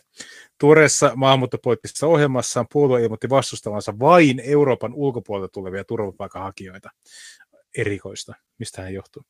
Tuoreessa 0.59 1.11
maahanmuuttopoliittisessa 1.15 2.07
ohjelmassaan 2.07 2.65
puolue 2.73 3.03
ilmoitti 3.03 3.30
vastustavansa 3.30 3.99
vain 3.99 4.41
Euroopan 4.45 4.93
ulkopuolelta 4.93 5.51
tulevia 5.51 5.84
turvapaikanhakijoita 5.84 6.89
erikoista. 7.77 8.34
Mistä 8.59 8.81
hän 8.81 8.93
johtuu? 8.93 9.23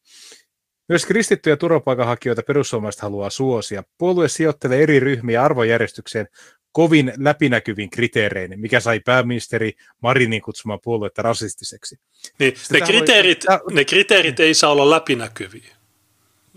Myös 0.89 1.05
kristittyjä 1.05 1.57
turvapaikanhakijoita 1.57 2.43
perussuomalaiset 2.47 3.01
haluaa 3.01 3.29
suosia. 3.29 3.83
Puolue 3.97 4.27
sijoittelee 4.27 4.83
eri 4.83 4.99
ryhmiä 4.99 5.43
arvojärjestykseen 5.43 6.27
kovin 6.71 7.13
läpinäkyvin 7.17 7.89
kriteerein, 7.89 8.59
mikä 8.59 8.79
sai 8.79 8.99
pääministeri 8.99 9.73
Marinin 10.01 10.41
kutsumaan 10.41 10.79
puoluetta 10.83 11.21
rasistiseksi. 11.21 11.99
Niin, 12.39 12.53
ne, 12.71 12.81
kriteerit, 12.81 13.45
voi... 13.49 13.73
ne 13.73 13.85
kriteerit 13.85 14.39
ei 14.39 14.53
saa 14.53 14.71
olla 14.71 14.89
läpinäkyviä. 14.89 15.75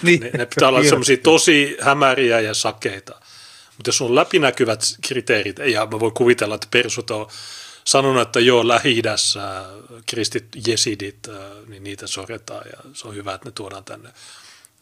Niin. 0.02 0.20
Ne, 0.20 0.30
ne 0.38 0.46
pitää 0.46 0.68
olla 0.68 0.84
semmoisia 0.84 1.16
tosi 1.16 1.76
hämäriä 1.80 2.40
ja 2.40 2.54
sakeita. 2.54 3.20
Mutta 3.76 3.88
jos 3.88 4.00
on 4.00 4.14
läpinäkyvät 4.14 4.80
kriteerit, 5.06 5.58
ja 5.58 5.86
mä 5.86 6.00
voin 6.00 6.14
kuvitella, 6.14 6.54
että 6.54 6.66
persut 6.70 7.10
on 7.10 7.26
sanonut, 7.84 8.22
että 8.22 8.40
joo, 8.40 8.68
Lähi-idässä 8.68 9.64
kristit 10.06 10.46
jesidit, 10.66 11.28
äh, 11.28 11.34
niin 11.66 11.84
niitä 11.84 12.06
sorretaan 12.06 12.64
ja 12.72 12.90
se 12.92 13.08
on 13.08 13.14
hyvä, 13.14 13.34
että 13.34 13.48
ne 13.48 13.52
tuodaan 13.52 13.84
tänne. 13.84 14.08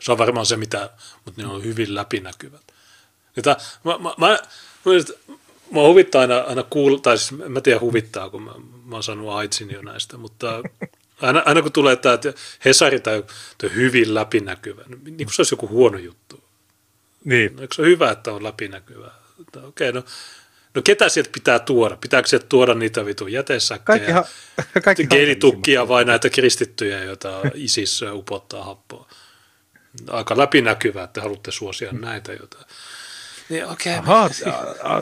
Se 0.01 0.13
on 0.13 0.19
varmaan 0.19 0.47
se, 0.47 0.57
mitä, 0.57 0.91
mutta 1.25 1.43
ne 1.43 1.49
on 1.49 1.65
hyvin 1.65 1.95
läpinäkyvät. 1.95 2.63
Tämä, 3.43 3.57
mä, 3.85 3.99
mä, 3.99 4.15
mä, 4.19 4.39
mä 5.71 5.81
huvittaa 5.81 6.21
aina, 6.21 6.39
aina 6.39 6.63
kuulla, 6.63 6.99
tai 6.99 7.19
siis 7.19 7.41
mä 7.49 7.61
tiedä 7.61 7.81
huvittaa, 7.81 8.31
kun 8.31 8.43
mä, 8.43 8.53
mä 8.85 8.97
oon 8.97 9.03
saanut 9.03 9.29
aitsin 9.29 9.71
jo 9.71 9.83
näistä, 9.83 10.17
mutta 10.17 10.63
aina, 11.21 11.43
aina 11.47 11.63
kun 11.63 11.73
tulee 11.73 11.97
tämä 11.97 12.15
että 12.15 12.33
Hesari 12.65 13.01
tai 13.01 13.25
hyvin 13.75 14.15
läpinäkyvä, 14.15 14.83
niin 15.05 15.17
kuin 15.17 15.33
se 15.33 15.43
olisi 15.43 15.53
joku 15.53 15.69
huono 15.69 15.99
juttu. 15.99 16.45
Niin. 17.25 17.59
Eikö 17.61 17.75
se 17.75 17.83
ole 17.83 17.89
hyvä, 17.89 18.11
että 18.11 18.33
on 18.33 18.45
läpinäkyvä? 18.45 19.11
Okei, 19.57 19.89
okay, 19.89 19.93
no 19.93 20.05
No 20.75 20.83
ketä 20.83 21.09
sieltä 21.09 21.31
pitää 21.33 21.59
tuoda? 21.59 21.97
Pitääkö 21.97 22.29
sieltä 22.29 22.47
tuoda 22.49 22.75
niitä 22.75 23.07
vitun 23.07 23.33
jätesäkkejä, 23.33 24.25
kaikki 24.85 25.07
geelitukkia 25.07 25.89
vai 25.89 26.05
näitä 26.05 26.31
kristittyjä, 26.31 27.05
joita 27.05 27.41
ISIS 27.55 28.05
upottaa 28.13 28.65
happoa? 28.65 29.09
Aika 30.11 30.39
läpinäkyvää, 30.39 31.05
että 31.05 31.21
haluatte 31.21 31.51
suosia 31.51 31.93
näitä 31.93 32.33
jotain. 32.33 32.65
Niin, 33.49 33.67
okei. 33.67 33.95
Ahaa, 33.95 34.31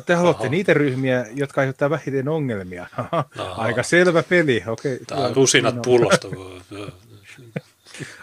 te 0.06 0.14
haluatte 0.14 0.42
Aha. 0.42 0.50
niitä 0.50 0.74
ryhmiä, 0.74 1.26
jotka 1.34 1.60
aiheuttaa 1.60 1.90
vähiten 1.90 2.28
ongelmia. 2.28 2.86
Aha, 2.96 3.24
aika 3.56 3.82
selvä 3.82 4.22
peli. 4.22 4.62
Okei, 4.66 4.98
Tämä 5.06 5.20
on 5.20 5.36
rusinat 5.36 5.74
no. 5.74 5.82
pullosta. 5.82 6.28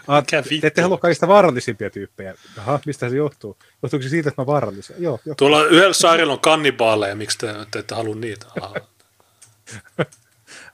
Ah, 0.06 0.24
te 0.60 0.66
ette 0.66 0.82
halua 0.82 0.98
kaikista 0.98 1.28
vaarallisimpia 1.28 1.90
tyyppejä. 1.90 2.34
Aha, 2.58 2.80
mistä 2.86 3.10
se 3.10 3.16
johtuu? 3.16 3.56
Johtuuko 3.82 4.02
se 4.02 4.08
siitä, 4.08 4.28
että 4.28 4.42
mä 4.42 4.46
vaarallisia? 4.46 4.96
Joo, 4.98 5.12
johtuu. 5.12 5.34
Tuolla 5.34 5.64
yhdellä 5.64 5.92
saarella 5.92 6.32
on 6.32 6.40
kannibaaleja, 6.40 7.16
miksi 7.16 7.38
te, 7.38 7.54
te 7.70 7.78
ette 7.78 7.94
halua 7.94 8.14
niitä? 8.14 8.46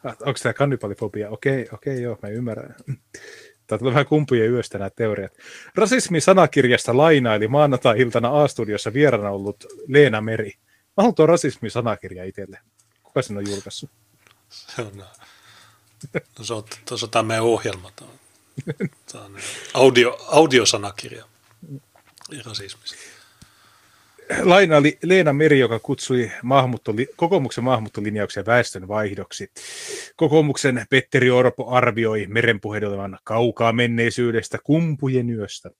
Onko 0.04 0.38
tämä 0.42 0.52
kannibaalifobia? 0.52 1.30
Okei, 1.30 1.68
okei, 1.72 2.02
joo, 2.02 2.18
mä 2.22 2.28
ymmärrän. 2.28 2.74
Tämä 3.66 3.78
tulee 3.78 3.92
vähän 3.92 4.06
kumpujen 4.06 4.50
yöstä 4.50 4.78
nämä 4.78 4.90
teoriat. 4.90 5.32
Rasismi-sanakirjasta 5.74 6.96
lainaili 6.96 7.48
maanantai-iltana 7.48 8.42
A-studiossa 8.42 8.92
vieraana 8.92 9.30
ollut 9.30 9.64
Leena 9.88 10.20
Meri. 10.20 10.52
Mä 10.56 10.92
haluan 10.96 11.14
tuon 11.14 11.28
rasismi-sanakirja 11.28 12.24
itselle. 12.24 12.58
Kuka 13.02 13.22
sen 13.22 13.36
on 13.36 13.50
julkaissut? 13.50 13.90
Se 14.48 14.82
on, 14.82 14.92
no, 14.96 16.44
se 16.44 16.54
on, 16.54 16.64
tuossa 16.88 17.08
tämä 17.08 17.22
meidän 17.22 17.44
ohjelma. 17.44 17.90
Tämä 17.96 18.10
on, 18.10 18.18
tämä 19.12 19.24
on 19.24 19.36
audio, 19.74 20.18
audiosanakirja 20.28 21.24
rasismista 22.44 23.13
lainaili 24.42 24.98
Leena 25.02 25.32
Meri, 25.32 25.59
joka 25.59 25.78
kutsui 25.78 26.30
maahanmuuttoli, 26.42 27.06
kokoomuksen 27.16 27.64
maahanmuuttolinjauksia 27.64 28.46
väestön 28.46 28.88
vaihdoksi. 28.88 29.48
Kokoomuksen 30.16 30.86
Petteri 30.90 31.30
Orpo 31.30 31.68
arvioi 31.68 32.26
merenpuhedelevan 32.28 33.18
kaukaa 33.24 33.72
menneisyydestä 33.72 34.59
kumpujen 34.64 35.30
yöstä. 35.30 35.70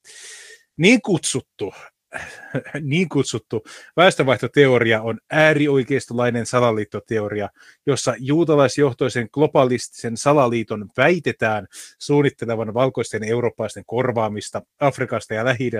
Niin 0.77 1.03
kutsuttu 1.03 1.75
niin 2.81 3.09
kutsuttu 3.09 3.65
väestönvaihtoteoria 3.97 5.03
on 5.03 5.19
äärioikeistolainen 5.31 6.47
salaliittoteoria, 6.47 7.49
jossa 7.87 8.15
juutalaisjohtoisen 8.19 9.29
globalistisen 9.33 10.17
salaliiton 10.17 10.91
väitetään 10.97 11.67
suunnittelevan 11.99 12.75
valkoisten 12.75 13.25
eurooppalaisten 13.25 13.85
korvaamista 13.87 14.63
Afrikasta 14.81 15.35
ja 15.35 15.45
lähi 15.45 15.71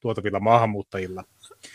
tuotavilla 0.00 0.40
maahanmuuttajilla. 0.40 1.24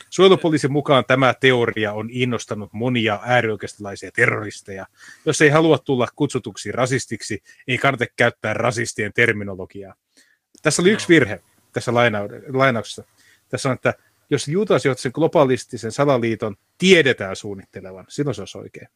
Suojelupoliisin 0.10 0.72
mukaan 0.72 1.04
tämä 1.08 1.34
teoria 1.34 1.94
on 1.94 2.10
innostanut 2.12 2.74
monia 2.74 3.20
äärioikeistolaisia 3.24 4.12
terroristeja. 4.16 4.86
Jos 5.26 5.42
ei 5.42 5.50
halua 5.50 5.78
tulla 5.78 6.08
kutsutuksi 6.16 6.72
rasistiksi, 6.72 7.44
ei 7.68 7.78
kannata 7.78 8.06
käyttää 8.16 8.54
rasistien 8.54 9.14
terminologiaa. 9.14 9.94
Tässä 10.62 10.82
oli 10.82 10.92
yksi 10.92 11.08
virhe 11.08 11.42
tässä 11.74 11.94
lainauksessa 12.54 13.04
tässä 13.50 13.70
on, 13.70 13.76
että 13.76 13.94
jos 14.30 14.48
juutalaisjohtaisen 14.48 15.12
globalistisen 15.16 15.92
salaliiton 15.92 16.56
tiedetään 16.78 17.36
suunnittelevan, 17.36 18.06
silloin 18.10 18.36
se 18.36 18.42
olisi 18.42 18.58
oikein. 18.58 18.88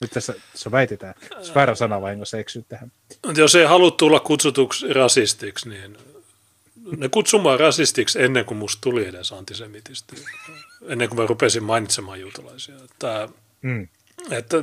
Nyt 0.00 0.10
tässä, 0.10 0.34
tässä 0.52 0.70
väitetään, 0.70 1.14
jos 1.36 1.54
väärä 1.54 1.74
sana 1.74 2.00
vahingossa 2.00 2.38
eksyy 2.38 2.64
tähän. 2.68 2.92
Jos 3.36 3.54
ei 3.54 3.64
halua 3.64 3.90
tulla 3.90 4.20
kutsutuksi 4.20 4.92
rasistiksi, 4.92 5.68
niin 5.68 5.96
ne 6.96 7.08
kutsumaan 7.08 7.60
rasistiksi 7.60 8.22
ennen 8.22 8.44
kuin 8.44 8.58
musta 8.58 8.80
tuli 8.80 9.06
edes 9.06 9.32
antisemitisti, 9.32 10.16
ennen 10.86 11.08
kuin 11.08 11.20
mä 11.20 11.26
rupesin 11.26 11.62
mainitsemaan 11.62 12.20
juutalaisia. 12.20 12.74
Tämä, 12.98 13.28
mm. 13.62 13.88
että, 14.30 14.56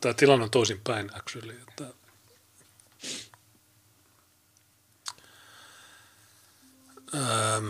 tämä 0.00 0.14
tilanne 0.14 0.44
on 0.44 0.50
toisinpäin 0.50 1.10
actually. 1.16 1.60
Että, 1.68 1.84
ähm, 7.14 7.68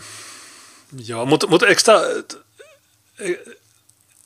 Joo, 1.06 1.27
mutta, 1.27 1.47
mutta 1.47 1.66
eikö 1.66 1.82
tämä, 1.82 2.01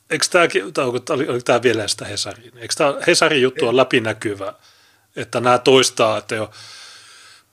eikö 0.09 0.25
tämäkin, 0.31 0.73
tai 0.73 0.85
onko, 0.85 0.99
oliko 1.13 1.39
tämä 1.45 1.61
vielä 1.61 1.87
sitä 1.87 2.05
Hesarin? 2.05 2.57
Eikö 2.57 2.73
tämä 2.77 2.93
Hesarin 3.07 3.41
juttu 3.41 3.67
on 3.67 3.77
läpinäkyvä, 3.77 4.53
että 5.15 5.39
nämä 5.39 5.57
toistaa, 5.57 6.17
että 6.17 6.35
jo 6.35 6.51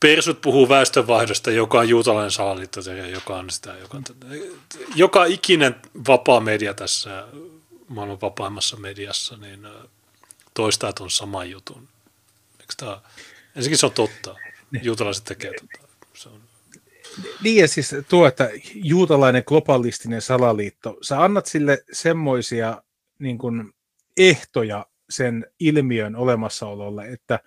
persut 0.04 0.40
puhuu 0.40 0.68
väestönvaihdosta, 0.68 1.50
joka 1.50 1.78
on 1.78 1.88
juutalainen 1.88 2.30
salaliitto, 2.30 2.80
joka 3.12 3.36
on 3.36 3.50
sitä, 3.50 3.76
joka, 3.78 3.98
joka 4.94 5.24
ikinen 5.24 5.76
vapaa 6.06 6.40
media 6.40 6.74
tässä 6.74 7.28
maailman 7.88 8.20
vapaimmassa 8.20 8.76
mediassa, 8.76 9.36
niin 9.36 9.66
toistaa 10.54 10.92
tuon 10.92 11.10
saman 11.10 11.50
jutun. 11.50 11.88
Eikö 12.60 12.74
tämä, 12.76 13.00
ensinnäkin 13.56 13.78
se 13.78 13.86
on 13.86 13.92
totta. 13.92 14.36
Niin. 14.70 14.84
Juutalaiset 14.84 15.24
tekee 15.24 15.52
tota. 15.60 15.88
Se 16.14 16.28
on 16.28 16.40
niin 17.42 17.60
ja 17.60 17.68
siis 17.68 17.90
tuo, 18.08 18.26
että 18.26 18.50
juutalainen 18.74 19.42
globalistinen 19.46 20.22
salaliitto, 20.22 20.96
sä 21.02 21.22
annat 21.22 21.46
sille 21.46 21.84
semmoisia 21.92 22.82
niin 23.18 23.38
kuin, 23.38 23.72
ehtoja 24.16 24.86
sen 25.10 25.46
ilmiön 25.60 26.16
olemassaololle, 26.16 27.08
että 27.08 27.40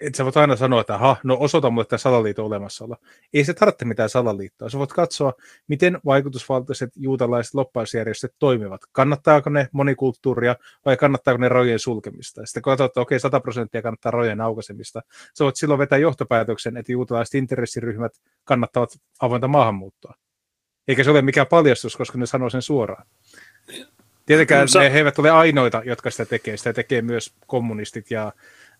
että 0.00 0.16
sä 0.16 0.24
voit 0.24 0.36
aina 0.36 0.56
sanoa, 0.56 0.80
että 0.80 0.94
aha, 0.94 1.16
no 1.24 1.36
osoita 1.40 1.70
mulle 1.70 1.84
tämä 1.84 1.98
salaliiton 1.98 2.44
olemassaolo. 2.44 2.96
Ei 3.32 3.44
se 3.44 3.54
tarvitse 3.54 3.84
mitään 3.84 4.08
salaliittoa. 4.08 4.68
Sä 4.68 4.78
voit 4.78 4.92
katsoa, 4.92 5.32
miten 5.68 6.00
vaikutusvaltaiset 6.04 6.90
juutalaiset 6.96 7.54
loppausjärjestöt 7.54 8.34
toimivat. 8.38 8.80
Kannattaako 8.92 9.50
ne 9.50 9.68
monikulttuuria 9.72 10.56
vai 10.84 10.96
kannattaako 10.96 11.38
ne 11.38 11.48
rajojen 11.48 11.78
sulkemista? 11.78 12.40
Ja 12.40 12.46
sitten 12.46 12.62
kun 12.62 12.72
että 12.72 13.00
okei, 13.00 13.20
100 13.20 13.40
prosenttia 13.40 13.82
kannattaa 13.82 14.12
rajojen 14.12 14.40
aukaisemista, 14.40 15.02
sä 15.34 15.44
voit 15.44 15.56
silloin 15.56 15.78
vetää 15.78 15.98
johtopäätöksen, 15.98 16.76
että 16.76 16.92
juutalaiset 16.92 17.34
intressiryhmät 17.34 18.12
kannattavat 18.44 18.90
avointa 19.20 19.48
maahanmuuttoa. 19.48 20.14
Eikä 20.88 21.04
se 21.04 21.10
ole 21.10 21.22
mikään 21.22 21.46
paljastus, 21.46 21.96
koska 21.96 22.18
ne 22.18 22.26
sanoo 22.26 22.50
sen 22.50 22.62
suoraan. 22.62 23.06
Tietenkään 24.26 24.68
Sä... 24.68 24.80
he 24.80 24.98
eivät 24.98 25.18
ole 25.18 25.30
ainoita, 25.30 25.82
jotka 25.84 26.10
sitä 26.10 26.24
tekee. 26.24 26.56
Sitä 26.56 26.72
tekee 26.72 27.02
myös 27.02 27.34
kommunistit 27.46 28.10
ja 28.10 28.32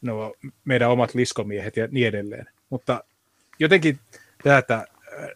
no, 0.02 0.34
meidän 0.64 0.90
omat 0.90 1.14
liskomiehet 1.14 1.76
ja 1.76 1.88
niin 1.90 2.06
edelleen. 2.06 2.46
Mutta 2.70 3.04
jotenkin 3.58 3.98
tätä, 4.42 4.74
äh, 4.74 5.28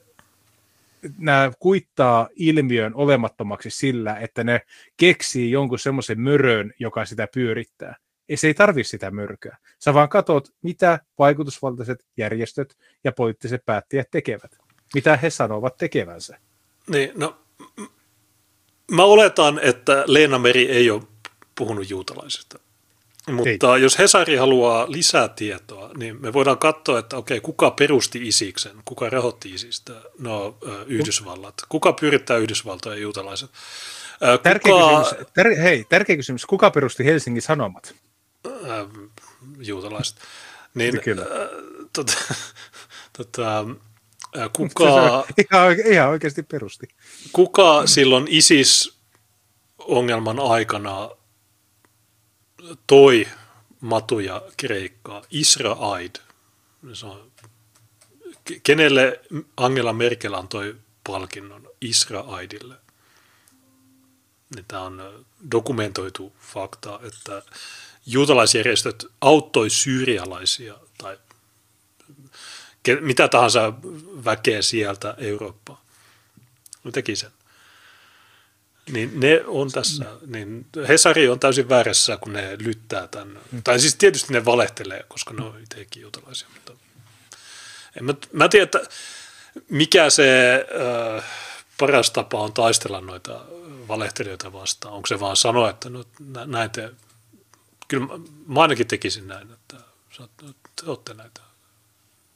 nämä 1.18 1.52
kuittaa 1.58 2.28
ilmiön 2.36 2.94
olemattomaksi 2.94 3.70
sillä, 3.70 4.16
että 4.16 4.44
ne 4.44 4.60
keksii 4.96 5.50
jonkun 5.50 5.78
semmoisen 5.78 6.20
mörön, 6.20 6.72
joka 6.78 7.04
sitä 7.04 7.28
pyörittää. 7.34 7.96
Ei, 8.28 8.36
se 8.36 8.46
ei 8.46 8.54
tarvi 8.54 8.84
sitä 8.84 9.10
mörköä. 9.10 9.56
Sä 9.78 9.94
vaan 9.94 10.08
katsot, 10.08 10.48
mitä 10.62 10.98
vaikutusvaltaiset 11.18 12.04
järjestöt 12.16 12.76
ja 13.04 13.12
poliittiset 13.12 13.64
päättäjät 13.66 14.08
tekevät. 14.10 14.58
Mitä 14.94 15.16
he 15.16 15.30
sanovat 15.30 15.76
tekevänsä. 15.76 16.38
Niin, 16.88 17.12
no, 17.16 17.38
mä 18.90 19.04
oletan, 19.04 19.60
että 19.62 20.04
Leena 20.06 20.38
Meri 20.38 20.70
ei 20.70 20.90
ole 20.90 21.02
puhunut 21.54 21.90
juutalaisista. 21.90 22.58
Mutta 23.32 23.76
Ei. 23.76 23.82
jos 23.82 23.98
Hesari 23.98 24.36
haluaa 24.36 24.86
lisää 24.88 25.28
tietoa, 25.28 25.90
niin 25.96 26.20
me 26.20 26.32
voidaan 26.32 26.58
katsoa, 26.58 26.98
että 26.98 27.16
okei, 27.16 27.40
kuka 27.40 27.70
perusti 27.70 28.28
Isiksen, 28.28 28.76
kuka 28.84 29.10
rahoitti 29.10 29.54
Isistä? 29.54 29.92
No, 30.18 30.58
Yhdysvallat. 30.86 31.54
Kuka 31.68 31.92
pyrittää 31.92 32.36
Yhdysvaltoja 32.36 32.96
juutalaiset? 32.96 33.50
Kuka... 34.18 34.38
Tärkeä, 34.38 34.74
kysymys, 34.74 35.26
ter, 35.34 35.60
hei, 35.60 35.84
tärkeä 35.88 36.16
kysymys. 36.16 36.46
Kuka 36.46 36.70
perusti 36.70 37.04
Helsingin 37.04 37.42
Sanomat? 37.42 37.94
Äh, 38.46 38.86
juutalaiset. 39.58 40.16
Niin, 40.74 41.00
Kyllä. 41.00 41.22
Äh, 41.22 41.28
tota, 41.92 42.12
tota, 43.18 43.64
äh, 44.38 44.50
kuka... 44.52 45.24
ihan, 45.38 45.76
ihan 45.86 46.08
oikeasti 46.08 46.42
perusti. 46.42 46.88
Kuka 47.32 47.86
silloin 47.86 48.26
ISIS-ongelman 48.28 50.40
aikana 50.40 51.10
toi 52.86 53.28
matuja 53.80 54.42
Kreikkaa, 54.56 55.22
Israaid. 55.30 56.16
Kenelle 58.62 59.20
Angela 59.56 59.92
Merkel 59.92 60.34
antoi 60.34 60.76
palkinnon 61.06 61.68
Israaidille? 61.80 62.74
Niin 64.54 64.64
Tämä 64.68 64.82
on 64.82 65.26
dokumentoitu 65.50 66.32
fakta, 66.40 67.00
että 67.02 67.42
juutalaisjärjestöt 68.06 69.06
auttoi 69.20 69.70
syyrialaisia 69.70 70.74
tai 70.98 71.18
mitä 73.00 73.28
tahansa 73.28 73.72
väkeä 74.24 74.62
sieltä 74.62 75.14
Eurooppaan. 75.18 75.78
Ne 76.84 76.90
teki 76.92 77.16
sen. 77.16 77.30
Niin 78.92 79.20
ne 79.20 79.40
on 79.46 79.72
tässä, 79.72 80.04
niin 80.26 80.66
Hesari 80.88 81.28
on 81.28 81.40
täysin 81.40 81.68
väärässä, 81.68 82.16
kun 82.16 82.32
ne 82.32 82.56
lyttää 82.60 83.06
tämän. 83.06 83.40
Mm. 83.52 83.62
Tai 83.62 83.80
siis 83.80 83.94
tietysti 83.94 84.32
ne 84.32 84.44
valehtelee, 84.44 85.04
koska 85.08 85.34
ne 85.34 85.44
on 85.44 85.60
itsekin 85.62 86.02
juutalaisia. 86.02 86.48
Mutta 86.54 86.72
en 87.96 88.04
mä, 88.04 88.14
mä 88.32 88.48
tiedä, 88.48 88.64
että 88.64 88.80
mikä 89.68 90.10
se 90.10 90.54
äh, 91.16 91.24
paras 91.78 92.10
tapa 92.10 92.40
on 92.40 92.52
taistella 92.52 93.00
noita 93.00 93.44
valehtelijoita 93.88 94.52
vastaan. 94.52 94.94
Onko 94.94 95.06
se 95.06 95.20
vaan 95.20 95.36
sanoa, 95.36 95.70
että 95.70 95.90
no, 95.90 96.04
näin 96.46 96.70
te, 96.70 96.90
kyllä 97.88 98.06
mä, 98.46 98.60
ainakin 98.60 98.86
tekisin 98.86 99.28
näin, 99.28 99.52
että 99.52 99.76
te 100.76 100.90
olette 100.90 101.14
näitä. 101.14 101.40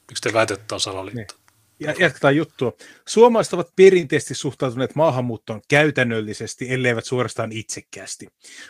Miksi 0.09 0.23
te 0.23 0.33
väitätte, 0.33 0.63
että 0.63 0.75
on 0.75 0.81
salaliitto? 0.81 1.35
Niin. 1.35 1.42
Ja 1.81 1.95
jatketaan 1.99 2.37
juttua. 2.37 2.73
Suomalaiset 3.09 3.53
ovat 3.53 3.73
perinteisesti 3.77 4.35
suhtautuneet 4.35 4.95
maahanmuuttoon 4.95 5.61
käytännöllisesti, 5.69 6.73
elleivät 6.73 7.05
suorastaan 7.05 7.53
itsekkäästi. 7.53 8.29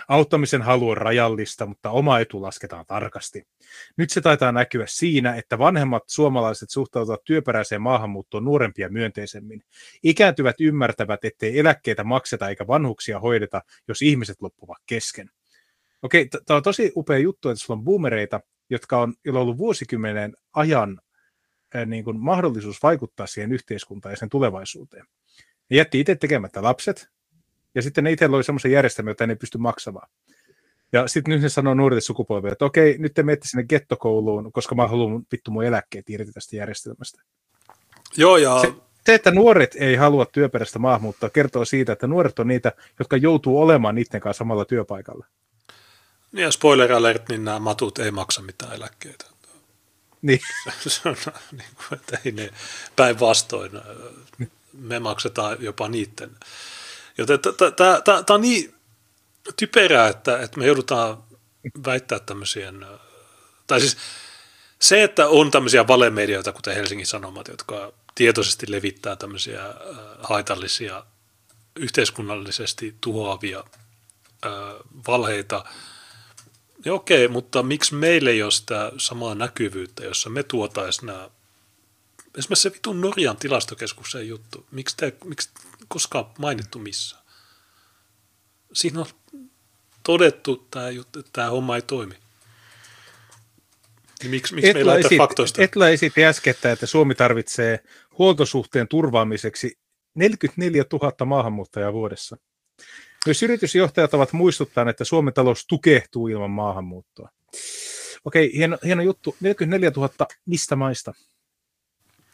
Auttamisen 0.09 0.63
halu 0.63 0.89
on 0.89 0.97
rajallista, 0.97 1.67
mutta 1.67 1.91
oma 1.91 2.19
etu 2.19 2.43
lasketaan 2.43 2.87
tarkasti. 2.87 3.47
Nyt 3.97 4.11
se 4.11 4.21
taitaa 4.21 4.53
näkyä 4.53 4.85
siinä, 4.89 5.35
että 5.35 5.59
vanhemmat 5.59 6.03
suomalaiset 6.07 6.71
suhtautuvat 6.71 7.25
työperäiseen 7.25 7.83
maahanmuuttoon 7.83 8.45
nuorempia 8.45 8.89
myönteisemmin. 8.89 9.65
Ikääntyvät 10.03 10.57
ymmärtävät, 10.61 11.25
ettei 11.25 11.59
eläkkeitä 11.59 12.05
makseta 12.05 12.49
eikä 12.49 12.67
vanhuksia 12.67 13.21
hoideta, 13.21 13.63
jos 13.89 14.03
ihmiset 14.03 14.43
loppuvat 14.43 14.79
kesken. 14.87 15.31
Okei, 16.03 16.29
tämä 16.47 16.57
on 16.57 16.63
tosi 16.63 16.93
upea 16.97 17.19
juttu, 17.19 17.49
että 17.49 17.65
sulla 17.65 17.79
on 17.79 17.85
boomereita, 17.85 18.41
jotka 18.71 19.01
on, 19.01 19.15
on 19.29 19.37
ollut 19.37 19.59
vuosikymmenen 19.59 20.37
ajan 20.53 21.01
niin 21.87 22.05
kuin 22.05 22.21
mahdollisuus 22.21 22.83
vaikuttaa 22.83 23.27
siihen 23.27 23.53
yhteiskuntaan 23.53 24.13
ja 24.13 24.17
sen 24.17 24.29
tulevaisuuteen. 24.29 25.05
Ne 25.71 25.77
jätti 25.77 26.01
itse 26.01 26.15
tekemättä 26.15 26.63
lapset, 26.63 27.09
ja 27.75 27.83
sitten 27.83 28.05
ne 28.05 28.13
itse 28.13 28.29
loi 28.29 28.45
semmoisen 28.45 28.73
järjestelmän, 28.73 29.11
jota 29.11 29.27
ne 29.27 29.33
ei 29.33 29.37
pysty 29.37 29.59
maksamaan. 29.59 30.09
Ja 30.93 31.09
sitten 31.09 31.33
nyt 31.33 31.43
ne 31.43 31.49
sanoo 31.49 31.75
nuorille 31.75 32.01
sukupolville, 32.01 32.53
että 32.53 32.65
okei, 32.65 32.99
nyt 32.99 33.15
te 33.15 33.23
menette 33.23 33.49
sinne 33.49 33.65
gettokouluun, 33.65 34.53
koska 34.53 34.75
mä 34.75 34.89
haluan 34.89 35.27
vittu 35.33 35.51
mun 35.51 35.65
eläkkeet 35.65 36.11
irti 36.11 36.33
tästä 36.33 36.57
järjestelmästä. 36.57 37.23
Joo, 38.17 38.37
ja... 38.37 38.61
Se, 38.61 38.73
se, 39.07 39.15
että 39.15 39.31
nuoret 39.31 39.77
ei 39.79 39.97
halua 39.97 40.27
työperäistä 40.27 40.79
maahanmuuttoa, 40.79 41.31
kertoo 41.31 41.65
siitä, 41.65 41.93
että 41.93 42.07
nuoret 42.07 42.39
on 42.39 42.49
niitä, 42.49 42.73
jotka 42.99 43.17
joutuu 43.17 43.61
olemaan 43.61 43.95
niiden 43.95 44.21
kanssa 44.21 44.39
samalla 44.39 44.65
työpaikalla. 44.65 45.27
Niin 46.33 46.43
ja 46.43 46.51
spoiler 46.51 46.93
alert, 46.93 47.29
niin 47.29 47.45
nämä 47.45 47.59
matut 47.59 47.99
ei 47.99 48.11
maksa 48.11 48.43
mitään 48.43 48.75
eläkkeitä. 48.75 49.32
Niin. 50.23 50.41
Niin 51.53 51.69
kuin, 51.77 52.01
että 52.01 52.19
ei 52.25 52.33
ne 52.33 52.51
päinvastoin. 52.97 53.73
Me 54.73 54.99
maksetaan 54.99 55.57
jopa 55.61 55.89
niiden. 55.89 56.37
Joten 57.19 57.39
tämä 57.77 58.35
on 58.35 58.41
niin 58.41 58.75
typerää, 59.57 60.09
että, 60.09 60.39
että 60.39 60.59
me 60.59 60.67
joudutaan 60.67 61.23
väittää 61.87 62.19
tämmöisiä, 62.19 62.73
tai 63.67 63.81
siis 63.81 63.97
se, 64.79 65.03
että 65.03 65.29
on 65.29 65.51
tämmöisiä 65.51 65.87
valemedioita, 65.87 66.53
kuten 66.53 66.75
Helsingin 66.75 67.07
Sanomat, 67.07 67.49
jotka 67.49 67.93
tietoisesti 68.15 68.71
levittää 68.71 69.17
tämmöisiä 69.17 69.75
haitallisia, 70.23 71.05
yhteiskunnallisesti 71.77 72.97
tuhoavia 73.01 73.65
valheita– 75.07 75.65
niin 76.85 76.93
okei, 76.93 77.29
mutta 77.29 77.63
miksi 77.63 77.95
meille 77.95 78.31
ei 78.31 78.43
ole 78.43 78.51
sitä 78.51 78.93
samaa 78.99 79.35
näkyvyyttä, 79.35 80.05
jossa 80.05 80.31
me 80.31 80.43
tuotaisiin 80.43 81.07
nämä, 81.07 81.31
esimerkiksi 82.39 82.63
se 82.63 82.73
vitun 82.73 83.01
Norjan 83.01 83.37
tilastokeskuksen 83.37 84.29
juttu, 84.29 84.67
miksi, 84.71 84.97
te, 84.97 85.17
miksi 85.25 85.51
koskaan 85.89 86.27
mainittu 86.39 86.79
missään? 86.79 87.23
Siinä 88.73 89.01
on 89.01 89.07
todettu, 90.03 90.67
tämä 90.71 90.91
juttu, 90.91 91.19
että 91.19 91.31
tämä 91.33 91.51
homma 91.51 91.77
ei 91.77 91.83
toimi. 91.83 92.15
Niin 94.23 94.31
miksi, 94.31 94.55
miksi 94.55 94.75
meillä 94.75 94.97
ei 94.97 95.19
faktoista? 95.19 95.63
Etla 95.63 95.89
esitti 95.89 96.25
äskettä, 96.25 96.73
että 96.73 96.87
Suomi 96.87 97.15
tarvitsee 97.15 97.81
huoltosuhteen 98.19 98.89
turvaamiseksi 98.89 99.79
44 100.15 100.85
000 100.93 101.27
maahanmuuttajaa 101.27 101.93
vuodessa. 101.93 102.37
Myös 103.27 103.43
yritysjohtajat 103.43 104.15
ovat 104.15 104.33
muistuttaneet, 104.33 104.95
että 104.95 105.05
Suomen 105.05 105.35
talous 105.35 105.67
tukehtuu 105.67 106.29
ilman 106.29 106.51
maahanmuuttoa. 106.51 107.29
Okei, 108.25 108.53
hieno, 108.57 108.79
hieno 108.85 109.03
juttu. 109.03 109.37
44 109.41 109.93
000 109.97 110.27
mistä 110.47 110.77
maista? 110.77 111.13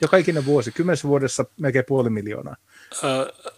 Joka 0.01 0.17
ikinen 0.17 0.45
vuosi, 0.45 0.73
kymmenessä 0.73 1.09
vuodessa 1.09 1.45
melkein 1.61 1.85
puoli 1.89 2.11
miljoonaa. 2.11 2.57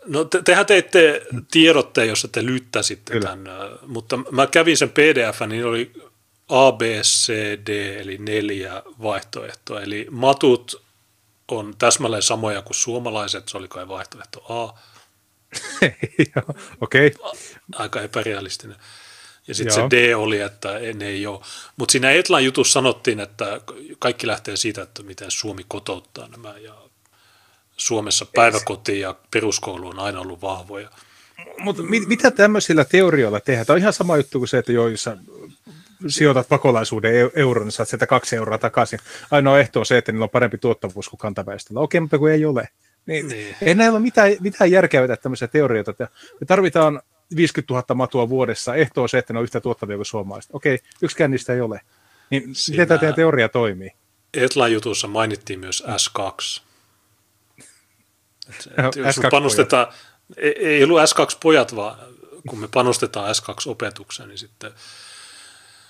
no 0.07 0.25
te, 0.25 0.43
tehän 0.43 0.67
teitte 0.67 1.27
tiedotteen, 1.51 2.09
jossa 2.09 2.29
te 2.29 2.47
lyttäsitte 2.47 3.13
Kyllä. 3.13 3.29
tämän, 3.29 3.49
mutta 3.87 4.17
mä 4.17 4.47
kävin 4.47 4.77
sen 4.77 4.91
pdf, 4.91 5.41
niin 5.49 5.67
oli 5.67 5.93
A, 6.49 6.73
B, 6.73 6.83
C, 7.03 7.33
D, 7.67 7.99
eli 8.01 8.19
neljä 8.19 8.83
vaihtoehtoa. 9.03 9.81
Eli 9.81 10.07
matut 10.11 10.83
on 11.49 11.75
täsmälleen 11.79 12.23
samoja 12.23 12.63
kuin 12.63 12.75
suomalaiset, 12.75 13.49
se 13.49 13.59
oli 13.59 13.69
kai 13.69 13.89
vaihtoehto 13.89 14.45
A. 14.49 14.79
Okei. 16.81 17.15
Okay. 17.19 17.41
Aika 17.77 18.01
epärealistinen. 18.01 18.77
Ja 19.49 19.55
sitten 19.55 19.75
se 19.75 19.81
D 19.81 20.15
oli, 20.17 20.41
että 20.41 20.69
ne 20.95 21.07
ei 21.07 21.27
ole. 21.27 21.41
Mutta 21.77 21.93
siinä 21.93 22.11
Etlan 22.11 22.45
jutussa 22.45 22.73
sanottiin, 22.73 23.21
että 23.21 23.61
kaikki 23.99 24.27
lähtee 24.27 24.57
siitä, 24.57 24.83
että 24.83 25.03
miten 25.03 25.31
Suomi 25.31 25.65
kotouttaa 25.69 26.29
nämä. 26.29 26.59
Ja 26.59 26.75
Suomessa 27.77 28.27
päiväkoti 28.35 29.01
ja 29.01 29.15
peruskoulu 29.31 29.89
on 29.89 29.99
aina 29.99 30.21
ollut 30.21 30.43
vahvoja. 30.43 30.91
Mutta 31.59 31.83
mit, 31.83 32.07
mitä 32.07 32.31
tämmöisillä 32.31 32.85
teorioilla 32.85 33.41
tehdään? 33.41 33.67
Tämä 33.67 33.75
on 33.75 33.81
ihan 33.81 33.93
sama 33.93 34.17
juttu 34.17 34.39
kuin 34.39 34.49
se, 34.49 34.59
että 34.59 34.73
joissa 34.73 35.17
sijoitat 36.09 36.49
pakolaisuuden 36.49 37.31
euron, 37.35 37.65
niin 37.65 37.73
saat 37.73 37.89
sieltä 37.89 38.07
kaksi 38.07 38.37
euroa 38.37 38.59
takaisin. 38.59 38.99
Ainoa 39.31 39.59
ehto 39.59 39.81
on 39.81 39.87
se, 39.87 39.99
että 39.99 40.13
niillä 40.13 40.25
on 40.25 40.31
parempi 40.31 40.59
tuottavuus 40.59 41.09
kuin 41.09 41.19
kantaväestöllä. 41.19 41.81
Okei, 41.81 42.01
mutta 42.01 42.19
kun 42.19 42.31
ei 42.31 42.45
ole. 42.45 42.69
Niin, 43.07 43.29
niin. 43.29 43.57
Ei 43.63 43.75
näillä 43.75 43.97
ole 43.97 44.03
mitään, 44.03 44.33
mitään 44.41 44.71
järkeä 44.71 45.03
vetää 45.03 45.17
tämmöisiä 45.17 45.49
teorioita. 45.49 45.95
Me 46.41 46.47
tarvitaan 46.47 47.03
50 47.37 47.75
000 47.75 47.95
matua 47.95 48.29
vuodessa. 48.29 48.75
Ehto 48.75 49.03
on 49.03 49.09
se, 49.09 49.19
että 49.19 49.33
ne 49.33 49.39
on 49.39 49.43
yhtä 49.43 49.61
tuottavia 49.61 49.97
kuin 49.97 50.07
suomalaiset. 50.07 50.51
Okei, 50.55 50.79
yksikään 51.03 51.31
niistä 51.31 51.53
ei 51.53 51.61
ole. 51.61 51.81
Niin 52.31 52.45
miten 52.71 52.89
tämä 52.89 52.99
teidän 52.99 53.15
teoria 53.15 53.49
toimii? 53.49 53.93
Etlan 54.35 54.73
jutussa 54.73 55.09
mainittiin 55.09 55.61
myös 55.61 55.85
S2. 55.87 56.63
Et, 58.49 58.69
et 58.87 58.97
jos 58.97 59.19
S2 59.19 59.31
panostetaan, 59.31 59.87
ei, 60.37 60.67
ei 60.67 60.85
ollut 60.85 61.01
S2-pojat, 61.01 61.77
vaan 61.77 61.99
kun 62.49 62.59
me 62.59 62.69
panostetaan 62.69 63.35
S2-opetukseen, 63.35 64.29
niin 64.29 64.39
sitten 64.39 64.73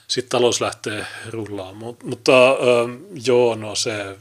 sitten 0.08 0.30
talous 0.30 0.60
lähtee 0.60 1.06
rullaamaan. 1.28 1.94
Mutta 2.02 2.50
ähm, 2.50 3.02
joo, 3.26 3.54
no 3.54 3.74
se 3.74 4.16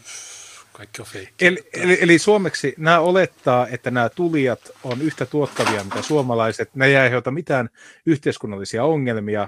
kaikki 0.79 1.01
on 1.01 1.07
Eli, 1.41 1.69
eli, 1.73 1.97
eli 2.01 2.19
suomeksi 2.19 2.73
nämä 2.77 2.99
olettaa, 2.99 3.67
että 3.67 3.91
nämä 3.91 4.09
tulijat 4.09 4.59
on 4.83 5.01
yhtä 5.01 5.25
tuottavia 5.25 5.83
mitä 5.83 6.01
suomalaiset. 6.01 6.75
Ne 6.75 6.85
ei 6.85 6.97
aiheuta 6.97 7.31
mitään 7.31 7.69
yhteiskunnallisia 8.05 8.83
ongelmia. 8.83 9.47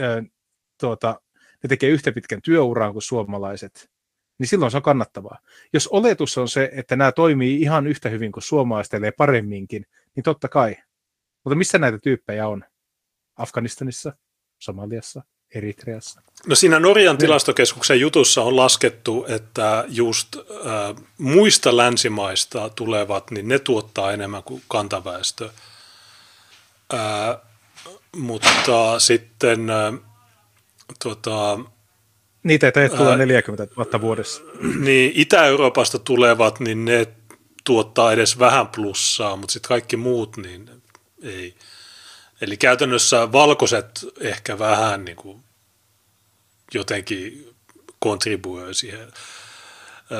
Ö, 0.00 0.22
tuota, 0.80 1.20
ne 1.34 1.68
tekee 1.68 1.90
yhtä 1.90 2.12
pitkän 2.12 2.42
työuraan 2.42 2.92
kuin 2.92 3.02
suomalaiset. 3.02 3.90
Niin 4.38 4.46
silloin 4.46 4.70
se 4.70 4.76
on 4.76 4.82
kannattavaa. 4.82 5.38
Jos 5.72 5.88
oletus 5.88 6.38
on 6.38 6.48
se, 6.48 6.70
että 6.72 6.96
nämä 6.96 7.12
toimii 7.12 7.60
ihan 7.60 7.86
yhtä 7.86 8.08
hyvin 8.08 8.32
kuin 8.32 8.42
suomalaiset, 8.42 8.94
ellei 8.94 9.12
paremminkin, 9.12 9.86
niin 10.16 10.24
totta 10.24 10.48
kai. 10.48 10.76
Mutta 11.44 11.56
missä 11.56 11.78
näitä 11.78 11.98
tyyppejä 11.98 12.48
on? 12.48 12.64
Afganistanissa, 13.36 14.12
Somaliassa, 14.58 15.22
Eritreassa. 15.54 16.20
No 16.46 16.54
siinä 16.54 16.80
Norjan 16.80 17.18
tilastokeskuksen 17.18 18.00
jutussa 18.00 18.42
on 18.42 18.56
laskettu, 18.56 19.26
että 19.28 19.84
just 19.88 20.36
äh, 20.36 21.04
muista 21.18 21.76
länsimaista 21.76 22.70
tulevat, 22.70 23.30
niin 23.30 23.48
ne 23.48 23.58
tuottaa 23.58 24.12
enemmän 24.12 24.42
kuin 24.42 24.62
kantaväestö. 24.68 25.50
Äh, 26.94 27.36
mutta 28.16 28.98
sitten 28.98 29.70
äh, 29.70 29.94
tota, 31.02 31.58
Niitä 32.42 32.66
ei 32.66 32.88
tule 32.88 33.16
40 33.16 33.74
000 33.76 34.00
vuodessa. 34.00 34.42
Niin 34.78 35.12
Itä-Euroopasta 35.14 35.98
tulevat, 35.98 36.60
niin 36.60 36.84
ne 36.84 37.06
tuottaa 37.64 38.12
edes 38.12 38.38
vähän 38.38 38.68
plussaa, 38.68 39.36
mutta 39.36 39.52
sitten 39.52 39.68
kaikki 39.68 39.96
muut, 39.96 40.36
niin 40.36 40.70
ei. 41.22 41.54
Eli 42.40 42.56
käytännössä 42.56 43.32
valkoiset 43.32 44.06
ehkä 44.20 44.58
vähän 44.58 45.04
niin 45.04 45.16
kuin 45.16 45.43
jotenkin 46.74 47.54
kontribuoi 47.98 48.74
siihen 48.74 49.12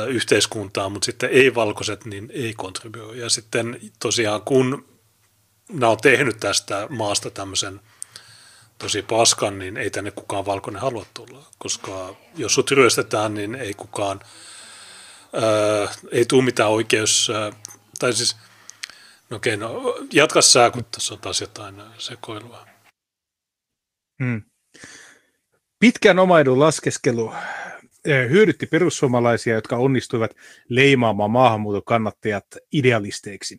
yhteiskuntaan, 0.09 0.93
mutta 0.93 1.07
sitten 1.07 1.31
ei-valkoiset 1.31 2.05
niin 2.05 2.31
ei 2.35 2.55
kontribuoi. 2.55 3.19
Ja 3.19 3.29
sitten 3.29 3.81
tosiaan 3.99 4.43
kun 4.43 4.95
nämä 5.69 5.91
on 5.91 5.99
tehnyt 6.03 6.41
tästä 6.41 6.87
maasta 6.91 7.31
tämmöisen 7.31 7.81
tosi 8.79 9.03
paskan, 9.03 9.59
niin 9.59 9.77
ei 9.77 9.91
tänne 9.91 10.11
kukaan 10.11 10.47
valkoinen 10.47 10.83
halua 10.83 11.07
tulla, 11.15 11.47
koska 11.59 12.17
jos 12.37 12.55
sut 12.55 12.71
ryöstetään, 12.71 13.35
niin 13.35 13.55
ei 13.55 13.75
kukaan, 13.75 14.21
ää, 15.33 15.95
ei 16.11 16.25
tule 16.25 16.45
mitään 16.45 16.71
oikeus, 16.71 17.31
ää, 17.31 17.53
tai 17.99 18.13
siis, 18.13 18.37
no 19.31 19.37
okei, 19.37 19.57
no 19.57 19.95
jatka 20.13 20.43
sä, 20.43 20.71
kun 20.71 20.85
tässä 20.85 21.15
on 21.15 21.21
taas 21.21 21.41
jotain 21.41 21.83
sekoilua. 21.99 22.67
Hmm. 24.25 24.43
Pitkän 25.85 26.19
omaidun 26.19 26.59
laskeskelu 26.59 27.33
eh, 28.05 28.31
hyödytti 28.31 28.67
perussuomalaisia, 28.67 29.55
jotka 29.55 29.77
onnistuivat 29.77 30.31
leimaamaan 30.69 31.31
maahanmuuton 31.31 31.83
kannattajat 31.87 32.47
idealisteiksi. 32.73 33.59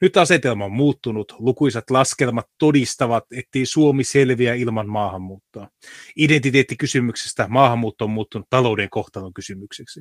Nyt 0.00 0.16
asetelma 0.16 0.64
on 0.64 0.72
muuttunut. 0.72 1.34
Lukuisat 1.38 1.90
laskelmat 1.90 2.46
todistavat, 2.58 3.24
ettei 3.36 3.66
Suomi 3.66 4.04
selviä 4.04 4.54
ilman 4.54 4.88
maahanmuuttoa. 4.88 5.68
Identiteettikysymyksestä 6.16 7.46
maahanmuutto 7.48 8.04
on 8.04 8.10
muuttunut 8.10 8.46
talouden 8.50 8.90
kohtalon 8.90 9.34
kysymykseksi. 9.34 10.00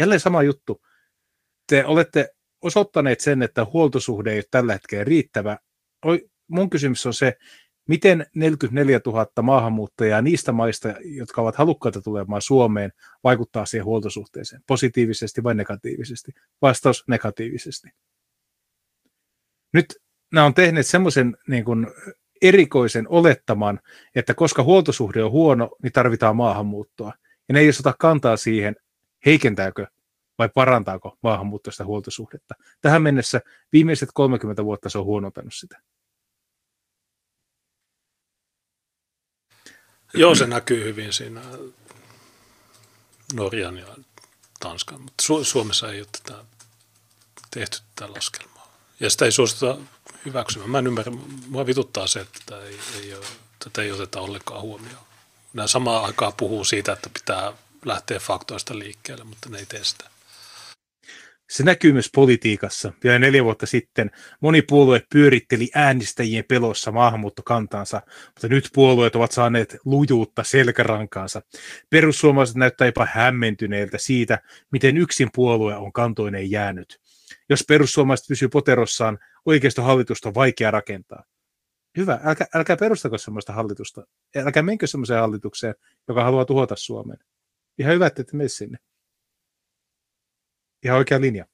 Jälleen 0.00 0.20
sama 0.20 0.42
juttu. 0.42 0.80
te 1.66 1.84
olette 1.84 2.28
osoittaneet 2.62 3.20
sen, 3.20 3.42
että 3.42 3.66
huoltosuhde 3.72 4.30
ei 4.32 4.36
ole 4.36 4.44
tällä 4.50 4.72
hetkellä 4.72 5.04
riittävä. 5.04 5.58
Mun 6.48 6.70
kysymys 6.70 7.06
on 7.06 7.14
se, 7.14 7.36
miten 7.88 8.26
44 8.34 9.00
000 9.06 9.26
maahanmuuttajaa 9.42 10.22
niistä 10.22 10.52
maista, 10.52 10.94
jotka 11.04 11.42
ovat 11.42 11.56
halukkaita 11.56 12.02
tulemaan 12.02 12.42
Suomeen, 12.42 12.92
vaikuttaa 13.24 13.66
siihen 13.66 13.84
huoltosuhteeseen, 13.84 14.62
positiivisesti 14.66 15.42
vai 15.42 15.54
negatiivisesti? 15.54 16.32
Vastaus 16.62 17.04
negatiivisesti. 17.08 17.88
Nyt 19.72 19.86
nämä 20.32 20.46
on 20.46 20.54
tehneet 20.54 20.86
semmoisen 20.86 21.36
niin 21.48 21.64
kuin, 21.64 21.86
erikoisen 22.42 23.08
olettaman, 23.08 23.80
että 24.14 24.34
koska 24.34 24.62
huoltosuhde 24.62 25.24
on 25.24 25.30
huono, 25.30 25.70
niin 25.82 25.92
tarvitaan 25.92 26.36
maahanmuuttoa. 26.36 27.12
Ja 27.48 27.52
ne 27.52 27.60
ei 27.60 27.68
ota 27.80 27.94
kantaa 27.98 28.36
siihen, 28.36 28.76
heikentääkö 29.26 29.86
vai 30.38 30.48
parantaako 30.54 31.18
maahanmuutto 31.22 31.70
sitä 31.70 31.84
huoltosuhdetta. 31.84 32.54
Tähän 32.80 33.02
mennessä 33.02 33.40
viimeiset 33.72 34.08
30 34.14 34.64
vuotta 34.64 34.88
se 34.88 34.98
on 34.98 35.04
huonontanut 35.04 35.54
sitä. 35.54 35.80
Joo, 40.14 40.34
se 40.34 40.46
näkyy 40.46 40.84
hyvin 40.84 41.12
siinä 41.12 41.40
Norjan 43.34 43.78
ja 43.78 43.86
Tanskan, 44.60 45.00
mutta 45.00 45.22
Su- 45.22 45.44
Suomessa 45.44 45.92
ei 45.92 46.00
ole 46.00 46.08
tätä 46.12 46.44
tehty 47.50 47.78
tätä 47.94 48.12
laskelmaa. 48.12 48.72
Ja 49.00 49.10
sitä 49.10 49.24
ei 49.24 49.32
suostuta 49.32 49.76
hyväksymään. 50.24 50.70
Mä 50.70 50.78
en 50.78 50.86
ymmärrä, 50.86 51.12
mua 51.48 51.66
vituttaa 51.66 52.06
se, 52.06 52.20
että 52.20 52.40
tätä 52.46 52.62
ei, 52.62 52.78
ei 53.00 53.14
ole, 53.14 53.26
tätä 53.64 53.82
ei 53.82 53.92
oteta 53.92 54.20
ollenkaan 54.20 54.60
huomioon. 54.60 55.04
Nämä 55.52 55.66
samaan 55.66 56.04
aikaan 56.04 56.32
puhuu 56.36 56.64
siitä, 56.64 56.92
että 56.92 57.10
pitää 57.14 57.52
lähteä 57.84 58.18
faktoista 58.18 58.78
liikkeelle, 58.78 59.24
mutta 59.24 59.48
ne 59.48 59.58
ei 59.58 59.66
tee 59.66 59.84
sitä. 59.84 60.10
Se 61.50 61.62
näkyy 61.62 61.92
myös 61.92 62.10
politiikassa. 62.14 62.92
Vielä 63.04 63.18
neljä 63.18 63.44
vuotta 63.44 63.66
sitten 63.66 64.10
moni 64.40 64.62
puolue 64.62 65.02
pyöritteli 65.12 65.70
äänestäjien 65.74 66.44
pelossa 66.48 66.92
maahanmuuttokantaansa, 66.92 68.02
mutta 68.26 68.48
nyt 68.48 68.68
puolueet 68.74 69.16
ovat 69.16 69.32
saaneet 69.32 69.76
lujuutta 69.84 70.44
selkärankaansa. 70.44 71.42
Perussuomalaiset 71.90 72.56
näyttää 72.56 72.86
jopa 72.86 73.08
hämmentyneiltä 73.12 73.98
siitä, 73.98 74.38
miten 74.72 74.96
yksin 74.96 75.28
puolue 75.34 75.76
on 75.76 75.92
kantoineen 75.92 76.50
jäänyt. 76.50 77.00
Jos 77.48 77.64
perussuomalaiset 77.68 78.28
pysyy 78.28 78.48
poterossaan, 78.48 79.18
oikeistohallitusta 79.46 80.28
on 80.28 80.34
vaikea 80.34 80.70
rakentaa. 80.70 81.24
Hyvä, 81.96 82.20
älkää, 82.24 82.46
älkää 82.54 82.76
perustako 82.76 83.18
sellaista 83.18 83.52
hallitusta. 83.52 84.06
Älkää 84.36 84.62
menkö 84.62 84.86
sellaiseen 84.86 85.20
hallitukseen, 85.20 85.74
joka 86.08 86.24
haluaa 86.24 86.44
tuhota 86.44 86.76
Suomen. 86.76 87.18
Ihan 87.78 87.94
hyvä, 87.94 88.06
että 88.06 88.22
ette 88.22 88.36
mene 88.36 88.48
sinne. 88.48 88.78
Ihan 90.84 90.98
oikea 90.98 91.20
linja. 91.20 91.46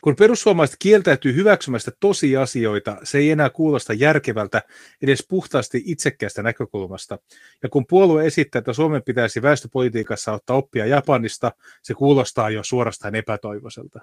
Kun 0.00 0.16
perussuomalaiset 0.16 0.76
kieltäytyy 0.78 1.34
hyväksymästä 1.34 1.90
tosiasioita, 2.00 2.96
se 3.02 3.18
ei 3.18 3.30
enää 3.30 3.50
kuulosta 3.50 3.92
järkevältä 3.92 4.62
edes 5.02 5.26
puhtaasti 5.28 5.82
itsekkäästä 5.84 6.42
näkökulmasta. 6.42 7.18
Ja 7.62 7.68
kun 7.68 7.86
puolue 7.88 8.26
esittää, 8.26 8.58
että 8.58 8.72
Suomen 8.72 9.02
pitäisi 9.02 9.42
väestöpolitiikassa 9.42 10.32
ottaa 10.32 10.56
oppia 10.56 10.86
Japanista, 10.86 11.52
se 11.82 11.94
kuulostaa 11.94 12.50
jo 12.50 12.62
suorastaan 12.64 13.14
epätoivoiselta. 13.14 14.00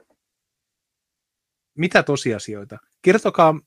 Mitä 1.77 2.03
tosiasioita? 2.03 2.77
Kertokaa 3.01 3.59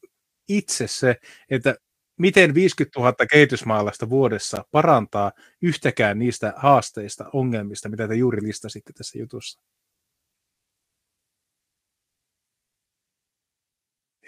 itse 0.48 0.86
se, 0.86 1.16
että 1.50 1.74
miten 2.22 2.54
50 2.54 3.00
000 3.00 3.14
kehitysmaalaista 3.30 4.10
vuodessa 4.10 4.64
parantaa 4.70 5.32
yhtäkään 5.62 6.18
niistä 6.18 6.52
haasteista, 6.56 7.30
ongelmista, 7.32 7.88
mitä 7.88 8.08
te 8.08 8.14
juuri 8.14 8.42
listasitte 8.42 8.92
tässä 8.92 9.18
jutussa? 9.18 9.60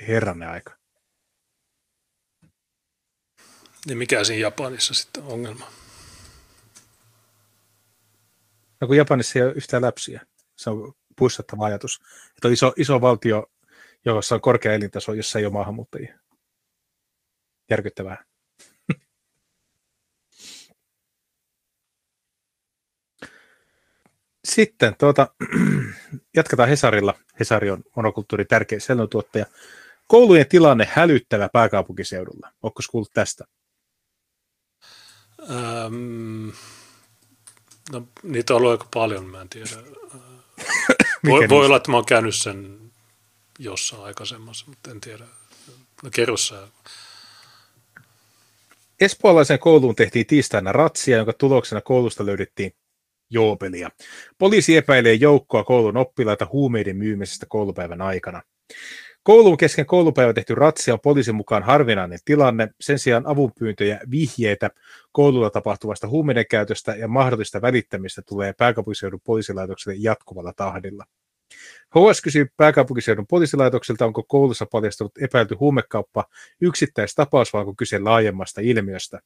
Herranen 0.09 0.49
aika. 0.49 0.77
Niin 3.87 3.99
mikä 3.99 4.25
siinä 4.25 4.43
Japanissa 4.43 4.95
sitten 4.95 5.23
on 5.23 5.33
ongelma? 5.33 5.71
No 8.81 8.87
kun 8.87 8.97
Japanissa 8.97 9.39
ei 9.39 9.45
ole 9.45 9.53
yhtään 9.53 9.83
läpsiä. 9.83 10.27
Se 10.57 10.71
on 10.71 10.93
pussattava 11.17 11.65
ajatus. 11.65 12.01
Että 12.37 12.49
on 12.49 12.53
iso, 12.53 12.73
iso 12.77 13.01
valtio, 13.01 13.51
jossa 14.05 14.35
on 14.35 14.41
korkea 14.41 14.73
elintaso, 14.73 15.13
jossa 15.13 15.39
ei 15.39 15.45
ole 15.45 15.53
maahanmuuttajia 15.53 16.24
järkyttävää. 17.75 18.25
Sitten 24.45 24.95
tuota, 24.99 25.29
jatketaan 26.37 26.69
Hesarilla. 26.69 27.15
Hesari 27.41 27.71
on 27.71 27.83
monokulttuurin 27.97 28.47
tärkeä 28.47 28.81
sellontuottaja. 28.81 29.47
Koulujen 30.09 30.49
tilanne 30.49 30.89
hälyttävä 30.93 31.49
pääkaupunkiseudulla. 31.53 32.53
Onko 32.63 32.81
kuullut 32.91 33.11
tästä? 33.15 33.45
Ähm, 35.51 36.49
no, 37.93 38.09
niitä 38.23 38.55
on 38.55 38.57
ollut 38.57 38.71
aika 38.71 38.89
paljon, 38.95 39.27
mä 39.27 39.41
en 39.41 39.49
tiedä. 39.49 39.71
voi, 41.31 41.49
voi 41.49 41.67
olla, 41.67 41.77
että 41.77 41.91
mä 41.91 41.97
oon 41.97 42.07
käynyt 42.07 42.35
sen 42.35 42.93
jossain 43.59 44.03
aikaisemmassa, 44.03 44.67
mutta 44.69 44.91
en 44.91 45.01
tiedä. 45.01 45.25
No 46.03 46.11
kerro 46.13 46.37
sä. 46.37 46.69
Espoolaisen 49.01 49.59
kouluun 49.59 49.95
tehtiin 49.95 50.27
tiistaina 50.27 50.73
ratsia, 50.73 51.17
jonka 51.17 51.33
tuloksena 51.33 51.81
koulusta 51.81 52.27
löydettiin 52.27 52.73
joopelia. 53.31 53.91
Poliisi 54.39 54.77
epäilee 54.77 55.15
joukkoa 55.15 55.65
koulun 55.65 55.97
oppilaita 55.97 56.47
huumeiden 56.53 56.97
myymisestä 56.97 57.47
koulupäivän 57.49 58.03
aikana. 58.03 58.43
Kouluun 59.23 59.57
kesken 59.57 59.87
koulupäivä 59.87 60.33
tehty 60.33 60.55
ratsia 60.55 60.95
on 60.95 61.01
poliisin 61.01 61.35
mukaan 61.35 61.63
harvinainen 61.63 62.19
tilanne. 62.25 62.69
Sen 62.81 62.99
sijaan 62.99 63.27
avunpyyntöjä, 63.27 64.01
vihjeitä 64.11 64.71
koululla 65.13 65.51
tapahtuvasta 65.51 66.09
huumeiden 66.09 66.45
käytöstä 66.51 66.95
ja 66.95 67.09
mahdollista 67.09 67.63
välittämistä 67.63 68.23
tulee 68.23 68.53
pääkaupunkiseudun 68.53 69.21
poliisilaitokselle 69.25 69.99
jatkuvalla 70.01 70.53
tahdilla. 70.57 71.05
HS 71.99 72.23
kysyi 72.23 72.47
pääkaupunkiseudun 72.57 73.27
poliisilaitokselta, 73.27 74.07
onko 74.07 74.23
koulussa 74.23 74.67
paljastunut 74.67 75.13
epäilty 75.21 75.55
huumekauppa 75.55 76.25
yksittäistapaus 76.61 77.53
vai 77.53 77.61
onko 77.61 77.75
kyse 77.79 77.99
laajemmasta 77.99 78.61
ilmiöstä. 78.61 79.21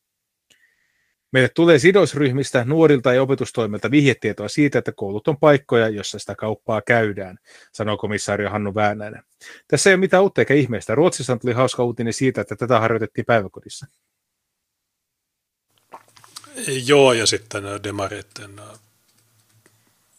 Meille 1.33 1.49
tulee 1.49 1.79
sidosryhmistä, 1.79 2.65
nuorilta 2.65 3.13
ja 3.13 3.23
opetustoimilta 3.23 3.91
vihjetietoa 3.91 4.49
siitä, 4.49 4.79
että 4.79 4.93
koulut 4.93 5.29
on 5.29 5.37
paikkoja, 5.37 5.89
jossa 5.89 6.19
sitä 6.19 6.35
kauppaa 6.35 6.83
käydään, 6.83 7.39
sanoo 7.73 7.97
komissaario 7.97 8.51
Hannu 8.51 8.75
Väänäinen. 8.75 9.23
Tässä 9.69 9.91
ei 9.91 9.95
ole 9.95 10.01
mitään 10.01 10.23
uutta 10.23 10.41
eikä 10.41 10.55
ihmeistä. 10.55 10.95
Ruotsissa 10.95 11.37
tuli 11.37 11.53
hauska 11.53 11.85
uutinen 11.85 12.13
siitä, 12.13 12.41
että 12.41 12.57
tätä 12.57 12.81
harjoitettiin 12.81 13.25
päiväkodissa. 13.25 13.87
Joo, 16.87 17.13
ja 17.13 17.27
sitten 17.27 17.65
demareiden 17.85 18.61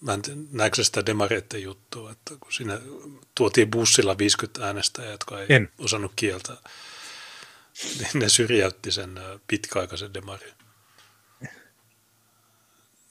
mä 0.01 0.13
en 0.13 0.21
näekö 0.51 0.83
sitä 0.83 1.05
demareiden 1.05 1.63
juttua, 1.63 2.11
että 2.11 2.35
kun 2.39 2.53
siinä 2.53 2.79
tuotiin 3.35 3.71
bussilla 3.71 4.17
50 4.17 4.65
äänestäjää, 4.65 5.11
jotka 5.11 5.39
ei 5.39 5.45
en. 5.49 5.71
osannut 5.77 6.11
kieltä, 6.15 6.57
niin 7.99 8.09
ne 8.13 8.29
syrjäytti 8.29 8.91
sen 8.91 9.19
pitkäaikaisen 9.47 10.13
demarin. 10.13 10.53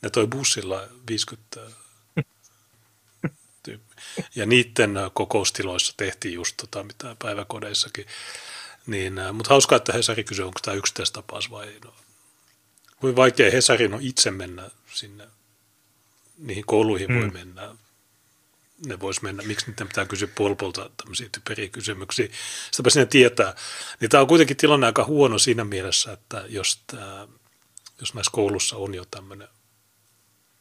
Ne 0.02 0.10
toi 0.10 0.26
bussilla 0.26 0.88
50 1.08 1.60
tyyppi. 3.62 3.94
Ja 4.34 4.46
niiden 4.46 4.94
kokoustiloissa 5.14 5.94
tehtiin 5.96 6.34
just 6.34 6.56
tota, 6.56 6.82
mitä 6.82 7.16
päiväkodeissakin. 7.18 8.06
Niin, 8.86 9.14
mutta 9.32 9.50
hauskaa, 9.50 9.76
että 9.76 9.92
Hesari 9.92 10.24
kysyy, 10.24 10.44
onko 10.44 10.60
tämä 10.62 10.74
yksittäistapaus 10.74 11.50
vai 11.50 11.68
ei. 11.68 11.80
No, 11.84 11.94
voi 13.02 13.16
vaikea 13.16 13.50
Hesarin 13.50 13.94
on 13.94 14.02
itse 14.02 14.30
mennä 14.30 14.70
sinne 14.94 15.26
niihin 16.38 16.64
kouluihin 16.66 17.12
mm. 17.12 17.20
voi 17.20 17.30
mennä. 17.30 17.76
Ne 18.86 19.00
vois 19.00 19.22
mennä, 19.22 19.42
miksi 19.42 19.66
niitä 19.66 19.84
pitää 19.84 20.06
kysyä 20.06 20.28
polpolta 20.34 20.90
tämmöisiä 20.96 21.28
typeriä 21.32 21.68
kysymyksiä. 21.68 22.28
Sitäpä 22.70 22.90
sinne 22.90 23.06
tietää. 23.06 23.54
Niin 24.00 24.08
tämä 24.08 24.20
on 24.20 24.26
kuitenkin 24.26 24.56
tilanne 24.56 24.86
aika 24.86 25.04
huono 25.04 25.38
siinä 25.38 25.64
mielessä, 25.64 26.12
että 26.12 26.44
jos, 26.48 26.82
tämä, 26.86 27.28
jos 28.00 28.14
näissä 28.14 28.32
koulussa 28.32 28.76
on 28.76 28.94
jo 28.94 29.04
tämmöinen, 29.10 29.48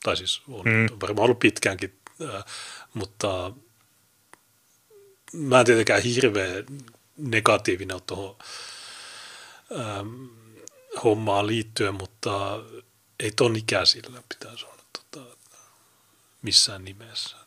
tai 0.03 0.17
siis 0.17 0.41
on 0.47 0.65
mm. 0.65 0.97
varmaan 1.01 1.23
ollut 1.23 1.39
pitkäänkin, 1.39 1.99
äh, 2.21 2.43
mutta 2.93 3.53
mä 5.33 5.59
en 5.59 5.65
tietenkään 5.65 6.01
hirveän 6.01 6.65
negatiivinen 7.17 7.95
ole 7.95 8.03
tuohon 8.07 8.35
ähm, 9.71 10.25
hommaan 11.03 11.47
liittyen, 11.47 11.93
mutta 11.93 12.59
ei 13.19 13.31
ton 13.31 13.55
ikäisillä 13.55 14.23
pitäisi 14.29 14.65
olla 14.65 14.76
missään 16.41 16.83
nimessä. 16.83 17.37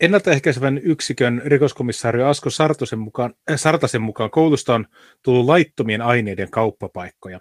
Ennaltaehkäisevän 0.00 0.78
yksikön 0.78 1.42
rikoskomissaario 1.44 2.28
Asko 2.28 2.50
Sartosen 2.50 2.98
mukaan, 2.98 3.34
äh, 3.50 3.58
Sartasen 3.58 4.02
mukaan 4.02 4.30
koulusta 4.30 4.74
on 4.74 4.86
tullut 5.22 5.46
laittomien 5.46 6.02
aineiden 6.02 6.50
kauppapaikkoja. 6.50 7.40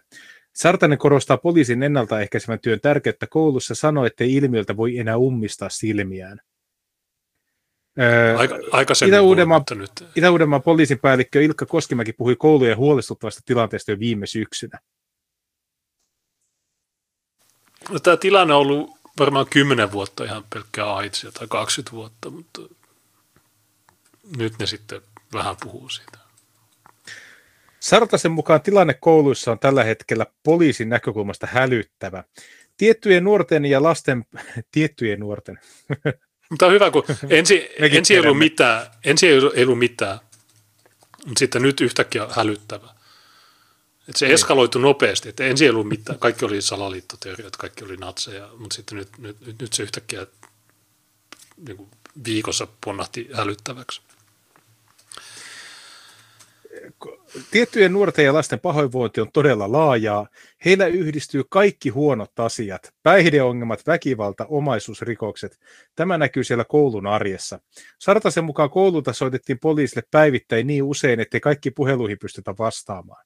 Sartanen 0.54 0.98
korostaa 0.98 1.38
poliisin 1.38 1.84
ennaltaehkäisevän 1.84 2.60
työn 2.60 2.80
tärkeyttä 2.82 3.28
koulussa 3.28 3.76
sanoi, 3.76 4.08
että 4.08 4.24
ilmiöltä 4.24 4.78
voi 4.78 4.98
enää 4.98 5.18
ummistaa 5.18 5.70
silmiään. 5.70 6.42
Aika, 8.38 8.60
aikaisemmin 8.72 9.14
Itä-Uudenmaan, 9.14 9.64
nyt... 9.76 9.92
Itä-Uudenmaan 10.16 10.64
poliisin 10.64 11.00
päällikkö 11.00 11.42
Ilkka 11.42 11.66
Koskimäki 11.66 12.14
puhui 12.14 12.36
koulujen 12.36 12.78
huolestuttavasta 12.78 13.42
tilanteesta 13.46 13.92
jo 13.92 14.00
viime 14.00 14.28
syksynä. 14.28 14.80
No, 17.90 18.00
tämä 18.00 18.18
tilanne 18.18 18.54
on 18.54 18.60
ollut 18.60 19.01
varmaan 19.22 19.46
10 19.50 19.92
vuotta 19.92 20.24
ihan 20.24 20.44
pelkkää 20.54 20.96
AIDSia 20.96 21.32
tai 21.32 21.48
20 21.48 21.92
vuotta, 21.92 22.30
mutta 22.30 22.62
nyt 24.38 24.54
ne 24.60 24.66
sitten 24.66 25.02
vähän 25.34 25.56
puhuu 25.64 25.90
siitä. 25.90 26.18
Sartasen 27.80 28.32
mukaan 28.32 28.62
tilanne 28.62 28.94
kouluissa 28.94 29.52
on 29.52 29.60
tällä 29.60 29.84
hetkellä 29.84 30.26
poliisin 30.44 30.90
näkökulmasta 30.90 31.48
hälyttävä. 31.52 32.24
Tiettyjen 32.78 33.24
nuorten 33.24 33.66
ja 33.66 33.84
lasten, 33.84 34.26
tiettyjen 34.72 35.20
nuorten. 35.20 35.60
Mutta 36.50 36.66
on 36.66 36.74
hyvä, 36.74 36.92
kun 36.92 37.04
ensi, 37.30 37.70
ensi 37.80 38.14
ei 38.14 38.20
ollut 38.20 38.38
mitään, 38.38 38.88
ensi 39.04 39.28
ei 39.28 39.64
ollut 39.64 39.80
mitään, 39.80 40.20
mutta 41.26 41.40
sitten 41.40 41.62
nyt 41.62 41.82
yhtäkkiä 41.82 42.28
hälyttävä. 42.32 43.01
Et 44.08 44.16
se 44.16 44.26
niin. 44.26 44.34
eskaloitu 44.34 44.80
nopeasti, 44.80 45.30
että 45.30 45.44
ensin 45.44 45.66
ei 45.66 45.70
ollut 45.70 45.88
mitään, 45.88 46.20
kaikki 46.20 46.46
oli 46.46 46.62
salaliittoteoriat, 46.62 47.58
kaikki 47.58 47.86
oli 47.86 47.98
natseja, 47.98 48.50
mutta 48.58 48.76
sitten 48.76 48.98
nyt, 48.98 49.18
nyt, 49.18 49.38
nyt 49.62 49.74
se 49.74 49.84
yhtäkkiä 49.84 50.28
niin 51.68 51.78
kuin 51.78 51.90
viikossa 52.26 52.68
ponnahti 52.86 53.30
hälyttäväksi 53.34 54.02
tiettyjen 57.52 57.94
nuorten 57.94 58.26
ja 58.26 58.34
lasten 58.34 58.60
pahoinvointi 58.60 59.22
on 59.22 59.32
todella 59.32 59.72
laajaa. 59.72 60.28
Heillä 60.66 60.88
yhdistyy 60.88 61.44
kaikki 61.50 61.90
huonot 61.90 62.40
asiat, 62.40 62.94
päihdeongelmat, 63.04 63.88
väkivalta, 63.88 64.46
omaisuusrikokset. 64.50 65.60
Tämä 65.96 66.18
näkyy 66.18 66.44
siellä 66.44 66.64
koulun 66.64 67.08
arjessa. 67.08 67.60
Sartasen 68.00 68.44
mukaan 68.44 68.70
koululta 68.70 69.14
soitettiin 69.14 69.60
poliisille 69.60 70.04
päivittäin 70.12 70.68
niin 70.68 70.84
usein, 70.84 71.20
ettei 71.20 71.40
kaikki 71.40 71.72
puheluihin 71.72 72.20
pystytä 72.20 72.54
vastaamaan. 72.60 73.26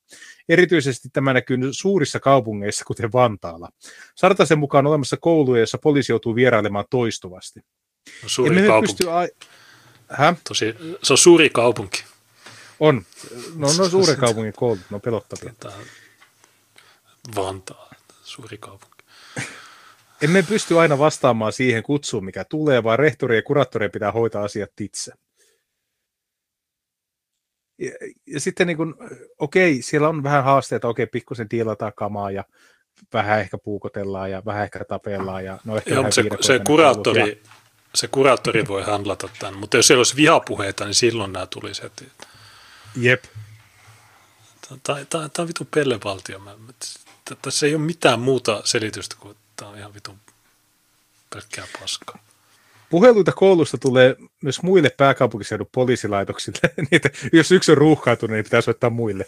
Erityisesti 0.49 1.09
tämä 1.13 1.33
näkyy 1.33 1.57
suurissa 1.71 2.19
kaupungeissa, 2.19 2.85
kuten 2.85 3.13
Vantaalla. 3.13 3.69
Sartasen 4.15 4.59
mukaan 4.59 4.85
on 4.85 4.89
olemassa 4.89 5.17
kouluja, 5.17 5.59
joissa 5.59 5.77
poliisi 5.77 6.11
joutuu 6.11 6.35
vierailemaan 6.35 6.85
toistuvasti. 6.89 7.59
Suuri 8.25 8.67
kaupunki. 8.67 8.93
Pysty 8.93 9.11
a... 9.11 9.27
Tosi, 10.47 10.75
se 11.03 11.13
on 11.13 11.17
suuri 11.17 11.49
kaupunki. 11.49 12.03
On. 12.79 13.05
No, 13.55 13.67
no 13.77 13.89
suuren 13.89 14.17
kaupungin 14.17 14.53
koulut, 14.53 14.83
no 14.89 14.99
pelottavia. 14.99 15.53
Tämä 15.59 15.73
Vantaa, 17.35 17.89
suuri 18.23 18.57
kaupunki. 18.57 19.05
Emme 20.21 20.43
pysty 20.43 20.79
aina 20.79 20.97
vastaamaan 20.97 21.53
siihen 21.53 21.83
kutsuun, 21.83 22.25
mikä 22.25 22.43
tulee, 22.43 22.83
vaan 22.83 22.99
rehtori 22.99 23.35
ja 23.35 23.41
kuraattori 23.41 23.89
pitää 23.89 24.11
hoitaa 24.11 24.43
asiat 24.43 24.71
itse. 24.81 25.11
Ja, 27.79 27.91
ja 28.27 28.39
sitten 28.39 28.67
niin 28.67 28.77
kuin, 28.77 28.93
okei, 29.37 29.81
siellä 29.81 30.09
on 30.09 30.23
vähän 30.23 30.43
haasteita, 30.43 30.87
okei, 30.87 31.07
pikkusen 31.07 31.49
tiilataan 31.49 31.93
kamaa 31.95 32.31
ja 32.31 32.43
vähän 33.13 33.39
ehkä 33.39 33.57
puukotellaan 33.57 34.31
ja 34.31 34.41
vähän 34.45 34.63
ehkä 34.63 34.85
tapellaan. 34.85 35.45
Ja, 35.45 35.59
no 35.63 35.77
ehkä 35.77 35.93
Joo, 35.93 36.11
se, 36.11 36.23
se, 36.41 36.59
kuraattori, 36.67 37.29
ja... 37.29 37.35
se 37.95 38.07
kuraattori 38.07 38.67
voi 38.67 38.83
handlata 38.83 39.29
tämän, 39.39 39.59
mutta 39.59 39.77
jos 39.77 39.87
siellä 39.87 39.99
olisi 39.99 40.15
vihapuheita, 40.15 40.85
niin 40.85 40.95
silloin 40.95 41.33
nämä 41.33 41.45
tulisi 41.45 41.83
heti. 41.83 42.07
Jep. 42.95 43.23
Tämä, 44.83 45.29
on 45.37 45.47
vitun 45.47 45.67
pellevaltio. 45.75 46.41
Tässä 47.41 47.65
ei 47.65 47.75
ole 47.75 47.81
mitään 47.81 48.19
muuta 48.19 48.61
selitystä 48.65 49.15
kuin, 49.19 49.37
tämä 49.55 49.71
on 49.71 49.77
ihan 49.77 49.93
vitun 49.93 50.17
pelkkää 51.33 51.65
paskaa. 51.79 52.19
Puheluita 52.89 53.31
koulusta 53.31 53.77
tulee 53.77 54.15
myös 54.41 54.63
muille 54.63 54.89
pääkaupunkiseudun 54.89 55.67
poliisilaitoksille. 55.71 56.59
Niitä, 56.91 57.09
jos 57.33 57.51
yksi 57.51 57.71
on 57.71 57.77
ruuhkautunut, 57.77 58.33
niin 58.33 58.43
pitää 58.43 58.61
soittaa 58.61 58.89
muille. 58.89 59.25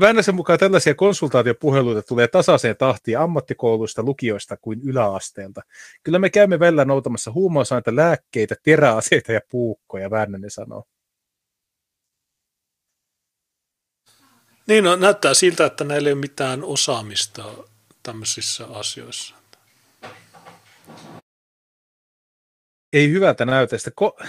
Väännäsen 0.00 0.34
mukaan 0.34 0.58
tällaisia 0.58 0.94
konsultaatiopuheluita 0.94 2.02
tulee 2.02 2.28
tasaiseen 2.28 2.76
tahtiin 2.76 3.18
ammattikouluista, 3.18 4.02
lukioista 4.02 4.56
kuin 4.56 4.80
yläasteelta. 4.84 5.62
Kyllä 6.02 6.18
me 6.18 6.30
käymme 6.30 6.58
välillä 6.58 6.84
noutamassa 6.84 7.32
huumausainta, 7.32 7.96
lääkkeitä, 7.96 8.54
teräaseita 8.62 9.32
ja 9.32 9.40
puukkoja, 9.50 10.10
Väännänen 10.10 10.50
sanoo. 10.50 10.84
Niin, 14.70 14.84
no, 14.84 14.96
näyttää 14.96 15.34
siltä, 15.34 15.66
että 15.66 15.84
näillä 15.84 16.08
ei 16.08 16.12
ole 16.12 16.20
mitään 16.20 16.64
osaamista 16.64 17.44
tämmöisissä 18.02 18.66
asioissa. 18.66 19.34
Ei 22.92 23.10
hyvältä 23.10 23.44
näytä. 23.44 23.76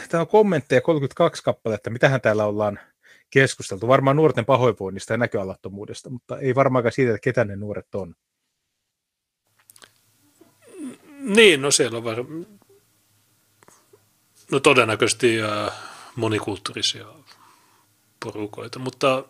Tämä 0.09 0.21
on 0.21 0.27
kommentteja 0.27 0.81
32 0.81 1.43
kappaletta. 1.43 1.89
Mitähän 1.89 2.21
täällä 2.21 2.45
ollaan 2.45 2.79
keskusteltu? 3.29 3.87
Varmaan 3.87 4.15
nuorten 4.15 4.45
pahoinvoinnista 4.45 5.13
ja 5.13 5.17
näköalattomuudesta, 5.17 6.09
mutta 6.09 6.39
ei 6.39 6.55
varmaankaan 6.55 6.93
siitä, 6.93 7.11
että 7.11 7.23
ketä 7.23 7.45
ne 7.45 7.55
nuoret 7.55 7.95
on. 7.95 8.15
Niin, 11.19 11.61
no 11.61 11.71
siellä 11.71 11.97
on 11.97 12.03
varmaan, 12.03 12.47
no 14.51 14.59
todennäköisesti 14.59 15.41
äh, 15.41 15.73
monikulttuurisia 16.15 17.05
porukoita, 18.23 18.79
mutta 18.79 19.23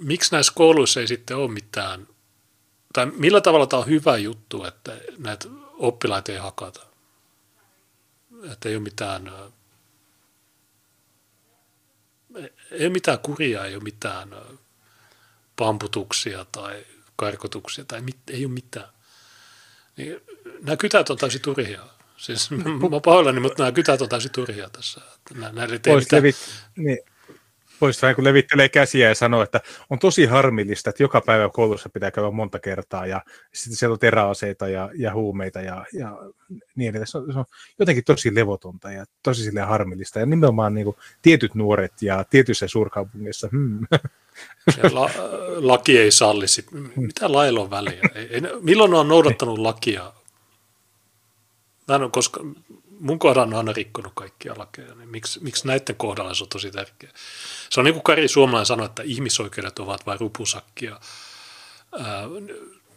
miksi 0.00 0.32
näissä 0.32 0.52
kouluissa 0.56 1.00
ei 1.00 1.08
sitten 1.08 1.36
ole 1.36 1.50
mitään, 1.50 2.08
tai 2.92 3.06
millä 3.06 3.40
tavalla 3.40 3.66
tämä 3.66 3.80
on 3.80 3.88
hyvä 3.88 4.16
juttu, 4.16 4.64
että 4.64 4.96
näitä 5.18 5.48
oppilaita 5.72 6.32
ei 6.32 6.38
hakata? 6.38 6.86
Että 8.52 8.68
ei 8.68 8.76
ole 8.76 8.82
mitään, 8.82 9.32
ei 12.70 12.86
ole 12.86 12.88
mitään 12.88 13.18
kuria, 13.18 13.64
ei 13.64 13.74
ole 13.74 13.82
mitään 13.82 14.34
pamputuksia 15.56 16.46
tai 16.52 16.86
karkotuksia 17.16 17.84
tai 17.84 18.00
mit, 18.00 18.16
ei 18.30 18.44
ole 18.44 18.52
mitään. 18.52 18.88
Niin, 19.96 20.20
nämä 20.62 20.76
kytät 20.76 21.10
on 21.10 21.18
täysin 21.18 21.42
turhia. 21.42 21.86
Siis, 22.16 22.50
mä 22.90 23.00
pahoillani, 23.04 23.40
mutta 23.40 23.62
nämä 23.62 23.72
kytät 23.72 24.02
on 24.02 24.08
täysin 24.08 24.32
turhia 24.32 24.70
tässä. 24.70 25.00
Näillä 25.34 25.62
ei 25.62 25.68
mitään... 25.68 26.02
levit, 26.12 26.36
niin, 26.76 26.98
Voisi 27.80 28.02
vähän 28.02 28.14
kun 28.14 28.24
levittelee 28.24 28.68
käsiä 28.68 29.08
ja 29.08 29.14
sanoo, 29.14 29.42
että 29.42 29.60
on 29.90 29.98
tosi 29.98 30.26
harmillista, 30.26 30.90
että 30.90 31.02
joka 31.02 31.20
päivä 31.20 31.48
koulussa 31.48 31.88
pitää 31.88 32.10
käydä 32.10 32.30
monta 32.30 32.58
kertaa 32.58 33.06
ja 33.06 33.22
sitten 33.54 33.76
siellä 33.76 33.92
on 33.92 33.98
teräaseita 33.98 34.68
ja, 34.68 34.90
ja 34.94 35.14
huumeita 35.14 35.60
ja, 35.60 35.86
ja 35.92 36.18
niin 36.76 36.90
edelleen. 36.90 37.06
Se 37.06 37.18
on, 37.18 37.32
se 37.32 37.38
on 37.38 37.44
jotenkin 37.78 38.04
tosi 38.04 38.34
levotonta 38.34 38.92
ja 38.92 39.04
tosi 39.22 39.42
sille 39.42 39.60
harmillista. 39.60 40.18
Ja 40.18 40.26
nimenomaan 40.26 40.74
niin 40.74 40.84
kuin, 40.84 40.96
tietyt 41.22 41.54
nuoret 41.54 42.02
ja 42.02 42.24
tietyissä 42.24 42.68
suurkaupungeissa. 42.68 43.48
Hmm. 43.52 43.86
La, 44.92 45.10
laki 45.56 45.98
ei 45.98 46.10
salli. 46.10 46.48
Sit. 46.48 46.66
Mitä 46.96 47.32
lailla 47.32 47.60
on 47.60 47.70
väliä? 47.70 48.00
Ei, 48.14 48.28
ei, 48.30 48.40
milloin 48.60 48.94
on 48.94 49.08
noudattanut 49.08 49.58
lakia? 49.58 50.12
Mä 51.88 51.94
en 51.94 52.02
ole 52.02 52.10
koska, 52.10 52.40
mun 53.00 53.18
kohdalla 53.18 53.48
on 53.48 53.54
aina 53.54 53.72
rikkonut 53.72 54.12
kaikkia 54.14 54.54
lakeja, 54.58 54.94
niin 54.94 55.08
miksi, 55.08 55.40
miksi 55.40 55.66
näiden 55.66 55.96
kohdalla 55.96 56.34
se 56.34 56.44
on 56.44 56.48
tosi 56.48 56.70
tärkeää? 56.70 57.12
Se 57.70 57.80
on 57.80 57.84
niin 57.84 57.94
kuin 57.94 58.02
Kari 58.02 58.28
Suomalainen 58.28 58.66
sanoi, 58.66 58.86
että 58.86 59.02
ihmisoikeudet 59.02 59.78
ovat 59.78 60.06
vain 60.06 60.20
rupusakkia. 60.20 61.00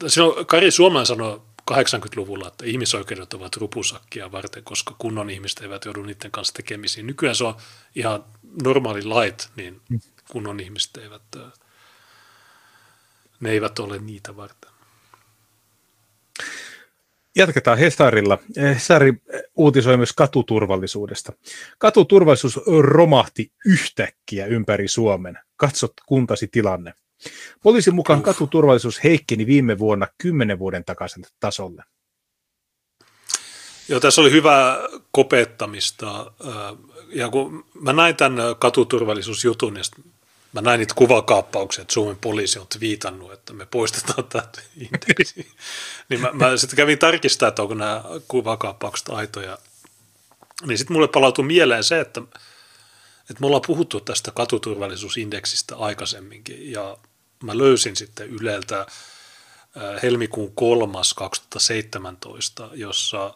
Silloin 0.08 0.46
Kari 0.46 0.72
Suomalainen 0.72 1.06
sanoi 1.06 1.42
80-luvulla, 1.72 2.48
että 2.48 2.66
ihmisoikeudet 2.66 3.34
ovat 3.34 3.56
rupusakkia 3.56 4.32
varten, 4.32 4.64
koska 4.64 4.96
kunnon 4.98 5.30
ihmiset 5.30 5.60
eivät 5.60 5.86
joudu 5.86 6.04
niiden 6.04 6.32
kanssa 6.32 6.54
tekemisiin. 6.54 7.08
Nykyään 7.08 7.36
se 7.36 7.44
on 7.44 7.56
ihan 7.96 8.26
normaali 8.64 9.04
lait, 9.04 9.50
niin 9.56 9.82
kunnon 10.32 10.60
ihmiset 10.60 10.98
eivät, 10.98 11.22
ne 13.40 13.52
eivät 13.52 13.80
ole 13.80 13.98
niitä 13.98 14.36
varten. 14.36 14.72
Jatketaan 17.40 17.78
Hesarilla. 17.78 18.38
Hesari 18.62 19.14
uutisoi 19.56 19.98
myös 19.98 20.14
katuturvallisuudesta. 20.14 21.34
Katuturvallisuus 21.78 22.60
romahti 22.80 23.52
yhtäkkiä 23.66 24.46
ympäri 24.46 24.88
Suomen. 24.88 25.40
Katsot 25.58 25.94
kuntasi 26.06 26.48
tilanne. 26.48 26.94
Poliisin 27.64 27.96
mukaan 27.96 28.22
katuturvallisuus 28.22 29.04
heikkeni 29.04 29.46
viime 29.46 29.80
vuonna 29.80 30.08
kymmenen 30.18 30.60
vuoden 30.60 30.86
takaisin 30.86 31.26
tasolle. 31.40 31.84
Joo, 33.90 34.00
tässä 34.00 34.22
oli 34.22 34.32
hyvä 34.32 34.78
kopettamista. 35.12 36.32
Ja 37.10 37.30
kun 37.30 37.66
mä 37.82 37.94
näin 37.94 38.16
tämän 38.16 38.36
katuturvallisuusjutun, 38.60 39.74
niin 39.74 39.86
Mä 40.54 40.62
näin 40.62 40.80
niitä 40.80 40.94
kuvakaappauksia, 40.94 41.82
että 41.82 41.94
Suomen 41.94 42.18
poliisi 42.18 42.60
on 42.60 42.68
viitannut, 42.80 43.34
että 43.34 43.54
me 43.54 43.66
poistetaan 43.66 44.24
tämä 44.24 44.44
indeksi. 44.78 45.52
niin 46.10 46.22
mä, 46.22 46.30
mä 46.34 46.58
sitten 46.58 46.78
kävin 46.78 47.00
tarkistaa, 47.00 47.50
että 47.50 47.62
onko 47.62 47.74
nämä 47.74 48.04
kuvakaappaukset 48.28 49.10
aitoja. 49.10 49.58
Niin 50.68 50.78
sitten 50.78 50.94
mulle 50.94 51.08
palautui 51.08 51.46
mieleen 51.46 51.84
se, 51.84 52.00
että, 52.00 52.22
että 53.20 53.40
me 53.40 53.46
ollaan 53.46 53.62
puhuttu 53.68 54.00
tästä 54.00 54.32
katuturvallisuusindeksistä 54.32 55.78
aikaisemminkin. 55.78 56.72
Ja 56.72 56.98
mä 57.44 57.58
löysin 57.58 57.96
sitten 57.96 58.30
Yleltä 58.30 58.86
helmikuun 60.04 60.56
kolmas 60.56 61.14
2017, 61.14 62.70
jossa 62.74 63.34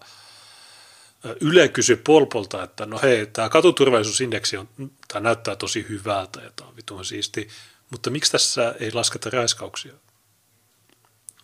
Yle 1.42 1.68
kysyi 1.68 1.96
Polpolta, 1.96 2.64
että 2.64 2.86
no 2.86 3.00
hei, 3.04 3.28
tämä 3.28 3.50
katuturvallisuusindeksi 3.50 4.58
on, 4.58 4.70
tämä 5.08 5.22
näyttää 5.22 5.56
tosi 5.56 5.86
hyvältä 5.90 6.42
ja 6.42 6.52
tämä 6.56 6.70
on 6.70 6.76
vitun 6.76 7.06
siisti, 7.06 7.50
mutta 7.90 8.10
miksi 8.10 8.32
tässä 8.32 8.76
ei 8.80 8.92
lasketa 8.92 9.30
raiskauksia 9.30 9.94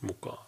mukaan? 0.02 0.46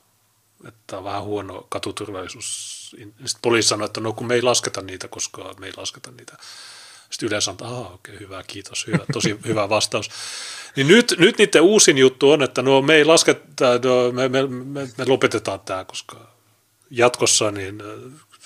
Että 0.68 0.98
on 0.98 1.04
vähän 1.04 1.24
huono 1.24 1.66
katuturvallisuus. 1.70 2.90
Sitten 2.90 3.40
poliisi 3.42 3.70
sanoi, 3.70 3.86
että 3.86 4.02
no 4.02 4.14
kun 4.14 4.28
me 4.28 4.36
ei 4.36 4.42
lasketa 4.42 4.82
niitä, 4.82 5.08
koska 5.08 5.54
me 5.60 5.66
ei 5.66 5.74
lasketa 5.78 6.12
niitä. 6.12 6.38
Sitten 7.10 7.28
yleensä 7.28 7.52
on, 7.52 7.56
että 7.56 7.68
okei, 7.68 8.16
okay, 8.16 8.20
hyvä, 8.20 8.44
kiitos, 8.44 8.88
hyvä, 8.88 9.06
tosi 9.14 9.40
hyvä 9.48 9.70
vastaus. 9.70 10.10
Niin 10.76 10.88
nyt, 10.88 11.16
nyt 11.18 11.38
niiden 11.38 11.62
uusin 11.62 11.98
juttu 11.98 12.32
on, 12.32 12.44
että 12.44 12.62
no 12.62 12.82
me 12.82 12.96
ei 12.96 13.06
lasketa, 13.06 13.66
no, 13.84 14.12
me, 14.12 14.30
me, 14.30 14.48
me, 14.48 14.90
me 14.98 15.06
lopetetaan 15.06 15.60
tämä, 15.60 15.86
koska 15.86 16.32
jatkossa 16.90 17.52
niin 17.52 17.84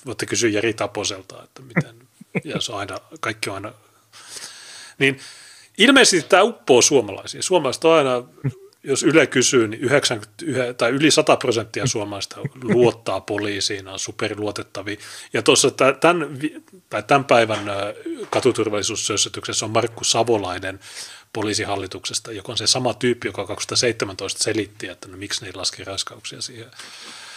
voitte 0.05 0.25
kysyä 0.25 0.49
Jeri 0.49 0.73
Taposelta, 0.73 1.43
että 1.43 1.61
miten, 1.61 1.95
ja 2.53 2.61
se 2.61 2.71
on 2.71 2.79
aina, 2.79 2.97
kaikki 3.19 3.49
on 3.49 3.55
aina, 3.55 3.73
niin 4.99 5.19
ilmeisesti 5.77 6.29
tämä 6.29 6.43
uppoo 6.43 6.81
suomalaisia. 6.81 7.43
Suomalaiset 7.43 7.85
on 7.85 7.93
aina, 7.93 8.23
jos 8.83 9.03
Yle 9.03 9.27
kysyy, 9.27 9.67
niin 9.67 9.81
90, 9.81 10.73
tai 10.77 10.91
yli 10.91 11.11
100 11.11 11.37
prosenttia 11.37 11.87
suomalaista 11.95 12.41
luottaa 12.63 13.21
poliisiin, 13.21 13.87
on 13.87 13.99
superluotettavia. 13.99 14.97
Ja 15.33 15.41
tuossa 15.41 15.71
tämän, 15.71 16.39
tai 16.89 17.03
tämän 17.03 17.25
päivän 17.25 17.65
katuturvallisuussössytyksessä 18.29 19.65
on 19.65 19.71
Markku 19.71 20.03
Savolainen 20.03 20.79
poliisihallituksesta, 21.33 22.31
joka 22.31 22.51
on 22.51 22.57
se 22.57 22.67
sama 22.67 22.93
tyyppi, 22.93 23.27
joka 23.27 23.45
2017 23.45 24.43
selitti, 24.43 24.87
että 24.87 25.07
no, 25.07 25.17
miksi 25.17 25.41
ne 25.41 25.47
ei 25.47 25.53
laske 25.53 25.83
raskauksia 25.83 26.41
siihen 26.41 26.71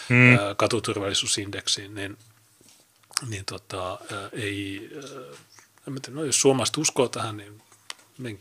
hmm. 0.09 0.37
katuturvallisuusindeksiin, 0.57 1.95
niin– 1.95 2.17
niin 3.29 3.45
tota, 3.45 3.99
ei, 4.33 4.89
en 5.87 6.01
tiedä, 6.01 6.19
no 6.19 6.23
jos 6.23 6.41
suomalaiset 6.41 6.77
uskoo 6.77 7.07
tähän, 7.07 7.37
niin 7.37 7.61
men, 8.17 8.39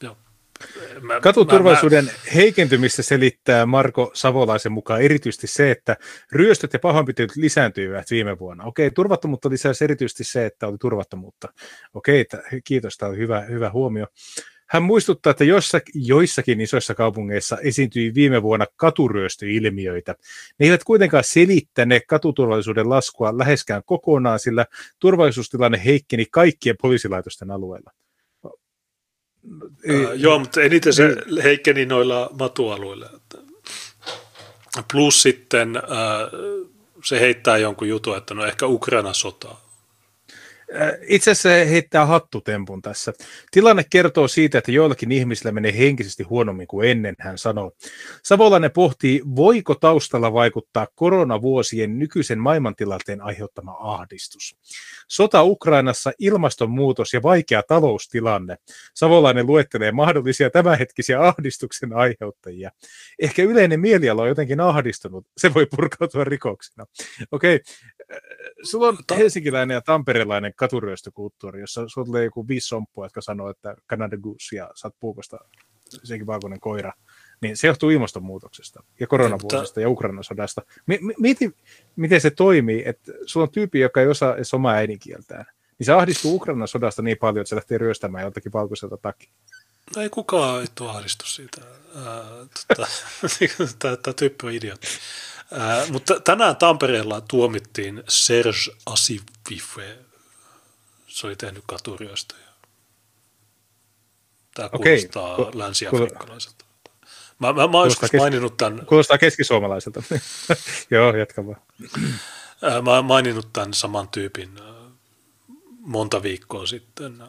joo. 0.00 0.16
Mä, 1.00 1.20
Katuturvallisuuden 1.20 2.04
mä, 2.04 2.10
mä... 2.10 2.18
heikentymistä 2.34 3.02
selittää 3.02 3.66
Marko 3.66 4.10
Savolaisen 4.14 4.72
mukaan 4.72 5.02
erityisesti 5.02 5.46
se, 5.46 5.70
että 5.70 5.96
ryöstöt 6.32 6.72
ja 6.72 6.78
pahoinpitelyt 6.78 7.36
lisääntyivät 7.36 8.10
viime 8.10 8.38
vuonna. 8.38 8.64
Okei, 8.64 8.90
turvattomuutta 8.90 9.50
lisäsi 9.50 9.84
erityisesti 9.84 10.24
se, 10.24 10.46
että 10.46 10.66
oli 10.66 10.78
turvattomuutta. 10.78 11.48
Okei, 11.94 12.26
kiitos, 12.64 12.96
tämä 12.96 13.10
oli 13.10 13.18
hyvä, 13.18 13.40
hyvä 13.40 13.70
huomio. 13.70 14.06
Hän 14.70 14.82
muistuttaa, 14.82 15.30
että 15.30 15.44
joissakin 15.94 16.60
isoissa 16.60 16.94
kaupungeissa 16.94 17.58
esiintyi 17.58 18.14
viime 18.14 18.42
vuonna 18.42 18.66
katuryöstöilmiöitä. 18.76 20.14
Ne 20.58 20.66
eivät 20.66 20.84
kuitenkaan 20.84 21.24
selittäneet 21.24 22.02
katuturvallisuuden 22.06 22.90
laskua 22.90 23.38
läheskään 23.38 23.82
kokonaan, 23.86 24.38
sillä 24.38 24.66
turvallisuustilanne 24.98 25.82
heikkeni 25.84 26.26
kaikkien 26.30 26.76
poliisilaitosten 26.82 27.50
alueilla. 27.50 27.90
Äh, 29.90 29.96
joo, 30.14 30.38
mutta 30.38 30.62
eniten 30.62 30.92
se 30.92 31.16
heikkeni 31.42 31.86
noilla 31.86 32.30
matualueilla. 32.38 33.10
Plus 34.92 35.22
sitten 35.22 35.76
äh, 35.76 35.82
se 37.04 37.20
heittää 37.20 37.56
jonkun 37.56 37.88
jutun, 37.88 38.16
että 38.16 38.34
no 38.34 38.44
ehkä 38.44 38.66
Ukraina 38.66 39.12
sotaa 39.12 39.69
itse 41.08 41.30
asiassa 41.30 41.70
heittää 41.70 42.06
hattutempun 42.06 42.82
tässä. 42.82 43.12
Tilanne 43.50 43.84
kertoo 43.90 44.28
siitä, 44.28 44.58
että 44.58 44.72
joillakin 44.72 45.12
ihmisillä 45.12 45.52
menee 45.52 45.78
henkisesti 45.78 46.22
huonommin 46.22 46.66
kuin 46.66 46.90
ennen, 46.90 47.14
hän 47.18 47.38
sanoo. 47.38 47.72
Savolainen 48.22 48.70
pohtii, 48.70 49.22
voiko 49.36 49.74
taustalla 49.74 50.32
vaikuttaa 50.32 50.86
koronavuosien 50.94 51.98
nykyisen 51.98 52.38
maailmantilanteen 52.38 53.22
aiheuttama 53.22 53.76
ahdistus. 53.80 54.56
Sota 55.08 55.42
Ukrainassa, 55.42 56.12
ilmastonmuutos 56.18 57.12
ja 57.12 57.22
vaikea 57.22 57.62
taloustilanne. 57.68 58.56
Savolainen 58.94 59.46
luettelee 59.46 59.92
mahdollisia 59.92 60.50
tämänhetkisiä 60.50 61.20
ahdistuksen 61.20 61.92
aiheuttajia. 61.92 62.70
Ehkä 63.18 63.42
yleinen 63.42 63.80
mieliala 63.80 64.22
on 64.22 64.28
jotenkin 64.28 64.60
ahdistunut. 64.60 65.26
Se 65.36 65.54
voi 65.54 65.66
purkautua 65.66 66.24
rikoksena. 66.24 66.86
Okei, 67.32 67.54
okay. 67.54 67.64
Äh, 68.12 68.18
sulla 68.62 68.88
on 68.88 68.98
helsinkiläinen 69.16 69.74
ja 69.74 69.80
tamperelainen 69.80 70.52
katuryöstökulttuuri, 70.60 71.60
jossa 71.60 71.88
sulla 71.88 72.04
tulee 72.04 72.24
joku 72.24 72.48
viisi 72.48 72.68
somppua, 72.68 73.04
jotka 73.04 73.20
sanoo, 73.20 73.50
että 73.50 73.76
Canada 73.88 74.16
Goose 74.16 74.56
ja 74.56 74.70
saat 74.74 74.94
puukosta 75.00 75.38
sekin 76.02 76.26
valkoinen 76.26 76.60
koira. 76.60 76.92
Niin 77.40 77.56
se 77.56 77.66
johtuu 77.66 77.90
ilmastonmuutoksesta 77.90 78.82
ja 79.00 79.06
koronavuosista 79.06 79.80
ja 79.80 79.88
Ukrainan 79.88 80.24
sodasta. 80.24 80.62
Mieti, 81.18 81.56
miten 81.96 82.20
se 82.20 82.30
toimii, 82.30 82.82
että 82.86 83.12
sulla 83.26 83.44
on 83.44 83.52
tyyppi, 83.52 83.80
joka 83.80 84.00
ei 84.00 84.06
osaa 84.06 84.34
edes 84.34 84.54
omaa 84.54 84.74
äidinkieltään. 84.74 85.46
Niin 85.78 85.86
se 85.86 85.92
ahdistuu 85.92 86.34
Ukrainan 86.34 86.68
sodasta 86.68 87.02
niin 87.02 87.18
paljon, 87.18 87.40
että 87.40 87.48
se 87.48 87.56
lähtee 87.56 87.78
ryöstämään 87.78 88.24
jotakin 88.24 88.52
valkoiselta 88.52 88.96
takia. 88.96 89.30
No 89.96 90.02
ei 90.02 90.08
kukaan 90.08 90.60
ei 90.60 90.88
ahdistu 90.88 91.24
siitä. 91.26 91.60
Tota, 92.68 92.88
Tämä 94.02 94.14
tyyppi 94.16 94.46
on 94.46 94.52
idiootti. 94.52 94.88
mutta 95.90 96.20
tänään 96.20 96.56
Tampereella 96.56 97.20
tuomittiin 97.20 98.02
Serge 98.08 98.76
Asivife 98.86 100.09
se 101.10 101.26
oli 101.26 101.36
tehnyt 101.36 101.64
katuryöstöjä. 101.66 102.50
Tämä 104.54 104.68
kuulostaa 104.68 105.34
Okei. 105.34 105.58
länsi-afrikkalaiselta. 105.58 106.64
Mä, 107.38 107.52
mä, 107.52 107.66
mä 107.66 107.78
oon 107.78 107.86
joskus 107.86 108.12
maininnut 108.18 108.56
tämän. 108.56 108.86
Kuulostaa 108.86 109.18
keskisuomalaiselta. 109.18 110.02
Joo, 110.90 111.16
jatka 111.16 111.46
vaan. 111.46 111.62
Mä 112.82 112.90
oon 112.90 113.04
maininnut 113.04 113.52
tämän 113.52 113.74
saman 113.74 114.08
tyypin 114.08 114.58
monta 115.80 116.22
viikkoa 116.22 116.66
sitten, 116.66 117.22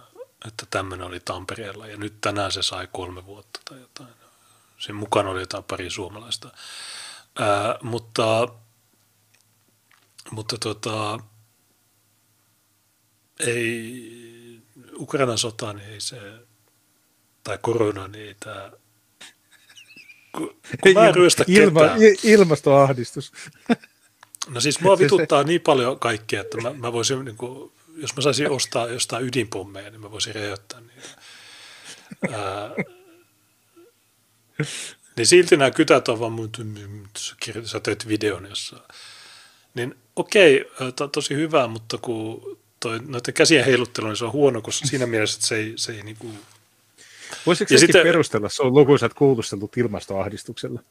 että 0.48 0.66
tämmöinen 0.70 1.08
oli 1.08 1.20
Tampereella 1.20 1.88
ja 1.88 1.98
nyt 1.98 2.22
tänään 2.22 2.52
se 2.52 2.62
sai 2.64 2.88
kolme 2.92 3.26
vuotta 3.26 3.60
tai 3.70 3.80
jotain. 3.80 4.10
Sen 4.80 4.96
mukana 4.96 5.30
oli 5.30 5.40
jotain 5.40 5.64
pari 5.64 5.90
suomalaista. 5.90 6.50
Ää, 7.40 7.78
mutta 7.82 8.48
mutta 10.32 10.58
tota, 10.58 11.20
ei 13.48 14.22
Ukrainan 14.96 15.38
sota, 15.38 15.74
niin 15.74 15.90
ei 15.90 16.02
se, 16.02 16.18
tai 17.44 17.60
korona, 17.62 18.08
niin 18.08 18.28
ei 18.28 18.36
tämä, 18.40 18.72
kun, 20.32 20.56
kun 20.82 20.94
mä 20.94 21.08
en 21.08 21.16
ryöstä 21.16 21.44
Ilma, 21.48 21.80
ketään. 21.80 22.00
Ilmastoahdistus. 22.24 23.32
No 24.50 24.62
siis 24.62 24.82
mua 24.82 25.00
vituttaa 25.00 25.44
niin 25.44 25.62
paljon 25.62 26.00
kaikkea, 26.00 26.42
että 26.42 26.58
mä, 26.58 26.74
mä 26.74 26.94
voisin, 26.94 27.26
niin 27.26 27.38
kuin, 27.38 27.72
jos 27.96 28.16
mä 28.16 28.22
saisin 28.22 28.52
ostaa 28.52 28.88
jostain 28.88 29.26
ydinpommeja, 29.26 29.90
niin 29.90 30.02
mä 30.02 30.12
voisin 30.12 30.36
räjäyttää 30.36 30.82
niitä. 30.82 31.10
Ää, 32.32 32.72
niin 35.16 35.28
silti 35.28 35.58
nämä 35.58 35.72
kytät 35.72 36.08
on 36.08 36.20
vaan, 36.20 36.34
sä 37.66 37.80
teet 37.80 38.08
videon 38.08 38.46
jossain. 38.46 38.82
Niin 39.74 39.96
okei, 40.16 40.66
to, 40.96 41.08
tosi 41.08 41.36
hyvä, 41.36 41.68
mutta 41.68 41.98
kun 41.98 42.60
toi, 42.82 43.00
noiden 43.00 43.34
käsien 43.34 43.66
heiluttelu, 43.66 44.08
niin 44.08 44.18
se 44.18 44.26
on 44.26 44.32
huono, 44.32 44.62
koska 44.62 44.88
siinä 44.88 45.06
mielessä, 45.12 45.36
että 45.38 45.48
se 45.48 45.56
ei, 45.56 45.74
se 45.76 45.92
ei 45.92 46.04
niin 46.04 46.18
kuin... 46.18 46.40
Voisitko 47.46 47.78
sitten, 47.78 48.04
perustella, 48.04 48.50
se 48.50 48.64
on 48.64 48.74
lukuisat 48.74 49.14
kuulustelut 49.14 49.78
ilmastoahdistuksella? 49.78 50.82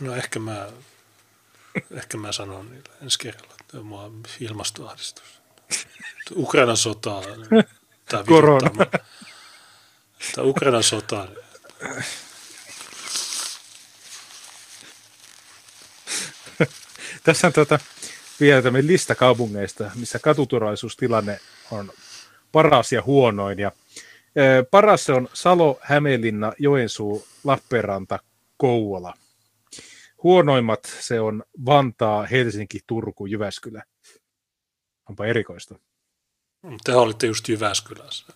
No 0.00 0.16
ehkä 0.16 0.38
mä, 0.38 0.68
ehkä 1.90 2.16
mä 2.16 2.32
sanon 2.32 2.70
niille 2.70 2.88
ensi 3.02 3.18
kerralla, 3.18 3.54
että 3.60 3.76
mua 3.80 4.02
on 4.02 4.22
ilmastoahdistus. 4.40 5.24
Ukrainan 6.36 6.76
sota, 6.76 7.22
tämä 8.08 8.24
Korona. 8.24 8.70
Tämä 10.34 10.46
Ukrainan 10.46 10.82
sota. 10.82 11.28
Tässä 17.24 17.46
on 17.46 17.52
tuota, 17.52 17.78
vielä 18.42 18.62
tämmöinen 18.62 18.86
lista 18.86 19.14
kaupungeista, 19.14 19.90
missä 19.94 20.18
katuturvallisuustilanne 20.18 21.40
on 21.70 21.92
paras 22.52 22.92
ja 22.92 23.02
huonoin. 23.02 23.58
Ja, 23.58 23.72
e, 24.36 24.42
paras 24.70 25.10
on 25.10 25.28
Salo, 25.34 25.78
Hämeenlinna, 25.82 26.52
Joensuu, 26.58 27.26
Lappeenranta, 27.44 28.18
Kouvola. 28.56 29.14
Huonoimmat 30.22 30.96
se 31.00 31.20
on 31.20 31.42
Vantaa, 31.66 32.26
Helsinki, 32.26 32.80
Turku, 32.86 33.26
Jyväskylä. 33.26 33.82
Onpa 35.08 35.26
erikoista. 35.26 35.74
Te 36.84 36.94
olitte 36.94 37.26
just 37.26 37.48
Jyväskylässä. 37.48 38.32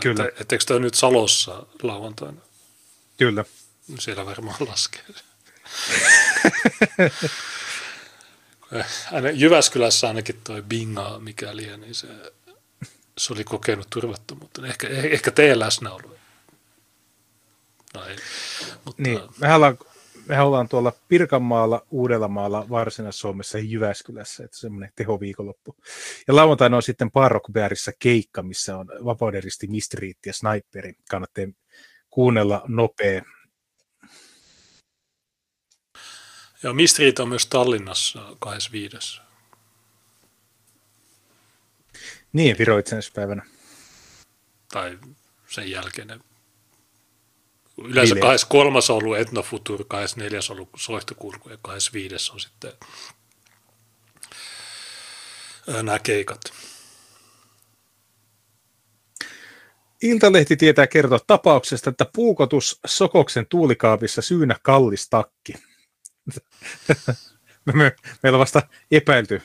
Kyllä. 0.00 0.24
Et, 0.24 0.40
etteikö 0.40 0.64
tämä 0.64 0.80
nyt 0.80 0.94
Salossa 0.94 1.66
lauantaina? 1.82 2.40
Kyllä. 3.16 3.44
Siellä 3.98 4.26
varmaan 4.26 4.56
laskee. 4.68 5.04
Aina 9.12 9.30
Jyväskylässä 9.30 10.08
ainakin 10.08 10.40
toi 10.44 10.62
Binga, 10.62 11.18
mikäli, 11.18 11.76
niin 11.76 11.94
se, 11.94 12.06
se 13.18 13.32
oli 13.32 13.44
kokenut 13.44 13.86
turvattomuutta. 13.90 14.66
Ehkä, 14.66 14.88
ehkä 14.88 15.30
teidän 15.30 15.58
läsnäolo. 15.58 16.14
No 17.94 18.04
ei. 18.04 18.16
Mutta... 18.84 19.02
Niin, 19.02 19.20
mehän 19.38 19.56
ollaan, 19.56 19.78
me 20.26 20.40
ollaan 20.40 20.68
tuolla 20.68 20.92
Pirkanmaalla, 21.08 21.86
Uudellamaalla, 21.90 22.66
Varsinais-Suomessa 22.70 23.58
ja 23.58 23.64
Jyväskylässä, 23.64 24.44
että 24.44 24.58
semmoinen 24.58 24.92
tehoviikonloppu. 24.94 25.76
Ja 26.28 26.36
lauantaina 26.36 26.76
on 26.76 26.82
sitten 26.82 27.10
Parrockbearissa 27.10 27.92
keikka, 27.98 28.42
missä 28.42 28.76
on 28.76 28.86
Vapauderisti, 29.04 29.66
Mistriitti 29.66 30.28
ja 30.28 30.32
Sniperi. 30.32 30.94
Kannattaa 31.10 31.44
kuunnella 32.10 32.62
nopea. 32.68 33.22
Ja 36.62 36.72
Mistriit 36.72 37.18
on 37.18 37.28
myös 37.28 37.46
Tallinnassa 37.46 38.36
25. 38.38 39.20
Niin, 42.32 42.58
Viro 42.58 42.78
itsenäispäivänä. 42.78 43.42
Tai 44.72 44.98
sen 45.48 45.70
jälkeen. 45.70 46.20
Yleensä 47.84 48.14
23. 48.14 48.78
on 48.88 48.96
ollut 48.96 49.18
Etnofutur, 49.18 49.84
24. 49.88 50.40
on 50.50 50.56
ollut 50.56 50.68
Soihtokulku 50.76 51.48
ja 51.48 51.58
25. 51.62 52.32
on 52.32 52.40
sitten 52.40 52.72
nämä 55.66 55.98
keikat. 55.98 56.40
Iltalehti 60.02 60.56
tietää 60.56 60.86
kertoa 60.86 61.20
tapauksesta, 61.26 61.90
että 61.90 62.06
puukotus 62.14 62.80
Sokoksen 62.86 63.46
tuulikaapissa 63.46 64.22
syynä 64.22 64.56
kallis 64.62 65.08
takki. 65.10 65.54
me, 67.64 67.96
meillä 68.22 68.36
on 68.36 68.40
vasta 68.40 68.62
epäilty, 68.90 69.42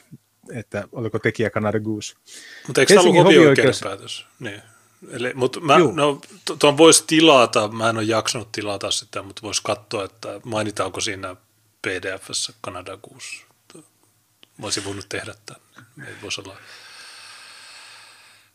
että 0.52 0.84
oliko 0.92 1.18
tekijä 1.18 1.50
Canada 1.50 1.80
Goose. 1.80 2.14
Mutta 2.66 2.80
eikö 2.80 2.94
tämä 2.94 3.02
ollut 3.02 3.24
hovioikeuden 3.24 3.74
päätös? 3.82 4.26
Niin. 4.40 4.62
Eli, 5.10 5.34
mutta 5.34 5.60
mä, 5.60 5.78
no, 5.78 6.20
tuon 6.58 6.76
voisi 6.76 7.04
tilata, 7.06 7.68
mä 7.68 7.90
en 7.90 7.96
ole 7.96 8.04
jaksanut 8.04 8.52
tilata 8.52 8.90
sitä, 8.90 9.22
mutta 9.22 9.42
voisi 9.42 9.60
katsoa, 9.64 10.04
että 10.04 10.40
mainitaanko 10.44 11.00
siinä 11.00 11.36
pdf 11.82 12.28
Canada 12.64 12.96
Goose. 12.96 13.44
Voisi 14.60 14.84
voinut 14.84 15.06
tehdä 15.08 15.34
tämän. 15.46 15.62
Ei 16.08 16.14
voisi 16.22 16.40
olla 16.40 16.56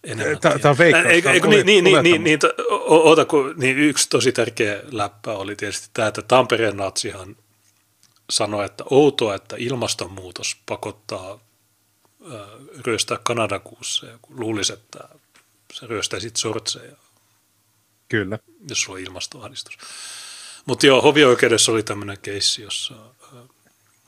enemmän. 0.03 0.39
Tämä 0.39 0.55
on 0.65 0.77
veikkaus. 0.77 1.05
Eikö, 1.05 1.31
eikö, 1.31 1.47
niin, 1.47 1.65
niin, 1.65 1.83
niin, 1.83 2.03
niin, 2.03 2.23
niin, 2.23 2.39
oota, 2.87 3.25
kun, 3.25 3.53
niin 3.57 3.77
yksi 3.77 4.09
tosi 4.09 4.31
tärkeä 4.31 4.81
läppä 4.91 5.31
oli 5.31 5.55
tietysti 5.55 5.89
tämä, 5.93 6.07
että 6.07 6.21
Tampereen 6.21 6.77
natsihan 6.77 7.35
sanoi, 8.29 8.65
että 8.65 8.83
outoa, 8.89 9.35
että 9.35 9.55
ilmastonmuutos 9.59 10.57
pakottaa 10.65 11.39
ryöstää 12.85 13.17
Kanadakuussa 13.23 14.05
ja 14.05 14.19
luulisi, 14.29 14.73
että 14.73 14.99
se 15.73 15.87
ryöstäisit 15.87 16.35
sortseja. 16.35 16.95
Kyllä. 18.09 18.39
Jos 18.69 18.81
sulla 18.81 18.97
on 18.97 19.03
ilmastoahdistus. 19.03 19.77
Mutta 20.65 20.85
joo, 20.85 21.01
hovioikeudessa 21.01 21.71
oli 21.71 21.83
tämmöinen 21.83 22.17
keissi, 22.21 22.61
jossa... 22.61 22.95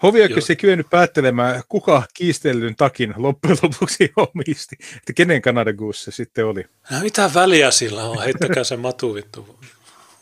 Hovioikeus 0.04 0.50
ei 0.50 0.56
kyennyt 0.56 0.90
päättelemään, 0.90 1.64
kuka 1.70 2.04
kiistellyn 2.14 2.76
takin 2.76 3.14
loppujen 3.18 3.58
lopuksi 3.64 4.12
omisti. 4.16 4.76
Että 4.98 5.14
kenen 5.14 5.42
Kanadakuussa 5.42 6.12
sitten 6.12 6.46
oli. 6.46 6.66
No, 6.92 7.00
mitä 7.00 7.32
väliä 7.34 7.72
sillä 7.72 8.04
on? 8.04 8.24
Heittäkää 8.24 8.64
se 8.64 8.78
matu 8.78 9.14
vittu 9.14 9.60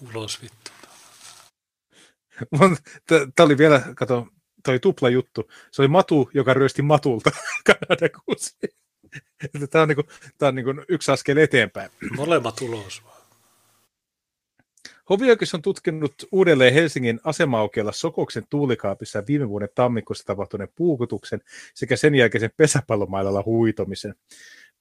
ulos 0.09 0.41
vittu. 0.41 0.58
Tämä 3.07 3.45
oli 3.45 3.57
vielä, 3.57 3.81
kato, 3.95 4.27
toi 4.63 4.79
tupla 4.79 5.09
juttu. 5.09 5.49
Se 5.71 5.81
oli 5.81 5.87
Matu, 5.87 6.29
joka 6.33 6.53
ryösti 6.53 6.81
Matulta 6.81 7.31
Kanadakuussa. 7.67 8.57
Tämä 9.69 9.81
on, 9.81 9.87
niin 9.87 9.95
kuin, 9.95 10.07
tämä 10.37 10.47
on 10.47 10.55
niin 10.55 10.65
kuin 10.65 10.85
yksi 10.89 11.11
askel 11.11 11.37
eteenpäin. 11.37 11.91
Molemmat 12.17 12.61
ulos 12.61 13.03
vaan. 13.05 13.19
Hovioikeus 15.09 15.53
on 15.53 15.61
tutkinut 15.61 16.13
uudelleen 16.31 16.73
Helsingin 16.73 17.19
asemaukella 17.23 17.91
Sokoksen 17.91 18.43
tuulikaapissa 18.49 19.23
viime 19.27 19.49
vuoden 19.49 19.69
tammikuussa 19.75 20.25
tapahtuneen 20.25 20.69
puukutuksen 20.75 21.41
sekä 21.73 21.95
sen 21.95 22.15
jälkeisen 22.15 22.51
pesäpallomailalla 22.57 23.43
huitomisen. 23.45 24.15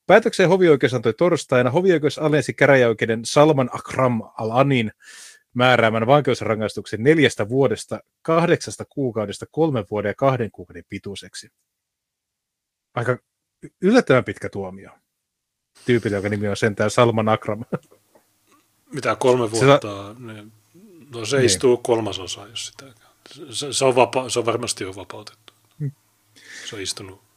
Päätöksen 0.07 0.49
hovioikeus 0.49 0.95
antoi 0.95 1.15
torstaina. 1.15 1.71
Hovioikeus 1.71 2.19
alensi 2.19 2.55
käräjäoikeuden 2.55 3.25
Salman 3.25 3.71
Akram 3.73 4.23
Al-Anin 4.39 4.93
määräämän 5.59 6.07
vankeusrangaistuksen 6.07 7.03
neljästä 7.03 7.49
vuodesta, 7.49 8.01
kahdeksasta 8.23 8.85
kuukaudesta, 8.85 9.47
kolmen 9.51 9.85
vuoden 9.91 10.11
ja 10.11 10.15
kahden 10.15 10.51
kuukauden 10.51 10.85
pituiseksi. 10.89 11.49
Aika 12.95 13.19
yllättävän 13.83 14.25
pitkä 14.25 14.49
tuomio. 14.49 14.91
Tyypille, 15.87 16.17
joka 16.17 16.29
nimi 16.29 16.49
on 16.49 16.57
sentään 16.57 16.91
Salman 16.91 17.29
Akram. 17.29 17.65
Mitä 18.95 19.17
kolme 19.17 19.51
vuotta? 19.51 20.15
Se, 20.15 20.21
niin, 20.21 20.53
no 21.15 21.25
se 21.25 21.37
niin. 21.37 21.47
istuu 21.47 21.77
kolmasosa, 21.77 22.47
jos 22.47 22.67
sitä. 22.67 22.87
Se, 23.51 23.73
se, 23.73 23.85
on, 23.85 23.97
vapa, 23.97 24.29
se 24.29 24.39
on 24.39 24.47
varmasti 24.47 24.85
jo 24.85 24.97
vapautettu. 24.97 25.53
Hmm. 25.79 25.93
Se 26.69 26.77
on 26.77 26.83
istunut 26.83 27.29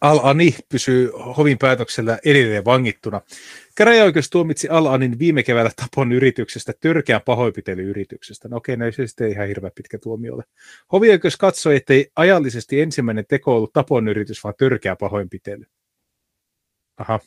Al-Ani 0.00 0.54
pysyy 0.68 1.12
hovin 1.36 1.58
päätöksellä 1.58 2.18
edelleen 2.24 2.64
vangittuna. 2.64 3.20
Käräjäoikeus 3.78 4.30
tuomitsi 4.30 4.68
Al-Anin 4.68 5.18
viime 5.18 5.42
keväällä 5.42 5.70
tapon 5.76 6.12
yrityksestä 6.12 6.72
törkeän 6.80 7.20
pahoinpitelyyrityksestä. 7.24 8.48
No 8.48 8.56
okei, 8.56 8.76
no 8.76 8.92
se 8.92 9.06
sitten 9.06 9.30
ihan 9.30 9.46
hirveän 9.48 9.72
pitkä 9.74 9.98
tuomio 9.98 10.34
ole. 10.34 10.44
Hovioikeus 10.92 11.36
katsoi, 11.36 11.76
ettei 11.76 12.10
ajallisesti 12.16 12.80
ensimmäinen 12.80 13.24
teko 13.28 13.56
ollut 13.56 13.72
tapon 13.72 14.08
yritys, 14.08 14.44
vaan 14.44 14.54
törkeä 14.58 14.96
pahoinpitely. 14.96 15.64
Aha. 16.96 17.20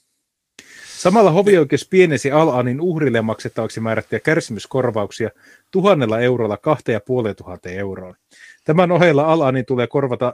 Samalla 0.97 1.31
hovioikeus 1.31 1.87
pienesi 1.89 2.31
Al-Anin 2.31 2.81
uhrille 2.81 3.21
maksettavaksi 3.21 3.79
määrättyjä 3.79 4.19
kärsimyskorvauksia 4.19 5.29
tuhannella 5.71 6.19
eurolla 6.19 6.57
kahteen 6.57 6.93
ja 6.93 7.01
euroon. 7.71 8.15
Tämän 8.63 8.91
ohella 8.91 9.23
Al-Anin 9.23 9.65
tulee 9.65 9.87
korvata 9.87 10.33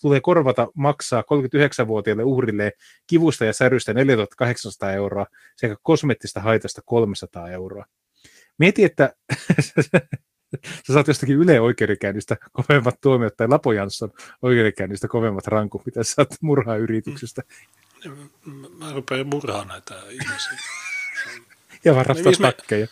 tulee 0.00 0.20
korvata 0.20 0.68
maksaa 0.74 1.20
39-vuotiaille 1.22 2.22
uhrille 2.22 2.72
kivusta 3.06 3.44
ja 3.44 3.52
särystä 3.52 3.94
4800 3.94 4.92
euroa 4.92 5.26
sekä 5.56 5.76
kosmettista 5.82 6.40
haitasta 6.40 6.82
300 6.84 7.50
euroa. 7.50 7.84
Mieti, 8.58 8.84
että 8.84 9.12
sä 10.86 10.92
saat 10.92 11.08
jostakin 11.08 11.36
Yle 11.36 11.60
oikeudenkäynnistä 11.60 12.36
kovemmat 12.52 13.00
tuomiot 13.00 13.36
tai 13.36 13.48
Lapo 13.48 13.72
Jansson 13.72 14.12
oikeudenkäynnistä 14.42 15.08
kovemmat 15.08 15.46
rankut, 15.46 15.86
mitä 15.86 16.04
sä 16.04 16.14
saat 16.14 16.36
murhaa 16.40 16.76
yrityksestä. 16.76 17.42
Mä 18.78 18.92
rupean 18.92 19.26
murhaa 19.26 19.64
näitä 19.64 19.94
ihmisiä. 20.10 20.58
ja 21.84 21.94
varastaa 21.94 22.32
niin, 22.32 22.42
takkeja. 22.42 22.86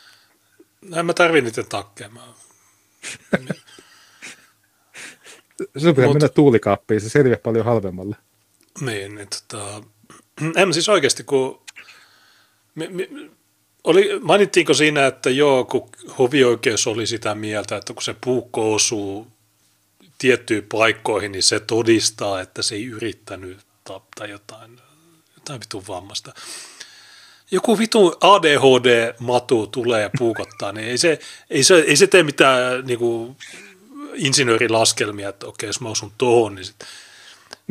Mä, 0.80 0.96
en 0.96 1.06
mä 1.06 1.14
tarvii 1.14 1.42
niitä 1.42 1.62
takkeja. 1.62 2.10
Mä... 2.10 2.20
Se 5.58 5.92
pitää 5.92 6.04
Mut, 6.04 6.14
mennä 6.14 6.28
tuulikaappiin, 6.28 7.00
se 7.00 7.08
selviää 7.08 7.38
paljon 7.38 7.64
halvemmalle. 7.64 8.16
Niin, 8.80 9.14
niin 9.14 9.28
tota, 9.28 9.82
en 10.56 10.74
siis 10.74 10.88
oikeasti, 10.88 11.24
kun 11.24 11.60
mi, 12.74 12.88
mi, 12.88 13.30
oli, 13.84 14.20
mainittiinko 14.22 14.74
siinä, 14.74 15.06
että 15.06 15.30
joo, 15.30 15.64
kun 15.64 15.88
hovioikeus 16.18 16.86
oli 16.86 17.06
sitä 17.06 17.34
mieltä, 17.34 17.76
että 17.76 17.92
kun 17.92 18.02
se 18.02 18.14
puukko 18.24 18.74
osuu 18.74 19.26
tiettyihin 20.18 20.68
paikkoihin, 20.72 21.32
niin 21.32 21.42
se 21.42 21.60
todistaa, 21.60 22.40
että 22.40 22.62
se 22.62 22.74
ei 22.74 22.86
yrittänyt 22.86 23.58
tai 24.14 24.30
jotain, 24.30 24.80
jotain 25.34 25.60
vitun 25.60 25.84
vammasta. 25.88 26.34
Joku 27.50 27.78
vitu 27.78 28.16
ADHD-matu 28.20 29.66
tulee 29.66 30.02
ja 30.02 30.10
puukottaa, 30.18 30.72
niin 30.72 30.88
ei 30.88 30.98
se, 30.98 31.18
ei 31.50 31.64
se, 31.64 31.74
ei 31.74 31.96
se 31.96 32.06
tee 32.06 32.22
mitään 32.22 32.84
niin 32.86 32.98
kuin, 32.98 33.36
insinöörilaskelmia, 34.16 35.28
että 35.28 35.46
okei, 35.46 35.66
jos 35.66 35.80
mä 35.80 35.88
osun 35.88 36.12
tuohon, 36.18 36.54
niin 36.54 36.64
sit. 36.64 36.76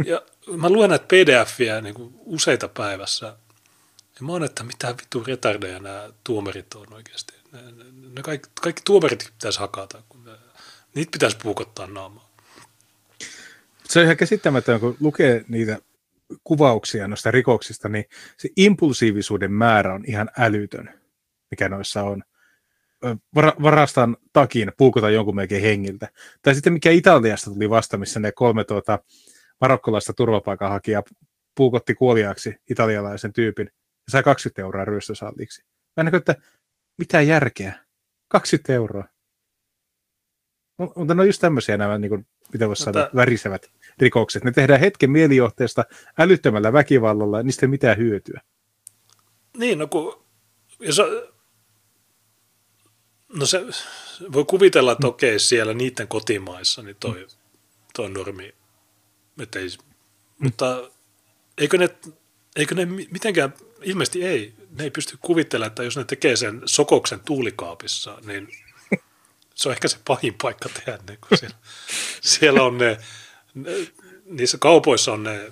Ja 0.06 0.22
mä 0.58 0.70
luen 0.70 0.90
näitä 0.90 1.06
pdf-iä 1.06 1.82
niin 1.82 1.96
kuin 1.96 2.14
useita 2.26 2.68
päivässä, 2.68 3.26
ja 4.16 4.22
mä 4.26 4.32
oon, 4.32 4.44
että 4.44 4.64
mitä 4.64 4.88
vittu 4.88 5.24
retardeja 5.28 5.80
nämä 5.80 6.10
tuomarit 6.24 6.74
on 6.74 6.94
oikeasti. 6.94 7.34
Ne, 7.52 7.62
ne, 7.62 7.84
ne 8.16 8.22
kaikki, 8.22 8.50
kaikki 8.62 8.82
tuomarit 8.86 9.30
pitäisi 9.34 9.60
hakata, 9.60 10.04
kun 10.10 10.26
ne, 10.26 10.32
niitä 10.96 11.12
pitäisi 11.12 11.38
puukottaa 11.44 11.88
naamaa. 11.88 12.30
Se 13.84 14.00
on 14.00 14.06
ihan 14.06 14.18
käsittämätön, 14.18 14.80
kun 14.80 14.98
lukee 15.00 15.46
niitä 15.48 15.80
kuvauksia 16.44 17.08
noista 17.08 17.32
rikoksista, 17.32 17.90
niin 17.90 18.06
se 18.38 18.50
impulsiivisuuden 18.58 19.52
määrä 19.52 19.94
on 19.94 20.04
ihan 20.08 20.30
älytön, 20.38 21.02
mikä 21.52 21.70
noissa 21.70 22.04
on 22.04 22.24
varastan 23.36 24.18
takin, 24.34 24.72
puukutan 24.78 25.14
jonkun 25.14 25.36
melkein 25.36 25.62
hengiltä. 25.62 26.10
Tai 26.42 26.56
sitten 26.56 26.74
mikä 26.74 26.92
Italiasta 26.92 27.52
tuli 27.52 27.70
vasta, 27.70 27.98
missä 27.98 28.20
ne 28.20 28.32
kolme 28.32 28.64
tuota, 28.64 29.00
marokkolaista 29.62 30.14
turvapaikanhakijaa 30.14 31.04
puukotti 31.56 31.96
kuoliaaksi 31.96 32.56
italialaisen 32.70 33.34
tyypin 33.34 33.70
ja 33.76 34.12
sai 34.12 34.24
20 34.24 34.62
euroa 34.62 34.86
ryöstösalliksi. 34.86 35.64
Mä 35.98 36.04
näkö, 36.04 36.18
että 36.18 36.36
mitä 36.98 37.22
järkeä? 37.22 37.74
20 38.28 38.74
euroa. 38.74 39.04
Mutta 40.78 41.14
ne 41.14 41.22
on 41.22 41.28
just 41.28 41.42
tämmöisiä 41.42 41.78
nämä, 41.78 41.98
niin 41.98 42.10
kuin, 42.10 42.28
mitä 42.54 42.68
voisi 42.68 42.84
sanoa, 42.84 43.10
värisevät 43.16 43.72
rikokset. 44.00 44.44
Ne 44.44 44.52
tehdään 44.52 44.80
hetken 44.80 45.12
mielijohteesta 45.12 45.86
älyttömällä 46.20 46.74
väkivallalla, 46.74 47.38
ja 47.38 47.44
niistä 47.44 47.66
ei 47.66 47.70
mitään 47.70 47.98
hyötyä. 47.98 48.42
Niin, 49.58 49.80
no 49.80 49.88
kun, 49.88 50.26
jos 50.80 51.02
No 53.36 53.46
se, 53.46 53.62
voi 54.34 54.46
kuvitella, 54.46 54.92
että 54.92 55.08
okei, 55.08 55.40
siellä 55.40 55.74
niiden 55.74 56.08
kotimaissa, 56.08 56.82
niin 56.82 56.96
toi, 57.00 57.28
toi 57.94 58.10
normi, 58.10 58.54
että 59.40 59.60
ei, 59.60 59.68
mutta 60.40 60.92
eikö 61.58 61.78
ne, 61.78 61.90
eikö 62.56 62.76
ne 62.76 62.86
mitenkään, 62.86 63.54
ilmeisesti 63.82 64.24
ei, 64.24 64.54
ne 64.78 64.84
ei 64.84 64.92
pysty 64.92 65.18
kuvittelemaan, 65.22 65.68
että 65.68 65.84
jos 65.84 65.98
ne 65.98 66.04
tekee 66.04 66.36
sen 66.36 66.62
sokoksen 66.66 67.20
tuulikaapissa, 67.20 68.18
niin 68.26 68.48
se 69.56 69.70
on 69.70 69.74
ehkä 69.74 69.88
se 69.88 69.98
pahin 70.08 70.36
paikka 70.42 70.70
tehdä 70.70 71.00
ne, 71.10 71.18
kun 71.18 71.38
siellä, 71.38 71.56
siellä 72.22 72.64
on 72.64 72.78
ne, 72.78 72.98
ne, 73.54 73.72
niissä 74.26 74.58
kaupoissa 74.58 75.14
on 75.14 75.24
ne, 75.24 75.52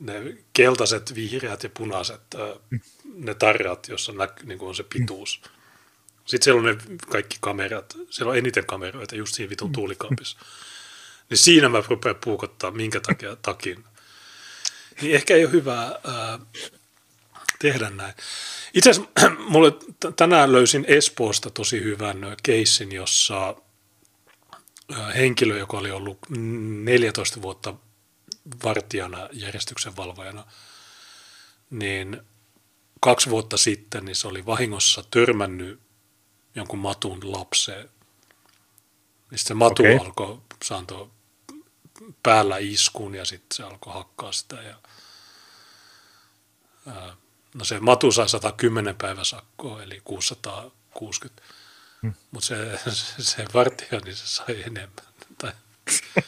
ne 0.00 0.36
keltaiset, 0.52 1.14
vihreät 1.14 1.62
ja 1.62 1.70
punaiset, 1.78 2.20
ne 3.14 3.34
tarrat, 3.34 3.88
jossa 3.88 4.12
näkyy, 4.12 4.46
niin 4.46 4.60
on 4.60 4.74
se 4.74 4.82
pituus. 4.82 5.42
Sitten 6.32 6.44
siellä 6.44 6.58
on 6.58 6.64
ne 6.64 6.98
kaikki 7.08 7.36
kamerat, 7.40 7.96
siellä 8.10 8.30
on 8.30 8.38
eniten 8.38 8.66
kameroita 8.66 9.16
just 9.16 9.34
siinä 9.34 9.50
vitun 9.50 9.72
tuulikaapissa. 9.72 10.38
Niin 11.30 11.38
siinä 11.38 11.68
mä 11.68 11.82
rupean 11.88 12.16
puukottaa, 12.24 12.70
minkä 12.70 13.00
takia 13.00 13.36
takin. 13.36 13.84
Niin 15.00 15.14
ehkä 15.14 15.34
ei 15.34 15.44
ole 15.44 15.52
hyvä 15.52 15.80
ää, 15.82 16.38
tehdä 17.58 17.90
näin. 17.90 18.14
Itse 18.74 18.90
asiassa 18.90 19.10
mulle 19.52 19.72
tänään 20.16 20.52
löysin 20.52 20.84
Espoosta 20.88 21.50
tosi 21.50 21.82
hyvän 21.82 22.18
keissin, 22.42 22.92
jossa 22.92 23.56
henkilö, 25.16 25.58
joka 25.58 25.78
oli 25.78 25.90
ollut 25.90 26.18
14 26.28 27.42
vuotta 27.42 27.74
vartijana, 28.64 29.28
järjestyksen 29.32 29.96
valvojana, 29.96 30.44
niin 31.70 32.20
kaksi 33.00 33.30
vuotta 33.30 33.56
sitten 33.56 34.04
niin 34.04 34.16
se 34.16 34.28
oli 34.28 34.46
vahingossa 34.46 35.04
törmännyt 35.10 35.91
jonkun 36.54 36.78
matun 36.78 37.32
lapseen. 37.32 37.90
Niin 39.30 39.38
se 39.38 39.54
matu 39.54 39.82
okay. 39.82 39.96
alkoi 39.96 40.40
saanto 40.64 41.10
päällä 42.22 42.58
iskun 42.58 43.14
ja 43.14 43.24
sitten 43.24 43.56
se 43.56 43.62
alkoi 43.62 43.92
hakkaa 43.92 44.32
sitä. 44.32 44.56
Ja, 44.56 44.76
ää, 46.86 47.16
no 47.54 47.64
se 47.64 47.80
matu 47.80 48.12
sai 48.12 48.28
110 48.28 48.96
päiväsakkoa, 48.96 49.82
eli 49.82 50.00
660. 50.04 51.42
Hmm. 52.02 52.14
Mutta 52.30 52.46
se, 52.46 52.78
se 53.18 53.44
vartija, 53.54 54.00
niin 54.04 54.16
se 54.16 54.26
sai 54.26 54.62
enemmän. 54.62 55.06
Tai, 55.38 55.52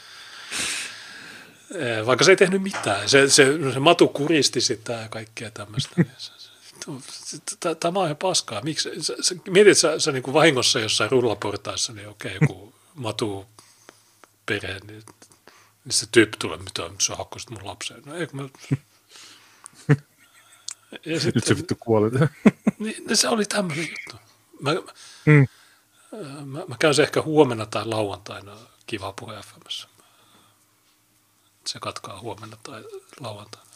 vaikka 2.06 2.24
se 2.24 2.32
ei 2.32 2.36
tehnyt 2.36 2.62
mitään. 2.62 3.08
Se, 3.08 3.28
se, 3.28 3.72
se 3.72 3.80
matu 3.80 4.08
kuristi 4.08 4.60
sitä 4.60 4.92
ja 4.92 5.08
kaikkea 5.08 5.50
tämmöistä. 5.50 5.94
Niin 5.96 6.10
tämä 7.80 8.00
on 8.00 8.06
ihan 8.06 8.16
paskaa. 8.16 8.62
Miksi? 8.62 9.02
Sä, 9.02 9.14
sä, 9.20 9.34
mietit, 9.50 9.78
sä, 9.78 9.98
sä 9.98 10.12
niin 10.12 10.22
kuin 10.22 10.34
vahingossa 10.34 10.80
jossain 10.80 11.10
rullaportaissa, 11.10 11.92
niin 11.92 12.08
okei, 12.08 12.38
joku 12.40 12.74
matu 12.94 13.46
perhe, 14.46 14.78
niin, 14.86 15.02
niin 15.84 15.92
se 15.92 16.06
tyyppi 16.12 16.36
tulee, 16.38 16.58
mitä 16.58 16.82
sä 17.00 17.16
hakkasit 17.16 17.50
mun 17.50 17.66
lapseen. 17.66 18.02
No 18.06 18.14
eikö 18.14 18.36
mä... 18.36 18.48
Ja 21.06 21.20
sitten, 21.20 21.32
Nyt 21.34 21.44
se 21.44 21.56
vittu 21.56 21.74
kuoli. 21.80 22.10
Niin, 22.78 23.06
niin, 23.06 23.16
se 23.16 23.28
oli 23.28 23.44
tämmöinen 23.44 23.88
juttu. 23.88 24.16
Mä, 24.60 24.70
mm. 25.26 25.46
mä, 26.44 26.64
mä 26.68 26.76
käyn 26.78 26.94
se 26.94 27.02
ehkä 27.02 27.22
huomenna 27.22 27.66
tai 27.66 27.86
lauantaina 27.86 28.56
Kiva 28.86 29.12
Puhe 29.20 29.40
FMssä. 29.42 29.88
Se 31.66 31.80
katkaa 31.80 32.20
huomenna 32.20 32.56
tai 32.62 32.84
lauantaina. 33.20 33.70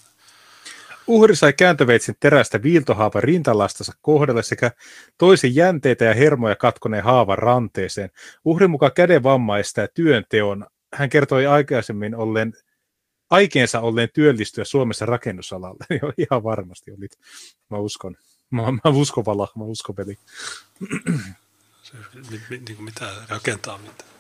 Uhri 1.09 1.37
sai 1.37 1.53
kääntöveitsin 1.53 2.17
terästä 2.21 2.63
viiltohaavan 2.63 3.23
rintalastansa 3.23 3.93
kohdalle 4.01 4.43
sekä 4.43 4.71
toisi 5.19 5.57
jänteitä 5.57 6.05
ja 6.05 6.15
hermoja 6.15 6.57
katkoneen 6.57 7.05
haavan 7.05 7.39
ranteeseen. 7.39 8.11
Uhrin 8.45 8.71
mukaan 8.71 8.93
käden 8.93 9.23
vamma 9.23 9.59
estää 9.59 9.89
työnteon. 9.95 10.67
Hän 10.95 11.11
kertoi 11.11 11.47
aikaisemmin 11.47 12.15
olleen 12.15 12.53
aikeensa 13.31 13.81
olleen 13.81 14.09
työllistyä 14.15 14.65
Suomessa 14.65 15.07
rakennusalalle. 15.07 15.85
Ihan 16.31 16.43
varmasti 16.43 16.93
olit. 16.93 17.19
Mä 17.71 17.79
uskon. 17.79 18.17
Mä, 18.51 18.63
mä 18.63 18.91
uskon 18.91 19.25
vala, 19.25 19.49
mä 19.57 19.65
uskon 19.65 19.95
peli. 19.95 20.19
Se, 21.83 21.97
mit, 22.31 22.69
niin 22.69 22.85
mitä 22.85 23.11
rakentaa 23.29 23.79
mitään. 23.79 24.18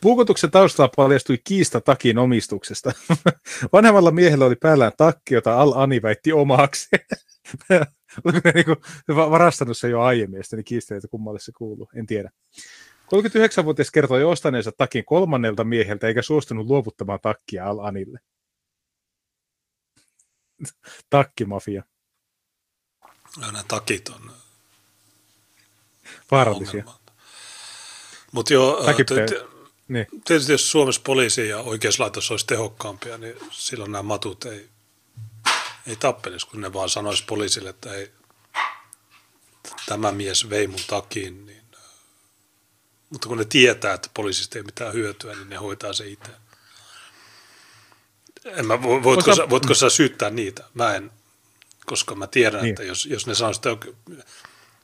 Puukotuksen 0.00 0.50
taustalla 0.50 0.92
paljastui 0.96 1.38
kiista 1.44 1.80
takin 1.80 2.18
omistuksesta. 2.18 2.92
Vanhemmalla 3.72 4.10
miehellä 4.10 4.44
oli 4.44 4.56
päällään 4.56 4.92
takki, 4.96 5.34
jota 5.34 5.60
Al-Ani 5.60 6.02
väitti 6.02 6.32
omaksi. 6.32 6.88
Oliko 8.24 8.40
ne 8.44 8.52
niin 8.54 8.76
varastanut 9.16 9.78
se 9.78 9.88
jo 9.88 10.00
aiemmin, 10.00 10.38
ja 10.38 10.44
sitten 10.44 10.64
kiistelee, 10.64 10.98
että 10.98 11.08
kummalle 11.08 11.38
se 11.38 11.52
kuuluu. 11.58 11.88
En 11.94 12.06
tiedä. 12.06 12.30
39-vuotias 13.06 13.90
kertoi 13.90 14.24
ostaneensa 14.24 14.72
takin 14.76 15.04
kolmannelta 15.04 15.64
mieheltä, 15.64 16.06
eikä 16.06 16.22
suostunut 16.22 16.66
luovuttamaan 16.66 17.20
takkia 17.22 17.66
Al-Anille. 17.66 18.18
Takkimafia. 21.10 21.82
Ja 23.40 23.46
nämä 23.46 23.62
takit 23.68 24.08
on 24.08 24.30
vaarallisia. 26.30 26.84
Mutta 28.32 28.52
joo, 28.52 28.84
niin. 29.88 30.06
Tietysti 30.24 30.52
jos 30.52 30.70
Suomessa 30.70 31.00
poliisi 31.04 31.48
ja 31.48 31.58
oikeuslaitos 31.58 32.30
olisi 32.30 32.46
tehokkaampia, 32.46 33.18
niin 33.18 33.36
silloin 33.50 33.92
nämä 33.92 34.02
matut 34.02 34.44
ei, 34.44 34.68
ei 35.86 35.96
tappelisi, 35.96 36.46
kun 36.46 36.60
ne 36.60 36.72
vaan 36.72 36.88
sanoisi 36.88 37.24
poliisille, 37.24 37.70
että 37.70 37.94
ei, 37.94 38.12
tämä 39.86 40.12
mies 40.12 40.50
vei 40.50 40.66
mun 40.66 40.80
takiin. 40.86 41.46
Niin, 41.46 41.62
mutta 43.10 43.28
kun 43.28 43.38
ne 43.38 43.44
tietää, 43.44 43.94
että 43.94 44.10
poliisista 44.14 44.58
ei 44.58 44.62
mitään 44.62 44.92
hyötyä, 44.92 45.34
niin 45.34 45.50
ne 45.50 45.56
hoitaa 45.56 45.92
se 45.92 46.08
itse. 46.08 46.30
En 48.44 48.66
mä, 48.66 48.82
voitko, 48.82 49.30
Osa... 49.30 49.42
sä, 49.42 49.50
voitko 49.50 49.74
sä 49.74 49.90
syyttää 49.90 50.30
niitä? 50.30 50.64
Mä 50.74 50.94
en, 50.94 51.10
koska 51.86 52.14
mä 52.14 52.26
tiedän, 52.26 52.62
niin. 52.62 52.70
että 52.72 52.82
jos, 52.82 53.06
jos 53.06 53.26
ne 53.26 53.34
sanoisivat, 53.34 53.84
että 53.84 54.22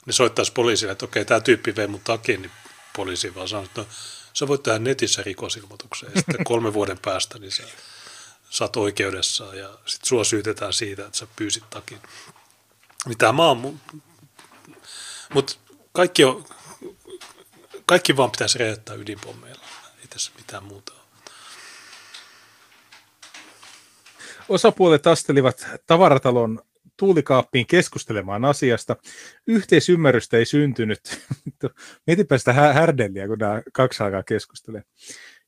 ne 0.07 0.13
soittaisi 0.13 0.53
poliisille, 0.53 0.93
että 0.93 1.05
okei, 1.05 1.25
tämä 1.25 1.41
tyyppi 1.41 1.77
vei 1.77 1.87
mun 1.87 2.01
takiin, 2.01 2.43
niin 2.43 2.53
poliisi 2.97 3.35
vaan 3.35 3.49
sanoo, 3.49 3.65
että 3.65 3.81
no, 3.81 3.87
sä 4.33 4.49
voit 4.49 4.63
tehdä 4.63 4.79
netissä 4.79 5.23
rikosilmoituksen 5.23 6.11
ja 6.15 6.21
sitten 6.21 6.45
kolme 6.45 6.75
vuoden 6.79 6.99
päästä 6.99 7.39
niin 7.39 7.53
sä 7.53 7.63
saat 8.51 8.77
oikeudessa 8.77 9.55
ja 9.55 9.69
sitten 9.87 10.09
sua 10.09 10.25
syytetään 10.25 10.73
siitä, 10.73 11.07
että 11.07 11.19
sä 11.19 11.27
pyysit 11.37 11.71
takin. 11.71 11.99
Mitä 13.07 13.33
mä 13.33 13.47
oon, 13.47 13.81
mutta 15.35 15.55
kaikki, 15.93 16.25
on, 16.25 16.45
kaikki 17.87 18.17
vaan 18.17 18.31
pitäisi 18.31 18.59
räjäyttää 18.59 18.97
ydinpommeilla, 18.97 19.65
ei 20.01 20.07
tässä 20.11 20.33
mitään 20.37 20.65
muuta 20.65 20.93
ole. 20.93 21.03
Osapuolet 24.49 25.07
astelivat 25.07 25.67
tavaratalon 25.87 26.63
tuulikaappiin 27.03 27.67
keskustelemaan 27.67 28.45
asiasta. 28.45 28.97
Yhteisymmärrystä 29.47 30.37
ei 30.37 30.45
syntynyt. 30.45 31.01
Mietipä 32.07 32.39
sitä 32.39 32.53
härdelliä, 32.53 33.29
kun 33.29 33.39
nämä 33.39 33.63
kaksi 33.73 34.03
aikaa 34.03 34.23
keskustelee. 34.23 34.83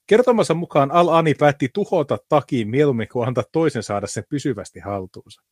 Kertomansa 0.06 0.54
mukaan 0.54 0.90
Al-Ani 0.90 1.34
päätti 1.34 1.70
tuhota 1.72 2.18
takiin 2.28 2.68
mieluummin 2.68 3.08
kuin 3.12 3.28
antaa 3.28 3.44
toisen 3.52 3.82
saada 3.82 4.06
sen 4.06 4.24
pysyvästi 4.28 4.80
haltuunsa. 4.80 5.42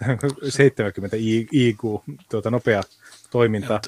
70 0.48 1.16
IQ, 1.52 1.78
tuota, 2.30 2.50
nopea 2.50 2.82
toiminta. 3.30 3.80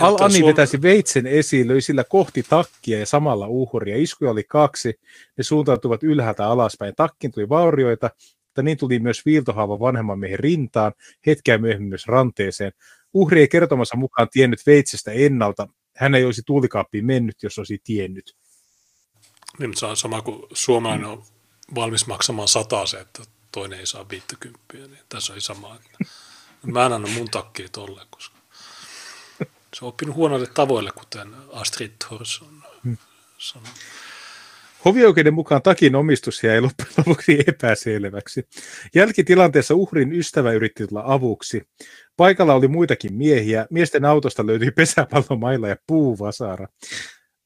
Al-Ani 0.00 0.46
vetäisi 0.46 0.82
veitsen 0.82 1.26
esiin, 1.26 1.68
löi 1.68 1.80
sillä 1.80 2.04
kohti 2.04 2.42
takkia 2.42 2.98
ja 2.98 3.06
samalla 3.06 3.46
uhria. 3.46 3.96
Iskuja 3.96 4.30
oli 4.30 4.44
kaksi, 4.44 5.00
ne 5.36 5.44
suuntautuvat 5.44 6.02
ylhäältä 6.02 6.46
alaspäin. 6.46 6.94
Takkin 6.96 7.32
tuli 7.32 7.48
vaurioita, 7.48 8.10
mutta 8.58 8.64
niin 8.64 8.78
tuli 8.78 8.98
myös 8.98 9.26
viiltohaava 9.26 9.80
vanhemman 9.80 10.18
miehen 10.18 10.38
rintaan, 10.38 10.92
hetkeä 11.26 11.58
myöhemmin 11.58 11.88
myös 11.88 12.06
ranteeseen. 12.06 12.72
Uhri 13.12 13.40
ei 13.40 13.48
kertomassa 13.48 13.96
mukaan 13.96 14.28
tiennyt 14.30 14.66
veitsestä 14.66 15.12
ennalta. 15.12 15.68
Hän 15.96 16.14
ei 16.14 16.24
olisi 16.24 16.42
tuulikaappiin 16.46 17.06
mennyt, 17.06 17.42
jos 17.42 17.58
olisi 17.58 17.78
tiennyt. 17.84 18.36
Niin, 19.58 19.76
se 19.76 19.86
on 19.86 19.96
sama 19.96 20.22
kuin 20.22 20.42
suomalainen 20.52 21.06
on 21.06 21.22
valmis 21.74 22.06
maksamaan 22.06 22.48
se, 22.48 23.00
että 23.00 23.22
toinen 23.52 23.78
ei 23.78 23.86
saa 23.86 24.08
50. 24.08 24.58
Niin 24.72 24.98
tässä 25.08 25.32
on 25.32 25.40
sama. 25.40 25.74
Että 25.74 25.98
mä 26.72 26.86
en 26.86 26.92
anna 26.92 27.08
mun 27.08 27.30
takkiin 27.30 27.72
tolle, 27.72 28.00
koska 28.10 28.38
se 29.74 29.84
on 29.84 29.88
oppinut 29.88 30.16
huonoille 30.16 30.46
tavoille, 30.46 30.90
kuten 30.92 31.34
Astrid 31.52 31.92
Thors 32.08 32.42
on 32.42 32.62
hmm. 32.84 32.96
sanonut. 33.38 33.78
Hovioikeuden 34.84 35.34
mukaan 35.34 35.62
takin 35.62 35.96
omistus 35.96 36.44
jäi 36.44 36.60
loppujen 36.60 36.92
lopuksi 36.96 37.44
epäselväksi. 37.46 38.48
Jälkitilanteessa 38.94 39.74
uhrin 39.74 40.12
ystävä 40.12 40.52
yritti 40.52 40.86
tulla 40.86 41.02
avuksi. 41.06 41.62
Paikalla 42.16 42.54
oli 42.54 42.68
muitakin 42.68 43.14
miehiä. 43.14 43.66
Miesten 43.70 44.04
autosta 44.04 44.46
löytyi 44.46 44.70
pesäpallomailla 44.70 45.68
ja 45.68 45.76
puuvasara. 45.86 46.68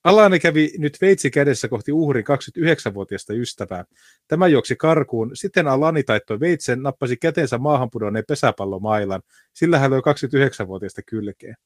Alane 0.04 0.38
kävi 0.38 0.70
nyt 0.78 0.98
veitsi 1.00 1.30
kädessä 1.30 1.68
kohti 1.68 1.92
uhrin 1.92 2.24
29-vuotiaista 2.24 3.34
ystävää. 3.34 3.84
Tämä 4.28 4.46
juoksi 4.46 4.76
karkuun. 4.76 5.30
Sitten 5.34 5.68
Alani 5.68 6.02
taittoi 6.02 6.40
veitsen, 6.40 6.82
nappasi 6.82 7.16
käteensä 7.16 7.58
maahan 7.58 7.90
pudonneen 7.90 8.24
pesäpallomailan. 8.28 9.22
Sillä 9.52 9.78
hän 9.78 9.90
löi 9.90 10.00
29-vuotiaista 10.00 11.02
kylkeen. 11.02 11.56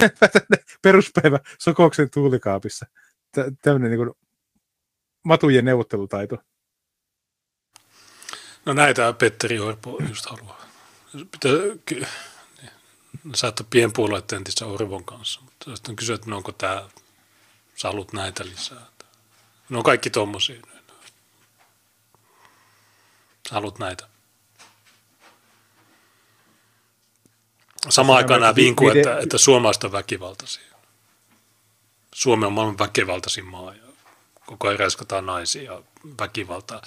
peruspäivä 0.82 1.38
Sokoksen 1.58 2.10
tuulikaapissa. 2.10 2.86
Tämmöinen 3.62 3.90
niin 3.90 3.98
kuin 3.98 4.10
matujen 5.24 5.64
neuvottelutaito. 5.64 6.36
No 8.64 8.72
näitä 8.72 9.12
Petteri 9.12 9.58
Orpo 9.58 9.98
just 10.08 10.26
haluaa. 10.26 10.66
Pitää, 11.12 11.52
ky- 11.84 12.06
sä 13.34 13.46
oot 13.46 13.60
pienpuolueet 13.70 14.32
Orvon 14.66 15.04
kanssa, 15.04 15.40
mutta 15.40 15.76
sitten 15.76 15.96
kysyä, 15.96 16.14
että 16.14 16.30
no 16.30 16.36
onko 16.36 16.52
tämä, 16.52 16.88
sä 17.74 17.88
haluat 17.88 18.12
näitä 18.12 18.44
lisää. 18.44 18.86
No 19.68 19.78
on 19.78 19.84
kaikki 19.84 20.10
tommosia. 20.10 20.62
Sä 23.48 23.54
haluat 23.54 23.78
näitä. 23.78 24.08
Samaan 27.88 28.16
aikaan 28.16 28.40
nämä 28.40 28.54
vinkuu, 28.54 28.88
että, 28.88 29.18
että 29.18 29.38
suomalaiset 29.38 29.84
on 29.84 29.92
väkivaltaisia. 29.92 30.71
Suomi 32.14 32.46
on 32.46 32.52
maailman 32.52 32.78
väkivaltaisin 32.78 33.46
maa 33.46 33.74
ja 33.74 33.82
koko 34.46 34.68
ajan 34.68 34.78
räiskataan 34.78 35.26
naisia 35.26 35.62
ja 35.62 35.82
väkivaltaa. 36.20 36.82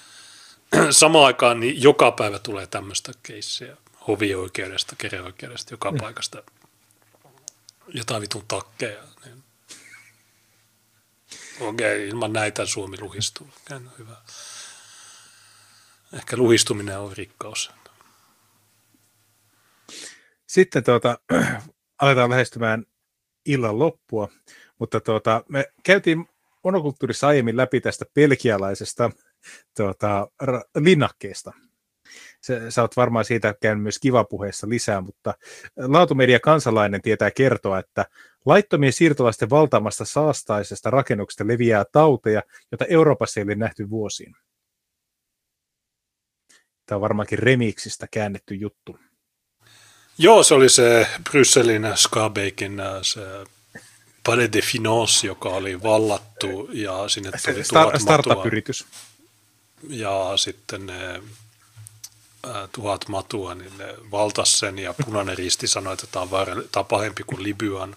Samaan 0.90 1.26
aikaan 1.26 1.60
niin 1.60 1.82
joka 1.82 2.12
päivä 2.12 2.38
tulee 2.38 2.66
tämmöistä 2.66 3.12
keissiä 3.22 3.76
hovioikeudesta, 4.08 4.96
kereoikeudesta, 4.96 5.74
joka 5.74 5.90
mm. 5.90 5.98
paikasta 5.98 6.42
jotain 7.88 8.22
vitun 8.22 8.44
takkeja. 8.48 9.02
Niin. 9.24 9.44
Okei, 11.60 11.96
okay, 11.96 12.08
ilman 12.08 12.32
näitä 12.32 12.66
Suomi 12.66 13.00
luhistuu. 13.00 13.48
Okay, 13.60 13.80
no 13.80 13.90
hyvä. 13.98 14.16
Ehkä 16.12 16.36
luhistuminen 16.36 16.98
on 16.98 17.16
rikkaus. 17.16 17.70
Sitten 20.46 20.84
tuota, 20.84 21.18
aletaan 22.02 22.30
lähestymään 22.30 22.86
illan 23.46 23.78
loppua, 23.78 24.28
mutta 24.78 25.00
tuota, 25.00 25.44
me 25.48 25.64
käytiin 25.82 26.26
monokulttuurissa 26.64 27.26
aiemmin 27.26 27.56
läpi 27.56 27.80
tästä 27.80 28.04
pelkialaisesta 28.14 29.10
tuota, 29.76 30.28
linnakkeesta. 30.76 31.52
Sä, 32.40 32.70
sä 32.70 32.82
oot 32.82 32.96
varmaan 32.96 33.24
siitä 33.24 33.54
käynyt 33.62 33.82
myös 33.82 33.98
kivapuheessa 33.98 34.68
lisää, 34.68 35.00
mutta 35.00 35.34
laatumedia 35.76 36.40
kansalainen 36.40 37.02
tietää 37.02 37.30
kertoa, 37.30 37.78
että 37.78 38.04
laittomien 38.44 38.92
siirtolaisten 38.92 39.50
valtaamasta 39.50 40.04
saastaisesta 40.04 40.90
rakennuksesta 40.90 41.46
leviää 41.46 41.84
tauteja, 41.92 42.42
joita 42.72 42.84
Euroopassa 42.84 43.40
ei 43.40 43.44
ole 43.44 43.54
nähty 43.54 43.90
vuosiin. 43.90 44.36
Tämä 46.86 46.96
on 46.96 47.02
varmaankin 47.02 47.38
remiksistä 47.38 48.06
käännetty 48.10 48.54
juttu. 48.54 48.98
Joo, 50.18 50.42
se 50.42 50.54
oli 50.54 50.68
se 50.68 51.06
Brysselin 51.30 51.92
Skabeikin 51.94 52.82
se 53.02 53.20
Palais 54.24 54.52
de 54.52 54.62
Finance, 54.62 55.26
joka 55.26 55.48
oli 55.48 55.82
vallattu 55.82 56.68
ja 56.72 57.08
sinne 57.08 57.30
tuli 57.30 57.62
Star- 57.62 58.00
startup-yritys. 58.00 58.86
Ja 59.88 60.32
sitten 60.36 60.86
ne 60.86 61.22
tuhat 62.72 63.08
matua, 63.08 63.54
niin 63.54 63.78
ne 63.78 63.94
valtas 64.10 64.58
sen 64.58 64.78
ja 64.78 64.94
punainen 65.04 65.38
risti 65.38 65.66
sanoi, 65.66 65.92
että 65.92 66.06
tämä 66.06 66.22
on, 66.22 66.30
var- 66.30 66.46
tämä 66.46 66.80
on 66.80 66.86
pahempi 66.86 67.22
kuin 67.22 67.42
Libyan 67.42 67.96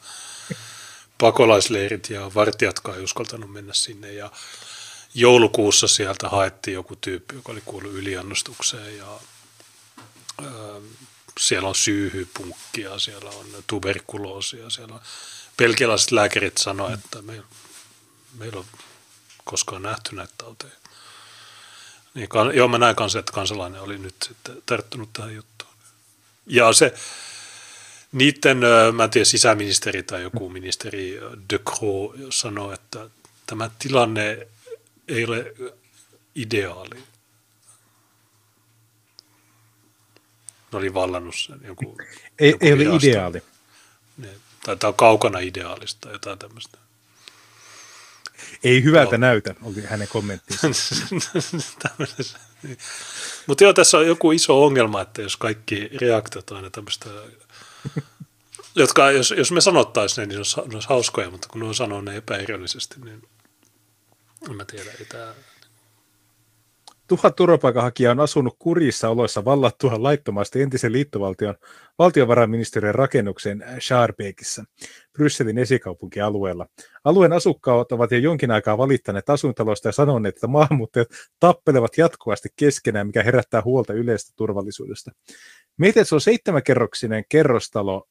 pakolaisleirit 1.18 2.10
ja 2.10 2.32
vartijatkaan 2.36 2.98
ei 2.98 3.04
uskaltanut 3.04 3.52
mennä 3.54 3.74
sinne 3.74 4.14
ja 4.14 4.32
joulukuussa 5.14 5.88
sieltä 5.88 6.30
haettiin 6.30 6.76
joku 6.76 6.96
tyyppi, 6.96 7.36
joka 7.36 7.52
oli 7.52 7.62
kuullut 7.66 7.94
yliannostukseen 7.94 8.98
ja 8.98 9.20
siellä 11.40 11.70
on 11.70 11.76
syyhypunkkia, 11.76 13.00
siellä 13.00 13.30
on 13.30 13.46
tuberkuloosia, 13.68 14.70
siellä 14.70 14.96
on 14.96 15.02
pelkialaiset 15.58 16.12
lääkärit 16.12 16.58
sanoivat, 16.58 17.00
että 17.06 17.22
meillä, 17.22 17.48
meillä 18.38 18.60
on 18.60 18.66
koskaan 19.44 19.82
nähty 19.82 20.16
näitä 20.16 20.34
tauteja. 20.38 20.74
Niin, 22.14 22.30
joo, 22.54 22.68
mä 22.68 22.78
näin 22.78 22.96
kanssa, 22.96 23.20
että 23.20 23.32
kansalainen 23.32 23.82
oli 23.82 23.98
nyt 23.98 24.16
sitten 24.22 24.62
tarttunut 24.66 25.14
tähän 25.14 25.36
juttuun. 25.36 25.74
Ja 26.46 26.74
se, 26.74 26.94
niiden, 28.12 28.58
mä 28.94 29.04
en 29.04 29.10
tiedä, 29.10 29.26
sisäministeri 29.26 30.04
tai 30.04 30.22
joku 30.22 30.50
ministeri 30.50 31.20
De 31.50 31.60
Croo 31.60 32.14
sanoi, 32.30 32.74
että 32.74 33.10
tämä 33.46 33.70
tilanne 33.80 34.48
ei 35.08 35.26
ole 35.26 35.54
ideaali. 36.36 37.04
Ne 40.72 40.78
oli 40.78 40.94
vallannut 40.94 41.36
sen 41.36 41.60
joku... 41.64 41.98
Ei, 42.40 42.50
joku 42.50 42.66
ei 42.66 42.74
ole 42.74 42.96
ideaali. 42.96 43.42
Ne, 44.18 44.28
tai 44.66 44.78
tämä 44.78 44.90
on 44.90 44.96
kaukana 44.96 45.40
ideaalista, 45.40 46.12
jotain 46.12 46.40
tämmöistä. 46.40 46.78
Ei 48.64 48.84
hyvältä 48.84 49.18
no. 49.18 49.22
näytä, 49.28 49.56
oli 49.64 49.82
hänen 49.82 50.08
kommenttinsa. 50.08 50.68
Mutta 53.48 53.64
joo, 53.64 53.74
tässä 53.74 53.98
on 53.98 54.08
joku 54.08 54.32
iso 54.32 54.66
ongelma, 54.66 55.02
että 55.02 55.22
jos 55.22 55.38
kaikki 55.38 55.90
reaktiot 56.02 56.52
aina 56.52 56.70
tämmöistä, 56.70 57.10
jotka, 58.76 59.12
jos, 59.12 59.34
jos 59.38 59.52
me 59.52 59.62
sanottaisiin 59.62 60.30
ne, 60.30 60.36
niin 60.36 60.46
ne 60.56 60.76
olisi 60.76 60.90
hauskoja, 60.90 61.30
mutta 61.30 61.48
kun 61.48 61.62
ne 61.62 61.68
on 61.68 61.76
sanonut 61.76 62.06
ne 62.06 62.16
epäironisesti, 62.16 62.96
niin 63.04 63.22
en 64.50 64.56
mä 64.56 64.66
tiedä, 64.66 64.92
ei 65.00 65.06
tämä 65.06 65.34
Tuhat 67.10 67.36
turvapaikanhakijaa 67.36 68.12
on 68.12 68.20
asunut 68.20 68.56
kurjissa 68.60 69.10
oloissa 69.10 69.46
vallattua 69.46 70.04
laittomasti 70.04 70.62
entisen 70.62 70.92
liittovaltion 70.92 71.56
valtiovarainministeriön 72.00 72.96
rakennuksen 72.96 73.66
Scharbekissä, 73.80 74.64
Brysselin 75.14 75.58
esikaupunkialueella. 75.58 76.68
Alueen 77.04 77.34
asukkaat 77.34 77.92
ovat 77.92 78.12
jo 78.12 78.18
jonkin 78.18 78.52
aikaa 78.52 78.78
valittaneet 78.78 79.30
asuintaloista 79.30 79.88
ja 79.88 79.92
sanoneet, 79.92 80.36
että 80.36 80.48
maahanmuuttajat 80.48 81.08
tappelevat 81.40 81.98
jatkuvasti 81.98 82.50
keskenään, 82.56 83.08
mikä 83.08 83.24
herättää 83.24 83.62
huolta 83.66 83.94
yleistä 83.94 84.34
turvallisuudesta. 84.36 85.12
Mietit, 85.78 86.08
se 86.08 86.16
on 86.16 86.22
seitsemänkerroksinen 86.22 87.24
kerrostalo, 87.30 88.08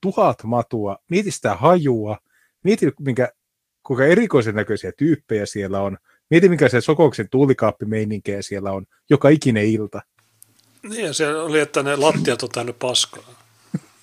tuhat 0.00 0.44
matua, 0.44 0.96
mieti 1.10 1.30
sitä 1.30 1.54
hajua, 1.54 2.18
mieti, 2.64 2.92
minkä, 3.00 3.28
kuinka 3.82 4.04
erikoisen 4.04 4.54
näköisiä 4.54 4.92
tyyppejä 4.96 5.46
siellä 5.46 5.80
on– 5.80 5.98
Mieti, 6.34 6.48
mikä 6.48 6.68
se 6.68 6.80
Sokoksen 6.80 7.28
tuulikaappimeininkiä 7.30 8.42
siellä 8.42 8.72
on 8.72 8.86
joka 9.10 9.28
ikinen 9.28 9.64
ilta. 9.66 10.02
Niin, 10.82 11.14
se 11.14 11.36
oli, 11.36 11.60
että 11.60 11.82
ne 11.82 11.96
lattiat 11.96 12.42
on 12.42 12.48
täynnä 12.48 12.72
paskaa 12.72 13.34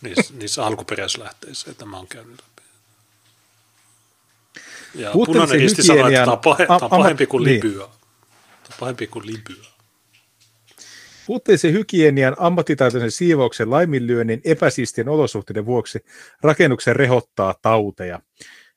niissä, 0.02 0.34
niissä 0.40 0.66
alkuperäislähteissä, 0.66 1.72
että 1.72 1.86
mä 1.86 1.98
oon 1.98 2.08
käynyt 2.08 2.42
läpi. 2.42 2.68
Ja 4.96 5.12
punainen 5.12 5.60
risti 5.60 5.84
sanoi, 5.84 6.14
että 6.14 6.26
tämä 6.26 6.32
on, 6.32 6.40
pahe, 6.40 6.66
tämä 6.66 6.80
on 6.82 6.90
pahempi 6.90 7.26
kuin 7.26 7.44
niin. 7.44 7.64
Libya. 7.64 7.88
Tämä 7.88 8.68
on 8.72 8.78
pahempi 8.80 9.08
kuin 9.08 9.26
Libya. 9.26 9.72
Puutteisen 11.28 11.74
hygienian, 11.74 12.36
ammattitaitoisen 12.40 13.12
siivouksen, 13.12 13.70
laiminlyönnin, 13.70 14.42
epäsiistien 14.44 15.10
olosuhteiden 15.10 15.66
vuoksi 15.66 16.00
rakennuksen 16.42 16.96
rehottaa 16.96 17.56
tauteja. 17.62 18.20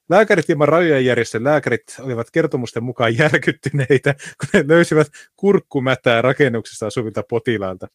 Lääkärit 0.09 0.51
ilman 0.51 0.69
rajojen 0.69 1.05
järjestön 1.05 1.45
lääkärit 1.45 1.85
olivat 2.01 2.31
kertomusten 2.31 2.85
mukaan 2.85 3.19
järkyttyneitä, 3.19 4.15
kun 4.15 4.49
he 4.55 4.65
löysivät 4.69 5.07
kurkkumätää 5.37 6.23
rakennuksesta 6.23 6.87
asuvilta 6.87 7.23
potilailta. 7.29 7.89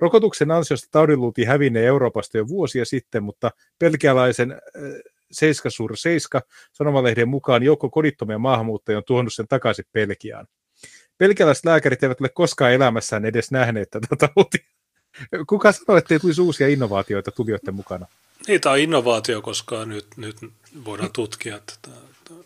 Rokotuksen 0.00 0.50
ansiosta 0.50 0.88
taudin 0.90 1.20
luultiin 1.20 1.48
hävinneen 1.48 1.86
Euroopasta 1.86 2.38
jo 2.38 2.48
vuosia 2.48 2.84
sitten, 2.84 3.22
mutta 3.22 3.50
pelkialaisen 3.78 4.52
äh, 4.52 4.58
Seiska 5.32 5.70
Sur 5.70 5.96
Seiska 5.96 6.42
sanomalehden 6.72 7.28
mukaan 7.28 7.62
joukko 7.62 7.90
kodittomia 7.90 8.38
maahanmuuttajia 8.38 8.98
on 8.98 9.04
tuonut 9.06 9.34
sen 9.34 9.48
takaisin 9.48 9.84
Pelkiaan. 9.92 10.46
Pelkialaiset 11.18 11.64
lääkärit 11.64 12.02
eivät 12.02 12.20
ole 12.20 12.28
koskaan 12.28 12.72
elämässään 12.72 13.24
edes 13.24 13.50
nähneet 13.50 13.90
tätä 13.90 14.16
tautia. 14.16 14.64
Kuka 15.48 15.72
sanoi, 15.72 15.98
että 15.98 16.14
ei 16.14 16.20
tulisi 16.20 16.40
uusia 16.40 16.68
innovaatioita 16.68 17.30
tulijoiden 17.30 17.74
mukana? 17.74 18.06
Niitä 18.46 18.70
on 18.70 18.78
innovaatio, 18.78 19.42
koska 19.42 19.84
nyt, 19.84 20.06
nyt 20.16 20.36
voidaan 20.84 21.12
tutkia, 21.12 21.56
että 21.56 21.72
tämä, 21.82 21.96
tämä, 22.24 22.40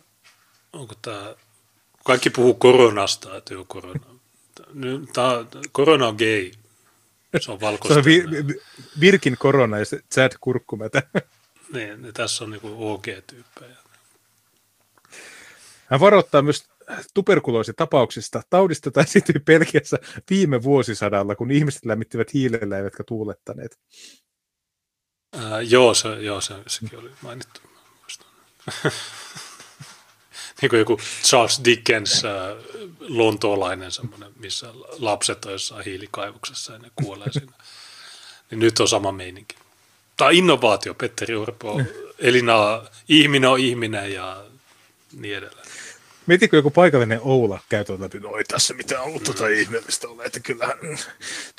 onko 0.73 0.95
tämä, 1.01 1.35
kaikki 2.03 2.29
puhuu 2.29 2.53
koronasta, 2.53 3.37
että 3.37 3.53
joo 3.53 3.65
korona. 3.67 4.05
Tämä, 5.13 5.45
korona 5.71 6.07
on 6.07 6.15
gay. 6.15 6.51
Se 7.41 7.51
on 7.51 7.61
valkoista. 7.61 7.93
Se 7.93 7.99
on 7.99 8.05
vi, 8.05 8.23
Virkin 8.99 9.35
korona 9.39 9.79
ja 9.79 9.85
se 9.85 9.99
Chad 10.13 10.31
kurkkumätä. 10.41 11.03
Niin, 11.73 12.01
niin 12.01 12.13
tässä 12.13 12.43
on 12.43 12.49
niinku 12.49 12.91
OG-tyyppejä. 12.91 13.77
Hän 15.85 15.99
varoittaa 15.99 16.41
myös 16.41 16.63
tuberkuloositapauksista. 17.13 18.41
Taudista 18.49 18.91
tai 18.91 19.03
esiintyi 19.03 19.39
Pelkiässä 19.45 19.97
viime 20.29 20.63
vuosisadalla, 20.63 21.35
kun 21.35 21.51
ihmiset 21.51 21.85
lämmittivät 21.85 22.33
hiilellä 22.33 22.77
eivätkä 22.77 23.03
tuulettaneet. 23.03 23.79
Ää, 25.33 25.61
joo, 25.61 25.93
se, 25.93 26.09
joo 26.09 26.41
se, 26.41 26.55
sekin 26.67 26.99
oli 26.99 27.11
mainittu. 27.21 27.61
niin 30.61 30.69
kuin 30.69 30.79
joku 30.79 30.99
Charles 31.23 31.61
Dickens, 31.65 32.25
äh, 32.25 32.31
lontoolainen 32.99 33.91
semmoinen, 33.91 34.31
missä 34.39 34.67
lapset 34.99 35.45
on 35.45 35.51
jossain 35.51 35.85
hiilikaivuksessa 35.85 36.73
ja 36.73 36.79
ne 36.79 36.91
kuolee 36.95 37.31
sinne. 37.31 37.53
Niin 38.51 38.59
nyt 38.59 38.79
on 38.79 38.87
sama 38.87 39.11
meininki. 39.11 39.55
Tämä 40.17 40.27
on 40.27 40.33
innovaatio, 40.33 40.93
Petteri 40.93 41.35
Urpo. 41.35 41.81
Elina, 42.19 42.83
ihminen 43.09 43.49
on 43.49 43.59
ihminen 43.59 44.13
ja 44.13 44.43
niin 45.11 45.37
edelleen. 45.37 45.62
Mietitkö 46.27 46.57
joku 46.57 46.71
paikallinen 46.71 47.19
Oula 47.21 47.59
käy 47.69 47.85
tuon 47.85 48.01
läpi, 48.01 48.19
no 48.19 48.37
ei 48.37 48.43
tässä 48.43 48.73
mitään 48.73 49.03
ollut 49.03 49.23
tuota 49.23 49.47
ihmeellistä 49.47 50.07
ole, 50.07 50.23
että 50.23 50.39
kyllähän 50.39 50.77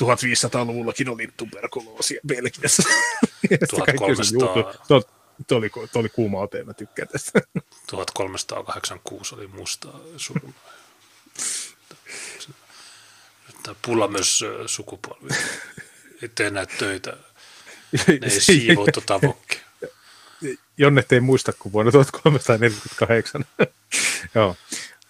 1500-luvullakin 0.03 1.09
oli 1.09 1.29
tuberkuloosia 1.37 2.21
Belgiassa. 2.27 2.83
1300... 3.71 4.75
Tuo, 4.89 5.03
tuo, 5.47 5.59
oli, 5.59 5.71
tuo 5.71 6.01
oli 6.01 6.09
kuuma 6.09 6.41
ote, 6.41 6.65
mä 6.65 6.75
tykkään 6.75 7.09
tästä. 7.09 7.41
1386 7.91 9.35
oli 9.35 9.47
musta 9.47 9.89
surma. 10.17 10.53
Tämä 13.63 13.77
pulla 13.83 14.09
myös 14.09 14.45
sukupolvi. 14.67 15.29
Ei 16.23 16.29
tee 16.35 16.51
näitä 16.51 16.75
töitä. 16.79 17.17
Ne 17.93 18.19
ei 18.23 18.41
siivoo 18.41 18.87
tuota 18.93 19.21
vokkia. 19.23 19.61
Jonne 20.79 21.05
ei 21.13 21.21
muista 21.21 21.53
kuin 21.59 21.73
vuonna 21.73 21.93
1348. 21.93 23.45
Joo. 24.35 24.57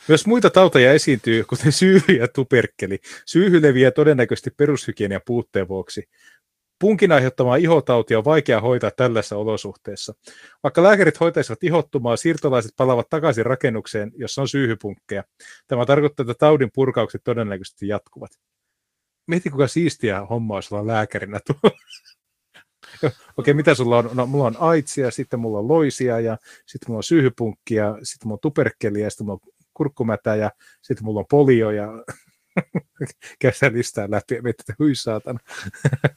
Myös 0.08 0.26
muita 0.26 0.50
tauteja 0.50 0.92
esiintyy, 0.92 1.44
kuten 1.44 1.72
syyhy 1.72 2.12
ja 2.18 2.28
tuperkkeli. 2.28 2.98
Syyhy 3.26 3.62
leviää 3.62 3.90
todennäköisesti 3.90 4.50
perushygienian 4.50 5.20
puutteen 5.26 5.68
vuoksi. 5.68 6.08
Punkin 6.78 7.12
aiheuttamaa 7.12 7.56
ihotautia 7.56 8.18
on 8.18 8.24
vaikea 8.24 8.60
hoitaa 8.60 8.90
tällaisessa 8.90 9.36
olosuhteessa. 9.36 10.14
Vaikka 10.62 10.82
lääkärit 10.82 11.20
hoitaisivat 11.20 11.64
ihottumaa, 11.64 12.16
siirtolaiset 12.16 12.72
palavat 12.76 13.08
takaisin 13.10 13.46
rakennukseen, 13.46 14.12
jossa 14.16 14.42
on 14.42 14.48
syyhypunkkeja. 14.48 15.24
Tämä 15.66 15.86
tarkoittaa, 15.86 16.24
että 16.24 16.34
taudin 16.34 16.70
purkaukset 16.74 17.20
todennäköisesti 17.24 17.88
jatkuvat. 17.88 18.30
Mieti, 19.26 19.50
kuinka 19.50 19.68
siistiä 19.68 20.20
hommaa 20.20 20.56
olisi 20.56 20.74
olla 20.74 20.86
lääkärinä 20.86 21.40
tuolla. 21.46 21.78
Okei, 23.38 23.54
mitä 23.54 23.74
sulla 23.74 23.98
on? 23.98 24.10
No, 24.14 24.26
mulla 24.26 24.46
on 24.46 24.56
aitsia, 24.58 25.10
sitten 25.10 25.40
mulla 25.40 25.58
on 25.58 25.68
loisia 25.68 26.20
ja 26.20 26.38
sitten 26.66 26.86
mulla 26.88 26.98
on 26.98 27.02
syyhypunkkia, 27.02 27.98
sitten 28.02 28.28
mulla 28.28 28.34
on 28.36 28.40
tuperkeliä, 28.40 29.10
sitten 29.10 29.26
mulla 29.26 29.40
on 29.44 29.52
kurkkumätä 29.74 30.36
ja 30.36 30.50
sitten 30.82 31.04
mulla 31.04 31.20
on 31.20 31.26
polio 31.30 31.70
ja 31.70 31.88
käy 33.38 33.52
listaa 33.72 34.10
läpi 34.10 34.34
ja 34.34 34.42
mietit, 34.42 34.60
että 34.60 34.74
hui 34.78 34.94
saatana. 34.94 35.38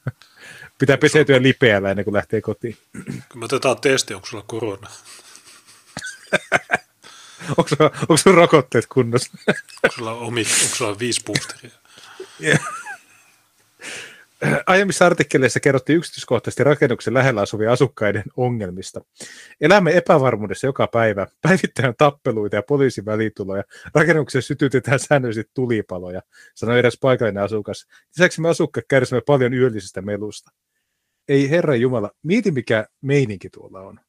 Pitää 0.78 0.98
peseytyä 0.98 1.42
lipeällä 1.42 1.90
ennen 1.90 2.04
kuin 2.04 2.14
lähtee 2.14 2.40
kotiin. 2.40 2.76
Kun 3.32 3.40
me 3.40 3.44
otetaan 3.44 3.80
testi, 3.80 4.14
onko 4.14 4.26
sulla 4.26 4.44
korona? 4.46 4.90
onko, 7.48 7.68
sulla, 7.68 7.90
onko 8.00 8.16
sulla 8.16 8.36
rokotteet 8.36 8.86
kunnossa? 8.86 9.30
onko 9.84 9.96
sulla, 9.96 10.12
omi, 10.12 10.40
onko 10.40 10.76
sulla 10.76 10.98
viisi 10.98 11.22
boosteria? 11.24 11.70
Yeah. 12.42 12.60
Aiemmissa 14.66 15.06
artikkeleissa 15.06 15.60
kerrottiin 15.60 15.96
yksityiskohtaisesti 15.96 16.64
rakennuksen 16.64 17.14
lähellä 17.14 17.40
asuvien 17.40 17.70
asukkaiden 17.70 18.24
ongelmista. 18.36 19.00
Elämme 19.60 19.96
epävarmuudessa 19.96 20.66
joka 20.66 20.86
päivä. 20.86 21.26
Päivittäin 21.42 21.94
tappeluita 21.98 22.56
ja 22.56 22.62
poliisin 22.62 23.04
välituloja. 23.04 23.64
Rakennuksessa 23.94 24.48
sytytetään 24.48 24.98
säännöllisesti 24.98 25.50
tulipaloja, 25.54 26.22
sanoi 26.54 26.78
edes 26.78 26.98
paikallinen 27.00 27.42
asukas. 27.42 27.86
Lisäksi 28.16 28.40
me 28.40 28.48
asukkaat 28.48 28.86
kärsimme 28.88 29.22
paljon 29.26 29.54
yöllisestä 29.54 30.02
melusta. 30.02 30.50
Ei 31.28 31.50
herra 31.50 31.76
Jumala, 31.76 32.10
mieti 32.22 32.50
mikä 32.50 32.86
meininki 33.00 33.50
tuolla 33.50 33.80
on. 33.80 34.00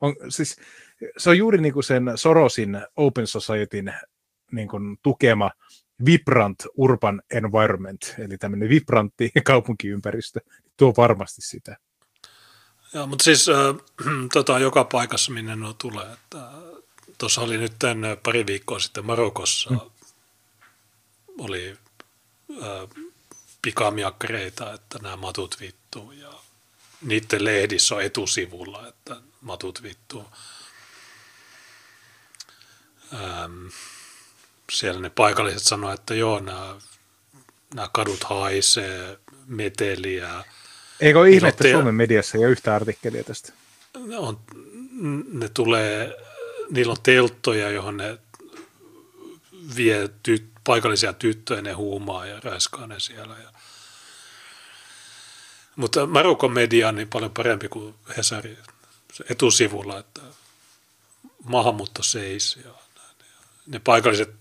on 0.00 0.16
siis, 0.28 0.56
se 1.16 1.30
on 1.30 1.38
juuri 1.38 1.60
niin 1.60 1.72
kuin 1.72 1.84
sen 1.84 2.12
Sorosin 2.14 2.80
Open 2.96 3.26
Societyn 3.26 3.94
niin 4.52 4.68
kuin 4.68 4.96
tukema 5.02 5.50
vibrant 6.04 6.66
urban 6.76 7.22
environment, 7.30 8.14
eli 8.18 8.38
tämmöinen 8.38 8.68
vibrantti 8.68 9.30
kaupunkiympäristö, 9.44 10.40
tuo 10.76 10.94
varmasti 10.96 11.42
sitä. 11.42 11.76
Joo, 12.94 13.06
mutta 13.06 13.24
siis 13.24 13.48
äh, 13.48 13.56
tota, 14.32 14.58
joka 14.58 14.84
paikassa, 14.84 15.32
minne 15.32 15.56
nuo 15.56 15.72
tulee. 15.72 16.16
Tuossa 17.18 17.40
oli 17.40 17.58
nyt 17.58 17.72
tämän 17.78 18.16
pari 18.22 18.46
viikkoa 18.46 18.78
sitten 18.78 19.06
Marokossa, 19.06 19.70
mm. 19.70 19.80
oli 21.38 21.76
äh, 22.50 23.06
pikamiakkareita, 23.62 24.72
että 24.72 24.98
nämä 25.02 25.16
matut 25.16 25.60
vittuu, 25.60 26.12
ja 26.12 26.32
niiden 27.02 27.44
lehdissä 27.44 27.94
on 27.94 28.02
etusivulla, 28.02 28.88
että 28.88 29.16
matut 29.40 29.82
vittuu. 29.82 30.24
Ähm, 33.14 33.66
siellä 34.72 35.00
ne 35.00 35.10
paikalliset 35.10 35.62
sanoivat, 35.62 36.00
että 36.00 36.14
joo, 36.14 36.40
nämä, 36.40 36.76
nämä 37.74 37.88
kadut 37.92 38.24
haisee, 38.24 39.18
meteliä. 39.46 40.44
Eikö 41.00 41.20
ole 41.20 41.30
ihme, 41.30 41.48
että 41.48 41.64
te... 41.64 41.72
Suomen 41.72 41.94
mediassa 41.94 42.38
ei 42.38 42.44
ole 42.44 42.52
yhtä 42.52 42.74
artikkelia 42.74 43.24
tästä? 43.24 43.52
Ne, 44.06 44.18
on, 44.18 44.40
ne 45.32 45.48
tulee, 45.48 46.16
niillä 46.70 46.90
on 46.90 47.02
telttoja, 47.02 47.70
johon 47.70 47.96
ne 47.96 48.18
vie 49.76 50.10
tyt, 50.22 50.44
paikallisia 50.64 51.12
tyttöjä, 51.12 51.62
ne 51.62 51.72
huumaa 51.72 52.26
ja 52.26 52.40
räiskaa 52.40 52.86
ne 52.86 53.00
siellä. 53.00 53.36
Ja... 53.42 53.52
Mutta 55.76 56.06
Marokon 56.06 56.52
media 56.52 56.88
on 56.88 56.94
niin 56.94 57.08
paljon 57.08 57.30
parempi 57.30 57.68
kuin 57.68 57.94
Hesari 58.16 58.58
etusivulla, 59.30 59.98
että 59.98 60.20
maahanmuutto 61.44 62.02
seis 62.02 62.58
ja 62.64 62.70
ne 63.66 63.78
paikalliset 63.78 64.34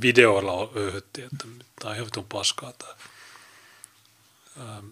videoilla 0.00 0.70
öyhötti, 0.76 1.22
että 1.22 1.44
tämä 1.80 1.90
on 1.90 1.96
ihan 1.96 2.24
paskaa. 2.28 2.72
Tämä. 2.72 2.92
Ähm, 4.60 4.86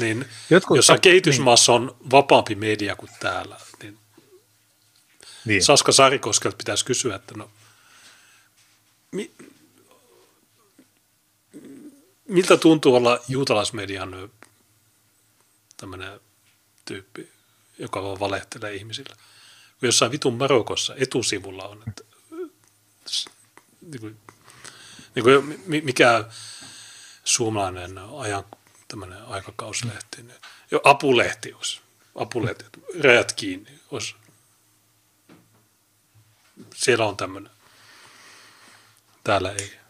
niin 0.00 0.28
Jotkut 0.50 0.76
jossain 0.76 1.00
kehitysmaassa 1.00 1.78
niin. 1.78 1.90
on 1.90 1.96
vapaampi 2.10 2.54
media 2.54 2.96
kuin 2.96 3.10
täällä, 3.20 3.56
niin, 3.82 3.98
niin. 5.44 5.64
Saska 5.64 5.92
Sarikoskelta 5.92 6.56
pitäisi 6.56 6.84
kysyä, 6.84 7.16
että 7.16 7.34
no, 7.36 7.50
mi, 9.10 9.30
miltä 12.28 12.56
tuntuu 12.56 12.94
olla 12.94 13.20
juutalaismedian 13.28 14.30
tämmöinen 15.76 16.20
tyyppi, 16.84 17.28
joka 17.78 18.02
vaan 18.02 18.20
valehtelee 18.20 18.74
ihmisille. 18.74 19.16
Jossain 19.82 20.12
vitun 20.12 20.34
Marokossa 20.34 20.94
etusivulla 20.96 21.68
on, 21.68 21.82
että 21.88 22.13
niin 23.90 24.00
kuin, 24.00 24.20
niin 25.14 25.24
kuin 25.24 25.84
mikä 25.84 26.24
suomalainen 27.24 27.98
ajan 28.18 28.44
tämmöinen 28.88 29.24
aikakauslehti, 29.24 30.22
niin 30.22 30.38
jo 30.70 30.80
apulehti 30.84 31.52
olisi, 31.52 31.80
apulehti, 32.14 32.64
rajat 33.02 33.32
kiinni 33.32 33.80
olisi. 33.90 34.14
Siellä 36.74 37.06
on 37.06 37.16
tämmöinen. 37.16 37.52
Täällä 39.24 39.52
ei. 39.52 39.83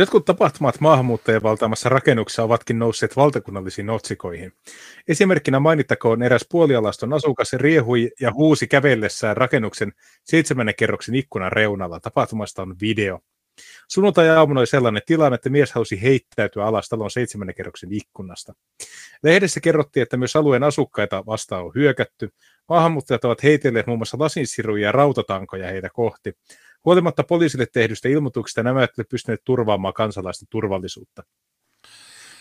Jotkut 0.00 0.24
tapahtumat 0.24 0.80
maahanmuuttajien 0.80 1.42
valtaamassa 1.42 1.88
rakennuksessa 1.88 2.42
ovatkin 2.42 2.78
nousseet 2.78 3.16
valtakunnallisiin 3.16 3.90
otsikoihin. 3.90 4.52
Esimerkkinä 5.08 5.60
mainittakoon 5.60 6.22
eräs 6.22 6.46
puolialaston 6.50 7.12
asukas 7.12 7.52
riehui 7.52 8.10
ja 8.20 8.32
huusi 8.32 8.66
kävellessään 8.66 9.36
rakennuksen 9.36 9.92
seitsemännen 10.24 10.74
kerroksen 10.74 11.14
ikkunan 11.14 11.52
reunalla. 11.52 12.00
Tapahtumasta 12.00 12.62
on 12.62 12.76
video. 12.80 13.18
Sunnuntai-aamuna 13.88 14.60
oli 14.60 14.66
sellainen 14.66 15.02
tilanne, 15.06 15.34
että 15.34 15.50
mies 15.50 15.72
halusi 15.72 16.02
heittäytyä 16.02 16.64
alas 16.64 16.88
talon 16.88 17.10
seitsemännen 17.10 17.54
kerroksen 17.54 17.92
ikkunasta. 17.92 18.52
Lehdessä 19.22 19.60
kerrottiin, 19.60 20.02
että 20.02 20.16
myös 20.16 20.36
alueen 20.36 20.62
asukkaita 20.62 21.26
vastaan 21.26 21.64
on 21.64 21.72
hyökätty. 21.74 22.28
Maahanmuuttajat 22.68 23.24
ovat 23.24 23.42
heitelleet 23.42 23.86
muun 23.86 23.98
muassa 23.98 24.18
lasinsiruja 24.20 24.88
ja 24.88 24.92
rautatankoja 24.92 25.68
heitä 25.68 25.88
kohti. 25.92 26.32
Huolimatta 26.84 27.24
poliisille 27.24 27.66
tehdystä 27.72 28.08
ilmoituksista 28.08 28.62
nämä 28.62 28.80
eivät 28.80 29.08
pystyneet 29.08 29.40
turvaamaan 29.44 29.94
kansalaisten 29.94 30.48
turvallisuutta. 30.50 31.22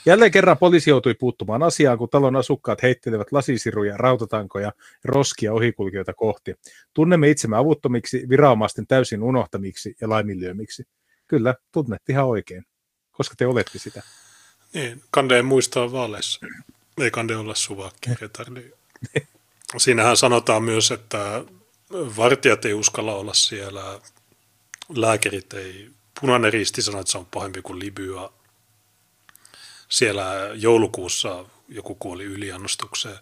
Jälleen 0.05 0.31
kerran 0.31 0.57
poliisi 0.57 0.89
joutui 0.89 1.13
puuttumaan 1.13 1.63
asiaan, 1.63 1.97
kun 1.97 2.09
talon 2.09 2.35
asukkaat 2.35 2.83
heittelevät 2.83 3.31
lasisiruja, 3.31 3.97
rautatankoja 3.97 4.65
ja 4.65 4.71
roskia 5.03 5.53
ohikulkijoita 5.53 6.13
kohti. 6.13 6.55
Tunnemme 6.93 7.29
itsemme 7.29 7.57
avuttomiksi, 7.57 8.25
viranomaisten 8.29 8.87
täysin 8.87 9.23
unohtamiksi 9.23 9.95
ja 10.01 10.09
laiminlyömiksi. 10.09 10.83
Kyllä, 11.27 11.55
tunnet 11.71 12.01
ihan 12.09 12.25
oikein, 12.25 12.63
koska 13.11 13.35
te 13.37 13.47
olette 13.47 13.79
sitä. 13.79 14.03
Niin, 14.73 15.01
Kande 15.11 15.35
ei 15.35 15.41
muistaa 15.43 15.91
vaaleissa. 15.91 16.45
Ei 17.01 17.11
Kande 17.11 17.35
olla 17.35 17.55
suvakki. 17.55 18.09
Siinähän 19.77 20.17
sanotaan 20.17 20.63
myös, 20.63 20.91
että 20.91 21.43
vartijat 22.17 22.65
ei 22.65 22.73
uskalla 22.73 23.15
olla 23.15 23.33
siellä 23.33 23.99
lääkärit 24.89 25.53
ei, 25.53 25.89
punainen 26.21 26.53
risti 26.53 26.81
sanoi, 26.81 27.01
että 27.01 27.11
se 27.11 27.17
on 27.17 27.25
pahempi 27.25 27.61
kuin 27.61 27.79
Libya. 27.79 28.31
Siellä 29.89 30.33
joulukuussa 30.53 31.45
joku 31.69 31.95
kuoli 31.95 32.23
yliannostukseen. 32.23 33.17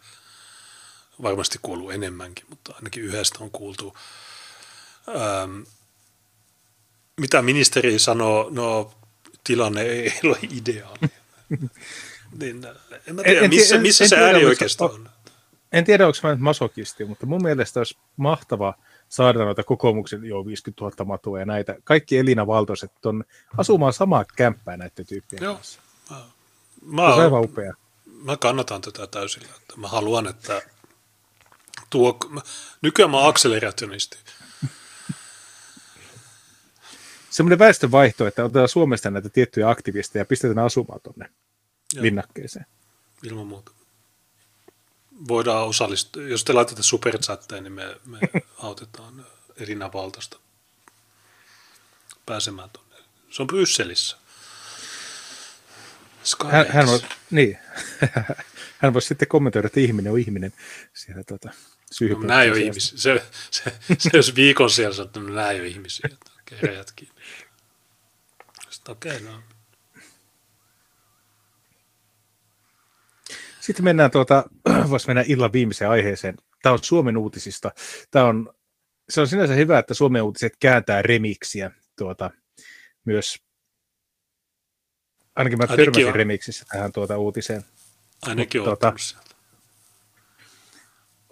Varmasti 1.22 1.60
kuollut 1.62 1.94
enemmänkin, 1.94 2.46
mutta 2.50 2.74
ainakin 2.76 3.04
yhdestä 3.04 3.44
on 3.44 3.52
kuultu. 3.52 3.98
Ähm, 5.10 5.62
mitä 7.20 7.42
ministeri 7.42 8.00
sanoo? 8.00 8.48
No, 8.50 8.94
tilanne 9.44 9.82
ei 9.82 10.14
ole 10.24 10.38
ideaali. 10.52 11.00
Niin, 12.40 12.68
en 13.08 13.16
mä 13.16 13.24
tiedä, 13.24 13.42
en, 13.42 13.50
missä, 13.50 13.76
en, 13.76 13.82
missä 13.82 14.04
en, 14.04 14.10
se 14.10 14.18
äärioikeisto 14.18 14.86
on. 14.86 15.10
En 15.72 15.86
tiedä, 15.86 16.08
onko 16.08 16.18
mä 16.24 16.30
nyt 16.30 16.40
masokisti, 16.40 17.06
mutta 17.06 17.26
mun 17.26 17.44
mielestä 17.44 17.80
olisi 17.80 17.98
mahtavaa 18.18 18.78
saada 19.10 19.46
noita 19.46 19.64
kokoomuksen 19.64 20.24
jo 20.26 20.46
50 20.46 20.84
000 20.84 21.06
matua 21.06 21.40
ja 21.40 21.46
näitä. 21.46 21.76
Kaikki 21.84 22.18
Elina 22.18 22.48
Valtoiset 22.48 23.06
on 23.06 23.24
asumaan 23.58 23.94
samaa 23.94 24.26
kämppää 24.36 24.78
näiden 24.78 25.06
tyyppien 25.06 25.44
Joo. 25.44 25.56
kanssa. 25.56 25.82
Mä, 26.10 26.18
mä, 26.82 27.08
se 27.08 27.14
on 27.14 27.22
aivan 27.22 27.44
upea. 27.44 27.74
Mä 28.06 28.38
kannatan 28.38 28.82
tätä 28.82 29.08
täysillä. 29.08 29.48
Mä 29.78 29.88
haluan, 29.88 30.28
että 30.28 30.62
tuo, 31.90 32.20
nykyään 32.82 33.12
mä 33.12 33.18
oon 33.18 33.30
akselerationisti. 33.30 34.18
Semmoinen 37.30 37.60
väestönvaihto, 37.60 38.28
että 38.28 38.44
otetaan 38.44 38.70
Suomesta 38.70 39.12
näitä 39.12 39.30
tiettyjä 39.30 39.70
aktivisteja 39.70 40.22
ja 40.22 40.26
pistetään 40.26 40.66
asumaan 40.66 41.00
tuonne 41.04 41.30
linnakkeeseen. 41.96 42.66
Ilman 43.24 43.48
muuta. 43.48 43.72
Voidaan 45.28 45.68
osallistua. 45.68 46.24
Jos 46.24 46.44
te 46.44 46.54
laitatte 46.54 46.84
superchatteja, 46.84 47.62
niin 47.62 47.74
me, 47.74 47.98
me 48.06 48.20
autetaan 48.58 49.26
Elina 49.56 49.94
Valtosta 49.94 50.40
pääsemään 52.26 52.70
tuonne. 52.70 52.96
Se 53.30 53.42
on 53.42 53.48
Brysselissä. 53.48 54.18
Hän, 56.52 56.66
hän, 56.70 56.90
on, 56.90 57.00
niin. 57.32 57.58
hän 58.82 58.94
voisi 58.94 59.08
sitten 59.08 59.28
kommentoida, 59.28 59.66
että 59.68 59.80
ihminen 59.80 60.12
on 60.12 60.20
ihminen 60.20 60.54
siellä 60.94 61.24
tuota, 61.24 61.50
no, 62.10 62.20
Nämä 62.20 62.42
ei 62.42 62.52
ole 62.52 62.60
ihmisiä. 62.60 62.98
Se, 62.98 63.24
se, 63.52 63.64
se, 63.98 64.10
jos 64.14 64.36
viikon 64.36 64.70
siellä 64.70 64.96
sanoo, 64.96 65.06
että 65.06 65.20
nämä 65.20 65.52
ei 65.52 65.60
ole 65.60 65.68
ihmisiä. 65.68 66.10
Okei, 66.40 66.60
okay, 66.60 66.84
okei, 68.90 69.16
okay, 69.16 69.20
no. 69.20 69.44
Sitten 73.68 73.84
mennään 73.84 74.12
tuota, 74.12 74.44
voisi 74.90 75.08
mennä 75.08 75.24
illan 75.28 75.54
viimeiseen 75.54 75.92
aiheeseen. 75.92 76.36
Tämä 76.62 76.74
on 76.74 76.80
Suomen 76.82 77.18
uutisista. 77.18 77.72
Tämä 78.12 78.26
on, 78.26 78.54
se 79.10 79.22
on 79.22 79.28
sinänsä 79.28 79.54
hyvä, 79.54 79.80
että 79.80 79.94
Suomen 79.94 80.22
uutiset 80.22 80.54
kääntää 80.60 81.02
remiksiä 81.02 81.72
tuota, 81.98 82.32
myös 83.06 83.38
Ainakin 85.36 85.58
mä 85.58 85.64
Ainakin 85.64 85.86
törmäsin 85.86 86.08
on. 86.08 86.16
remiksissä 86.16 86.66
tähän 86.72 86.92
tuota 86.92 87.18
uutiseen. 87.18 87.64
Ainakin 88.22 88.62
Mut, 88.62 88.68
on 88.68 88.78
tuota, 88.78 88.94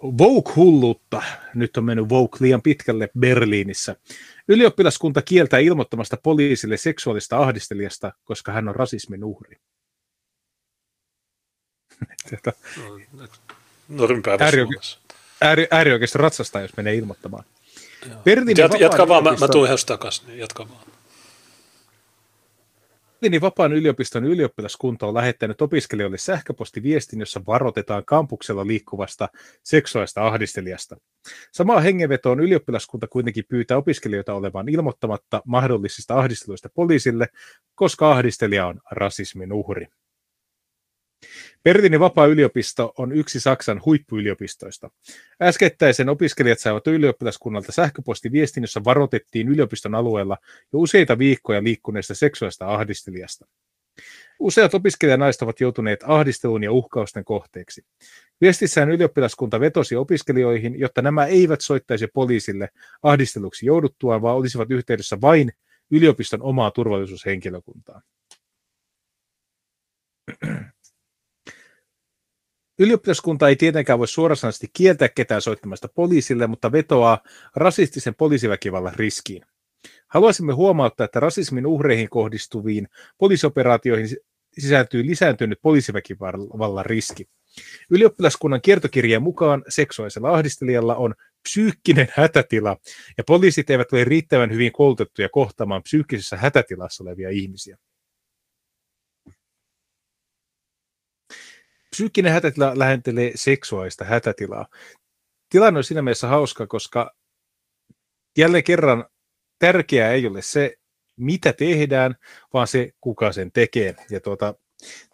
Vogue-hullutta. 0.02 1.22
Nyt 1.54 1.76
on 1.76 1.84
mennyt 1.84 2.08
Vogue 2.08 2.38
liian 2.40 2.62
pitkälle 2.62 3.08
Berliinissä. 3.18 3.96
Ylioppilaskunta 4.48 5.22
kieltää 5.22 5.58
ilmoittamasta 5.58 6.16
poliisille 6.22 6.76
seksuaalista 6.76 7.38
ahdistelijasta, 7.38 8.12
koska 8.24 8.52
hän 8.52 8.68
on 8.68 8.74
rasismin 8.74 9.24
uhri. 9.24 9.56
Normipäivä 13.88 14.50
Suomessa. 14.50 14.98
Ääri, 15.40 15.68
äärioikeista 15.70 16.18
ratsastaa, 16.18 16.62
jos 16.62 16.76
menee 16.76 16.94
ilmoittamaan. 16.94 17.44
Jat, 18.56 18.80
jatka 18.80 19.08
vaan, 19.08 19.24
mä, 19.24 19.32
mä 19.40 19.48
tuun 19.48 19.66
ihan 19.66 19.78
takaisin, 19.86 20.26
niin 20.26 20.38
jatka 20.38 20.68
vaan. 20.68 20.86
Berliinin 23.26 23.40
vapaan 23.40 23.72
yliopiston 23.72 24.24
ylioppilaskunta 24.24 25.06
on 25.06 25.14
lähettänyt 25.14 25.62
opiskelijoille 25.62 26.18
sähköpostiviestin, 26.18 27.20
jossa 27.20 27.40
varoitetaan 27.46 28.04
kampuksella 28.04 28.66
liikkuvasta 28.66 29.28
seksuaalista 29.62 30.26
ahdistelijasta. 30.26 30.96
Samaa 31.52 31.80
hengenvetoon 31.80 32.40
ylioppilaskunta 32.40 33.06
kuitenkin 33.06 33.44
pyytää 33.48 33.76
opiskelijoita 33.76 34.34
olemaan 34.34 34.68
ilmoittamatta 34.68 35.42
mahdollisista 35.44 36.18
ahdisteluista 36.18 36.68
poliisille, 36.74 37.28
koska 37.74 38.12
ahdistelija 38.12 38.66
on 38.66 38.80
rasismin 38.90 39.52
uhri. 39.52 39.86
Berliinin 41.64 42.00
vapaa 42.00 42.26
yliopisto 42.26 42.92
on 42.98 43.12
yksi 43.12 43.40
Saksan 43.40 43.82
huippuyliopistoista. 43.84 44.90
Äskettäisen 45.42 46.08
opiskelijat 46.08 46.58
saivat 46.58 46.86
ylioppilaskunnalta 46.86 47.72
sähköpostiviestin, 47.72 48.62
jossa 48.62 48.84
varoitettiin 48.84 49.48
yliopiston 49.48 49.94
alueella 49.94 50.36
jo 50.72 50.78
useita 50.78 51.18
viikkoja 51.18 51.62
liikkuneesta 51.62 52.14
seksuaalista 52.14 52.74
ahdistelijasta. 52.74 53.46
Useat 54.38 54.74
opiskelijanaiset 54.74 55.42
ovat 55.42 55.60
joutuneet 55.60 56.04
ahdistelun 56.06 56.64
ja 56.64 56.72
uhkausten 56.72 57.24
kohteeksi. 57.24 57.84
Viestissään 58.40 58.90
ylioppilaskunta 58.90 59.60
vetosi 59.60 59.96
opiskelijoihin, 59.96 60.80
jotta 60.80 61.02
nämä 61.02 61.26
eivät 61.26 61.60
soittaisi 61.60 62.06
poliisille 62.06 62.68
ahdisteluksi 63.02 63.66
jouduttuaan, 63.66 64.22
vaan 64.22 64.36
olisivat 64.36 64.70
yhteydessä 64.70 65.20
vain 65.20 65.52
yliopiston 65.90 66.42
omaa 66.42 66.70
turvallisuushenkilökuntaa. 66.70 68.02
Ylioppilaskunta 72.78 73.48
ei 73.48 73.56
tietenkään 73.56 73.98
voi 73.98 74.08
suorasanaisesti 74.08 74.66
kieltää 74.72 75.08
ketään 75.08 75.42
soittamasta 75.42 75.88
poliisille, 75.88 76.46
mutta 76.46 76.72
vetoaa 76.72 77.20
rasistisen 77.54 78.14
poliisiväkivallan 78.14 78.94
riskiin. 78.94 79.42
Haluaisimme 80.08 80.52
huomauttaa, 80.52 81.04
että 81.04 81.20
rasismin 81.20 81.66
uhreihin 81.66 82.08
kohdistuviin 82.08 82.88
poliisioperaatioihin 83.18 84.08
sisältyy 84.58 85.06
lisääntynyt 85.06 85.58
poliisiväkivallan 85.62 86.86
riski. 86.86 87.28
Ylioppilaskunnan 87.90 88.60
kiertokirjeen 88.62 89.22
mukaan 89.22 89.64
seksuaalisella 89.68 90.30
ahdistelijalla 90.30 90.94
on 90.94 91.14
psyykkinen 91.42 92.08
hätätila, 92.14 92.76
ja 93.18 93.24
poliisit 93.24 93.70
eivät 93.70 93.92
ole 93.92 94.04
riittävän 94.04 94.52
hyvin 94.52 94.72
koulutettuja 94.72 95.28
kohtaamaan 95.28 95.82
psyykkisessä 95.82 96.36
hätätilassa 96.36 97.04
olevia 97.04 97.30
ihmisiä. 97.30 97.76
Psyykkinen 101.96 102.32
hätätila 102.32 102.78
lähentelee 102.78 103.32
seksuaalista 103.34 104.04
hätätilaa. 104.04 104.66
Tilanne 105.48 105.78
on 105.78 105.84
siinä 105.84 106.02
mielessä 106.02 106.28
hauska, 106.28 106.66
koska 106.66 107.14
jälleen 108.38 108.64
kerran 108.64 109.04
tärkeää 109.58 110.12
ei 110.12 110.26
ole 110.26 110.42
se, 110.42 110.76
mitä 111.16 111.52
tehdään, 111.52 112.14
vaan 112.52 112.66
se, 112.66 112.90
kuka 113.00 113.32
sen 113.32 113.52
tekee. 113.52 113.96
Ja 114.10 114.20
tuota, 114.20 114.54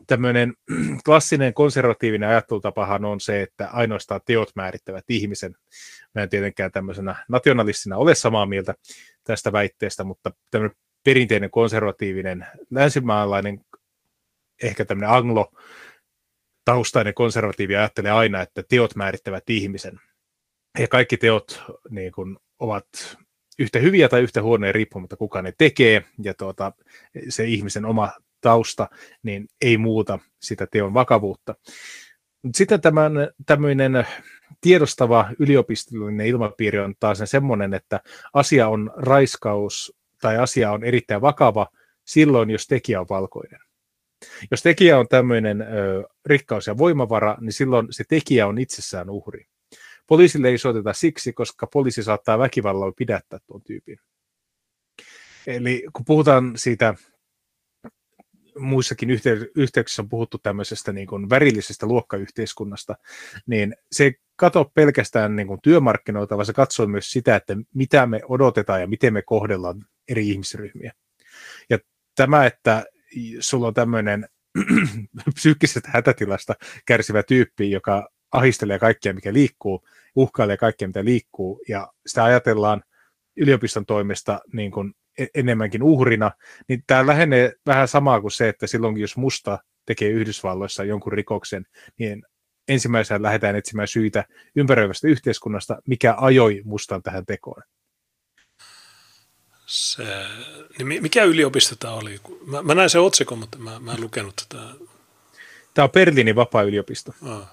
tämmöinen 0.06 0.54
klassinen 1.04 1.54
konservatiivinen 1.54 2.28
ajattelutapahan 2.28 3.04
on 3.04 3.20
se, 3.20 3.42
että 3.42 3.68
ainoastaan 3.72 4.20
teot 4.24 4.50
määrittävät 4.54 5.04
ihmisen. 5.08 5.54
Mä 6.14 6.22
en 6.22 6.28
tietenkään 6.28 6.72
tämmöisenä 6.72 7.24
nationalistina 7.28 7.96
ole 7.96 8.14
samaa 8.14 8.46
mieltä 8.46 8.74
tästä 9.24 9.52
väitteestä, 9.52 10.04
mutta 10.04 10.30
tämmöinen 10.50 10.76
perinteinen 11.04 11.50
konservatiivinen 11.50 12.46
länsimaalainen, 12.70 13.64
ehkä 14.62 14.84
tämmöinen 14.84 15.10
anglo 15.10 15.52
taustainen 16.64 17.14
konservatiivi 17.14 17.76
ajattelee 17.76 18.10
aina, 18.12 18.40
että 18.40 18.62
teot 18.68 18.96
määrittävät 18.96 19.50
ihmisen. 19.50 20.00
Ja 20.78 20.88
kaikki 20.88 21.16
teot 21.16 21.62
niin 21.90 22.12
kuin, 22.12 22.38
ovat 22.58 22.86
yhtä 23.58 23.78
hyviä 23.78 24.08
tai 24.08 24.20
yhtä 24.22 24.42
huonoja 24.42 24.72
riippumatta 24.72 25.16
kuka 25.16 25.42
ne 25.42 25.52
tekee, 25.58 26.04
ja 26.22 26.34
tuota, 26.34 26.72
se 27.28 27.44
ihmisen 27.44 27.84
oma 27.84 28.12
tausta 28.40 28.88
niin 29.22 29.48
ei 29.60 29.78
muuta 29.78 30.18
sitä 30.42 30.66
teon 30.66 30.94
vakavuutta. 30.94 31.54
Sitten 32.54 32.80
tämän, 32.80 33.12
tämmöinen 33.46 34.06
tiedostava 34.60 35.30
yliopistollinen 35.38 36.26
ilmapiiri 36.26 36.78
on 36.78 36.94
taas 37.00 37.18
semmoinen, 37.24 37.74
että 37.74 38.00
asia 38.34 38.68
on 38.68 38.90
raiskaus 38.96 39.96
tai 40.20 40.38
asia 40.38 40.72
on 40.72 40.84
erittäin 40.84 41.20
vakava 41.20 41.66
silloin, 42.04 42.50
jos 42.50 42.66
tekijä 42.66 43.00
on 43.00 43.06
valkoinen. 43.10 43.60
Jos 44.50 44.62
tekijä 44.62 44.98
on 44.98 45.08
tämmöinen 45.08 45.60
ö, 45.60 46.04
rikkaus 46.26 46.66
ja 46.66 46.78
voimavara, 46.78 47.36
niin 47.40 47.52
silloin 47.52 47.86
se 47.90 48.04
tekijä 48.08 48.46
on 48.46 48.58
itsessään 48.58 49.10
uhri. 49.10 49.46
Poliisille 50.06 50.48
ei 50.48 50.58
soiteta 50.58 50.92
siksi, 50.92 51.32
koska 51.32 51.66
poliisi 51.66 52.02
saattaa 52.02 52.38
väkivallalla 52.38 52.92
pidättää 52.96 53.38
tuon 53.46 53.62
tyypin. 53.62 53.98
Eli 55.46 55.84
kun 55.92 56.04
puhutaan 56.04 56.52
siitä, 56.56 56.94
muissakin 58.58 59.10
yhteyksissä 59.56 60.02
on 60.02 60.08
puhuttu 60.08 60.38
tämmöisestä 60.38 60.92
niin 60.92 61.06
kuin 61.06 61.30
värillisestä 61.30 61.86
luokkayhteiskunnasta, 61.86 62.94
niin 63.46 63.76
se 63.92 64.04
ei 64.04 64.14
katso 64.36 64.64
pelkästään 64.74 65.36
niin 65.36 65.46
kuin 65.46 65.60
työmarkkinoita, 65.62 66.36
vaan 66.36 66.46
se 66.46 66.52
katsoo 66.52 66.86
myös 66.86 67.10
sitä, 67.10 67.36
että 67.36 67.56
mitä 67.74 68.06
me 68.06 68.20
odotetaan 68.28 68.80
ja 68.80 68.86
miten 68.86 69.12
me 69.12 69.22
kohdellaan 69.22 69.84
eri 70.08 70.28
ihmisryhmiä. 70.28 70.92
Ja 71.70 71.78
tämä, 72.14 72.46
että 72.46 72.84
sulla 73.40 73.66
on 73.66 73.74
tämmöinen 73.74 74.28
psyykkisestä 75.34 75.88
hätätilasta 75.92 76.54
kärsivä 76.86 77.22
tyyppi, 77.22 77.70
joka 77.70 78.08
ahistelee 78.32 78.78
kaikkea, 78.78 79.12
mikä 79.12 79.32
liikkuu, 79.32 79.84
uhkailee 80.16 80.56
kaikkea, 80.56 80.88
mitä 80.88 81.04
liikkuu, 81.04 81.60
ja 81.68 81.92
sitä 82.06 82.24
ajatellaan 82.24 82.82
yliopiston 83.36 83.86
toimesta 83.86 84.40
niin 84.52 84.70
kuin 84.70 84.94
e-, 85.18 85.26
enemmänkin 85.34 85.82
uhrina, 85.82 86.30
niin 86.68 86.84
tämä 86.86 87.06
lähenee 87.06 87.52
vähän 87.66 87.88
samaa 87.88 88.20
kuin 88.20 88.30
se, 88.30 88.48
että 88.48 88.66
silloin 88.66 88.96
jos 88.96 89.16
musta 89.16 89.58
tekee 89.86 90.08
Yhdysvalloissa 90.08 90.84
jonkun 90.84 91.12
rikoksen, 91.12 91.66
niin 91.98 92.22
ensimmäisenä 92.68 93.22
lähdetään 93.22 93.56
etsimään 93.56 93.88
syitä 93.88 94.24
ympäröivästä 94.56 95.08
yhteiskunnasta, 95.08 95.78
mikä 95.88 96.14
ajoi 96.18 96.62
mustan 96.64 97.02
tähän 97.02 97.26
tekoon. 97.26 97.62
Se, 99.72 100.04
niin 100.78 101.02
mikä 101.02 101.24
yliopisto 101.24 101.76
tämä 101.76 101.94
oli? 101.94 102.20
Mä, 102.46 102.62
mä 102.62 102.74
näin 102.74 102.90
sen 102.90 103.00
otsikon, 103.00 103.38
mutta 103.38 103.58
mä, 103.58 103.80
mä 103.80 103.92
en 103.92 104.00
lukenut 104.00 104.36
tätä. 104.36 104.64
Tämä 105.74 105.84
on 105.84 105.90
Berliinin 105.90 106.36
vapaa 106.36 106.62
yliopisto. 106.62 107.14
Ah. 107.22 107.50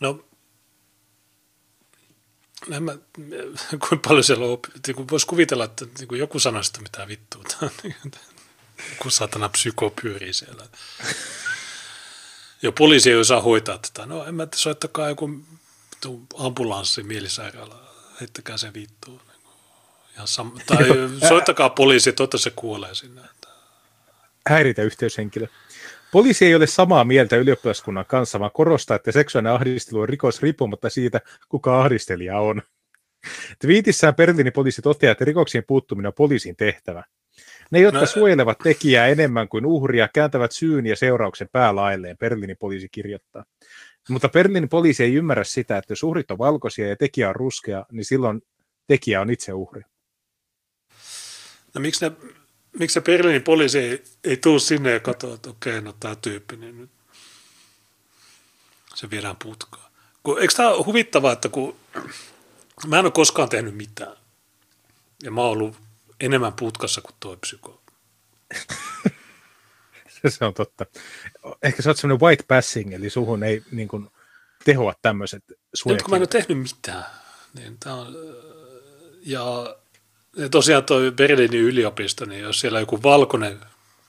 No, 0.00 0.24
en 2.72 2.82
mä, 2.82 2.92
kuinka 3.88 4.08
paljon 4.08 4.24
siellä 4.24 4.46
on, 4.46 4.58
niin 4.86 5.08
voisi 5.10 5.26
kuvitella, 5.26 5.64
että 5.64 5.84
niin 5.84 6.18
joku 6.18 6.38
sitä 6.38 6.80
mitä 6.80 7.08
vittua. 7.08 7.44
Kun 9.02 9.10
satana 9.10 9.48
psyko 9.48 9.90
pyörii 10.02 10.32
siellä. 10.32 10.66
Jo 12.62 12.72
poliisi 12.72 13.10
ei 13.10 13.16
osaa 13.16 13.40
hoitaa 13.40 13.78
tätä. 13.78 14.06
No 14.06 14.24
en 14.24 14.34
mä, 14.34 14.46
soittakaa 14.54 15.08
joku 15.08 15.30
ambulanssi 16.38 17.02
mielisairaala, 17.02 17.94
heittäkää 18.20 18.56
se 18.56 18.74
vittuun. 18.74 19.29
Ihan 20.14 20.26
sam- 20.26 20.62
tai 20.66 20.86
soittakaa 21.28 21.70
poliisi, 21.70 22.10
että 22.10 22.38
se 22.38 22.50
kuolee 22.56 22.94
sinne. 22.94 23.22
Häiritä 24.48 24.82
yhteyshenkilö. 24.82 25.46
Poliisi 26.12 26.46
ei 26.46 26.54
ole 26.54 26.66
samaa 26.66 27.04
mieltä 27.04 27.36
ylioppilaskunnan 27.36 28.06
kanssa, 28.06 28.40
vaan 28.40 28.50
korostaa, 28.54 28.94
että 28.94 29.12
seksuaalinen 29.12 29.52
ahdistelu 29.52 30.00
on 30.00 30.08
rikos 30.08 30.42
riippumatta 30.42 30.90
siitä, 30.90 31.20
kuka 31.48 31.80
ahdistelija 31.80 32.38
on. 32.38 32.62
Twiitissään 33.58 34.14
Berliinin 34.14 34.52
poliisi 34.52 34.82
toteaa, 34.82 35.12
että 35.12 35.24
rikoksiin 35.24 35.64
puuttuminen 35.66 36.06
on 36.06 36.12
poliisin 36.14 36.56
tehtävä. 36.56 37.04
Ne, 37.70 37.78
jotka 37.78 38.00
no, 38.00 38.06
suojelevat 38.06 38.58
tekijää 38.58 39.06
enemmän 39.06 39.48
kuin 39.48 39.66
uhria, 39.66 40.08
kääntävät 40.14 40.52
syyn 40.52 40.86
ja 40.86 40.96
seurauksen 40.96 41.48
päälailleen, 41.52 42.18
Berliinin 42.18 42.56
poliisi 42.56 42.88
kirjoittaa. 42.92 43.44
Mutta 44.08 44.28
Berliinin 44.28 44.68
poliisi 44.68 45.04
ei 45.04 45.14
ymmärrä 45.14 45.44
sitä, 45.44 45.78
että 45.78 45.92
jos 45.92 46.02
uhrit 46.02 46.30
on 46.30 46.38
valkoisia 46.38 46.88
ja 46.88 46.96
tekijä 46.96 47.28
on 47.28 47.36
ruskea, 47.36 47.86
niin 47.92 48.04
silloin 48.04 48.42
tekijä 48.86 49.20
on 49.20 49.30
itse 49.30 49.52
uhri. 49.52 49.82
No 51.74 51.80
miksi, 51.80 52.04
ne, 52.04 52.12
miksi 52.78 52.94
se 52.94 53.00
Berliinin 53.00 53.42
poliisi 53.42 53.78
ei, 53.78 54.04
ei 54.24 54.36
tule 54.36 54.60
sinne 54.60 54.90
ja 54.90 55.00
katsoa, 55.00 55.34
että 55.34 55.50
okei, 55.50 55.80
no 55.80 55.92
tämä 56.00 56.14
tyyppi, 56.14 56.56
niin 56.56 56.80
nyt 56.80 56.90
se 58.94 59.10
viedään 59.10 59.36
putkaan. 59.36 59.90
Kun, 60.22 60.40
eikö 60.40 60.54
tämä 60.54 60.68
ole 60.68 60.84
huvittavaa, 60.84 61.32
että 61.32 61.48
kun 61.48 61.76
mä 62.86 62.98
en 62.98 63.04
ole 63.04 63.12
koskaan 63.12 63.48
tehnyt 63.48 63.74
mitään, 63.74 64.16
ja 65.22 65.30
mä 65.30 65.40
oon 65.40 65.50
ollut 65.50 65.76
enemmän 66.20 66.52
putkassa 66.52 67.00
kuin 67.00 67.14
toi 67.20 67.36
psyko. 67.36 67.82
se 70.28 70.44
on 70.44 70.54
totta. 70.54 70.86
Ehkä 71.62 71.82
sä 71.82 71.90
oot 71.90 71.96
semmoinen 71.96 72.26
white 72.26 72.44
passing, 72.48 72.92
eli 72.92 73.10
suhun 73.10 73.42
ei 73.42 73.62
niin 73.70 73.88
kuin, 73.88 74.10
tehoa 74.64 74.94
tämmöiset 75.02 75.44
suojakirjat. 75.74 76.02
kun 76.02 76.10
mä 76.10 76.16
en 76.16 76.22
ole 76.22 76.26
tehnyt 76.26 76.58
mitään, 76.58 77.04
niin 77.54 77.78
tää 77.78 77.94
on, 77.94 78.14
ja, 79.22 79.76
ja 80.36 80.48
tosiaan 80.48 80.84
toi 80.84 81.10
Berliinin 81.10 81.60
yliopisto, 81.60 82.24
niin 82.24 82.42
jos 82.42 82.60
siellä 82.60 82.80
joku 82.80 83.02
valkoinen 83.02 83.60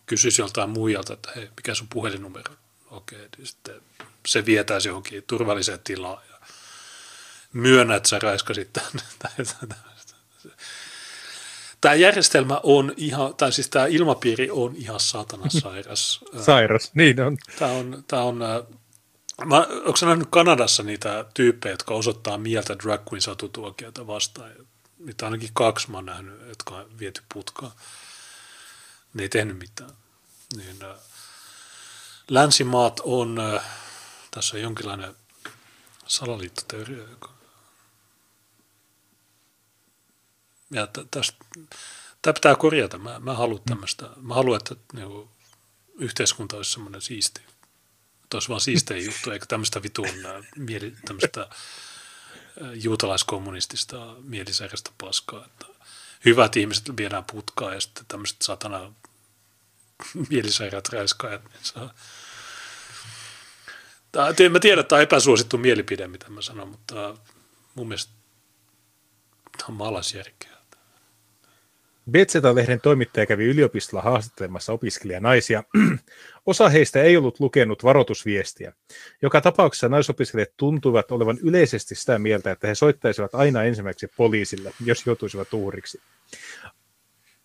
kysyisi 0.05 0.41
joltain 0.41 0.69
muijalta, 0.69 1.13
että 1.13 1.31
hei, 1.35 1.49
mikä 1.57 1.75
sun 1.75 1.87
puhelinnumero? 1.87 2.53
Okei, 2.91 3.27
niin 3.37 3.47
sitten 3.47 3.81
se 4.27 4.45
vietäisi 4.45 4.87
johonkin 4.87 5.23
turvalliseen 5.27 5.79
tilaan 5.83 6.23
ja 6.29 6.35
myönnä, 7.53 7.95
että 7.95 8.09
sä 8.09 8.19
raiskasit 8.19 8.73
tänne 8.73 9.03
tämä 11.81 11.95
järjestelmä 11.95 12.59
on 12.63 12.93
ihan, 12.97 13.35
tai 13.35 13.51
siis 13.51 13.69
tämä 13.69 13.85
ilmapiiri 13.85 14.49
on 14.51 14.75
ihan 14.75 14.99
saatana 14.99 15.49
sairas. 15.61 16.19
sairas, 16.41 16.91
niin 16.93 17.21
on. 17.21 17.37
Tämä 17.59 17.71
on, 17.71 18.03
tämä 18.07 18.23
on 18.23 18.41
äh, 18.41 18.61
Mä, 19.45 19.67
onko 19.85 19.95
sä 19.95 20.05
nähnyt 20.05 20.27
Kanadassa 20.31 20.83
niitä 20.83 21.25
tyyppejä, 21.33 21.73
jotka 21.73 21.93
osoittaa 21.93 22.37
mieltä 22.37 22.75
drag 22.83 23.01
queen 23.11 23.21
satutuokioita 23.21 24.07
vastaan? 24.07 24.51
Niitä 25.05 25.25
ainakin 25.25 25.49
kaksi 25.53 25.91
mä 25.91 25.97
oon 25.97 26.05
nähnyt, 26.05 26.47
jotka 26.47 26.75
on 26.75 26.99
viety 26.99 27.21
putkaan. 27.33 27.71
Ne 29.13 29.23
ei 29.23 29.29
tehnyt 29.29 29.57
mitään. 29.57 29.91
Niin, 30.55 30.83
äh, 30.83 30.97
länsimaat 32.29 32.99
on, 33.03 33.39
äh, 33.39 33.65
tässä 34.31 34.57
on 34.57 34.61
jonkinlainen 34.61 35.15
salaliittoteoria, 36.07 37.03
joka 37.09 37.41
Ja 40.71 40.87
tästä, 41.11 41.45
tämä 42.21 42.33
pitää 42.33 42.55
korjata. 42.55 42.97
Mä, 42.97 43.19
mä 43.19 43.33
haluan 43.33 43.61
tämmöistä. 43.67 44.09
Mä 44.21 44.33
haluan, 44.33 44.57
että 44.57 44.75
niin 44.93 45.29
yhteiskunta 45.99 46.57
olisi 46.57 46.71
semmoinen 46.71 47.01
siisti. 47.01 47.41
Että 48.23 48.35
olisi 48.37 48.49
vaan 48.49 48.61
siistejä 48.61 49.05
juttu, 49.05 49.31
eikä 49.31 49.45
tämmöistä 49.45 49.83
vitun 49.83 50.09
mieli, 50.55 50.95
tämmöistä 51.05 51.47
juutalaiskommunistista 52.73 54.15
mielisäkästä 54.23 54.91
paskaa. 54.97 55.45
Että 55.45 55.65
hyvät 56.25 56.57
ihmiset 56.57 56.97
viedään 56.97 57.23
putkaan 57.31 57.73
ja 57.73 57.81
sitten 57.81 58.05
tämmöiset 58.07 58.41
satana 58.41 58.93
mielisairaat 60.29 60.89
räiskaajat, 60.89 61.43
niin 61.43 61.63
saa. 61.63 61.93
Tämä, 64.11 64.49
mä 64.49 64.59
tiedän, 64.59 64.79
että 64.79 64.89
tämä 64.89 64.97
on 64.97 65.03
epäsuosittu 65.03 65.57
mielipide, 65.57 66.07
mitä 66.07 66.29
mä 66.29 66.41
sanon, 66.41 66.67
mutta 66.67 67.17
mun 67.75 67.87
mielestä 67.87 68.13
tämä 69.57 69.67
on 69.67 69.73
maalaisjärkeä. 69.73 70.51
BZ-lehden 72.11 72.81
toimittaja 72.81 73.25
kävi 73.25 73.45
yliopistolla 73.45 74.03
haastattelemassa 74.03 74.73
opiskelijanaisia. 74.73 75.63
Osa 76.45 76.69
heistä 76.69 77.03
ei 77.03 77.17
ollut 77.17 77.39
lukenut 77.39 77.83
varoitusviestiä. 77.83 78.73
Joka 79.21 79.41
tapauksessa 79.41 79.89
naisopiskelijat 79.89 80.49
tuntuivat 80.57 81.11
olevan 81.11 81.37
yleisesti 81.43 81.95
sitä 81.95 82.19
mieltä, 82.19 82.51
että 82.51 82.67
he 82.67 82.75
soittaisivat 82.75 83.35
aina 83.35 83.63
ensimmäiseksi 83.63 84.15
poliisille, 84.17 84.73
jos 84.85 85.05
joutuisivat 85.05 85.53
uhriksi. 85.53 86.01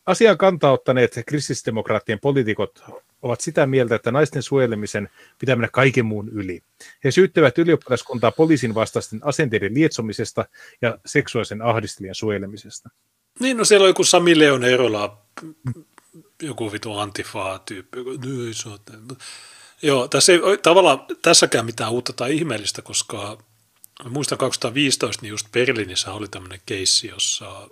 Asian 0.07 0.39
kantaa 0.39 0.73
ottaneet 0.73 1.23
kristillisdemokraattien 1.27 2.21
poliitikot 2.21 2.85
ovat 3.23 3.41
sitä 3.41 3.67
mieltä, 3.67 3.95
että 3.95 4.11
naisten 4.11 4.43
suojelemisen 4.43 5.09
pitää 5.39 5.57
mennä 5.57 5.69
kaiken 5.73 6.07
muun 6.07 6.29
yli. 6.29 6.61
He 7.05 7.11
syyttävät 7.11 7.59
ylioppilaskuntaa 7.59 8.31
poliisin 8.31 8.75
vastaisten 8.75 9.21
asenteiden 9.23 9.75
lietsomisesta 9.75 10.45
ja 10.83 10.99
seksuaalisen 11.07 11.63
ahdistelijan 11.63 12.15
suojelemisesta. 12.15 12.91
Niin, 13.41 13.57
no 13.57 13.65
siellä 13.65 13.85
on 13.85 13.91
joku 13.91 14.05
Sami 14.05 14.39
Leon 14.39 14.65
Erola, 14.65 15.27
joku 16.43 16.73
vitu 16.73 16.99
antifaa-tyyppi. 16.99 17.99
Joo, 19.83 20.09
tässä 20.09 20.33
ei 20.33 20.39
tavallaan 20.63 21.07
tässäkään 21.23 21.67
mitään 21.67 21.93
uutta 21.93 22.13
tai 22.13 22.37
ihmeellistä, 22.37 22.83
koska 22.83 23.39
muistan 24.09 24.39
2015, 24.39 25.23
niin 25.23 25.31
just 25.31 25.53
Berliinissä 25.53 26.13
oli 26.13 26.29
tämmöinen 26.29 26.61
keissi, 26.67 27.09
jossa 27.09 27.69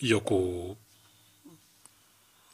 joku 0.00 0.78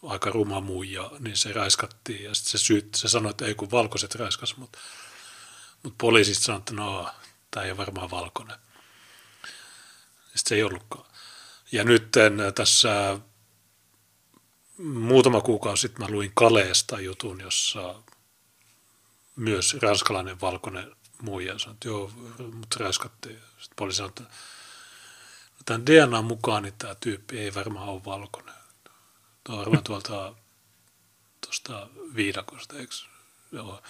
aika 0.03 0.31
ruma 0.31 0.61
muija, 0.61 1.11
niin 1.19 1.37
se 1.37 1.53
raiskattiin 1.53 2.25
ja 2.25 2.35
sitten 2.35 2.51
se, 2.51 2.59
syyt, 2.59 2.95
se 2.95 3.09
sanoi, 3.09 3.31
että 3.31 3.45
ei 3.45 3.55
kun 3.55 3.71
valkoiset 3.71 4.15
raiskas, 4.15 4.57
mutta, 4.57 4.79
mutta 5.83 5.97
poliisit 5.99 6.39
sanoi, 6.39 6.59
että 6.59 6.75
no, 6.75 7.11
tämä 7.51 7.65
ei 7.65 7.71
ole 7.71 7.79
varmaan 7.79 8.11
valkoinen. 8.11 8.57
Sitten 10.25 10.49
se 10.49 10.55
ei 10.55 10.63
ollutkaan. 10.63 11.07
Ja 11.73 11.85
nyt 11.85 12.09
tässä 12.55 13.19
muutama 14.79 15.41
kuukausi 15.41 15.81
sitten 15.81 16.07
mä 16.07 16.13
luin 16.13 16.33
Kaleesta 16.35 17.01
jutun, 17.01 17.41
jossa 17.41 17.95
myös 19.37 19.77
ranskalainen 19.83 20.41
valkoinen 20.41 20.97
muija 21.23 21.59
sanoi, 21.59 21.75
että 21.75 21.89
joo, 21.89 22.13
mutta 22.53 22.77
raiskattiin. 22.81 23.37
Sitten 23.37 23.77
poliisi 23.77 23.97
sanoi, 23.97 24.09
että 24.09 24.23
no 24.23 25.61
tämän 25.65 25.87
DNA 25.87 26.23
mukaan 26.23 26.63
niin 26.63 26.75
tämä 26.79 26.95
tyyppi 26.95 27.39
ei 27.39 27.55
varmaan 27.55 27.89
ole 27.89 28.05
valkoinen. 28.05 28.55
Tuo 29.45 29.55
on 29.55 29.59
varmaan 29.59 29.85
tuolta 29.85 30.35
tuosta 31.41 31.89
viidakosta, 32.15 32.77
eikö? 32.79 32.95
Joo. 33.53 33.83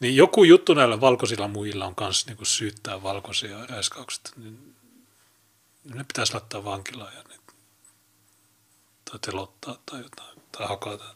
Niin 0.00 0.16
joku 0.16 0.44
juttu 0.44 0.74
näillä 0.74 1.00
valkoisilla 1.00 1.48
muilla 1.48 1.86
on 1.86 1.94
kanssa 1.94 2.30
niin 2.30 2.46
syyttää 2.46 3.02
valkoisia 3.02 3.66
räiskaukset. 3.66 4.32
Niin 4.36 4.76
ne 5.84 6.04
pitäisi 6.04 6.32
laittaa 6.32 6.64
vankilaan 6.64 7.14
ja 7.14 7.22
ne, 7.22 7.35
tai 9.10 9.18
telottaa 9.18 9.78
tai 9.90 10.02
jotain, 10.02 10.42
tai 10.52 10.66
hakata, 10.68 11.14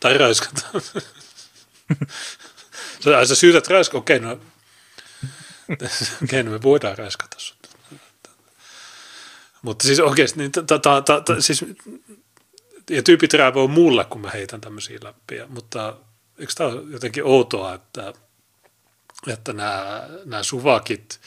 tai 0.00 0.18
raiskata. 0.18 0.60
sä, 3.04 3.24
sä 3.24 3.34
syytät 3.34 3.68
raiskata, 3.68 3.98
okei, 3.98 4.16
okay, 4.16 4.28
no, 4.28 4.40
okei, 6.24 6.42
no 6.42 6.50
me 6.50 6.62
voidaan 6.62 6.98
raiskata 6.98 7.36
sut. 7.38 7.70
Mutta 9.62 9.86
siis 9.86 10.00
oikeasti, 10.00 10.38
niin, 10.38 10.52
ta, 10.52 10.62
ta, 10.62 10.78
ta, 10.78 11.20
ta, 11.20 11.40
siis, 11.40 11.64
ja 12.90 13.02
tyypit 13.02 13.34
räävoo 13.34 13.68
mulle, 13.68 14.04
kun 14.04 14.20
mä 14.20 14.30
heitän 14.30 14.60
tämmöisiä 14.60 14.98
läpi, 15.02 15.40
mutta 15.48 15.96
eikö 16.38 16.52
tämä 16.56 16.70
ole 16.70 16.82
jotenkin 16.90 17.24
outoa, 17.24 17.74
että, 17.74 18.12
että 19.26 19.52
nämä, 19.52 20.08
nämä 20.24 20.42
suvakit– 20.42 21.20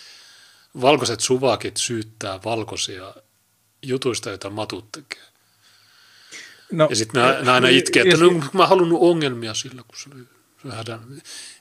valkoiset 0.82 1.20
suvakit 1.20 1.78
syyttää 1.78 2.40
valkoisia 2.46 3.16
jutuista, 3.82 4.30
joita 4.30 4.50
matut 4.50 4.92
tekee. 4.92 5.24
No, 6.74 6.88
ja 6.90 6.96
sitten 6.96 7.22
nämä, 7.22 7.34
nämä 7.34 7.54
aina 7.54 7.68
itkee, 7.68 8.04
että 8.04 8.18
no, 8.18 8.44
mä 8.54 8.68
halunnut 8.68 9.00
ongelmia 9.02 9.54
sillä, 9.54 9.84
kun 9.88 9.98
se 9.98 10.10
oli 10.66 10.74
hädän. 10.76 11.00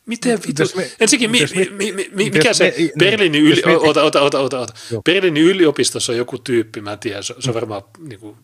Miten 0.07 0.41
vitu? 0.49 0.63
Ensinnäkin, 1.01 1.31
mi, 1.31 1.47
mi, 1.55 1.93
mi, 1.93 2.09
mi, 2.13 2.31
mikä 2.31 2.55
se 2.55 2.75
Berliinin, 2.99 3.43
yli, 3.43 3.63
ota, 3.65 4.03
ota, 4.03 4.23
ota, 4.23 4.41
ota, 4.41 4.61
ota. 4.61 4.73
Berliinin 5.05 5.45
yliopistossa 5.45 6.13
on 6.13 6.19
joku 6.19 6.39
tyyppi, 6.39 6.81
mä 6.81 6.93
en 6.93 6.99
tiedä, 6.99 7.23
se, 7.23 7.35
se 7.39 7.51
on 7.51 7.55
varmaan, 7.55 7.83
niin 7.99 8.21
kuin, 8.21 8.37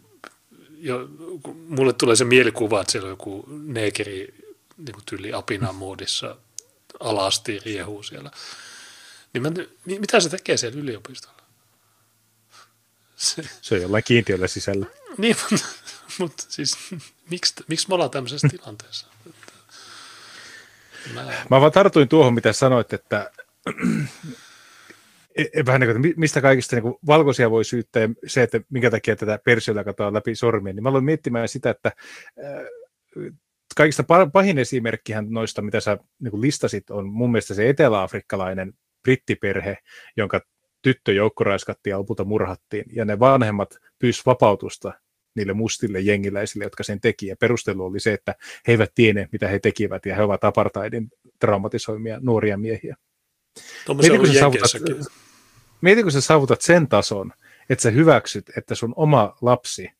jo, 0.78 1.08
mulle 1.68 1.92
tulee 1.92 2.16
se 2.16 2.24
mielikuva, 2.24 2.80
että 2.80 2.92
siellä 2.92 3.06
on 3.06 3.12
joku 3.12 3.44
neekeri 3.48 4.34
niin 4.76 4.92
kuin 4.92 5.04
tyyli 5.06 5.32
apinan 5.32 5.74
muodissa 5.74 6.36
alasti 7.00 7.60
riehuu 7.64 8.02
siellä. 8.02 8.30
Niin 9.32 9.42
mä, 9.42 9.50
mitä 9.84 10.20
se 10.20 10.28
tekee 10.28 10.56
siellä 10.56 10.80
yliopistolla? 10.80 11.42
Se, 13.16 13.42
se 13.62 13.74
on 13.74 13.82
jollain 13.82 14.04
kiintiöllä 14.04 14.46
sisällä. 14.46 14.86
Niin, 15.18 15.36
mutta, 15.50 15.66
mutta 16.18 16.44
siis 16.48 16.76
miksi, 17.30 17.54
miksi 17.68 17.88
me 17.88 17.94
ollaan 17.94 18.10
tämmöisessä 18.10 18.48
tilanteessa? 18.48 19.06
Mä... 21.14 21.22
mä 21.50 21.60
vaan 21.60 21.72
tartuin 21.72 22.08
tuohon, 22.08 22.34
mitä 22.34 22.52
sanoit, 22.52 22.92
että 22.92 23.30
e, 25.36 25.44
e, 25.52 25.66
vähän 25.66 25.80
niin 25.80 26.02
kuin, 26.02 26.14
mistä 26.16 26.40
kaikista 26.40 26.76
niin 26.76 26.82
kuin 26.82 26.94
valkoisia 27.06 27.50
voi 27.50 27.64
syyttää 27.64 28.02
ja 28.02 28.08
se, 28.26 28.42
että 28.42 28.60
minkä 28.68 28.90
takia 28.90 29.16
tätä 29.16 29.38
persiöllä 29.44 29.84
katsotaan 29.84 30.14
läpi 30.14 30.34
sormien, 30.34 30.76
niin 30.76 30.82
mä 30.82 30.88
aloin 30.88 31.04
miettimään 31.04 31.48
sitä, 31.48 31.70
että 31.70 31.92
kaikista 33.76 34.04
pahin 34.32 34.58
esimerkkihän 34.58 35.26
noista, 35.30 35.62
mitä 35.62 35.80
sä 35.80 35.98
niin 36.18 36.30
kuin 36.30 36.40
listasit, 36.40 36.90
on 36.90 37.08
mun 37.08 37.32
mielestä 37.32 37.54
se 37.54 37.68
eteläafrikkalainen 37.68 38.72
brittiperhe, 39.02 39.78
jonka 40.16 40.40
tyttö 40.82 41.12
joukkoraiskattiin 41.12 41.90
ja 41.90 41.98
lopulta 41.98 42.24
murhattiin, 42.24 42.84
ja 42.92 43.04
ne 43.04 43.18
vanhemmat 43.18 43.78
pyysivät 43.98 44.26
vapautusta 44.26 44.92
niille 45.38 45.52
mustille 45.52 46.00
jengiläisille, 46.00 46.64
jotka 46.64 46.82
sen 46.82 47.00
teki, 47.00 47.26
ja 47.26 47.36
perustelu 47.36 47.84
oli 47.84 48.00
se, 48.00 48.12
että 48.12 48.34
he 48.66 48.72
eivät 48.72 48.92
tienneet, 48.94 49.32
mitä 49.32 49.48
he 49.48 49.58
tekivät, 49.58 50.06
ja 50.06 50.14
he 50.16 50.22
ovat 50.22 50.44
apartheidin 50.44 51.08
traumatisoimia 51.38 52.18
nuoria 52.22 52.58
miehiä. 52.58 52.96
Mietitkö 54.00 54.32
sä, 54.32 54.40
saavutat, 54.40 54.72
mietitkö 55.80 56.10
sä 56.10 56.20
saavutat 56.20 56.60
sen 56.60 56.88
tason, 56.88 57.32
että 57.70 57.82
sä 57.82 57.90
hyväksyt, 57.90 58.50
että 58.56 58.74
sun 58.74 58.92
oma 58.96 59.36
lapsi 59.40 59.90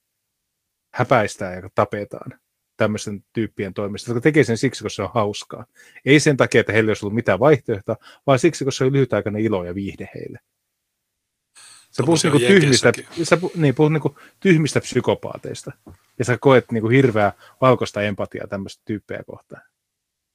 häpäistää 0.94 1.54
ja 1.54 1.68
tapetaan 1.74 2.40
tämmöisten 2.76 3.24
tyyppien 3.32 3.74
toimesta, 3.74 4.10
jotka 4.10 4.20
tekee 4.20 4.44
sen 4.44 4.58
siksi, 4.58 4.82
koska 4.82 4.96
se 4.96 5.02
on 5.02 5.10
hauskaa. 5.14 5.66
Ei 6.04 6.20
sen 6.20 6.36
takia, 6.36 6.60
että 6.60 6.72
heillä 6.72 6.90
olisi 6.90 7.04
ollut 7.04 7.14
mitään 7.14 7.40
vaihtoehtoa, 7.40 7.96
vaan 8.26 8.38
siksi, 8.38 8.64
koska 8.64 8.78
se 8.78 8.84
on 8.84 8.92
lyhytaikainen 8.92 9.42
ilo 9.42 9.64
ja 9.64 9.74
viihde 9.74 10.08
heille. 10.14 10.38
Sä 11.98 12.04
puhut, 12.06 12.20
niinku 12.22 12.38
tyhmistä, 12.38 12.92
sä 13.22 13.36
pu, 13.36 13.52
niin, 13.54 13.74
puhut 13.74 13.92
niinku 13.92 14.18
tyhmistä 14.40 14.80
psykopaateista. 14.80 15.72
Ja 16.18 16.24
sä 16.24 16.38
koet 16.38 16.72
niinku 16.72 16.88
hirveää 16.88 17.32
valkoista 17.60 18.02
empatiaa 18.02 18.46
tämmöistä 18.46 18.82
tyyppejä 18.84 19.22
kohtaan. 19.26 19.62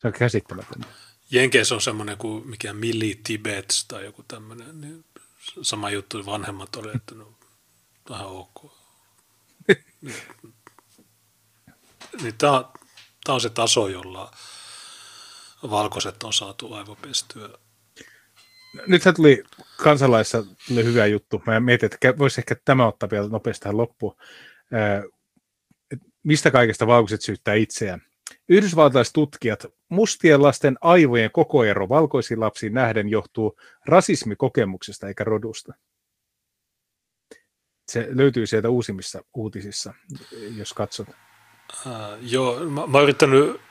Se 0.01 0.07
on 0.07 0.13
käsittämätöntä. 0.13 0.87
Jenkeissä 1.31 1.75
on 1.75 1.81
semmoinen 1.81 2.17
kuin 2.17 2.47
mikä 2.47 2.73
Milli 2.73 3.19
Tibets 3.23 3.85
tai 3.87 4.05
joku 4.05 4.23
tämmöinen. 4.27 4.81
Niin 4.81 5.05
sama 5.61 5.89
juttu 5.89 6.25
vanhemmat 6.25 6.75
oli, 6.75 6.91
että 6.95 7.15
no 7.15 7.33
vähän 8.09 8.27
ok. 8.27 8.73
niin, 10.01 10.15
niin 12.21 12.35
tämä 12.37 12.63
on 13.27 13.41
se 13.41 13.49
taso, 13.49 13.87
jolla 13.87 14.31
valkoiset 15.69 16.23
on 16.23 16.33
saatu 16.33 16.73
aivopestyä 16.73 17.49
nyt 18.87 19.01
tuli 19.15 19.43
kansalaissa 19.83 20.43
tuli 20.67 20.83
hyvä 20.83 21.05
juttu. 21.05 21.41
Mä 21.45 21.59
mietin, 21.59 21.89
että 21.93 22.17
voisi 22.17 22.41
ehkä 22.41 22.55
tämä 22.65 22.87
ottaa 22.87 23.09
vielä 23.11 23.27
nopeasti 23.27 23.63
tähän 23.63 23.77
loppuun. 23.77 24.15
Mistä 26.23 26.51
kaikesta 26.51 26.87
valkoiset 26.87 27.21
syyttää 27.21 27.53
itseään? 27.53 28.01
Yhdysvaltalaiset 28.49 29.13
tutkijat, 29.13 29.65
mustien 29.89 30.41
lasten 30.41 30.77
aivojen 30.81 31.31
kokoero 31.31 31.89
valkoisiin 31.89 32.39
lapsiin 32.39 32.73
nähden 32.73 33.09
johtuu 33.09 33.57
rasismikokemuksesta 33.85 35.07
eikä 35.07 35.23
rodusta. 35.23 35.73
Se 37.87 38.07
löytyy 38.09 38.47
sieltä 38.47 38.69
uusimmissa 38.69 39.23
uutisissa, 39.33 39.93
jos 40.55 40.73
katsot. 40.73 41.07
Äh, 41.87 41.93
joo, 42.21 42.59
mä, 42.59 42.87
mä 42.87 42.97
oon 42.97 43.03
yrittänyt 43.03 43.61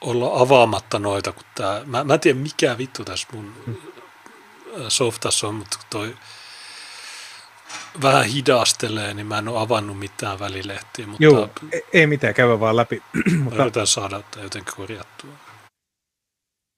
olla 0.00 0.40
avaamatta 0.40 0.98
noita, 0.98 1.32
kun 1.32 1.44
tää, 1.54 1.84
mä, 1.84 2.04
mä 2.04 2.14
en 2.14 2.20
tiedä 2.20 2.38
mikä 2.38 2.78
vittu 2.78 3.04
tässä 3.04 3.28
mun 3.32 3.54
hmm 3.66 3.97
softassa 4.88 5.48
on, 5.48 5.54
mutta 5.54 5.78
toi 5.90 6.14
vähän 8.02 8.24
hidastelee, 8.24 9.14
niin 9.14 9.26
mä 9.26 9.38
en 9.38 9.48
ole 9.48 9.60
avannut 9.60 9.98
mitään 9.98 10.38
välilehtiä. 10.38 11.06
Mutta 11.06 11.24
Joo, 11.24 11.50
ei, 11.72 11.82
ei 11.92 12.06
mitään, 12.06 12.34
käy 12.34 12.60
vaan 12.60 12.76
läpi. 12.76 13.02
mutta 13.44 13.62
yritän 13.62 13.86
saada 13.86 14.22
jotenkin 14.42 14.74
korjattua. 14.76 15.30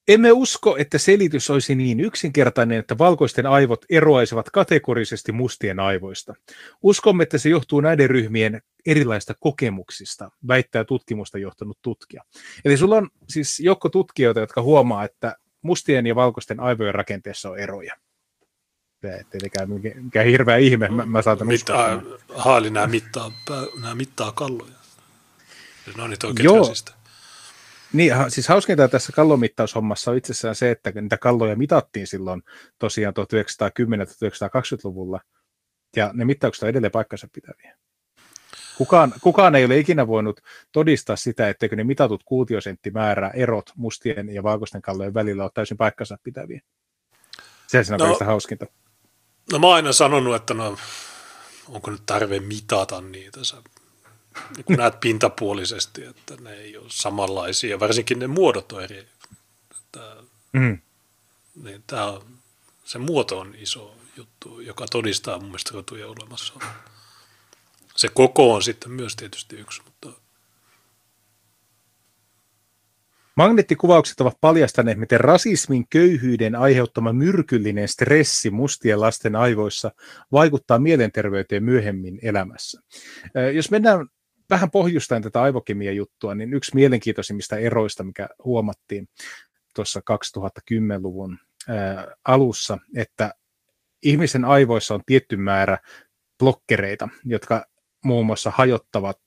Emme 0.09 0.33
usko, 0.33 0.77
että 0.77 0.99
selitys 0.99 1.51
olisi 1.51 1.75
niin 1.75 2.01
yksinkertainen, 2.01 2.79
että 2.79 2.99
valkoisten 2.99 3.47
aivot 3.47 3.85
eroaisivat 3.91 4.51
kategorisesti 4.51 5.33
mustien 5.33 5.81
aivoista. 5.81 6.35
Uskomme, 6.83 7.23
että 7.23 7.39
se 7.39 7.49
johtuu 7.49 7.81
näiden 7.81 8.11
ryhmien 8.11 8.63
erilaista 8.87 9.35
kokemuksista, 9.41 10.31
väittää 10.49 10.85
tutkimusta 10.85 11.39
johtanut 11.39 11.79
tutkija. 11.83 12.23
Eli 12.65 12.77
sulla 12.77 12.97
on 12.97 13.09
siis 13.29 13.61
joukko 13.61 13.89
tutkijoita, 13.89 14.41
jotka 14.41 14.63
huomaa, 14.63 15.05
että 15.05 15.37
mustien 15.63 16.07
ja 16.07 16.15
valkoisten 16.15 16.61
aivojen 16.61 16.95
rakenteessa 16.95 17.51
on 17.51 17.59
eroja. 17.59 17.97
Se 19.01 19.25
tietenkään 19.31 19.69
mikä 20.03 20.23
hirveä 20.23 20.57
ihme, 20.57 20.89
mä, 20.89 21.07
mä 21.07 21.23
saatan 21.23 21.47
mittaa, 21.47 21.97
uskoa. 21.97 22.19
Haali 22.35 22.71
nämä 22.71 22.87
mittaa, 22.87 23.33
nämä 23.81 23.95
mittaa 23.95 24.33
kalloja. 24.33 24.75
No 25.97 26.07
niitä 26.07 26.27
oikein 26.27 26.45
Joo. 26.45 26.67
Käsistä. 26.67 26.93
Niin, 27.93 28.13
siis 28.29 28.49
hauskinta 28.49 28.89
tässä 28.89 29.13
kallomittaushommassa 29.13 30.11
on 30.11 30.17
itsessään 30.17 30.55
se, 30.55 30.71
että 30.71 30.91
niitä 30.91 31.19
kalloja 31.19 31.57
mitattiin 31.57 32.07
silloin 32.07 32.43
tosiaan 32.79 33.15
1910-1920-luvulla, 33.15 35.21
ja 35.97 36.11
ne 36.15 36.25
mittaukset 36.25 36.63
on 36.63 36.69
edelleen 36.69 36.91
paikkansa 36.91 37.29
pitäviä. 37.33 37.77
Kukaan, 38.81 39.15
kukaan 39.21 39.55
ei 39.55 39.65
ole 39.65 39.79
ikinä 39.79 40.07
voinut 40.07 40.41
todistaa 40.73 41.17
sitä, 41.17 41.49
etteikö 41.49 41.77
ne 41.77 41.85
mitatut 41.85 42.23
kuutiosenttimäärä 42.25 43.31
erot 43.35 43.71
mustien 43.77 44.35
ja 44.35 44.43
valkoisten 44.43 44.83
kallojen 44.83 45.15
välillä 45.15 45.43
ole 45.43 45.51
täysin 45.55 45.77
paikkansa 45.77 46.19
pitäviä. 46.23 46.61
Se 47.67 47.79
on 47.79 47.99
no, 47.99 48.19
hauskinta. 48.27 48.67
No 49.53 49.59
mä 49.59 49.67
oon 49.67 49.77
aina 49.77 49.93
sanonut, 49.93 50.35
että 50.35 50.55
no, 50.55 50.77
onko 51.69 51.91
nyt 51.91 52.03
tarve 52.07 52.41
mitata 52.41 53.01
niitä. 53.01 53.45
Sä, 53.45 53.57
kun 54.65 54.77
näet 54.77 55.01
pintapuolisesti, 55.01 56.05
että 56.05 56.35
ne 56.41 56.53
ei 56.53 56.77
ole 56.77 56.87
samanlaisia, 56.89 57.81
varsinkin 57.81 58.19
ne 58.19 58.27
muodot 58.27 58.73
on 58.73 58.83
eri. 58.83 59.07
Tämä, 59.93 60.17
mm. 60.53 60.79
niin 61.63 61.83
tämä 61.87 62.07
on, 62.07 62.23
se 62.85 62.99
muoto 62.99 63.39
on 63.39 63.55
iso 63.59 63.95
juttu, 64.17 64.61
joka 64.61 64.87
todistaa 64.91 65.39
mun 65.39 65.47
mielestä 65.49 65.71
rotujen 65.75 66.09
olemassaoloa. 66.09 66.91
Se 68.01 68.09
koko 68.15 68.55
on 68.55 68.63
sitten 68.63 68.93
myös 68.93 69.17
tietysti 69.17 69.57
yksi, 69.57 69.83
mutta... 69.85 70.21
Magneettikuvaukset 73.37 74.21
ovat 74.21 74.39
paljastaneet, 74.41 74.99
miten 74.99 75.21
rasismin 75.21 75.89
köyhyyden 75.89 76.55
aiheuttama 76.55 77.13
myrkyllinen 77.13 77.89
stressi 77.89 78.51
mustien 78.51 79.01
lasten 79.01 79.37
aivoissa 79.37 79.91
vaikuttaa 80.33 80.79
mielenterveyteen 80.79 81.65
myöhemmin 81.65 82.19
elämässä. 82.23 82.81
Jos 83.55 83.71
mennään 83.71 84.07
vähän 84.51 84.71
pohjustain 84.71 85.23
tätä 85.23 85.43
aivokemia 85.43 85.93
juttua, 85.93 86.35
niin 86.35 86.55
yksi 86.55 86.75
mielenkiintoisimmista 86.75 87.57
eroista, 87.57 88.05
mikä 88.05 88.29
huomattiin 88.45 89.09
tuossa 89.75 90.01
2010-luvun 90.01 91.39
alussa, 92.25 92.79
että 92.97 93.35
ihmisen 94.03 94.45
aivoissa 94.45 94.95
on 94.95 95.03
tietty 95.07 95.37
määrä 95.37 95.79
blokkereita, 96.39 97.09
jotka 97.25 97.71
muun 98.05 98.27
muassa 98.27 98.53
hajottavat 98.55 99.19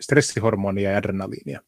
stressihormonia 0.00 0.90
ja 0.90 0.98
adrenaliinia. 0.98 1.60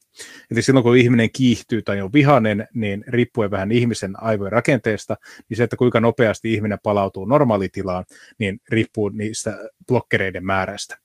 Eli 0.51 0.62
silloin 0.62 0.85
kun 0.85 0.97
ihminen 0.97 1.31
kiihtyy 1.31 1.83
tai 1.83 2.01
on 2.01 2.12
vihainen, 2.12 2.69
niin 2.75 3.05
riippuen 3.09 3.51
vähän 3.51 3.73
ihmisen 3.73 4.23
aivojen 4.23 4.53
rakenteesta, 4.53 5.17
niin 5.49 5.57
se, 5.57 5.65
että 5.65 5.77
kuinka 5.77 6.01
nopeasti 6.01 6.55
ihminen 6.55 6.79
palautuu 6.83 7.25
normaalitilaan, 7.25 8.05
niin 8.39 8.61
riippuu 8.69 9.09
niistä 9.09 9.59
blokkereiden 9.87 10.47
määrästä. 10.47 10.99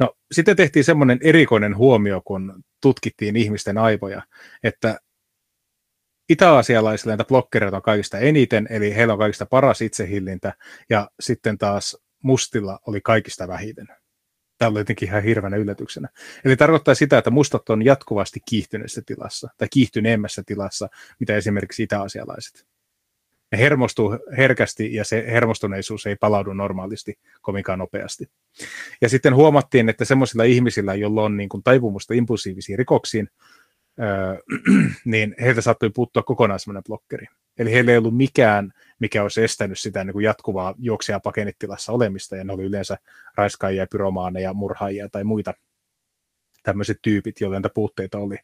No, 0.00 0.16
sitten 0.32 0.56
tehtiin 0.56 0.84
semmoinen 0.84 1.18
erikoinen 1.22 1.76
huomio, 1.76 2.22
kun 2.24 2.62
tutkittiin 2.82 3.36
ihmisten 3.36 3.78
aivoja, 3.78 4.22
että 4.62 4.98
itä-asialaisilla 6.28 7.10
näitä 7.10 7.24
blokkereita 7.24 7.76
on 7.76 7.82
kaikista 7.82 8.18
eniten, 8.18 8.66
eli 8.70 8.94
heillä 8.94 9.12
on 9.12 9.18
kaikista 9.18 9.46
paras 9.46 9.82
itsehillintä, 9.82 10.54
ja 10.90 11.10
sitten 11.20 11.58
taas 11.58 11.96
mustilla 12.22 12.78
oli 12.86 13.00
kaikista 13.00 13.48
vähiten. 13.48 13.86
Tämä 14.58 14.70
oli 14.70 14.80
jotenkin 14.80 15.08
ihan 15.08 15.22
hirveänä 15.22 15.56
yllätyksenä. 15.56 16.08
Eli 16.44 16.56
tarkoittaa 16.56 16.94
sitä, 16.94 17.18
että 17.18 17.30
mustat 17.30 17.70
on 17.70 17.84
jatkuvasti 17.84 18.40
kiihtyneessä 18.48 19.02
tilassa, 19.06 19.48
tai 19.56 19.68
kiihtyneemmässä 19.70 20.42
tilassa, 20.46 20.88
mitä 21.20 21.36
esimerkiksi 21.36 21.82
itäasialaiset. 21.82 22.66
Ne 23.52 23.58
hermostuu 23.58 24.18
herkästi, 24.36 24.94
ja 24.94 25.04
se 25.04 25.24
hermostuneisuus 25.26 26.06
ei 26.06 26.16
palaudu 26.16 26.52
normaalisti 26.52 27.18
kovinkaan 27.42 27.78
nopeasti. 27.78 28.30
Ja 29.00 29.08
sitten 29.08 29.34
huomattiin, 29.34 29.88
että 29.88 30.04
semmoisilla 30.04 30.44
ihmisillä, 30.44 30.94
joilla 30.94 31.22
on 31.22 31.36
niin 31.36 31.48
kuin 31.48 31.62
taipumusta 31.62 32.14
impulsiivisiin 32.14 32.78
rikoksiin, 32.78 33.28
öö, 34.00 34.36
niin 35.04 35.34
heiltä 35.40 35.60
saattoi 35.60 35.90
puuttua 35.90 36.22
kokonaan 36.22 36.60
blokkeri. 36.86 37.26
Eli 37.58 37.72
heillä 37.72 37.92
ei 37.92 37.98
ollut 37.98 38.16
mikään 38.16 38.72
mikä 38.98 39.22
olisi 39.22 39.44
estänyt 39.44 39.78
sitä 39.78 40.04
niin 40.04 40.12
kuin 40.12 40.24
jatkuvaa 40.24 40.74
juoksia 40.78 41.20
pakenittilassa 41.20 41.92
olemista, 41.92 42.36
ja 42.36 42.44
ne 42.44 42.52
oli 42.52 42.64
yleensä 42.64 42.98
raiskaajia, 43.34 43.86
pyromaaneja, 43.90 44.52
murhaajia 44.54 45.08
tai 45.08 45.24
muita 45.24 45.54
tämmöiset 46.62 46.98
tyypit, 47.02 47.40
joilla 47.40 47.56
näitä 47.56 47.70
puutteita 47.74 48.18
oli. 48.18 48.36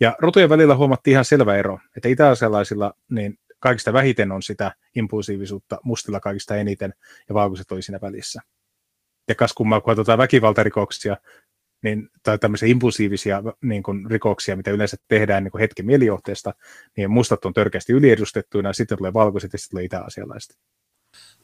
Ja 0.00 0.16
rotujen 0.18 0.48
välillä 0.48 0.76
huomattiin 0.76 1.12
ihan 1.12 1.24
selvä 1.24 1.56
ero, 1.56 1.78
että 1.96 2.08
itäasialaisilla 2.08 2.94
niin 3.10 3.38
kaikista 3.58 3.92
vähiten 3.92 4.32
on 4.32 4.42
sitä 4.42 4.72
impulsiivisuutta, 4.94 5.78
mustilla 5.82 6.20
kaikista 6.20 6.56
eniten, 6.56 6.94
ja 7.28 7.34
valkoiset 7.34 7.72
oli 7.72 7.82
siinä 7.82 7.98
välissä. 8.02 8.40
Ja 9.28 9.34
kas 9.34 9.52
kun 9.52 9.66
katsotaan 9.86 10.18
väkivaltarikoksia, 10.18 11.16
niin, 11.82 12.08
tai 12.22 12.38
tämmöisiä 12.38 12.68
impulsiivisia 12.68 13.42
niin 13.62 13.82
kuin, 13.82 14.10
rikoksia, 14.10 14.56
mitä 14.56 14.70
yleensä 14.70 14.96
tehdään 15.08 15.44
niin 15.44 15.52
kuin 15.52 15.60
hetken 15.60 15.86
mielijohteesta, 15.86 16.54
niin 16.96 17.10
mustat 17.10 17.44
on 17.44 17.54
törkeästi 17.54 17.92
yliedustettuina, 17.92 18.72
sitten 18.72 18.98
tulee 18.98 19.12
valkoiset 19.12 19.52
ja 19.52 19.58
sitten 19.58 19.70
tulee 19.70 19.84
itäasialaiset. 19.84 20.58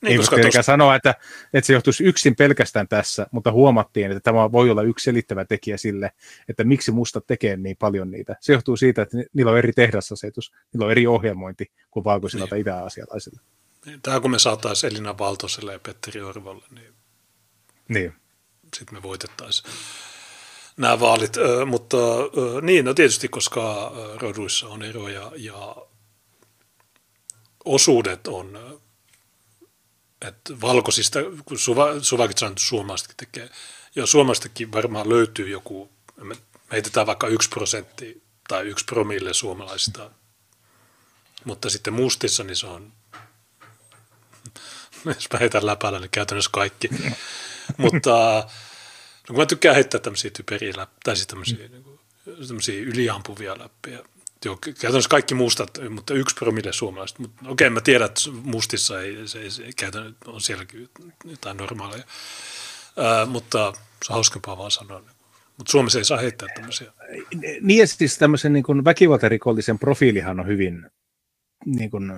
Niin, 0.02 0.12
Ei 0.12 0.18
koska 0.18 0.36
tos... 0.38 0.66
sanoa, 0.66 0.94
että, 0.94 1.14
että 1.52 1.66
se 1.66 1.72
johtuisi 1.72 2.04
yksin 2.04 2.36
pelkästään 2.36 2.88
tässä, 2.88 3.26
mutta 3.30 3.52
huomattiin, 3.52 4.10
että 4.10 4.20
tämä 4.20 4.52
voi 4.52 4.70
olla 4.70 4.82
yksi 4.82 5.04
selittävä 5.04 5.44
tekijä 5.44 5.76
sille, 5.76 6.10
että 6.48 6.64
miksi 6.64 6.92
mustat 6.92 7.26
tekee 7.26 7.56
niin 7.56 7.76
paljon 7.76 8.10
niitä. 8.10 8.36
Se 8.40 8.52
johtuu 8.52 8.76
siitä, 8.76 9.02
että 9.02 9.16
niillä 9.32 9.52
on 9.52 9.58
eri 9.58 9.72
tehdasasetus, 9.72 10.52
niillä 10.72 10.84
on 10.84 10.90
eri 10.90 11.06
ohjelmointi 11.06 11.72
kuin 11.90 12.04
valkoisilla 12.04 12.44
niin. 12.44 12.50
tai 12.50 12.60
itäasialaisilla. 12.60 13.40
Niin, 13.86 14.02
tämä 14.02 14.20
kun 14.20 14.30
me 14.30 14.38
saataisiin 14.38 14.92
Elina 14.92 15.18
Valtoselle 15.18 15.72
ja 15.72 15.78
Petteri 15.78 16.20
Orvolle, 16.20 16.64
niin, 16.70 16.94
niin. 17.88 18.14
sitten 18.76 18.98
me 18.98 19.02
voitettaisiin 19.02 19.72
nämä 20.76 21.00
vaalit. 21.00 21.36
mutta 21.66 21.96
niin, 22.62 22.84
no 22.84 22.94
tietysti, 22.94 23.28
koska 23.28 23.92
roduissa 24.16 24.68
on 24.68 24.82
eroja 24.82 25.32
ja 25.36 25.76
osuudet 27.64 28.26
on 28.26 28.80
että 30.28 30.60
valkoisista, 30.60 31.18
kun 31.44 31.58
Suva, 31.58 31.86
Suvakin 32.00 32.38
sanoo, 32.38 32.54
suomalaisetkin 32.58 33.16
tekee, 33.16 33.50
ja 33.94 34.06
suomalaistakin 34.06 34.72
varmaan 34.72 35.08
löytyy 35.08 35.48
joku, 35.48 35.92
me 36.22 36.36
heitetään 36.72 37.06
vaikka 37.06 37.28
yksi 37.28 37.48
prosentti 37.48 38.22
tai 38.48 38.62
yksi 38.66 38.84
promille 38.84 39.34
suomalaisista, 39.34 40.10
mutta 41.44 41.70
sitten 41.70 41.92
mustissa 41.92 42.44
niin 42.44 42.56
se 42.56 42.66
on, 42.66 42.92
jos 45.04 45.28
mä 45.32 45.38
heitän 45.38 45.66
läpällä, 45.66 46.00
niin 46.00 46.10
käytännössä 46.10 46.50
kaikki. 46.52 46.88
mutta 47.76 48.46
no 49.28 49.34
kun 49.34 49.36
mä 49.36 49.46
tykkään 49.46 49.74
heittää 49.74 50.00
tämmöisiä 50.00 50.30
typeriä 50.30 50.72
läpi, 50.76 50.92
tai 51.04 51.16
siis 51.16 51.26
tämmöisiä, 51.26 51.66
mm. 51.66 51.72
niin 51.72 51.84
kuin, 51.84 52.00
tämmöisiä 52.48 52.80
yliampuvia 52.80 53.58
läpiä, 53.58 53.98
Joo, 54.44 54.56
käytännössä 54.56 55.08
kaikki 55.08 55.34
mustat, 55.34 55.78
mutta 55.90 56.14
yksi 56.14 56.34
promille 56.34 56.72
suomalaiset. 56.72 57.18
Mutta 57.18 57.40
okei, 57.40 57.66
okay, 57.66 57.74
mä 57.74 57.80
tiedän, 57.80 58.06
että 58.06 58.20
mustissa 58.42 59.00
ei, 59.00 59.28
se, 59.28 59.50
se 59.50 59.62
käytännössä 59.76 60.18
on 60.26 60.40
sielläkin 60.40 60.88
jotain 61.24 61.56
normaaleja. 61.56 62.04
Ää, 62.96 63.26
mutta 63.26 63.72
se 63.74 64.12
on 64.12 64.14
hauskempaa 64.14 64.58
vaan 64.58 64.70
sanoa. 64.70 65.00
Mutta 65.56 65.70
Suomessa 65.70 65.98
ei 65.98 66.04
saa 66.04 66.18
heittää 66.18 66.48
tämmöisiä. 66.54 66.92
Niin 67.60 67.80
ja 67.80 67.86
siis 67.86 68.18
tämmöisen 68.18 68.52
niin 68.52 68.62
kuin 68.62 68.84
väkivaltarikollisen 68.84 69.78
profiilihan 69.78 70.40
on 70.40 70.46
hyvin 70.46 70.90
niin 71.66 71.90
kuin, 71.90 72.12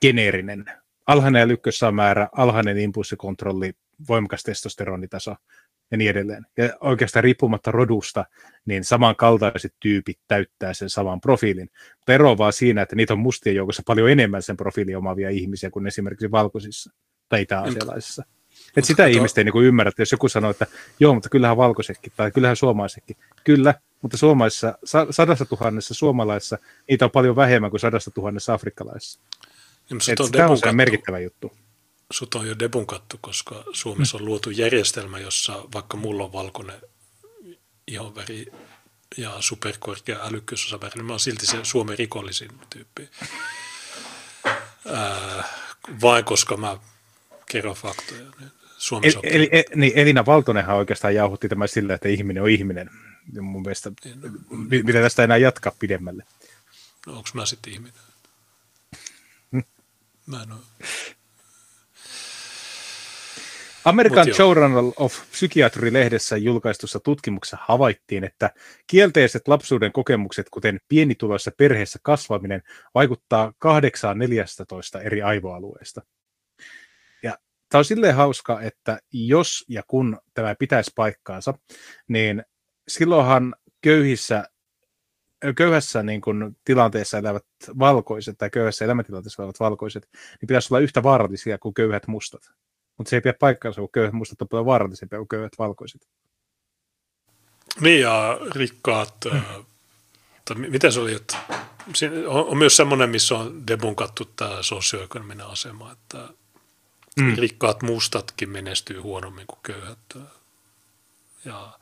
geneerinen. 0.00 0.64
Alhainen 1.06 1.48
lykkössämäärä, 1.48 2.28
alhainen 2.36 2.78
impulssikontrolli, 2.78 3.72
voimakas 4.08 4.42
testosteronitaso– 4.42 5.34
ja 5.90 5.96
niin 5.96 6.10
edelleen. 6.10 6.46
Ja 6.56 6.70
oikeastaan 6.80 7.24
riippumatta 7.24 7.70
rodusta, 7.70 8.24
niin 8.66 8.84
samankaltaiset 8.84 9.74
tyypit 9.80 10.18
täyttää 10.28 10.74
sen 10.74 10.90
saman 10.90 11.20
profiilin. 11.20 11.70
Mutta 11.96 12.12
ero 12.12 12.30
on 12.30 12.38
vaan 12.38 12.52
siinä, 12.52 12.82
että 12.82 12.96
niitä 12.96 13.12
on 13.12 13.18
mustien 13.18 13.56
joukossa 13.56 13.82
paljon 13.86 14.10
enemmän 14.10 14.42
sen 14.42 14.56
profiilin 14.56 14.96
omaavia 14.96 15.30
ihmisiä 15.30 15.70
kuin 15.70 15.86
esimerkiksi 15.86 16.30
valkoisissa 16.30 16.92
tai 17.28 17.42
itä-asialaisissa. 17.42 18.24
Että 18.76 18.86
sitä 18.86 19.02
kato... 19.02 19.16
ihmistä 19.16 19.40
ei 19.40 19.44
niin 19.44 19.64
ymmärrä, 19.64 19.88
että 19.88 20.02
jos 20.02 20.12
joku 20.12 20.28
sanoo, 20.28 20.50
että 20.50 20.66
joo, 21.00 21.14
mutta 21.14 21.28
kyllähän 21.28 21.56
valkoisetkin 21.56 22.12
tai 22.16 22.30
kyllähän 22.30 22.56
suomalaisetkin. 22.56 23.16
Kyllä, 23.44 23.74
mutta 24.02 24.16
suomalaisissa, 24.16 24.78
sadassa 25.10 25.44
tuhannessa 25.44 25.94
suomalaisessa 25.94 26.58
niitä 26.88 27.04
on 27.04 27.10
paljon 27.10 27.36
vähemmän 27.36 27.70
kuin 27.70 27.80
sadassa 27.80 28.10
tuhannessa 28.10 28.54
afrikkalaisessa. 28.54 29.20
Niin, 29.90 30.00
se 30.00 30.14
on, 30.44 30.58
on 30.68 30.76
merkittävä 30.76 31.18
juttu 31.18 31.52
sut 32.10 32.34
on 32.34 32.48
jo 32.48 32.58
debunkattu, 32.58 33.18
koska 33.20 33.64
Suomessa 33.72 34.16
on 34.16 34.24
luotu 34.24 34.50
järjestelmä, 34.50 35.18
jossa 35.18 35.64
vaikka 35.74 35.96
mulla 35.96 36.24
on 36.24 36.32
valkoinen 36.32 36.80
ihonväri 37.86 38.46
ja 39.16 39.36
superkorkea 39.40 40.26
älykkyysosaväri, 40.26 40.92
niin 40.94 41.04
mä 41.04 41.12
oon 41.12 41.20
silti 41.20 41.46
se 41.46 41.58
Suomen 41.62 41.98
rikollisin 41.98 42.50
tyyppi. 42.70 43.08
Ää, 44.86 45.44
vain 46.00 46.24
koska 46.24 46.56
mä 46.56 46.78
kerron 47.46 47.76
faktoja. 47.76 48.24
Niin 48.38 48.50
Suomessa 48.78 49.20
eli, 49.22 49.48
eli, 49.52 49.64
niin 49.74 49.92
Elina 49.94 50.26
Valtonenhan 50.26 50.76
oikeastaan 50.76 51.14
jauhutti 51.14 51.48
tämä 51.48 51.66
sillä, 51.66 51.94
että 51.94 52.08
ihminen 52.08 52.42
on 52.42 52.50
ihminen. 52.50 52.90
Mun 53.40 53.62
mielestä, 53.62 53.92
niin, 54.04 54.20
no, 54.20 54.28
mitä 54.84 55.00
tästä 55.02 55.24
enää 55.24 55.36
jatkaa 55.36 55.72
pidemmälle? 55.78 56.24
No 57.06 57.16
onko 57.16 57.28
mä 57.34 57.46
sitten 57.46 57.72
ihminen? 57.72 57.94
Mä 60.26 60.42
en 60.42 60.52
ole. 60.52 60.60
American 63.84 64.26
Journal 64.38 64.92
of 64.96 65.14
Psychiatry-lehdessä 65.30 66.36
julkaistussa 66.36 67.00
tutkimuksessa 67.00 67.58
havaittiin, 67.60 68.24
että 68.24 68.50
kielteiset 68.86 69.48
lapsuuden 69.48 69.92
kokemukset, 69.92 70.46
kuten 70.50 70.80
pienituloissa 70.88 71.50
perheessä 71.56 71.98
kasvaminen, 72.02 72.62
vaikuttaa 72.94 73.52
8-14 74.98 75.02
eri 75.02 75.22
aivoalueesta. 75.22 76.02
Ja 77.22 77.38
tämä 77.68 77.78
on 77.78 77.84
silleen 77.84 78.14
hauska, 78.14 78.60
että 78.60 79.00
jos 79.12 79.64
ja 79.68 79.82
kun 79.88 80.18
tämä 80.34 80.54
pitäisi 80.54 80.92
paikkaansa, 80.94 81.54
niin 82.08 82.44
silloinhan 82.88 83.54
köyhissä 83.80 84.44
köyhässä 85.56 86.02
niin 86.02 86.20
kuin, 86.20 86.56
tilanteessa 86.64 87.18
elävät 87.18 87.44
valkoiset 87.78 88.38
tai 88.38 88.50
köyhässä 88.50 88.84
elämäntilanteessa 88.84 89.42
elävät 89.42 89.60
valkoiset, 89.60 90.08
niin 90.12 90.46
pitäisi 90.46 90.74
olla 90.74 90.82
yhtä 90.82 91.02
vaarallisia 91.02 91.58
kuin 91.58 91.74
köyhät 91.74 92.06
mustat. 92.06 92.42
Mutta 93.00 93.10
se 93.10 93.16
ei 93.16 93.20
pidä 93.20 93.34
paikkaansa, 93.40 93.80
kun 93.80 93.92
köyhät 93.92 94.12
mustat 94.12 94.42
on 94.42 94.48
paljon 94.48 94.66
vaarallisempia 94.66 95.18
kuin 95.18 95.28
köyhät 95.28 95.52
valkoiset. 95.58 96.08
Niin 97.80 98.00
ja 98.00 98.38
rikkaat, 98.54 99.14
mm. 99.32 99.36
äh, 99.36 100.56
miten 100.56 100.92
se 100.92 101.00
oli, 101.00 101.14
että 101.14 101.36
on, 102.26 102.46
on 102.46 102.58
myös 102.58 102.76
semmoinen, 102.76 103.10
missä 103.10 103.34
on 103.34 103.66
debunkattu 103.66 104.24
tämä 104.24 104.62
sosioekonominen 104.62 105.46
asema, 105.46 105.92
että 105.92 106.28
mm. 107.16 107.34
rikkaat 107.36 107.82
mustatkin 107.82 108.50
menestyy 108.50 109.00
huonommin 109.00 109.46
kuin 109.46 109.60
köyhät. 109.62 110.16
Ja 111.44 111.78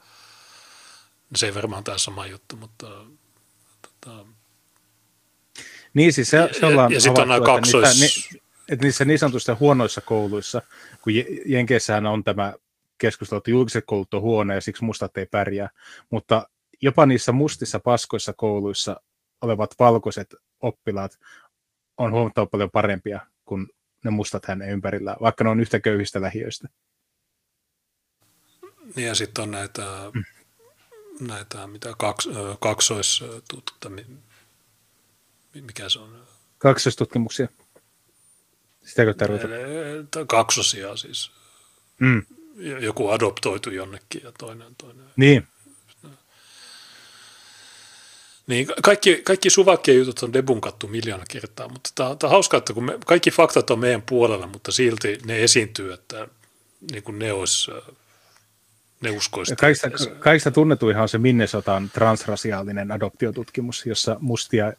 se 1.36 1.46
ei 1.46 1.54
varmaan 1.54 1.84
tämä 1.84 1.98
sama 1.98 2.26
juttu, 2.26 2.56
mutta 2.56 2.86
tota, 3.82 4.26
niin 5.94 6.12
siis 6.12 6.30
se, 6.30 6.48
se 6.60 6.66
ollaan 6.66 6.92
ja, 6.92 6.96
ja 6.96 7.00
sitten 7.00 7.22
on 7.22 7.28
nämä 7.28 7.46
kaksois... 7.46 8.00
Niitä, 8.00 8.48
että 8.68 8.84
niissä 8.84 9.04
niin 9.04 9.18
sanotusti 9.18 9.52
huonoissa 9.52 10.00
kouluissa, 10.00 10.62
kun 11.02 11.12
Jenkeissähän 11.46 12.06
on 12.06 12.24
tämä 12.24 12.54
keskustelu, 12.98 13.38
että 13.38 13.50
julkiset 13.50 13.84
koulut 13.86 14.14
on 14.14 14.22
huono 14.22 14.54
ja 14.54 14.60
siksi 14.60 14.84
mustat 14.84 15.16
ei 15.16 15.26
pärjää, 15.26 15.70
mutta 16.10 16.48
jopa 16.82 17.06
niissä 17.06 17.32
mustissa 17.32 17.80
paskoissa 17.80 18.32
kouluissa 18.32 19.00
olevat 19.40 19.70
valkoiset 19.78 20.34
oppilaat 20.60 21.18
on 21.98 22.12
huomattavasti 22.12 22.50
paljon 22.50 22.70
parempia 22.70 23.20
kuin 23.44 23.68
ne 24.04 24.10
mustat 24.10 24.46
hänen 24.46 24.70
ympärillä, 24.70 25.16
vaikka 25.20 25.44
ne 25.44 25.50
on 25.50 25.60
yhtä 25.60 25.80
köyhistä 25.80 26.20
lähiöistä. 26.20 26.68
Niin 28.96 29.06
ja 29.06 29.14
sitten 29.14 29.42
on 29.42 29.50
näitä, 29.50 29.82
mm. 30.14 30.24
näitä 31.26 31.66
mitä 31.66 31.94
kaks, 31.98 32.28
kaksois, 32.60 33.24
mikä 35.54 35.88
se 35.88 35.98
on? 35.98 36.26
Kaksoistutkimuksia. 36.58 37.48
Sitäkö 38.84 39.14
tarkoittaa? 39.14 40.24
Kaksosia 40.26 40.96
siis. 40.96 41.30
Mm. 41.98 42.22
Joku 42.80 43.08
adoptoitu 43.08 43.70
jonnekin 43.70 44.22
ja 44.24 44.32
toinen 44.38 44.74
toinen. 44.78 45.04
Niin. 45.16 45.46
Niin, 48.46 48.66
kaikki, 48.82 49.22
kaikki 49.24 49.50
suvakkien 49.50 49.98
jutut 49.98 50.22
on 50.22 50.32
debunkattu 50.32 50.88
miljoona 50.88 51.24
kertaa, 51.30 51.68
mutta 51.68 51.90
tämä, 51.94 52.16
tämä 52.16 52.28
on 52.28 52.30
hauskaa, 52.30 52.58
että 52.58 52.72
kun 52.72 52.84
me, 52.84 52.98
kaikki 53.06 53.30
faktat 53.30 53.70
on 53.70 53.78
meidän 53.78 54.02
puolella, 54.02 54.46
mutta 54.46 54.72
silti 54.72 55.18
ne 55.24 55.42
esiintyy, 55.42 55.92
että 55.92 56.28
niin 56.92 57.02
kuin 57.02 57.18
ne 57.18 57.32
olisi 57.32 57.70
ne 59.00 59.10
uskoisi. 59.10 59.56
Kaikista, 59.56 59.88
kaikista 60.18 60.50
tunnetuihan 60.50 61.02
on 61.02 61.08
se 61.08 61.18
Minnesotan 61.18 61.90
transrasiaalinen 61.90 62.92
adoptiotutkimus, 62.92 63.86
jossa 63.86 64.16
mustia 64.20 64.72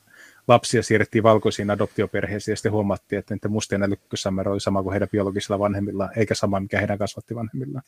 lapsia 0.48 0.84
siirrettiin 0.84 1.24
valkoisiin 1.24 1.70
adoptioperheisiin 1.70 2.54
ja 2.54 2.56
sitten 2.56 2.72
huomattiin, 2.72 3.20
että 3.20 3.36
niiden 3.36 3.52
mustien 3.52 3.84
älykkyyssämmärä 3.84 4.52
oli 4.52 4.60
sama 4.60 4.84
kuin 4.84 4.92
heidän 4.92 5.10
biologisilla 5.12 5.60
vanhemmillaan, 5.60 6.10
eikä 6.16 6.36
sama, 6.36 6.60
mikä 6.60 6.80
heidän 6.80 6.98
kasvatti 6.98 7.36
vanhemmillaan. 7.36 7.84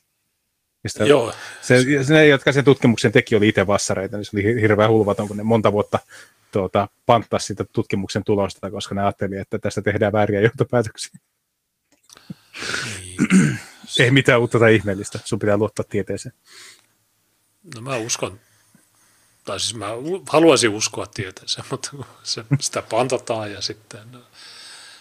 Ja 0.84 0.90
sitten 0.90 1.08
Joo. 1.08 1.34
Se, 1.62 2.04
se, 2.04 2.28
jotka 2.28 2.52
sen 2.52 2.66
tutkimuksen 2.66 3.12
teki, 3.12 3.36
oli 3.36 3.48
itse 3.48 3.68
vassareita, 3.68 4.18
niin 4.18 4.26
se 4.26 4.32
oli 4.38 4.62
hirveän 4.62 4.90
hulvaton, 4.90 5.28
kun 5.28 5.38
ne 5.38 5.44
monta 5.44 5.72
vuotta 5.72 6.00
tuota, 6.52 6.88
panttasi 7.06 7.46
sitä 7.46 7.66
tutkimuksen 7.74 8.24
tulosta, 8.24 8.72
koska 8.72 8.96
ne 8.96 9.02
ajatteli, 9.02 9.38
että 9.38 9.60
tästä 9.60 9.82
tehdään 9.82 10.14
vääriä 10.14 10.42
johtopäätöksiä. 10.42 11.20
Niin. 13.00 13.60
Ei 14.00 14.12
mitään 14.12 14.42
uutta 14.42 14.60
tai 14.60 14.76
ihmeellistä, 14.76 15.20
sun 15.26 15.40
pitää 15.40 15.58
luottaa 15.58 15.86
tieteeseen. 15.90 16.36
No 17.76 17.82
mä 17.82 17.98
uskon 17.98 18.40
tai 19.46 19.60
siis 19.60 19.76
mä 19.76 19.88
haluaisin 20.30 20.70
uskoa 20.70 21.06
tieteeseen, 21.06 21.66
mutta 21.72 21.92
se, 22.24 22.44
sitä 22.60 22.82
pantataan 22.82 23.52
ja 23.52 23.62
sitten 23.62 24.02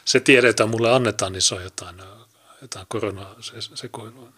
se 0.04 0.20
tiede, 0.20 0.46
jota 0.46 0.66
mulle 0.66 0.92
annetaan, 0.92 1.32
niin 1.32 1.42
se 1.42 1.54
on 1.54 1.62
jotain, 1.62 1.96
jotain 2.62 2.86
koronasekoilua. 2.88 4.32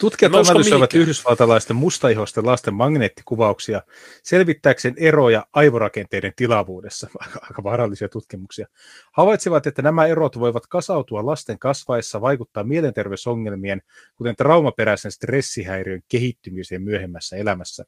Tutkijat 0.00 0.34
analysoivat 0.34 0.94
yhdysvaltalaisten 0.94 1.76
mustaihoisten 1.76 2.46
lasten 2.46 2.74
magneettikuvauksia 2.74 3.82
selvittääkseen 4.22 4.94
eroja 4.98 5.46
aivorakenteiden 5.52 6.32
tilavuudessa. 6.36 7.08
Aika 7.48 7.62
vaarallisia 7.62 8.08
tutkimuksia. 8.08 8.66
Havaitsivat, 9.12 9.66
että 9.66 9.82
nämä 9.82 10.06
erot 10.06 10.38
voivat 10.38 10.66
kasautua 10.66 11.26
lasten 11.26 11.58
kasvaessa 11.58 12.20
vaikuttaa 12.20 12.64
mielenterveysongelmien, 12.64 13.82
kuten 14.16 14.36
traumaperäisen 14.36 15.12
stressihäiriön 15.12 16.00
kehittymiseen 16.08 16.82
myöhemmässä 16.82 17.36
elämässä. 17.36 17.84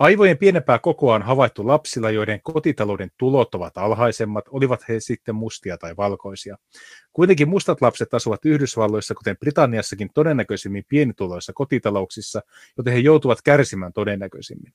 Aivojen 0.00 0.38
pienempää 0.38 0.78
kokoa 0.78 1.14
on 1.14 1.22
havaittu 1.22 1.66
lapsilla, 1.66 2.10
joiden 2.10 2.40
kotitalouden 2.42 3.10
tulot 3.18 3.54
ovat 3.54 3.78
alhaisemmat, 3.78 4.44
olivat 4.50 4.88
he 4.88 5.00
sitten 5.00 5.34
mustia 5.34 5.78
tai 5.78 5.96
valkoisia. 5.96 6.56
Kuitenkin 7.12 7.48
mustat 7.48 7.80
lapset 7.80 8.14
asuvat 8.14 8.44
Yhdysvalloissa, 8.44 9.14
kuten 9.14 9.36
Britanniassakin, 9.36 10.10
todennäköisimmin 10.14 10.84
pienituloissa 10.88 11.52
kotitalouksissa, 11.52 12.40
joten 12.76 12.92
he 12.92 12.98
joutuvat 12.98 13.42
kärsimään 13.42 13.92
todennäköisimmin. 13.92 14.74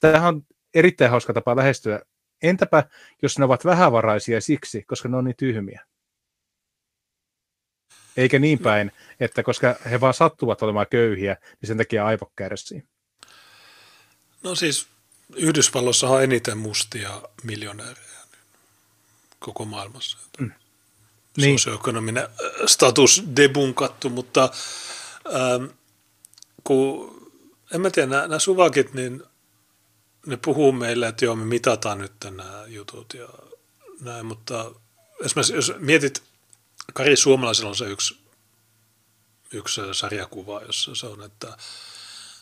Tähän 0.00 0.34
on 0.34 0.42
erittäin 0.74 1.10
hauska 1.10 1.32
tapa 1.32 1.56
lähestyä. 1.56 2.00
Entäpä, 2.42 2.84
jos 3.22 3.38
ne 3.38 3.44
ovat 3.44 3.64
vähävaraisia 3.64 4.40
siksi, 4.40 4.82
koska 4.82 5.08
ne 5.08 5.16
on 5.16 5.24
niin 5.24 5.36
tyhmiä? 5.36 5.84
Eikä 8.16 8.38
niin 8.38 8.58
päin, 8.58 8.92
että 9.20 9.42
koska 9.42 9.74
he 9.90 10.00
vaan 10.00 10.14
sattuvat 10.14 10.62
olemaan 10.62 10.86
köyhiä, 10.90 11.36
niin 11.60 11.66
sen 11.66 11.76
takia 11.76 12.06
aivo 12.06 12.32
kärsii. 12.36 12.82
No 14.42 14.54
siis 14.54 14.86
Yhdysvalloissa 15.34 16.08
on 16.08 16.22
eniten 16.22 16.58
mustia 16.58 17.22
miljonäärejä 17.42 18.08
koko 19.38 19.64
maailmassa. 19.64 20.18
Mm. 20.38 20.52
Niin. 21.36 21.58
Sosioekonominen 21.58 22.24
äh, 22.24 22.30
status 22.66 23.22
debunkattu, 23.36 24.10
mutta 24.10 24.50
ähm, 25.26 25.64
kun, 26.64 27.32
en 27.74 27.80
mä 27.80 27.90
tiedä, 27.90 28.06
nämä, 28.08 28.22
nämä 28.22 28.38
suvakit, 28.38 28.94
niin 28.94 29.22
ne 30.26 30.36
puhuu 30.36 30.72
meille, 30.72 31.08
että 31.08 31.24
joo, 31.24 31.36
me 31.36 31.44
mitataan 31.44 31.98
nyt 31.98 32.12
nämä 32.24 32.64
jutut 32.66 33.14
ja 33.14 33.28
näin, 34.00 34.26
mutta 34.26 34.72
esimerkiksi 35.24 35.54
jos 35.54 35.72
mietit, 35.78 36.22
Kari 36.94 37.16
Suomalaisella 37.16 37.70
on 37.70 37.76
se 37.76 37.84
yksi, 37.84 38.18
yksi 39.52 39.80
sarjakuva, 39.92 40.62
jossa 40.62 40.94
se 40.94 41.06
on, 41.06 41.22
että 41.22 41.56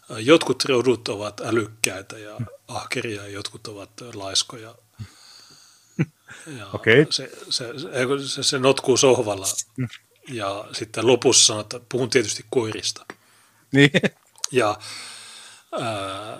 Jotkut 0.08 0.64
rodut 0.64 1.08
ovat 1.08 1.40
älykkäitä 1.40 2.18
ja 2.18 2.38
ahkeria 2.68 3.22
ja 3.22 3.28
jotkut 3.28 3.66
ovat 3.66 3.90
laiskoja. 4.14 4.74
Ja 6.58 6.66
okay. 6.72 7.06
se, 7.10 7.30
se, 7.50 7.66
se, 8.26 8.42
se, 8.42 8.58
notkuu 8.58 8.96
sohvalla 8.96 9.46
ja 10.28 10.68
sitten 10.72 11.06
lopussa 11.06 11.60
että 11.60 11.80
puhun 11.88 12.10
tietysti 12.10 12.44
koirista. 12.50 13.06
Niin. 13.72 13.90
Ja, 14.52 14.78
ää, 15.72 16.38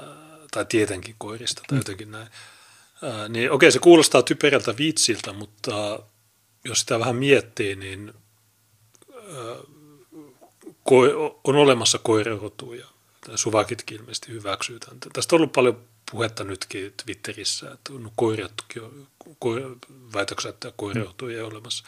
tai 0.50 0.64
tietenkin 0.64 1.14
koirista 1.18 1.62
tai 1.68 1.78
jotenkin 1.78 2.10
näin. 2.10 2.28
Ää, 3.02 3.28
niin 3.28 3.50
okei, 3.50 3.72
se 3.72 3.78
kuulostaa 3.78 4.22
typerältä 4.22 4.76
vitsiltä, 4.78 5.32
mutta 5.32 5.98
jos 6.64 6.80
sitä 6.80 7.00
vähän 7.00 7.16
miettii, 7.16 7.76
niin 7.76 8.14
ää, 9.12 9.56
ko- 10.68 11.40
on 11.44 11.56
olemassa 11.56 11.98
koirarotuja 11.98 12.86
Suvakitkin 13.34 13.96
ilmeisesti 13.96 14.32
hyväksyy 14.32 14.78
tämän. 14.78 14.98
Tästä 15.12 15.36
on 15.36 15.40
ollut 15.40 15.52
paljon 15.52 15.84
puhetta 16.10 16.44
nytkin 16.44 16.94
Twitterissä, 17.04 17.70
että 17.70 17.92
on 17.92 18.12
koiriottukin, 18.16 18.82
väitöksiä, 20.14 20.48
että 20.48 20.68
ei 21.30 21.40
ole 21.40 21.42
olemassa. 21.42 21.84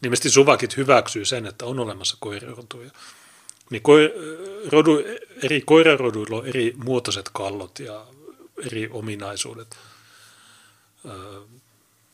Nimesti 0.00 0.30
Suvakit 0.30 0.76
hyväksyy 0.76 1.24
sen, 1.24 1.46
että 1.46 1.66
on 1.66 1.78
olemassa 1.78 2.16
koirirotuja. 2.20 2.90
Niin 3.70 3.82
koi, 3.82 4.14
rodu, 4.68 5.04
eri 5.42 5.60
koiraroduilla 5.60 6.36
on 6.36 6.46
eri 6.46 6.74
muotoiset 6.76 7.30
kallot 7.32 7.78
ja 7.78 8.06
eri 8.66 8.88
ominaisuudet, 8.92 9.76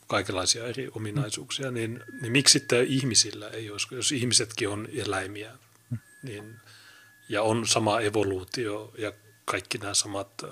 kaikenlaisia 0.07 0.67
eri 0.67 0.89
ominaisuuksia, 0.91 1.71
niin, 1.71 2.03
niin 2.21 2.31
miksi 2.31 2.59
sitten 2.59 2.87
ihmisillä 2.87 3.49
ei 3.49 3.71
olisi, 3.71 3.87
jos 3.91 4.11
ihmisetkin 4.11 4.69
on 4.69 4.87
eläimiä, 4.93 5.51
niin 6.23 6.55
ja 7.29 7.43
on 7.43 7.67
sama 7.67 8.01
evoluutio 8.01 8.91
ja 8.97 9.11
kaikki 9.45 9.77
nämä 9.77 9.93
samat 9.93 10.45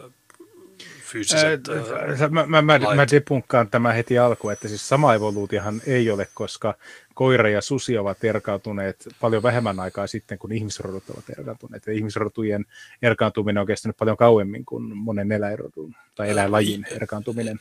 fyysiset 1.13 1.61
Ää, 1.69 2.29
Mä, 2.29 2.45
mä, 2.45 2.61
mä, 2.61 2.79
mä 2.95 3.07
depunkkaan 3.11 3.69
tämä 3.69 3.93
heti 3.93 4.19
alku, 4.19 4.49
että 4.49 4.67
siis 4.67 4.89
sama 4.89 5.13
evoluutiohan 5.13 5.81
ei 5.85 6.11
ole, 6.11 6.27
koska 6.33 6.75
koira 7.13 7.49
ja 7.49 7.61
susi 7.61 7.97
ovat 7.97 8.23
erkaantuneet 8.23 9.07
paljon 9.21 9.43
vähemmän 9.43 9.79
aikaa 9.79 10.07
sitten, 10.07 10.37
kun 10.37 10.51
ihmisrodut 10.51 11.09
ovat 11.09 11.29
erkaantuneet. 11.29 11.87
Ja 11.87 11.93
ihmisrotujen 11.93 12.65
erkaantuminen 13.01 13.61
on 13.61 13.67
kestänyt 13.67 13.97
paljon 13.97 14.17
kauemmin 14.17 14.65
kuin 14.65 14.97
monen 14.97 15.31
eläinrodun 15.31 15.95
tai 16.15 16.29
eläinlajin 16.29 16.85
erkaantuminen. 16.91 17.59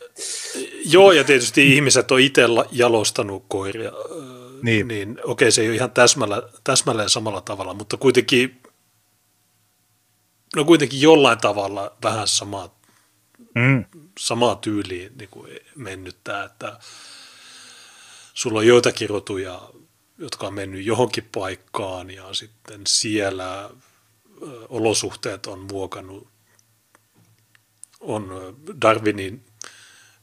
Joo, 0.84 1.12
ja 1.12 1.24
tietysti 1.24 1.74
ihmiset 1.74 2.10
on 2.10 2.20
itse 2.20 2.42
jalostanut 2.70 3.44
koiria, 3.48 3.92
niin, 4.62 4.88
niin 4.88 5.18
okei, 5.24 5.52
se 5.52 5.62
ei 5.62 5.68
ole 5.68 5.76
ihan 5.76 5.90
täsmällä, 5.90 6.42
täsmälleen 6.64 7.08
samalla 7.08 7.40
tavalla, 7.40 7.74
mutta 7.74 7.96
kuitenkin 7.96 8.62
no 10.56 10.64
kuitenkin 10.64 11.00
jollain 11.00 11.38
tavalla 11.38 11.96
vähän 12.02 12.28
samaa, 12.28 12.80
mm. 13.54 13.84
samaa 14.18 14.56
tyyliin 14.56 15.12
niin 15.18 15.30
kuin 15.30 15.58
mennyttää, 15.76 16.44
että 16.44 16.78
sulla 18.34 18.58
on 18.58 18.66
joitakin 18.66 19.08
rotuja, 19.10 19.70
jotka 20.18 20.46
on 20.46 20.54
mennyt 20.54 20.86
johonkin 20.86 21.28
paikkaan 21.34 22.10
ja 22.10 22.34
sitten 22.34 22.80
siellä 22.86 23.70
olosuhteet 24.68 25.46
on 25.46 25.58
muokannut, 25.58 26.28
on 28.00 28.56
Darwinin 28.80 29.44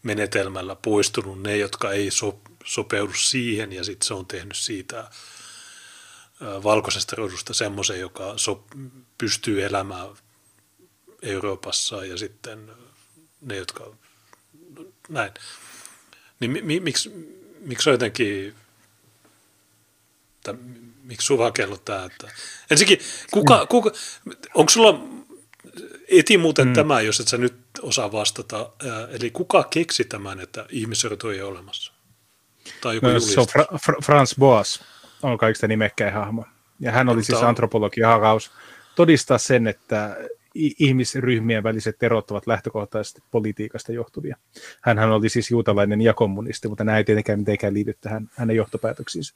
menetelmällä 0.04 0.76
poistunut 0.76 1.42
ne, 1.42 1.58
jotka 1.58 1.92
ei 1.92 2.12
so, 2.12 2.42
sopeudu 2.66 3.14
siihen 3.14 3.72
ja 3.72 3.84
sitten 3.84 4.08
se 4.08 4.14
on 4.14 4.26
tehnyt 4.26 4.58
siitä 4.58 5.10
valkoisesta 6.42 7.16
rodusta 7.16 7.54
semmoisen, 7.54 8.00
joka 8.00 8.34
so, 8.38 8.66
pystyy 9.18 9.66
elämään 9.66 10.08
Euroopassa 11.22 12.06
ja 12.06 12.18
sitten 12.18 12.72
ne, 13.42 13.56
jotka 13.56 13.92
näin. 15.10 15.32
Niin 16.40 16.66
mi, 16.66 16.80
miksi, 16.80 17.12
miksi 17.60 17.90
on 17.90 17.94
jotenkin, 17.94 18.56
tai, 20.44 20.54
miksi 21.04 21.26
suvakello 21.26 21.78
tämä, 21.78 22.06
että 22.06 22.32
ensinnäkin, 22.72 23.00
kuka, 23.32 23.60
mm. 23.62 23.68
kuka, 23.68 23.92
onko 24.54 24.70
sulla, 24.70 25.08
eti 26.08 26.38
muuten 26.38 26.68
mm. 26.68 26.74
tämä, 26.74 27.02
jos 27.02 27.20
et 27.20 27.28
sä 27.28 27.38
nyt 27.38 27.56
osaa 27.82 28.12
vastata, 28.12 28.72
eli 29.10 29.32
kuka 29.32 29.64
keksi 29.64 30.04
tämän, 30.04 30.40
että 30.40 30.66
ihmisrotu 30.70 31.30
ei 31.30 31.42
ole 31.42 31.52
olemassa? 31.52 31.94
Tai 32.82 32.96
joku 32.96 33.08
no, 33.08 33.20
se 33.20 33.40
on 33.40 33.48
Fra- 33.48 33.78
Fra- 33.78 34.06
Franz 34.06 34.36
Boas, 34.40 34.84
on 35.24 35.38
kaikista 35.38 35.68
nimekkäin 35.68 36.14
hahmo. 36.14 36.46
Ja 36.80 36.92
hän 36.92 37.10
oli 37.10 37.24
siis 37.24 37.44
antropologi 37.44 38.02
hakaus 38.02 38.52
todistaa 38.96 39.38
sen, 39.38 39.68
että 39.68 40.18
ihmisryhmien 40.56 41.64
väliset 41.64 42.04
erot 42.04 42.32
ovat 42.32 42.48
lähtökohtaisesti 42.48 43.22
politiikasta 43.32 43.92
johtuvia. 43.92 44.38
Hänhän 44.82 45.12
oli 45.12 45.30
siis 45.30 45.52
juutalainen 45.52 46.02
ja 46.02 46.14
kommunisti, 46.14 46.68
mutta 46.68 46.84
nämä 46.84 46.98
ei 46.98 47.04
tietenkään 47.04 47.40
mitenkään 47.40 47.74
liity 47.74 47.98
tähän 48.02 48.30
hänen 48.34 48.56
johtopäätöksiinsä. 48.56 49.34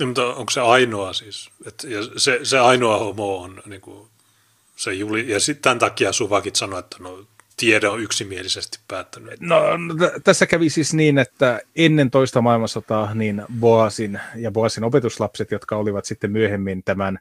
No, 0.00 0.06
mutta 0.06 0.34
onko 0.34 0.50
se 0.50 0.60
ainoa 0.60 1.12
siis? 1.12 1.50
Et, 1.66 1.84
ja 1.88 1.98
se, 2.16 2.40
se 2.42 2.58
ainoa 2.58 2.98
homo 2.98 3.42
on 3.42 3.62
niin 3.66 3.80
kuin, 3.80 4.08
se 4.76 4.92
juli, 4.92 5.30
ja 5.30 5.40
sitten 5.40 5.62
tämän 5.62 5.78
takia 5.78 6.12
Suvakit 6.12 6.56
sanoi, 6.56 6.78
että 6.78 6.96
no, 7.00 7.26
tiede 7.58 7.88
on 7.88 8.00
yksimielisesti 8.00 8.78
päättänyt. 8.88 9.40
No, 9.40 9.62
t- 9.98 10.24
tässä 10.24 10.46
kävi 10.46 10.70
siis 10.70 10.94
niin, 10.94 11.18
että 11.18 11.60
ennen 11.76 12.10
toista 12.10 12.40
maailmansotaa 12.40 13.14
niin 13.14 13.42
Boasin 13.60 14.20
ja 14.36 14.50
Boasin 14.50 14.84
opetuslapset, 14.84 15.50
jotka 15.50 15.76
olivat 15.76 16.04
sitten 16.04 16.30
myöhemmin 16.30 16.82
tämän 16.84 17.18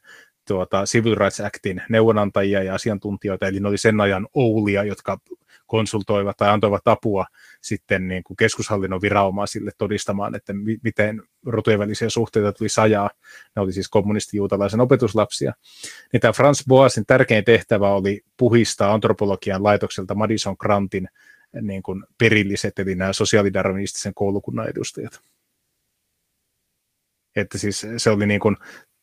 tuota, 0.47 0.83
Civil 0.83 1.15
Rights 1.15 1.39
Actin 1.39 1.81
neuvonantajia 1.89 2.63
ja 2.63 2.75
asiantuntijoita, 2.75 3.47
eli 3.47 3.59
ne 3.59 3.67
oli 3.67 3.77
sen 3.77 4.01
ajan 4.01 4.27
oulia, 4.33 4.83
jotka 4.83 5.19
konsultoivat 5.67 6.37
tai 6.37 6.49
antoivat 6.49 6.87
apua 6.87 7.25
sitten 7.61 8.07
niin 8.07 8.23
kuin 8.23 8.37
keskushallinnon 8.37 9.01
viranomaisille 9.01 9.71
todistamaan, 9.77 10.35
että 10.35 10.53
mi- 10.53 10.77
miten 10.83 11.23
rotujen 11.45 11.79
välisiä 11.79 12.09
suhteita 12.09 12.53
tuli 12.53 12.69
sajaa. 12.69 13.09
Ne 13.55 13.61
oli 13.61 13.73
siis 13.73 13.89
kommunistijuutalaisen 13.89 14.81
opetuslapsia. 14.81 15.53
Niin 16.13 16.21
tämä 16.21 16.33
Franz 16.33 16.63
Boasin 16.67 17.05
tärkein 17.05 17.45
tehtävä 17.45 17.89
oli 17.89 18.21
puhistaa 18.37 18.93
antropologian 18.93 19.63
laitokselta 19.63 20.15
Madison 20.15 20.55
Grantin 20.59 21.07
niin 21.61 21.83
kuin 21.83 22.03
perilliset, 22.17 22.79
eli 22.79 22.95
nämä 22.95 23.13
sosiaalidarwinistisen 23.13 24.13
koulukunnan 24.13 24.69
edustajat. 24.69 25.21
Että 27.35 27.57
siis 27.57 27.87
se 27.97 28.09
oli 28.09 28.27
niin 28.27 28.39
kuin 28.39 28.57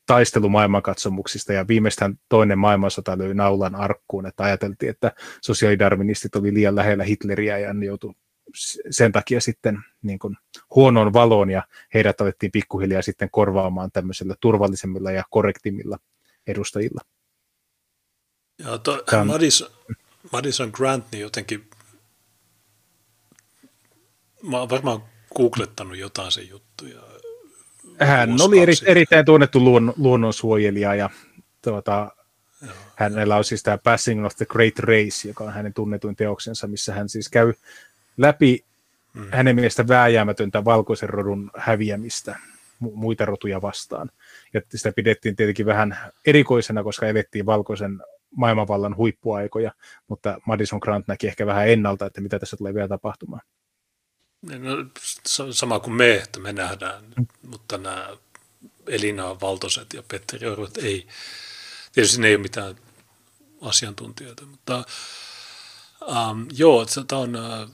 taistelu 0.06 0.48
maailmankatsomuksista 0.48 1.52
ja 1.52 1.68
viimeistään 1.68 2.18
toinen 2.28 2.58
maailmansota 2.58 3.18
löi 3.18 3.34
naulan 3.34 3.74
arkkuun, 3.74 4.26
että 4.26 4.42
ajateltiin, 4.42 4.90
että 4.90 5.12
sosiaalidarwinistit 5.42 6.36
oli 6.36 6.54
liian 6.54 6.76
lähellä 6.76 7.04
Hitleriä 7.04 7.58
ja 7.58 7.74
ne 7.74 7.86
joutui 7.86 8.14
sen 8.90 9.12
takia 9.12 9.40
sitten 9.40 9.84
niin 10.02 10.18
kuin 10.18 10.36
huonoon 10.74 11.12
valoon 11.12 11.50
ja 11.50 11.62
heidät 11.94 12.20
alettiin 12.20 12.52
pikkuhiljaa 12.52 13.02
sitten 13.02 13.30
korvaamaan 13.30 13.90
tämmöisellä 13.92 14.34
turvallisemmilla 14.40 15.10
ja 15.10 15.24
korrektimmilla 15.30 15.98
edustajilla. 16.46 17.00
Ja 18.58 18.78
to, 18.78 19.02
Tämän... 19.10 19.26
Madison, 19.26 19.70
Madison 20.32 20.70
Grant 20.72 21.04
niin 21.12 21.20
jotenkin, 21.20 21.70
mä 24.42 24.58
oon 24.58 24.70
varmaan 24.70 25.02
googlettanut 25.36 25.96
jotain 25.96 26.32
sen 26.32 26.48
juttuja. 26.48 27.13
Hän 27.98 28.30
oli 28.42 28.58
eri, 28.58 28.72
erittäin 28.86 29.24
tunnettu 29.24 29.60
luon, 29.60 29.94
luonnonsuojelija 29.96 30.94
ja 30.94 31.10
tuota, 31.62 32.12
hänellä 32.96 33.36
on 33.36 33.44
siis 33.44 33.62
tämä 33.62 33.78
Passing 33.78 34.26
of 34.26 34.36
the 34.36 34.46
Great 34.46 34.78
Race, 34.78 35.28
joka 35.28 35.44
on 35.44 35.52
hänen 35.52 35.74
tunnetuin 35.74 36.16
teoksensa, 36.16 36.66
missä 36.66 36.94
hän 36.94 37.08
siis 37.08 37.28
käy 37.28 37.52
läpi 38.16 38.64
mm. 39.14 39.26
hänen 39.30 39.54
mielestä 39.54 39.88
vääjäämätöntä 39.88 40.64
valkoisen 40.64 41.08
rodun 41.08 41.50
häviämistä 41.56 42.36
muita 42.78 43.24
rotuja 43.24 43.62
vastaan. 43.62 44.10
Ja 44.54 44.60
sitä 44.74 44.92
pidettiin 44.96 45.36
tietenkin 45.36 45.66
vähän 45.66 45.98
erikoisena, 46.26 46.82
koska 46.82 47.06
elettiin 47.06 47.46
valkoisen 47.46 48.02
maailmanvallan 48.36 48.96
huippuaikoja, 48.96 49.72
mutta 50.08 50.40
Madison 50.46 50.80
Grant 50.82 51.08
näki 51.08 51.26
ehkä 51.26 51.46
vähän 51.46 51.68
ennalta, 51.68 52.06
että 52.06 52.20
mitä 52.20 52.38
tässä 52.38 52.56
tulee 52.56 52.74
vielä 52.74 52.88
tapahtumaan. 52.88 53.42
No, 54.48 54.86
sama 55.52 55.80
kuin 55.80 55.94
me, 55.94 56.14
että 56.14 56.40
me 56.40 56.52
nähdään, 56.52 57.04
mm. 57.16 57.26
mutta 57.42 57.78
nämä 57.78 58.08
Elina 58.86 59.40
Valtoset 59.40 59.92
ja 59.92 60.02
Petteri 60.08 60.46
Orvat 60.46 60.76
ei, 60.76 61.06
tietysti 61.92 62.20
ne 62.20 62.28
ei 62.28 62.34
ole 62.34 62.42
mitään 62.42 62.74
asiantuntijoita, 63.60 64.46
mutta 64.46 64.84
um, 66.06 66.46
joo, 66.56 66.86
tämä 67.06 67.22
on, 67.22 67.36
uh, 67.36 67.70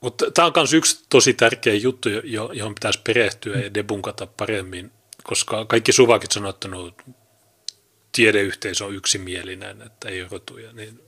mutta 0.00 0.30
tämä 0.30 0.46
on 0.46 0.52
myös 0.56 0.72
yksi 0.72 1.04
tosi 1.08 1.34
tärkeä 1.34 1.74
juttu, 1.74 2.08
johon 2.52 2.74
pitäisi 2.74 3.00
perehtyä 3.04 3.58
ja 3.58 3.74
debunkata 3.74 4.26
paremmin, 4.26 4.92
koska 5.22 5.64
kaikki 5.64 5.92
suvakit 5.92 6.36
on 6.36 6.44
ottanut 6.44 6.94
tiedeyhteisö 8.12 8.84
on 8.84 8.94
yksimielinen, 8.94 9.82
että 9.82 10.08
ei 10.08 10.26
rotuja, 10.30 10.72
niin 10.72 11.00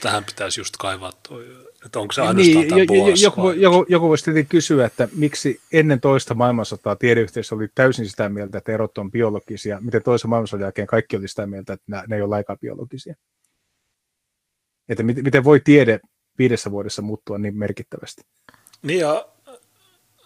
tähän 0.00 0.24
pitäisi 0.24 0.60
just 0.60 0.76
kaivaa 0.76 1.12
toi, 1.28 1.72
että 1.84 1.98
onko 1.98 2.12
se 2.12 2.20
niin, 2.20 2.28
ainoastaan 2.28 2.66
niin, 2.66 2.88
tämä 2.88 3.04
Boas 3.04 3.22
joku, 3.22 3.50
joku, 3.50 3.86
joku 3.88 4.08
voisi 4.08 4.24
tietenkin 4.24 4.48
kysyä, 4.48 4.86
että 4.86 5.08
miksi 5.16 5.60
ennen 5.72 6.00
toista 6.00 6.34
maailmansotaa 6.34 6.96
tiedeyhteisö 6.96 7.54
oli 7.54 7.68
täysin 7.74 8.08
sitä 8.08 8.28
mieltä, 8.28 8.58
että 8.58 8.72
erot 8.72 8.98
on 8.98 9.10
biologisia, 9.10 9.80
miten 9.80 10.02
toisen 10.02 10.30
maailmansodan 10.30 10.64
jälkeen 10.64 10.86
kaikki 10.86 11.16
oli 11.16 11.28
sitä 11.28 11.46
mieltä, 11.46 11.72
että 11.72 11.84
ne, 11.86 12.02
ne 12.06 12.16
ei 12.16 12.22
ole 12.22 12.28
lainkaan 12.28 12.58
biologisia. 12.58 13.14
Että 14.88 15.02
miten, 15.02 15.24
miten 15.24 15.44
voi 15.44 15.60
tiede 15.60 16.00
viidessä 16.38 16.70
vuodessa 16.70 17.02
muuttua 17.02 17.38
niin 17.38 17.58
merkittävästi? 17.58 18.22
Niin 18.82 19.00
ja, 19.00 19.26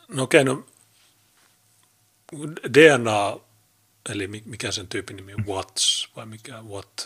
no 0.09 0.23
okei, 0.23 0.45
no 0.45 0.65
DNA 2.75 3.41
eli 4.09 4.27
mikä 4.27 4.73
sen 4.73 4.89
tyypin 4.89 5.17
nimi 5.17 5.35
Watts, 5.47 6.09
vai 6.17 6.27
mikä, 6.27 6.63
Watt, 6.63 7.01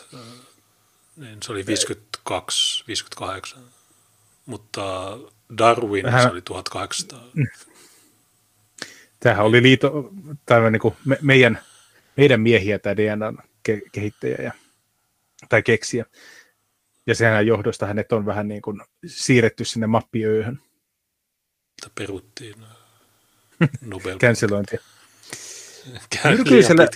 niin 1.15 1.43
se 1.43 1.51
oli 1.51 1.65
52, 1.65 2.83
58, 2.87 3.63
mutta 4.45 5.17
Darwin 5.57 6.09
Hän... 6.09 6.21
se 6.21 6.29
oli 6.29 6.41
1800. 6.41 7.31
Tämähän 9.19 9.45
oli 9.45 9.63
liito, 9.63 10.11
tämä 10.45 10.69
niin 10.69 10.79
kuin 10.79 10.95
me, 11.05 11.17
meidän, 11.21 11.59
meidän 12.17 12.41
miehiä 12.41 12.79
tämä 12.79 12.97
DNA 12.97 13.33
ke, 13.63 13.81
kehittäjä 13.91 14.37
ja, 14.43 14.51
tai 15.49 15.63
keksiä. 15.63 16.05
Ja 17.07 17.15
sehän 17.15 17.47
johdosta 17.47 17.85
hänet 17.85 18.11
on 18.11 18.25
vähän 18.25 18.47
niin 18.47 18.61
kuin 18.61 18.81
siirretty 19.05 19.65
sinne 19.65 19.87
mappiööhön. 19.87 20.59
Peruttiin 21.95 22.55
Nobel. 23.81 24.19
Cancelointia. 24.19 24.79
Myrkyllisellä, 26.25 26.87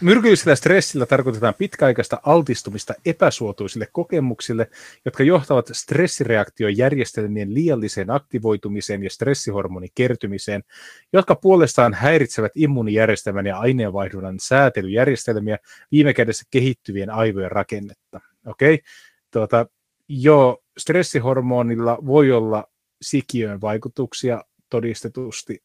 myrkyllisellä 0.00 0.56
stressillä 0.56 1.06
tarkoitetaan 1.06 1.54
pitkäaikaista 1.54 2.20
altistumista 2.22 2.94
epäsuotuisille 3.06 3.88
kokemuksille, 3.92 4.70
jotka 5.04 5.22
johtavat 5.22 5.70
stressireaktion 5.72 6.76
järjestelmien 6.76 7.54
liialliseen 7.54 8.10
aktivoitumiseen 8.10 9.02
ja 9.02 9.10
stressihormonin 9.10 9.90
kertymiseen, 9.94 10.64
jotka 11.12 11.34
puolestaan 11.34 11.94
häiritsevät 11.94 12.52
immuunijärjestelmän 12.54 13.46
ja 13.46 13.58
aineenvaihdunnan 13.58 14.40
säätelyjärjestelmiä, 14.40 15.58
viime 15.92 16.14
kädessä 16.14 16.44
kehittyvien 16.50 17.10
aivojen 17.10 17.52
rakennetta. 17.52 18.20
Okei, 18.46 18.74
okay? 18.74 18.84
tuota, 19.30 19.66
joo, 20.08 20.62
stressihormonilla 20.78 21.98
voi 22.06 22.32
olla 22.32 22.64
sikiön 23.02 23.60
vaikutuksia 23.60 24.44
todistetusti, 24.70 25.62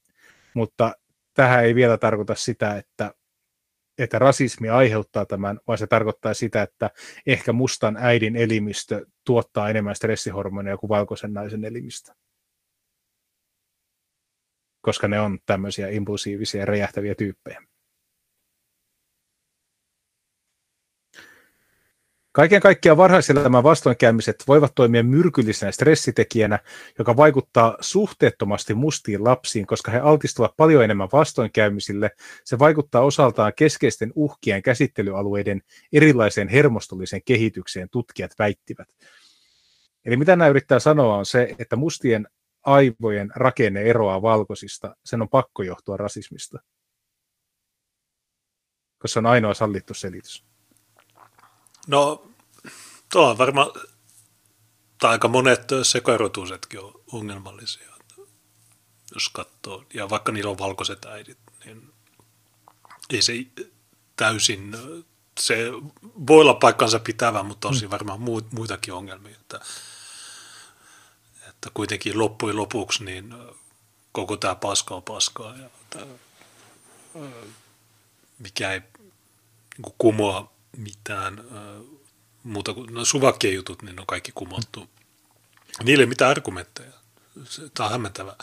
mutta 0.54 0.94
tähän 1.34 1.66
ei 1.66 1.76
vielä 1.76 1.98
tarkoita 1.98 2.36
sitä, 2.36 2.78
että, 2.78 3.14
että 4.04 4.20
rasismi 4.20 4.70
aiheuttaa 4.70 5.26
tämän, 5.26 5.60
vaan 5.68 5.78
se 5.78 5.88
tarkoittaa 5.88 6.34
sitä, 6.34 6.62
että 6.62 6.90
ehkä 7.26 7.54
mustan 7.54 7.98
äidin 7.98 8.36
elimistö 8.36 9.06
tuottaa 9.26 9.70
enemmän 9.70 9.96
stressihormoneja 9.96 10.78
kuin 10.78 10.90
valkoisen 10.90 11.34
naisen 11.34 11.66
elimistö. 11.66 12.12
Koska 14.82 15.08
ne 15.08 15.20
on 15.20 15.40
tämmöisiä 15.46 15.90
impulsiivisia 15.90 16.66
räjähtäviä 16.66 17.16
tyyppejä. 17.16 17.71
Kaiken 22.34 22.62
kaikkiaan 22.62 22.98
varhaiselämän 22.98 23.64
vastoinkäymiset 23.64 24.44
voivat 24.48 24.72
toimia 24.76 25.04
myrkyllisenä 25.04 25.72
stressitekijänä, 25.72 26.60
joka 27.00 27.18
vaikuttaa 27.18 27.78
suhteettomasti 27.82 28.74
mustiin 28.74 29.24
lapsiin, 29.24 29.68
koska 29.68 29.92
he 29.92 30.00
altistuvat 30.00 30.58
paljon 30.58 30.84
enemmän 30.84 31.10
vastoinkäymisille. 31.14 32.12
Se 32.44 32.60
vaikuttaa 32.60 33.02
osaltaan 33.02 33.54
keskeisten 33.56 34.12
uhkien 34.16 34.62
käsittelyalueiden 34.62 35.62
erilaiseen 35.94 36.48
hermostolliseen 36.48 37.22
kehitykseen, 37.26 37.90
tutkijat 37.90 38.32
väittivät. 38.40 38.88
Eli 40.06 40.18
mitä 40.18 40.36
nämä 40.36 40.50
yrittää 40.50 40.80
sanoa 40.80 41.18
on 41.18 41.26
se, 41.26 41.56
että 41.60 41.76
mustien 41.76 42.28
aivojen 42.64 43.32
rakenne 43.36 43.82
eroaa 43.82 44.22
valkoisista, 44.22 44.96
sen 45.06 45.22
on 45.22 45.30
pakko 45.30 45.64
johtua 45.64 45.98
rasismista. 45.98 46.60
Koska 49.00 49.14
se 49.14 49.20
on 49.20 49.26
ainoa 49.26 49.54
sallittu 49.54 49.94
selitys. 49.94 50.51
No, 51.88 52.28
tuo 53.12 53.30
on 53.30 53.38
varmaan, 53.38 53.68
tai 55.00 55.12
aika 55.12 55.28
monet 55.28 55.68
sekarotuisetkin 55.84 56.80
on 56.80 57.02
ongelmallisia, 57.12 57.94
jos 59.14 59.30
katsoo. 59.30 59.84
Ja 59.94 60.10
vaikka 60.10 60.32
niillä 60.32 60.52
on 60.52 60.58
valkoiset 60.58 61.06
äidit, 61.06 61.38
niin 61.66 61.94
ei 63.10 63.22
se 63.22 63.34
täysin, 64.16 64.76
se 65.40 65.72
voi 66.28 66.42
olla 66.42 66.54
paikkansa 66.54 67.00
pitävä, 67.00 67.44
mutta 67.44 67.68
on 67.68 67.74
mm. 67.74 67.78
siinä 67.78 67.92
varmaan 67.92 68.20
muitakin 68.52 68.94
ongelmia. 68.94 69.36
Että, 69.36 69.60
että 71.50 71.70
kuitenkin 71.74 72.20
loppujen 72.20 72.58
lopuksi 72.58 73.04
niin 73.04 73.34
koko 74.12 74.38
tämä 74.38 74.56
paska 74.56 74.96
on 74.96 75.04
paskaa. 75.04 75.58
Ja 75.58 75.70
tämä, 75.90 76.06
mikä 78.40 78.72
ei 78.72 78.82
niin 79.78 79.96
kumoa 79.98 80.52
mitään 80.78 81.40
äh, 81.40 82.00
muuta 82.44 82.74
kuin 82.74 82.94
no 82.94 83.06
suvakkien 83.06 83.54
jutut, 83.54 83.82
niin 83.82 83.96
ne 83.96 84.02
on 84.02 84.08
kaikki 84.08 84.32
kumottu. 84.36 84.90
Niille 85.84 86.04
ei 86.04 86.08
mitään 86.08 86.32
argumentteja. 86.32 86.92
Tämä 87.74 87.86
on 87.86 87.92
hämmentävää. 87.92 88.36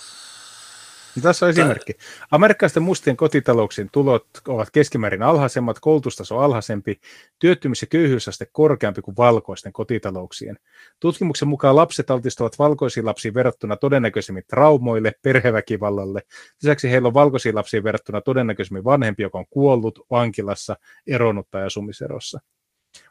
No, 1.18 1.22
tässä 1.22 1.46
on 1.46 1.50
esimerkki. 1.50 1.92
Amerikkalaisten 2.30 2.82
mustien 2.82 3.16
kotitalouksien 3.16 3.88
tulot 3.92 4.26
ovat 4.48 4.70
keskimäärin 4.70 5.22
alhaisemmat, 5.22 5.80
koulutustaso 5.80 6.38
alhaisempi, 6.38 7.00
työttömyys- 7.38 7.82
ja 7.82 7.86
köyhyysaste 7.86 8.46
korkeampi 8.52 9.02
kuin 9.02 9.16
valkoisten 9.16 9.72
kotitalouksien. 9.72 10.58
Tutkimuksen 11.00 11.48
mukaan 11.48 11.76
lapset 11.76 12.10
altistuvat 12.10 12.58
valkoisiin 12.58 13.06
lapsiin 13.06 13.34
verrattuna 13.34 13.76
todennäköisemmin 13.76 14.44
traumoille, 14.48 15.12
perheväkivallalle. 15.22 16.22
Lisäksi 16.62 16.90
heillä 16.90 17.08
on 17.08 17.14
valkoisiin 17.14 17.54
lapsiin 17.54 17.84
verrattuna 17.84 18.20
todennäköisemmin 18.20 18.84
vanhempi, 18.84 19.22
joka 19.22 19.38
on 19.38 19.46
kuollut, 19.50 19.98
vankilassa, 20.10 20.76
eronnut 21.06 21.50
tai 21.50 21.64
asumiserossa. 21.64 22.40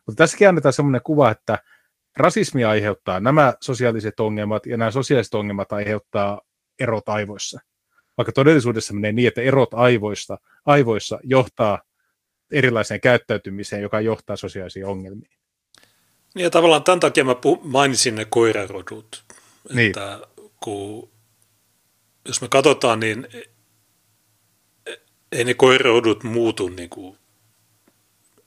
Mutta 0.06 0.24
tässäkin 0.24 0.50
annetaan 0.50 0.74
sellainen 0.74 1.02
kuva, 1.04 1.32
että 1.32 1.58
rasismi 2.18 2.64
aiheuttaa 2.64 3.20
nämä 3.20 3.54
sosiaaliset 3.62 4.20
ongelmat 4.20 4.66
ja 4.66 4.78
nämä 4.78 4.92
sosiaaliset 4.92 5.34
ongelmat 5.34 5.74
aiheuttaa 5.74 6.42
erot 6.80 7.10
aivoissa 7.10 7.60
vaikka 8.18 8.32
todellisuudessa 8.32 8.94
menee 8.94 9.12
niin, 9.12 9.28
että 9.28 9.42
erot 9.42 9.74
aivoista, 9.74 10.38
aivoissa 10.66 11.20
johtaa 11.24 11.82
erilaiseen 12.52 13.02
käyttäytymiseen, 13.02 13.82
joka 13.82 14.02
johtaa 14.02 14.36
sosiaalisiin 14.36 14.86
ongelmiin. 14.86 15.38
Niin 16.36 16.44
ja 16.44 16.50
tavallaan 16.50 16.84
tämän 16.84 17.00
takia 17.00 17.24
mä 17.24 17.36
mainitsin 17.64 18.16
ne 18.16 18.26
koirarodut. 18.26 19.24
Niin. 19.74 19.88
Että 19.88 20.20
kun, 20.64 21.10
jos 22.26 22.42
me 22.42 22.48
katsotaan, 22.48 23.00
niin 23.00 23.28
ei 25.32 25.44
ne 25.44 25.54
koiroudut 25.54 26.24
muutu 26.24 26.70
niin 26.70 26.90
kuin 26.90 27.18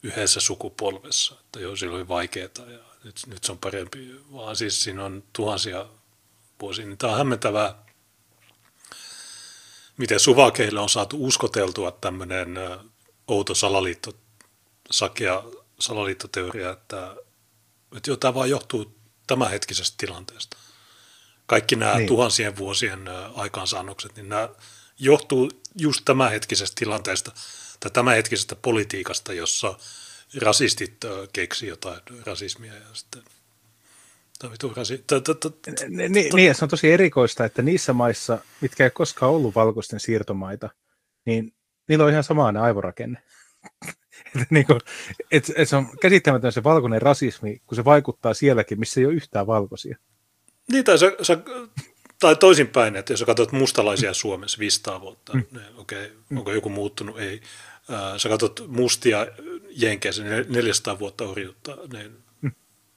yhdessä 0.03 0.41
sukupolvessa, 0.41 1.37
että 1.41 1.61
joo, 1.61 1.77
silloin 1.77 2.01
oli 2.01 2.09
vaikeaa 2.09 2.49
ja 2.57 2.79
nyt, 3.05 3.17
nyt 3.27 3.45
se 3.45 3.53
on 3.53 3.59
parempi, 3.59 4.21
vaan 4.33 4.57
siis 4.57 4.83
siinä 4.83 5.05
on 5.05 5.23
tuhansia 5.33 5.87
vuosia. 6.61 6.87
Niin 6.87 6.99
tämä 6.99 7.13
on 7.13 7.19
hämmentävää, 7.19 7.85
miten 10.01 10.21
suvakeille 10.21 10.81
on 10.81 10.89
saatu 10.89 11.25
uskoteltua 11.27 11.91
tämmöinen 11.91 12.59
outo 13.29 13.55
salaliitto, 13.55 14.13
sakea 14.91 15.43
salaliittoteoria, 15.81 16.71
että, 16.71 17.17
että 17.97 18.11
joo, 18.11 18.17
tämä 18.17 18.35
vaan 18.35 18.51
johtuu 18.51 18.97
tämänhetkisestä 19.27 19.95
tilanteesta. 19.99 20.57
Kaikki 21.47 21.77
nämä 21.77 21.97
niin. 21.97 22.07
tuhansien 22.07 22.57
vuosien 22.57 23.09
aikaansaannokset, 23.35 24.17
niin 24.17 24.29
nämä 24.29 24.49
johtuu 24.99 25.51
just 25.79 26.05
tämänhetkisestä 26.05 26.75
tilanteesta 26.79 27.33
tai 27.81 27.91
tämänhetkisestä 27.91 28.57
politiikasta, 28.57 29.33
jossa 29.33 29.79
rasistit 30.41 31.05
keksi 31.33 31.67
jotain 31.67 32.01
rasismia 32.27 32.75
ja 32.75 32.87
sitten 32.93 33.23
niin, 36.35 36.55
se 36.55 36.65
on 36.65 36.69
tosi 36.69 36.93
erikoista, 36.93 37.45
että 37.45 37.63
niissä 37.63 37.93
maissa, 37.93 38.39
mitkä 38.61 38.85
ei 38.85 38.91
koskaan 38.91 39.33
ollut 39.33 39.55
valkoisten 39.55 40.01
siirtomaita, 40.01 40.71
niin 41.25 41.53
niillä 41.89 42.05
on 42.05 42.11
ihan 42.11 42.25
sama 42.25 42.53
aivorakenne. 42.63 43.23
että 44.35 44.47
niin 44.51 44.67
kuin, 44.67 44.81
et, 45.31 45.53
et 45.57 45.69
se 45.69 45.77
on 45.77 45.87
käsittämätön 46.01 46.53
se 46.53 46.65
valkoinen 46.65 47.03
rasismi, 47.03 47.63
kun 47.67 47.77
se 47.77 47.85
vaikuttaa 47.85 48.35
sielläkin, 48.35 48.79
missä 48.79 49.01
ei 49.01 49.07
ole 49.07 49.15
yhtään 49.15 49.47
valkoisia. 49.47 49.97
Niin, 50.73 50.85
tai, 50.85 50.99
sä, 50.99 51.13
sä, 51.23 51.39
tai 52.21 52.37
toisinpäin, 52.37 52.97
että 52.97 53.13
jos 53.13 53.25
katsot 53.27 53.53
mustalaisia 53.53 54.15
Suomessa 54.15 54.59
500 54.59 55.01
vuotta, 55.01 55.33
mm. 55.33 55.45
niin, 55.51 55.77
okei, 55.77 56.05
okay, 56.05 56.39
onko 56.39 56.53
joku 56.53 56.69
muuttunut? 56.69 57.19
Ei. 57.19 57.41
Äh, 57.93 58.17
sä 58.17 58.29
katsot 58.29 58.65
mustia 58.69 59.27
Jenkeissä 59.71 60.23
400 60.49 60.99
vuotta 60.99 61.25
orjuutta, 61.25 61.77
niin. 61.93 62.30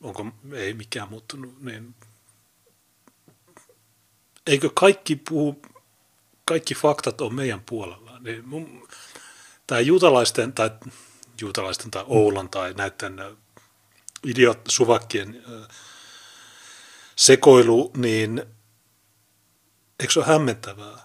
Onko 0.03 0.25
ei 0.53 0.73
mikään 0.73 1.09
muuttunut, 1.09 1.61
niin 1.61 1.95
eikö 4.47 4.69
kaikki 4.73 5.15
puhu, 5.29 5.61
kaikki 6.45 6.75
faktat 6.75 7.21
on 7.21 7.35
meidän 7.35 7.61
puolella? 7.65 8.19
Niin 8.19 8.47
mun, 8.47 8.87
tämä 9.67 9.81
juutalaisten 9.81 10.53
tai 10.53 10.69
juutalaisten 11.41 11.91
tai 11.91 12.03
Oulan 12.07 12.49
tai 12.49 12.73
näiden 12.73 13.19
äh, 13.19 13.27
idiot 14.23 14.59
suvakkien 14.69 15.43
äh, 15.53 15.67
sekoilu, 17.15 17.91
niin 17.97 18.43
eikö 19.99 20.13
se 20.13 20.19
ole 20.19 20.27
hämmentävää? 20.27 21.03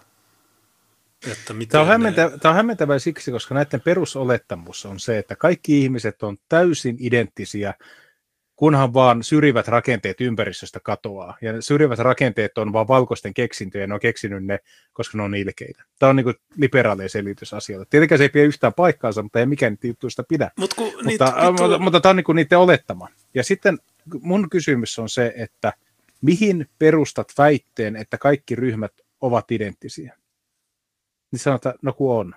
Että 1.27 1.53
tämä, 1.69 1.81
on 1.81 1.87
hämmentävää, 1.87 2.31
ne... 2.31 2.37
tämä 2.37 2.49
on 2.49 2.55
hämmentävää 2.55 2.99
siksi, 2.99 3.31
koska 3.31 3.55
näiden 3.55 3.81
perusolettamus 3.81 4.85
on 4.85 4.99
se, 4.99 5.17
että 5.17 5.35
kaikki 5.35 5.81
ihmiset 5.81 6.23
on 6.23 6.37
täysin 6.49 6.97
identtisiä, 6.99 7.73
kunhan 8.59 8.93
vaan 8.93 9.23
syrjivät 9.23 9.67
rakenteet 9.67 10.21
ympäristöstä 10.21 10.79
katoaa. 10.79 11.37
Ja 11.41 11.61
syrjivät 11.61 11.99
rakenteet 11.99 12.57
on 12.57 12.73
vaan 12.73 12.87
valkoisten 12.87 13.33
keksintöjä, 13.33 13.87
ne 13.87 13.93
on 13.93 13.99
keksinyt 13.99 14.45
ne, 14.45 14.59
koska 14.93 15.17
ne 15.17 15.23
on 15.23 15.35
ilkeitä. 15.35 15.83
Tämä 15.99 16.09
on 16.09 16.15
niin 16.15 16.35
liberaalien 16.57 17.09
selitys 17.09 17.53
asioille. 17.53 17.85
Tietenkään 17.89 18.19
se 18.19 18.23
ei 18.23 18.29
pidä 18.29 18.45
yhtään 18.45 18.73
paikkaansa, 18.73 19.23
mutta 19.23 19.39
ei 19.39 19.45
mikään 19.45 19.73
niitä 19.73 19.87
juttuista 19.87 20.23
pidä. 20.23 20.51
Mut 20.55 20.73
kun 20.73 20.85
mutta, 20.85 21.05
niitä, 21.05 21.25
mutta, 21.25 21.51
mutta, 21.51 21.79
mutta 21.79 21.99
tämä 21.99 22.09
on 22.09 22.15
niin 22.15 22.35
niiden 22.35 22.57
olettama. 22.57 23.07
Ja 23.33 23.43
sitten 23.43 23.77
mun 24.21 24.49
kysymys 24.49 24.99
on 24.99 25.09
se, 25.09 25.33
että 25.35 25.73
mihin 26.21 26.69
perustat 26.79 27.33
väitteen, 27.37 27.95
että 27.95 28.17
kaikki 28.17 28.55
ryhmät 28.55 28.93
ovat 29.21 29.51
identtisiä? 29.51 30.17
Niin 31.31 31.39
sanotaan, 31.39 31.75
no 31.81 31.93
kun 31.93 32.15
on. 32.15 32.35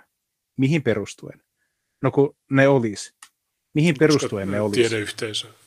Mihin 0.57 0.83
perustuen? 0.83 1.43
No 2.03 2.11
kun 2.11 2.37
ne 2.51 2.69
olisi. 2.69 3.15
Mihin 3.75 3.95
perustuen 3.99 4.51
ne 4.51 4.61
olisi? 4.61 4.81
Tiedeyhteisö. 4.81 5.62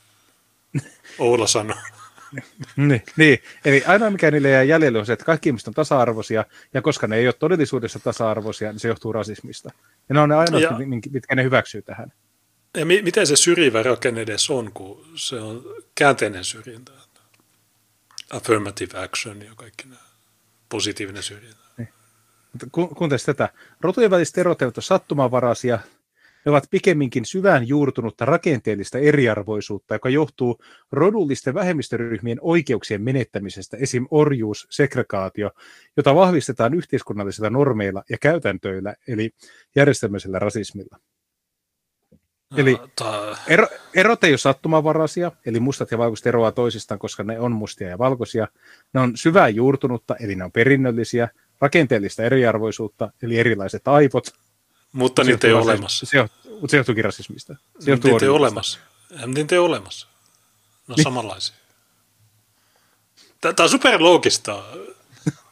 Oula 1.19 1.47
sanoi. 1.47 1.75
niin, 2.75 3.03
niin, 3.17 3.39
eli 3.65 3.83
ainoa 3.87 4.09
mikä 4.09 4.31
niille 4.31 4.49
jää 4.49 4.63
jäljelle 4.63 4.99
on 4.99 5.05
se, 5.05 5.13
että 5.13 5.25
kaikki 5.25 5.49
ihmiset 5.49 5.67
on 5.67 5.73
tasa-arvoisia, 5.73 6.45
ja 6.73 6.81
koska 6.81 7.07
ne 7.07 7.15
ei 7.15 7.27
ole 7.27 7.33
todellisuudessa 7.33 7.99
tasa-arvoisia, 7.99 8.71
niin 8.71 8.79
se 8.79 8.87
johtuu 8.87 9.13
rasismista. 9.13 9.69
Ja 10.09 10.15
ne 10.15 10.19
on 10.19 10.29
ne 10.29 10.35
ainoat, 10.35 10.63
ja, 10.63 10.71
mitkä 11.11 11.35
ne 11.35 11.43
hyväksyy 11.43 11.81
tähän. 11.81 12.11
Ja 12.77 12.85
mi- 12.85 13.01
miten 13.01 13.27
se 13.27 13.35
syrjivä 13.35 13.83
rakenne 13.83 14.21
edes 14.21 14.49
on, 14.49 14.71
kun 14.73 15.05
se 15.15 15.35
on 15.39 15.63
käänteinen 15.95 16.43
syrjintä? 16.43 16.91
Affirmative 18.33 18.99
action 18.99 19.41
ja 19.41 19.51
kaikki 19.55 19.83
nämä 19.87 20.01
positiivinen 20.69 21.23
syrjintä. 21.23 21.59
Niin. 21.77 21.89
Kuuntele 22.71 23.19
tätä. 23.25 23.49
Rotujen 23.81 24.11
väliset 24.11 24.37
erot 24.37 24.61
eivät 24.61 24.77
ole 24.77 24.83
sattumanvaraisia, 24.83 25.79
ne 26.45 26.51
ovat 26.51 26.63
pikemminkin 26.71 27.25
syvään 27.25 27.67
juurtunutta 27.67 28.25
rakenteellista 28.25 28.97
eriarvoisuutta, 28.97 29.95
joka 29.95 30.09
johtuu 30.09 30.61
rodullisten 30.91 31.53
vähemmistöryhmien 31.53 32.37
oikeuksien 32.41 33.01
menettämisestä, 33.01 33.77
esim. 33.77 34.07
orjuus, 34.11 34.67
segregaatio, 34.69 35.51
jota 35.97 36.15
vahvistetaan 36.15 36.73
yhteiskunnallisilla 36.73 37.49
normeilla 37.49 38.03
ja 38.09 38.17
käytäntöillä, 38.21 38.95
eli 39.07 39.31
järjestelmäisellä 39.75 40.39
rasismilla. 40.39 40.99
Eli 42.57 42.77
ero, 43.47 43.67
erot 43.95 44.23
ei 44.23 44.31
ole 44.31 44.37
sattumanvaraisia, 44.37 45.31
eli 45.45 45.59
mustat 45.59 45.91
ja 45.91 45.97
valkoiset 45.97 46.27
eroaa 46.27 46.51
toisistaan, 46.51 46.99
koska 46.99 47.23
ne 47.23 47.39
on 47.39 47.51
mustia 47.51 47.89
ja 47.89 47.97
valkoisia. 47.97 48.47
Ne 48.93 48.99
on 48.99 49.17
syvään 49.17 49.55
juurtunutta, 49.55 50.15
eli 50.19 50.35
ne 50.35 50.43
on 50.43 50.51
perinnöllisiä, 50.51 51.29
rakenteellista 51.61 52.23
eriarvoisuutta, 52.23 53.11
eli 53.21 53.39
erilaiset 53.39 53.87
aivot, 53.87 54.33
mutta 54.95 55.23
niitä 55.23 55.47
ei 55.47 55.53
ole 55.53 55.63
olemassa. 55.63 56.05
Se, 56.05 56.29
mutta 56.49 56.71
se 56.71 56.77
johtuukin 56.77 57.03
rasismista. 57.03 57.55
Se 57.79 57.91
johtuu 57.91 58.11
niitä 58.11 58.25
ei 58.25 58.29
ole 58.29 58.37
olemassa. 58.37 58.79
Niitä 59.25 59.55
ei 59.55 59.59
ole 59.59 59.67
olemassa. 59.67 60.07
Ne 60.87 60.91
on 60.91 60.95
niin. 60.95 61.03
samanlaisia. 61.03 61.55
Tämä 63.41 63.53
on 63.59 63.69
superloogista. 63.69 64.63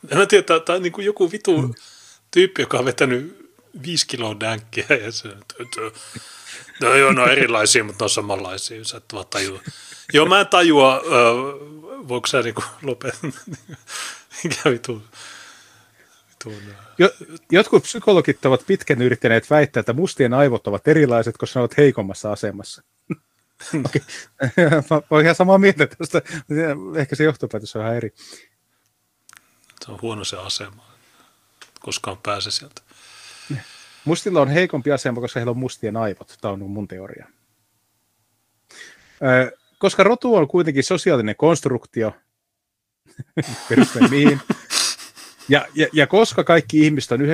En 0.09 0.17
mä 0.17 0.25
tiedä, 0.25 0.59
tämä 0.59 0.75
on 0.75 0.81
niin 0.81 0.93
kuin 0.93 1.05
joku 1.05 1.31
vitu 1.31 1.61
mm. 1.61 1.73
tyyppi, 2.31 2.61
joka 2.61 2.80
on 2.80 2.85
vetänyt 2.85 3.51
viisi 3.85 4.07
kiloa 4.07 4.39
dänkkiä 4.39 4.85
ja 5.03 5.11
se, 5.11 5.30
no 6.81 6.95
joo, 6.95 7.11
ne 7.11 7.22
on 7.22 7.31
erilaisia, 7.31 7.83
mutta 7.83 8.03
ne 8.03 8.05
on 8.05 8.09
samanlaisia, 8.09 8.85
sä 8.85 8.97
et 8.97 9.13
vaan 9.13 9.25
tajua. 9.30 9.59
Joo, 10.13 10.25
mä 10.25 10.39
en 10.39 10.47
tajua, 10.47 11.01
voiko 12.07 12.27
sä 12.27 12.41
niin 12.41 12.55
lopettaa, 12.81 13.30
mikä 14.43 14.72
vitu 14.72 15.03
jotkut 17.51 17.83
psykologit 17.83 18.45
ovat 18.45 18.63
pitkän 18.67 19.01
yrittäneet 19.01 19.49
väittää, 19.49 19.80
että 19.80 19.93
mustien 19.93 20.33
aivot 20.33 20.67
ovat 20.67 20.88
erilaiset, 20.88 21.38
koska 21.38 21.59
ne 21.59 21.61
ovat 21.61 21.77
heikommassa 21.77 22.31
asemassa. 22.31 22.83
okay. 23.85 24.01
Mä 24.89 25.01
olen 25.09 25.25
ihan 25.25 25.35
samaa 25.35 25.57
mieltä 25.57 25.88
tästä. 25.88 26.22
Ehkä 26.97 27.15
se 27.15 27.23
johtopäätös 27.23 27.75
on 27.75 27.81
ihan 27.81 27.95
eri. 27.95 28.13
Se 29.85 29.91
on 29.91 30.01
huono 30.01 30.23
se 30.23 30.38
asema. 30.38 30.85
Koskaan 31.80 32.17
pääse 32.23 32.51
sieltä. 32.51 32.81
Mustilla 34.05 34.41
on 34.41 34.49
heikompi 34.49 34.91
asema, 34.91 35.22
koska 35.22 35.39
heillä 35.39 35.51
on 35.51 35.57
mustien 35.57 35.97
aivot. 35.97 36.38
Tämä 36.41 36.51
on 36.51 36.59
mun 36.59 36.88
teoria. 36.88 37.27
Koska 39.80 40.03
rotu 40.03 40.35
on 40.35 40.47
kuitenkin 40.47 40.83
sosiaalinen 40.83 41.35
konstruktio, 41.35 42.15
perustuen 43.69 44.09
mihin, 44.09 44.41
ja, 45.49 45.65
ja, 45.75 45.88
ja 45.93 46.07
koska 46.07 46.43
kaikki 46.43 46.85
ihmiset 46.85 47.11
on 47.11 47.19
99,9 47.19 47.25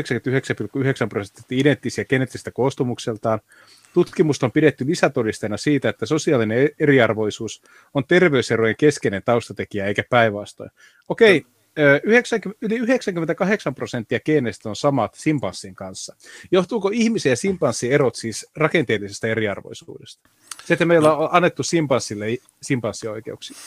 prosenttisesti 1.09 1.59
identtisiä 1.59 2.05
geneettisestä 2.05 2.51
koostumukseltaan, 2.51 3.39
tutkimusta 3.93 4.45
on 4.45 4.51
pidetty 4.51 4.85
lisätodisteena 4.87 5.57
siitä, 5.57 5.89
että 5.89 6.05
sosiaalinen 6.05 6.65
e- 6.65 6.69
eriarvoisuus 6.79 7.61
on 7.93 8.03
terveyserojen 8.07 8.75
keskeinen 8.77 9.21
taustatekijä 9.25 9.85
eikä 9.85 10.03
päinvastoin. 10.09 10.71
Okei, 11.09 11.45
90, 12.03 12.65
yli 12.65 12.75
98 12.75 13.75
prosenttia 13.75 14.19
geeneistä 14.19 14.69
on 14.69 14.75
samat 14.75 15.15
simpanssin 15.15 15.75
kanssa. 15.75 16.15
Johtuuko 16.51 16.89
ihmisiä 16.93 17.31
ja 17.31 17.35
simpanssin 17.35 17.91
erot 17.91 18.15
siis 18.15 18.47
rakenteellisesta 18.55 19.27
eriarvoisuudesta? 19.27 20.29
Se, 20.65 20.73
että 20.73 20.85
meillä 20.85 21.17
on 21.17 21.29
annettu 21.31 21.63
simpanssille 21.63 22.25
simpanssioikeuksia. 22.61 23.57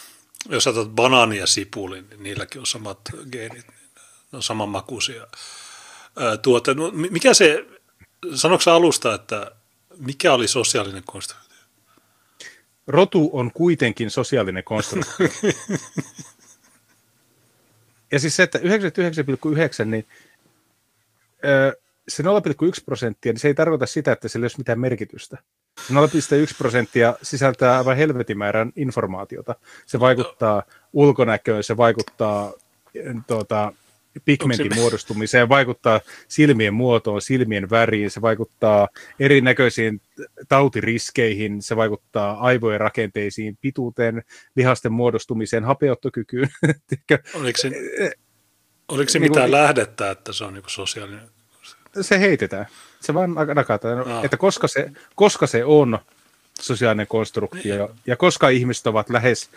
Jos 0.48 0.66
otat 0.66 0.88
banaania 0.88 1.40
ja 1.40 1.46
sipulin, 1.46 2.06
niin 2.10 2.22
niilläkin 2.22 2.60
on 2.60 2.66
samat 2.66 3.00
geenit 3.32 3.66
on 4.32 4.42
samanmakuisia. 4.42 5.26
Tuota, 6.42 6.74
no, 6.74 6.90
mikä 6.92 7.34
se, 7.34 7.66
sanoksi 8.34 8.70
alusta, 8.70 9.14
että 9.14 9.50
mikä 9.98 10.32
oli 10.32 10.48
sosiaalinen 10.48 11.02
konstruktio? 11.06 11.58
Rotu 12.86 13.30
on 13.32 13.52
kuitenkin 13.52 14.10
sosiaalinen 14.10 14.64
konstruktio. 14.64 15.28
ja 18.12 18.20
siis 18.20 18.36
se, 18.36 18.42
että 18.42 18.58
99,9, 18.58 19.84
niin 19.84 20.06
se 22.08 22.22
0,1 22.22 22.28
prosenttia, 22.84 23.32
niin 23.32 23.40
se 23.40 23.48
ei 23.48 23.54
tarkoita 23.54 23.86
sitä, 23.86 24.12
että 24.12 24.28
sillä 24.28 24.44
ei 24.44 24.46
ole 24.46 24.58
mitään 24.58 24.80
merkitystä. 24.80 25.38
0,1 25.80 25.86
prosenttia 26.58 27.14
sisältää 27.22 27.78
aivan 27.78 27.96
helvetin 27.96 28.38
määrän 28.38 28.72
informaatiota. 28.76 29.54
Se 29.86 30.00
vaikuttaa 30.00 30.62
ulkonäköön, 30.92 31.64
se 31.64 31.76
vaikuttaa 31.76 32.52
tuota, 33.26 33.72
pigmentin 34.24 34.74
se- 34.74 34.80
muodostumiseen, 34.80 35.48
vaikuttaa 35.48 36.00
silmien 36.28 36.74
muotoon, 36.74 37.22
silmien 37.22 37.70
väriin, 37.70 38.10
se 38.10 38.20
vaikuttaa 38.22 38.88
erinäköisiin 39.20 40.00
tautiriskeihin, 40.48 41.62
se 41.62 41.76
vaikuttaa 41.76 42.40
aivojen 42.40 42.80
rakenteisiin, 42.80 43.58
pituuteen, 43.60 44.22
lihasten 44.56 44.92
muodostumiseen, 44.92 45.64
hapeuttokykyyn. 45.64 46.48
Oliko 47.34 47.58
se, 47.58 47.70
oliko 48.88 49.10
se 49.10 49.18
Niin 49.18 49.32
kuin- 49.32 49.38
mitään 49.42 49.50
lähdettä, 49.50 50.10
että 50.10 50.32
se 50.32 50.44
on 50.44 50.54
niin 50.54 50.64
sosiaalinen? 50.66 51.28
se 52.00 52.18
heitetään. 52.20 52.66
Se 53.00 53.14
vaan 53.14 53.34
nakataan, 53.54 54.08
Aa. 54.08 54.24
että 54.24 54.36
koska 54.36 54.68
se, 54.68 54.90
koska 55.14 55.46
se 55.46 55.64
on 55.64 55.98
sosiaalinen 56.62 57.06
konstruktio, 57.06 57.90
ja 58.06 58.16
koska 58.16 58.48
ihmiset 58.48 58.86
ovat 58.86 59.10
lähes, 59.10 59.50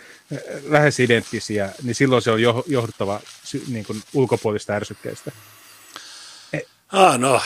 lähes 0.63 0.99
identtisiä, 0.99 1.69
niin 1.83 1.95
silloin 1.95 2.21
se 2.21 2.31
on 2.31 2.41
jo- 2.41 2.63
johduttava 2.67 3.19
niin 3.67 3.85
kuin 3.85 4.03
ulkopuolista 4.13 4.73
ärsykkeistä. 4.73 5.31
Ah, 6.91 7.19
no, 7.19 7.41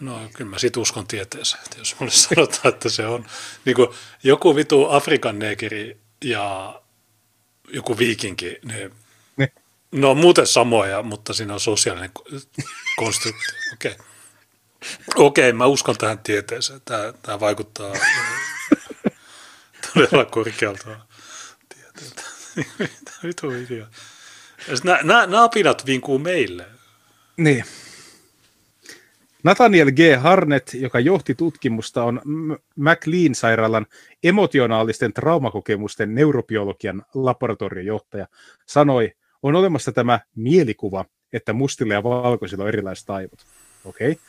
no, 0.00 0.20
kyllä 0.34 0.50
mä 0.50 0.58
sit 0.58 0.76
uskon 0.76 1.06
tieteeseen, 1.06 1.62
että 1.64 1.78
jos 1.78 1.96
mulle 2.00 2.12
sanotaan, 2.12 2.74
että 2.74 2.88
se 2.88 3.06
on 3.06 3.26
niin 3.64 3.76
kuin 3.76 3.88
joku 4.22 4.56
vitu 4.56 4.86
Afrikan 4.90 5.38
negeri 5.38 5.96
ja 6.24 6.80
joku 7.68 7.98
viikinki, 7.98 8.58
ne, 8.64 8.90
Niin. 9.36 9.52
ne 9.92 10.06
on 10.06 10.16
muuten 10.16 10.46
samoja, 10.46 11.02
mutta 11.02 11.32
siinä 11.34 11.54
on 11.54 11.60
sosiaalinen 11.60 12.10
ko- 12.18 12.40
konstruktio. 12.96 13.54
Okei. 13.72 13.92
Okay. 13.92 14.06
Okei, 15.16 15.52
mä 15.52 15.66
uskon 15.66 15.96
tähän 15.98 16.18
tieteeseen. 16.18 16.80
Tämä, 16.84 17.12
tämä 17.22 17.40
vaikuttaa 17.40 17.92
todella 19.94 20.24
korkealta 20.24 21.00
vitu 23.22 23.50
idiot. 23.50 23.88
Ja 24.68 24.76
sit 24.76 24.84
Nämä, 24.84 25.26
nämä, 25.26 25.44
apinat 25.44 25.86
vinkuu 25.86 26.18
meille. 26.18 26.66
Niin. 27.36 27.64
Nathaniel 29.42 29.90
G. 29.90 29.98
Harnett, 30.20 30.74
joka 30.74 31.00
johti 31.00 31.34
tutkimusta, 31.34 32.04
on 32.04 32.20
McLean-sairaalan 32.76 33.86
emotionaalisten 34.22 35.12
traumakokemusten 35.12 36.14
neurobiologian 36.14 37.02
laboratoriojohtaja, 37.14 38.26
sanoi, 38.66 39.12
on 39.42 39.54
olemassa 39.54 39.92
tämä 39.92 40.20
mielikuva, 40.36 41.04
että 41.32 41.52
mustilla 41.52 41.94
ja 41.94 42.02
valkoisilla 42.02 42.64
on 42.64 42.68
erilaiset 42.68 43.10
aivot. 43.10 43.46
Okei. 43.84 44.10
Okay. 44.10 44.24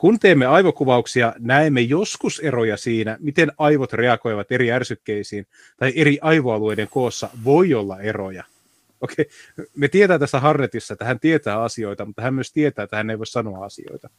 Kun 0.00 0.18
teemme 0.20 0.46
aivokuvauksia, 0.46 1.32
näemme 1.38 1.80
joskus 1.80 2.38
eroja 2.38 2.76
siinä, 2.76 3.16
miten 3.20 3.52
aivot 3.58 3.92
reagoivat 3.92 4.52
eri 4.52 4.72
ärsykkeisiin, 4.72 5.46
tai 5.76 5.92
eri 5.96 6.18
aivoalueiden 6.20 6.88
koossa 6.88 7.28
voi 7.44 7.74
olla 7.74 8.00
eroja. 8.00 8.44
Okei, 9.00 9.28
me 9.76 9.88
tietää 9.88 10.18
tässä 10.18 10.40
Harnetissa, 10.40 10.94
että 10.94 11.04
hän 11.04 11.20
tietää 11.20 11.62
asioita, 11.62 12.04
mutta 12.04 12.22
hän 12.22 12.34
myös 12.34 12.52
tietää, 12.52 12.82
että 12.82 12.96
hän 12.96 13.10
ei 13.10 13.18
voi 13.18 13.26
sanoa 13.26 13.64
asioita. 13.64 14.10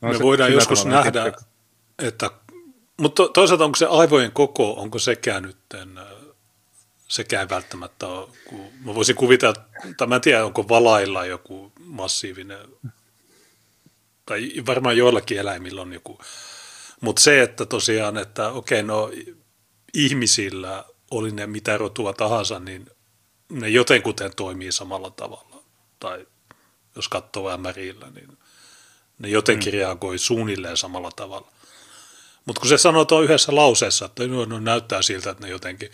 No, 0.00 0.12
Me 0.12 0.18
voidaan 0.18 0.52
joskus 0.52 0.86
nähdä, 0.86 1.22
tietää. 1.22 1.32
että, 1.98 2.30
mutta 3.00 3.22
to- 3.22 3.28
toisaalta 3.28 3.64
onko 3.64 3.76
se 3.76 3.86
aivojen 3.86 4.32
koko, 4.32 4.72
onko 4.72 4.98
sekään 4.98 5.42
nyt, 5.42 5.56
sekään 7.08 7.48
välttämättä 7.48 8.06
ole, 8.06 8.28
kun 8.48 8.60
mä 8.84 8.94
voisin 8.94 9.16
kuvitella, 9.16 9.54
tai 9.96 10.06
mä 10.06 10.14
en 10.14 10.20
tiedä, 10.20 10.44
onko 10.44 10.68
valailla 10.68 11.26
joku 11.26 11.72
massiivinen, 11.80 12.58
tai 14.26 14.52
varmaan 14.66 14.96
joillakin 14.96 15.38
eläimillä 15.38 15.82
on 15.82 15.92
joku, 15.92 16.18
mutta 17.00 17.22
se, 17.22 17.42
että 17.42 17.66
tosiaan, 17.66 18.18
että 18.18 18.48
okei, 18.48 18.82
no 18.82 19.10
ihmisillä 19.94 20.84
oli 21.10 21.32
ne 21.32 21.46
mitä 21.46 21.78
rotua 21.78 22.12
tahansa, 22.12 22.60
niin 22.60 22.86
ne 23.48 23.68
jotenkuten 23.68 24.36
toimii 24.36 24.72
samalla 24.72 25.10
tavalla, 25.10 25.62
tai 26.00 26.26
jos 26.96 27.08
katsoo 27.08 27.58
MRillä, 27.58 28.10
niin 28.10 28.38
ne 29.18 29.28
jotenkin 29.28 29.72
mm. 29.72 29.78
reagoi 29.78 30.18
suunnilleen 30.18 30.76
samalla 30.76 31.10
tavalla. 31.16 31.52
Mutta 32.44 32.60
kun 32.60 32.68
se 32.68 32.78
sanoo 32.78 33.04
tuon 33.04 33.24
yhdessä 33.24 33.54
lauseessa, 33.54 34.04
että 34.04 34.26
no, 34.26 34.44
no, 34.44 34.60
näyttää 34.60 35.02
siltä, 35.02 35.30
että 35.30 35.44
ne 35.44 35.50
jotenkin, 35.50 35.90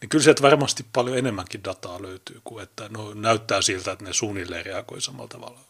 niin 0.00 0.08
kyllä 0.08 0.24
sieltä 0.24 0.42
varmasti 0.42 0.86
paljon 0.92 1.18
enemmänkin 1.18 1.64
dataa 1.64 2.02
löytyy 2.02 2.40
kuin 2.44 2.62
että 2.62 2.88
no, 2.88 3.14
näyttää 3.14 3.62
siltä, 3.62 3.92
että 3.92 4.04
ne 4.04 4.12
suunnilleen 4.12 4.66
reagoi 4.66 5.00
samalla 5.00 5.28
tavalla. 5.28 5.60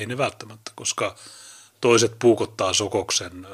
Ei 0.00 0.06
ne 0.06 0.18
välttämättä, 0.18 0.72
koska 0.74 1.16
toiset 1.80 2.12
puukottaa 2.18 2.72
sokoksen. 2.72 3.46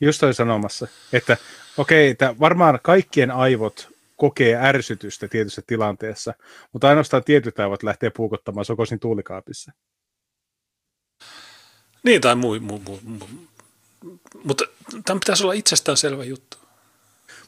Just 0.00 0.20
toi 0.20 0.34
sanomassa, 0.34 0.88
että 1.12 1.36
okei, 1.76 2.10
että 2.10 2.34
varmaan 2.40 2.78
kaikkien 2.82 3.30
aivot 3.30 3.88
kokee 4.16 4.56
ärsytystä 4.56 5.28
tietyssä 5.28 5.62
tilanteessa, 5.66 6.34
mutta 6.72 6.88
ainoastaan 6.88 7.24
tietyt 7.24 7.60
aivot 7.60 7.82
lähtee 7.82 8.10
puukottamaan 8.10 8.64
sokosin 8.64 9.00
tuulikaapissa. 9.00 9.72
Niin, 12.02 12.20
tai 12.20 12.34
muu, 12.34 12.60
muu, 12.60 12.82
muu, 12.84 13.00
muu. 13.02 13.28
Mutta 14.44 14.64
tämän 15.04 15.20
pitäisi 15.20 15.42
olla 15.42 15.52
itsestäänselvä 15.52 16.24
juttu. 16.24 16.56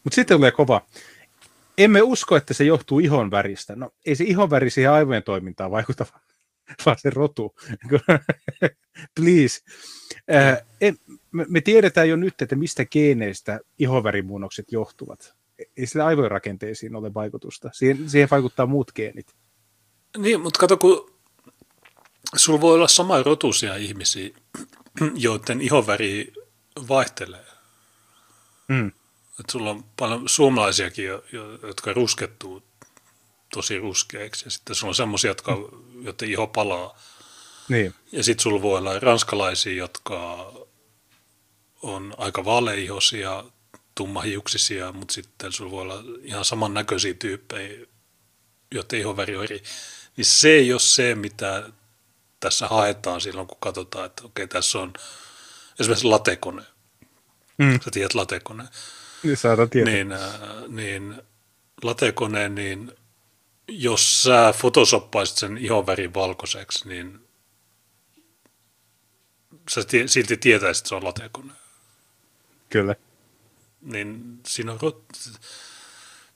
Mutta 0.05 0.15
sitten 0.15 0.37
tulee 0.37 0.51
kova. 0.51 0.87
Emme 1.79 2.03
usko, 2.03 2.37
että 2.37 2.55
se 2.55 2.65
johtuu 2.65 2.99
ihon 2.99 3.31
väristä. 3.31 3.77
No 3.77 3.91
ei 4.07 4.17
se 4.17 4.25
ihon 4.25 4.51
väri 4.51 4.71
siihen 4.71 4.93
aivojen 4.93 5.23
toimintaan 5.23 5.71
vaikuta, 5.71 6.07
vaan 6.87 6.97
se 6.99 7.11
rotu. 7.11 7.55
Please. 9.17 9.61
Äh, 10.35 10.63
en, 10.81 10.97
me, 11.33 11.47
me 11.49 11.61
tiedetään 11.61 12.09
jo 12.09 12.17
nyt, 12.17 12.43
että 12.43 12.57
mistä 12.57 12.85
geeneistä 12.85 13.61
ihonvärimuunnokset 13.79 14.73
johtuvat. 14.73 15.35
Ei 15.77 15.87
sillä 15.87 16.07
aivojen 16.07 16.31
rakenteisiin 16.31 16.97
ole 16.97 17.15
vaikutusta. 17.15 17.71
Siihen, 17.73 18.11
siihen 18.11 18.29
vaikuttaa 18.31 18.67
muut 18.67 18.93
geenit. 18.93 19.27
Niin, 20.19 20.41
mutta 20.41 20.59
kato, 20.59 20.77
kun 20.77 21.13
sulla 22.37 22.61
voi 22.61 22.75
olla 22.75 22.89
sama 22.89 23.23
rotuisia 23.23 23.77
ihmisiä, 23.77 24.31
joiden 25.15 25.61
ihonväri 25.61 26.33
vaihtelee. 26.89 27.47
Mm. 28.69 28.93
Et 29.41 29.51
sulla 29.51 29.71
on 29.71 29.85
paljon 29.99 30.29
suomalaisiakin, 30.29 31.05
jo- 31.05 31.25
jo- 31.33 31.59
jotka 31.67 31.93
ruskettuu 31.93 32.63
tosi 33.55 33.79
ruskeiksi, 33.79 34.45
ja 34.45 34.51
sitten 34.51 34.77
sulla 34.77 34.91
on 34.91 34.95
semmoisia, 34.95 35.31
jotka, 35.31 35.57
joiden 36.03 36.31
iho 36.31 36.47
palaa. 36.47 36.99
Niin. 37.69 37.95
Ja 38.13 38.25
sitten 38.25 38.43
sulla 38.43 38.63
voi 38.63 38.79
olla 38.79 38.99
ranskalaisia, 38.99 39.73
jotka 39.73 40.53
on 41.83 42.15
aika 42.19 42.45
vaaleihoisia, 42.45 43.45
tummahiuksisia, 43.95 44.93
mutta 44.93 45.15
sitten 45.15 45.53
sulla 45.53 45.71
voi 45.71 45.83
olla 45.83 46.05
ihan 46.23 46.45
samannäköisiä 46.45 47.15
tyyppejä, 47.15 47.87
joiden 48.75 49.01
ihonväri 49.01 49.37
on 49.37 49.45
eri. 49.45 49.63
Niin 50.17 50.25
se 50.25 50.49
ei 50.49 50.73
ole 50.73 50.81
se, 50.81 51.15
mitä 51.15 51.71
tässä 52.41 52.69
haetaan 52.69 53.21
silloin, 53.21 53.47
kun 53.47 53.59
katsotaan, 53.61 54.07
että 54.07 54.23
okei, 54.25 54.49
tässä 54.49 54.79
on 54.79 54.93
esimerkiksi 55.81 56.07
latekone. 56.07 56.63
Mm. 57.59 57.81
Sä 57.85 57.91
tiedät 57.91 58.15
latekone. 58.15 58.65
Niin 59.23 59.37
saadaan 59.37 59.71
tietää. 59.71 59.95
Niin, 59.95 60.13
äh, 60.13 60.21
niin 60.69 61.23
latekone, 61.83 62.49
niin 62.49 62.93
jos 63.69 64.23
sä 64.23 64.55
photosoppaisit 64.61 65.37
sen 65.37 65.59
ihonvärin 65.59 66.15
valkoiseksi, 66.15 66.89
niin 66.89 67.21
sä 69.71 69.81
silti 70.07 70.37
tietäisit, 70.37 70.81
että 70.81 70.89
se 70.89 70.95
on 70.95 71.05
latekone. 71.05 71.53
Kyllä. 72.71 72.95
Niin 73.83 74.41
siinä 74.47 74.73
on... 74.73 74.79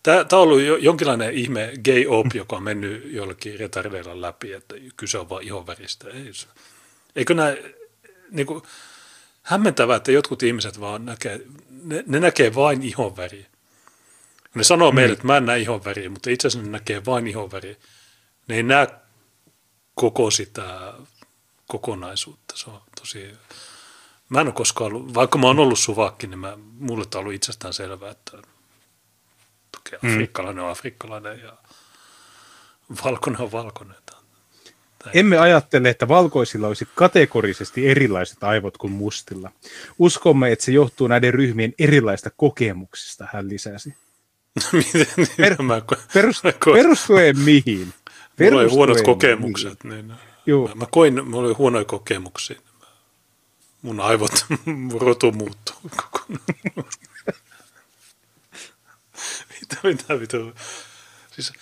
Tämä, 0.03 0.25
tämä 0.25 0.43
on 0.43 0.49
ollut 0.49 0.63
jo, 0.63 0.77
jonkinlainen 0.77 1.35
ihme 1.35 1.73
gay 1.85 2.07
op, 2.09 2.27
joka 2.35 2.57
on 2.57 2.63
mennyt 2.63 3.13
jollakin 3.13 3.59
retardeilla 3.59 4.21
läpi, 4.21 4.53
että 4.53 4.75
kyse 4.97 5.19
on 5.19 5.29
vain 5.29 5.47
ihonväristä. 5.47 6.09
Ei, 6.09 6.35
se- 6.35 6.47
eikö 7.17 7.35
nämä, 7.35 7.55
niin 8.31 8.47
kuin, 8.47 8.63
hämmentävää, 9.43 9.97
että 9.97 10.13
jotkut 10.13 10.43
ihmiset 10.43 10.81
vaan 10.81 11.05
näkee, 11.05 11.41
ne, 11.83 12.05
ne 12.07 12.21
näkee 12.21 12.55
vain 12.55 12.83
ihonväriä. 12.83 13.47
Ne 14.57 14.65
sanoo 14.65 14.93
meille, 14.93 15.13
että 15.13 15.27
mä 15.27 15.37
en 15.37 15.47
näe 15.47 15.59
ihonväriä, 15.59 16.11
mutta 16.11 16.31
itse 16.31 16.49
asiassa 16.49 16.67
ne 16.67 16.73
näkee 16.73 17.05
vain 17.05 17.27
ihonväriä. 17.27 17.77
Ne 18.49 18.57
ei 18.57 18.63
näe 18.63 18.89
koko 19.95 20.31
sitä 20.31 20.95
kokonaisuutta. 21.67 22.57
Se 22.57 22.71
on 22.71 22.81
tosi... 23.01 23.33
Mä 24.29 24.41
en 24.41 24.47
ole 24.47 24.55
koskaan 24.55 24.93
ollut, 24.93 25.15
vaikka 25.15 25.39
mä 25.39 25.47
oon 25.47 25.59
ollut 25.59 25.79
suvakki, 25.79 26.27
niin 26.27 26.39
mä, 26.39 26.59
mulle 26.79 27.05
on 27.15 27.21
ollut 27.21 27.35
itsestään 27.35 27.75
selvää, 27.75 28.11
että 28.11 28.33
toki 29.73 29.97
afrikkalainen 29.97 30.65
on 30.65 30.71
afrikkalainen 30.71 31.41
ja 31.41 31.57
valkoinen 33.05 33.41
on 33.41 33.53
valkoinen. 33.53 33.97
Emme 35.15 35.39
ajattele, 35.39 35.89
että 35.89 36.09
valkoisilla 36.09 36.67
olisi 36.67 36.89
kategorisesti 36.95 37.89
erilaiset 37.89 38.45
aivot 38.45 38.77
kuin 38.77 38.93
mustilla. 38.93 39.53
Uskomme, 39.99 40.53
että 40.53 40.65
se 40.65 40.73
johtuu 40.73 41.07
näiden 41.07 41.35
ryhmien 41.35 41.75
erilaista 41.79 42.31
kokemuksista, 42.37 43.29
hän 43.33 43.49
lisäsi. 43.49 43.95
Miten, 44.73 45.07
niin, 45.17 45.29
Per- 45.37 45.63
mä, 45.63 45.83
Perus, 46.15 46.45
mä 46.45 46.51
koin- 46.51 46.75
perustuen 46.77 47.39
mihin? 47.39 47.79
Mulla 47.79 47.91
oli 47.91 47.95
Perustuen 48.37 48.71
huonot 48.71 48.95
mihin? 48.95 49.05
kokemukset. 49.05 49.85
Niin, 49.85 50.13
Juu. 50.47 50.69
mä, 50.69 50.75
mä 50.75 50.87
koin, 50.91 51.29
mulla 51.29 51.47
oli 51.47 51.55
huonoja 51.55 51.85
kokemuksia. 51.85 52.61
Mun 53.83 54.01
aivot, 54.01 54.33
mun 54.65 55.01
rotu 55.07 55.33
muuttuu 55.33 55.75
kokonaan. 55.97 56.45
mitä, 59.61 59.77
mitä, 59.85 60.15
mitä. 60.17 60.37
Siis, 61.31 61.53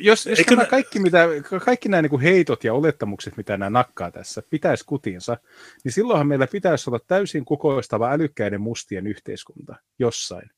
Jos, 0.00 0.26
jos 0.26 0.38
nämä 0.50 0.64
kaikki, 0.66 0.98
mitä, 0.98 1.28
kaikki 1.64 1.88
nämä 1.88 2.02
niin 2.02 2.20
heitot 2.20 2.64
ja 2.64 2.74
olettamukset, 2.74 3.36
mitä 3.36 3.56
nämä 3.56 3.70
nakkaa 3.70 4.10
tässä, 4.10 4.42
pitäisi 4.50 4.84
kutinsa, 4.84 5.36
niin 5.84 5.92
silloinhan 5.92 6.26
meillä 6.26 6.46
pitäisi 6.46 6.90
olla 6.90 7.00
täysin 7.06 7.44
kukoistava 7.44 8.12
älykkäiden 8.12 8.60
mustien 8.60 9.06
yhteiskunta 9.06 9.74
jossain. 9.98 10.50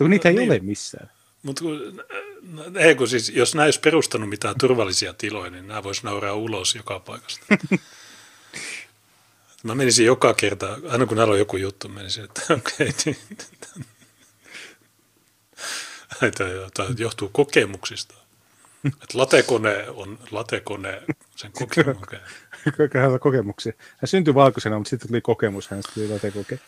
Mutta 0.00 0.08
niitä 0.08 0.28
ei 0.28 0.34
niin. 0.34 0.50
ole 0.50 0.58
missään. 0.58 1.10
Mutta 1.42 1.64
ei 2.78 2.94
kun 2.94 3.08
siis, 3.08 3.28
jos 3.28 3.54
näin 3.54 3.66
olisi 3.66 3.80
perustanut 3.80 4.28
mitään 4.28 4.54
turvallisia 4.60 5.14
tiloja, 5.14 5.50
niin 5.50 5.68
nämä 5.68 5.82
voisi 5.82 6.04
nauraa 6.04 6.34
ulos 6.34 6.74
joka 6.74 7.00
paikasta. 7.00 7.46
Mä 9.62 9.74
menisin 9.74 10.06
joka 10.06 10.34
kerta, 10.34 10.78
aina 10.88 11.06
kun 11.06 11.16
näillä 11.16 11.32
on 11.32 11.38
joku 11.38 11.56
juttu, 11.56 11.88
menisin, 11.88 12.24
että 12.24 12.42
okei, 12.54 12.88
okay, 12.88 13.14
Tämä 16.74 16.88
johtuu 16.98 17.28
kokemuksista. 17.28 18.14
Että 18.84 19.18
latekone 19.18 19.88
on 19.88 20.18
latekone 20.30 21.02
sen 21.36 21.52
kokemuksen. 21.52 22.20
Hänellä 22.94 23.18
kokemuksia. 23.18 23.72
Hän 23.78 24.08
syntyi 24.08 24.34
valkoisena, 24.34 24.78
mutta 24.78 24.90
sitten 24.90 25.08
tuli 25.08 25.20
kokemus, 25.20 25.68
hän 25.68 25.82
tuli 25.94 26.08
latekoke. 26.08 26.58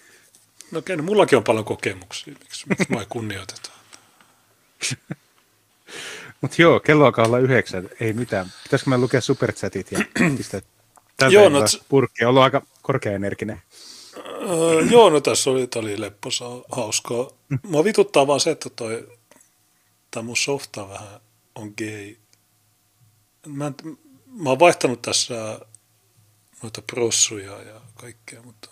No 0.75 0.78
okei, 0.78 0.97
no 0.97 1.03
mullakin 1.03 1.39
on 1.39 1.44
paljon 1.44 1.65
kokemuksia, 1.65 2.35
miksi, 2.41 2.67
mä 2.89 3.01
ei 3.01 3.07
kunnioiteta. 3.09 3.70
mutta 6.41 6.62
joo, 6.62 6.81
kello 6.81 7.05
alkaa 7.05 7.27
olla 7.27 7.39
yhdeksän, 7.39 7.89
ei 8.01 8.12
mitään. 8.12 8.53
Pitäisikö 8.62 8.91
mä 8.91 8.99
lukea 8.99 9.20
superchatit 9.20 9.93
ja 9.93 9.99
pistää 10.36 10.61
tältä 11.17 11.35
joo, 11.35 11.49
no, 11.49 11.61
purkki? 11.89 12.25
On 12.25 12.28
ollut 12.28 12.43
aika 12.43 12.62
korkeaenerginen. 12.83 13.62
Öö, 14.17 14.81
joo, 14.91 15.11
no 15.11 15.20
tässä 15.20 15.51
oli, 15.51 15.69
oli 15.77 16.01
lepposa, 16.01 16.44
hauskaa. 16.73 17.31
Mua 17.62 17.85
vituttaa 17.85 18.27
vaan 18.27 18.41
se, 18.41 18.51
että 18.51 18.70
toi 18.70 19.09
tämä 20.11 20.25
mun 20.25 20.36
softa 20.36 20.89
vähän 20.89 21.20
on 21.55 21.75
gay. 21.78 22.17
Mä, 23.47 23.73
mä 24.27 24.49
oon 24.49 24.59
vaihtanut 24.59 25.03
tässä 25.03 25.61
noita 26.62 26.83
prossuja 26.83 27.62
ja 27.62 27.81
kaikkea, 27.94 28.43
mutta 28.43 28.69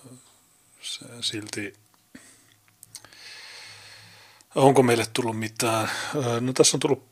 se 0.81 1.05
silti... 1.21 1.82
Onko 4.55 4.83
meille 4.83 5.07
tullut 5.13 5.39
mitään? 5.39 5.91
No 6.41 6.53
tässä 6.53 6.77
on 6.77 6.81
tullut 6.81 7.05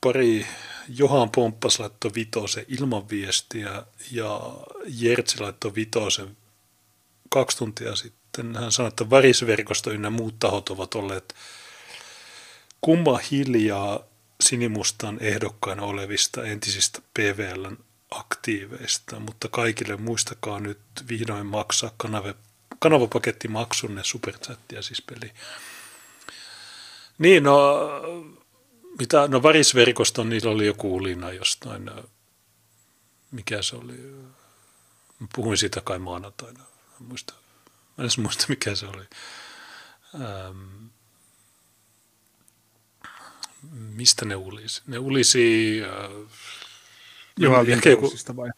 pari 0.00 0.46
Johan 0.88 1.30
Pomppas 1.30 1.80
laittoi 1.80 2.10
vitosen 2.14 2.64
ilman 2.68 3.08
viestiä 3.08 3.82
ja 4.12 4.40
Jertsi 4.86 5.40
laittoi 5.40 5.74
vitosen 5.74 6.36
kaksi 7.28 7.56
tuntia 7.56 7.96
sitten. 7.96 8.56
Hän 8.56 8.72
sanoi, 8.72 8.88
että 8.88 9.10
värisverkosto 9.10 9.90
ynnä 9.90 10.10
muut 10.10 10.38
tahot 10.38 10.68
ovat 10.68 10.94
olleet 10.94 11.34
kumma 12.80 13.20
hiljaa 13.30 14.00
sinimustan 14.40 15.18
ehdokkaana 15.20 15.82
olevista 15.82 16.44
entisistä 16.44 17.02
PVLn 17.14 17.78
aktiiveista, 18.10 19.20
mutta 19.20 19.48
kaikille 19.48 19.96
muistakaa 19.96 20.60
nyt 20.60 20.78
vihdoin 21.08 21.46
maksaa 21.46 21.90
kanavapakettimaksunne 22.78 24.04
superchattia 24.04 24.82
siis 24.82 25.02
peli. 25.02 25.32
Niin, 27.18 27.42
no, 27.42 27.78
mitä, 28.98 29.28
no 29.28 29.42
varisverkoston 29.42 30.28
niillä 30.28 30.50
oli 30.50 30.66
joku 30.66 30.96
ulina 30.96 31.32
jostain, 31.32 31.90
mikä 33.30 33.62
se 33.62 33.76
oli, 33.76 33.96
mä 35.18 35.26
puhuin 35.34 35.58
siitä 35.58 35.80
kai 35.80 35.98
maanantaina, 35.98 36.58
mä, 36.58 37.06
muista, 37.08 37.34
mä 37.96 38.04
en 38.04 38.10
muista 38.22 38.44
mikä 38.48 38.74
se 38.74 38.86
oli. 38.86 39.04
Ähm, 40.14 40.86
mistä 43.72 44.24
ne 44.24 44.36
ulisi? 44.36 44.82
Ne 44.86 44.98
ulisi... 44.98 45.80
Äh, 45.84 46.30
Juha 47.40 47.64
joku... 47.84 48.12
vai? 48.36 48.50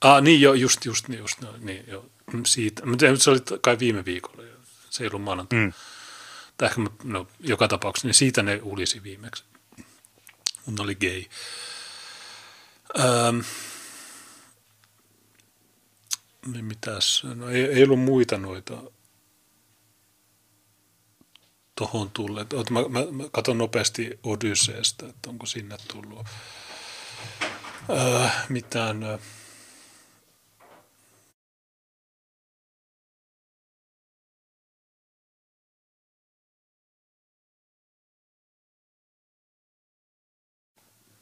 Ah, 0.00 0.22
niin 0.22 0.40
jo, 0.40 0.54
just, 0.54 0.84
just, 0.84 1.08
niin, 1.08 1.18
just, 1.18 1.40
no, 1.40 1.54
niin, 1.58 1.84
jo, 1.88 2.10
siitä. 2.46 2.86
Mutta 2.86 3.16
se 3.16 3.30
oli 3.30 3.38
kai 3.60 3.78
viime 3.78 4.04
viikolla, 4.04 4.42
se 4.90 5.04
ei 5.04 5.08
ollut 5.08 5.22
maanantai. 5.22 5.58
Mm. 5.58 5.72
Tai 6.56 6.68
ehkä, 6.68 6.80
no, 7.04 7.26
joka 7.40 7.68
tapauksessa, 7.68 8.08
niin 8.08 8.14
siitä 8.14 8.42
ne 8.42 8.60
ulisi 8.62 9.02
viimeksi. 9.02 9.44
Mun 10.66 10.80
oli 10.80 10.94
gay. 10.94 11.24
Ähm, 12.98 13.40
niin 16.52 16.64
mitäs, 16.64 17.22
no 17.34 17.48
ei, 17.48 17.64
ei 17.64 17.84
ollut 17.84 18.00
muita 18.00 18.38
noita 18.38 18.82
tuohon 21.78 22.10
tulleet. 22.10 22.54
Mä, 22.70 22.80
mä, 22.88 23.00
mä 23.10 23.24
katson 23.32 23.58
nopeasti 23.58 24.18
Odysseesta, 24.22 25.06
että 25.06 25.30
onko 25.30 25.46
sinne 25.46 25.76
tullut 25.88 26.26
öö, 27.90 28.28
mitään... 28.48 29.02
Öö, 29.02 29.18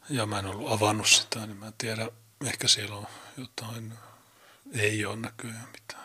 ja 0.08 0.26
mä 0.26 0.38
en 0.38 0.46
ollut 0.46 0.72
avannut 0.72 1.08
sitä, 1.08 1.46
niin 1.46 1.56
mä 1.56 1.66
en 1.66 1.74
tiedä, 1.78 2.08
ehkä 2.44 2.68
siellä 2.68 2.96
on 2.96 3.06
jotain, 3.36 3.94
ei 4.72 5.04
ole 5.06 5.16
näköjään 5.16 5.68
mitään. 5.72 6.02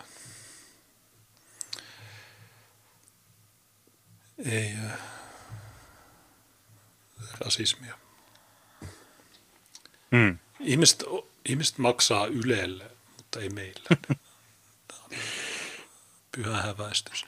ei 4.46 4.74
äh, 4.86 5.00
rasismia. 7.40 7.98
Mm. 10.12 10.38
Ihmiset, 10.60 11.04
ihmiset 11.46 11.78
maksaa 11.78 12.26
Ylelle, 12.26 12.92
mutta 13.18 13.40
ei 13.40 13.50
meillä. 13.50 13.90
pyhä 16.32 16.62
häväistys. 16.62 17.26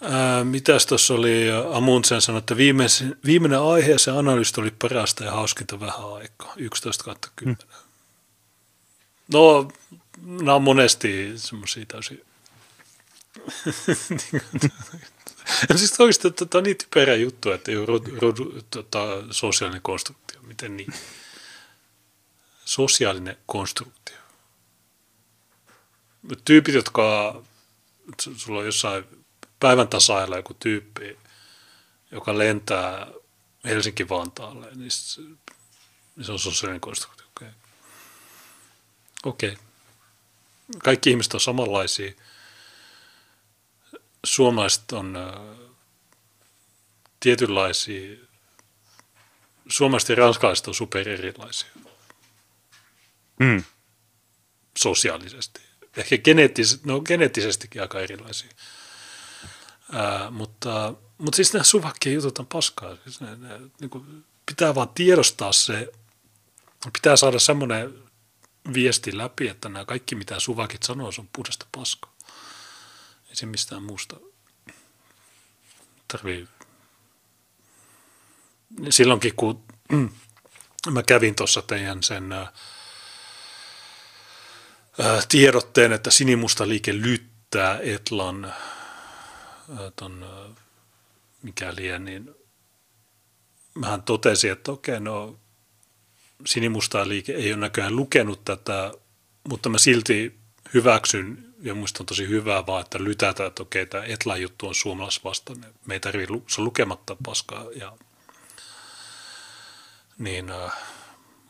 Ää, 0.00 0.44
mitäs 0.44 0.86
tuossa 0.86 1.14
oli, 1.14 1.46
Amundsen 1.72 2.20
sanoi, 2.20 2.38
että 2.38 2.56
viimeinen, 2.56 3.16
viimeinen 3.24 3.60
aihe 3.60 3.92
ja 3.92 3.98
se 3.98 4.10
analyysi 4.10 4.60
oli 4.60 4.70
parasta 4.70 5.24
ja 5.24 5.30
hauskinta 5.30 5.80
vähän 5.80 6.14
aikaa, 6.14 6.52
11 6.56 7.16
10. 7.36 7.58
Mm. 7.60 7.66
No, 9.32 9.68
nämä 10.22 10.54
on 10.54 10.62
monesti 10.62 11.32
semmoisia 11.36 11.86
täysin 11.86 12.26
siis 15.76 16.00
oikeasti 16.00 16.30
tota, 16.30 16.58
on 16.58 16.64
niin 16.64 16.76
typerä 16.76 17.14
juttu, 17.14 17.50
että 17.50 17.70
ei 17.70 17.76
ole 17.76 18.62
tota, 18.70 18.98
sosiaalinen 19.30 19.82
konstruktio. 19.82 20.40
Miten 20.42 20.76
niin? 20.76 20.92
Sosiaalinen 22.64 23.36
konstruktio. 23.46 24.16
Tyypit, 26.44 26.74
jotka, 26.74 27.42
sulla 28.36 28.58
on 28.58 28.66
jossain 28.66 29.04
päivän 29.66 29.88
tasailla 29.88 30.36
joku 30.36 30.54
tyyppi, 30.54 31.18
joka 32.10 32.38
lentää 32.38 33.06
Helsinki-Vantaalle, 33.64 34.74
niin 34.74 34.90
se, 34.90 35.22
se 36.22 36.32
on 36.32 36.38
sosiaalinen 36.38 36.80
konstruktio. 36.80 37.26
Okei. 37.26 37.48
Okay. 39.24 39.50
Okay. 39.50 39.56
Kaikki 40.78 41.10
ihmiset 41.10 41.34
on 41.34 41.40
samanlaisia– 41.40 42.12
suomalaiset 44.26 44.92
on 44.92 45.16
tietynlaisia, 47.20 48.16
suomalaiset 49.68 50.08
ja 50.08 50.14
ranskalaiset 50.14 50.68
on 50.68 50.74
super 50.74 51.08
erilaisia. 51.08 51.70
Mm. 53.40 53.64
Sosiaalisesti. 54.78 55.60
Ehkä 55.96 56.18
geneettisesti, 56.18 56.88
no 56.88 57.00
geneettisestikin 57.00 57.82
aika 57.82 58.00
erilaisia. 58.00 58.50
Ää, 59.92 60.30
mutta, 60.30 60.94
mutta 61.18 61.36
siis 61.36 61.52
nämä 61.52 61.62
suvakkien 61.64 62.14
jutut 62.14 62.38
on 62.38 62.46
paskaa. 62.46 62.96
Siis 63.04 63.20
ne, 63.20 63.36
ne, 63.36 63.60
niin 63.80 63.90
kuin 63.90 64.24
pitää 64.46 64.74
vaan 64.74 64.88
tiedostaa 64.88 65.52
se, 65.52 65.92
pitää 66.92 67.16
saada 67.16 67.38
semmoinen 67.38 67.94
viesti 68.74 69.18
läpi, 69.18 69.48
että 69.48 69.68
nämä 69.68 69.84
kaikki 69.84 70.14
mitä 70.14 70.40
suvakit 70.40 70.82
sanoo, 70.82 71.12
on 71.18 71.28
puhdasta 71.32 71.66
paskaa. 71.72 72.12
Ei 73.28 73.36
se 73.36 73.46
mistään 73.46 73.82
muusta 73.82 74.16
tarvii. 76.08 76.48
Silloinkin 78.90 79.34
kun 79.36 79.64
mä 80.90 81.02
kävin 81.02 81.34
tuossa 81.34 81.62
teidän 81.62 82.02
sen 82.02 82.34
tiedotteen, 85.28 85.92
että 85.92 86.10
sinimusta 86.10 86.68
liike 86.68 86.94
lyttää 86.94 87.78
Etlan 87.78 88.54
ton, 89.96 90.26
mikä 91.42 91.74
liian, 91.76 92.04
niin 92.04 92.34
mähän 93.74 94.02
totesin, 94.02 94.52
että 94.52 94.72
okei, 94.72 95.00
no 95.00 95.38
sinimusta 96.46 97.08
liike 97.08 97.32
ei 97.32 97.52
ole 97.52 97.60
näköjään 97.60 97.96
lukenut 97.96 98.44
tätä, 98.44 98.92
mutta 99.48 99.68
mä 99.68 99.78
silti 99.78 100.38
hyväksyn 100.74 101.54
ja 101.62 101.74
minusta 101.74 102.02
on 102.02 102.06
tosi 102.06 102.28
hyvää 102.28 102.66
vaan, 102.66 102.80
että 102.80 103.04
lytätään, 103.04 103.48
että 103.48 103.62
okei, 103.62 103.86
tämä 103.86 104.04
Etlan 104.04 104.42
juttu 104.42 104.68
on 104.68 104.74
suomalaisvastainen. 104.74 105.74
Me 105.86 105.94
ei 105.94 106.00
tarvitse, 106.00 106.34
se 106.48 106.60
lukematta 106.60 107.16
paskaa 107.24 107.64
ja 107.74 107.92
niin 110.18 110.50
äh, 110.50 110.72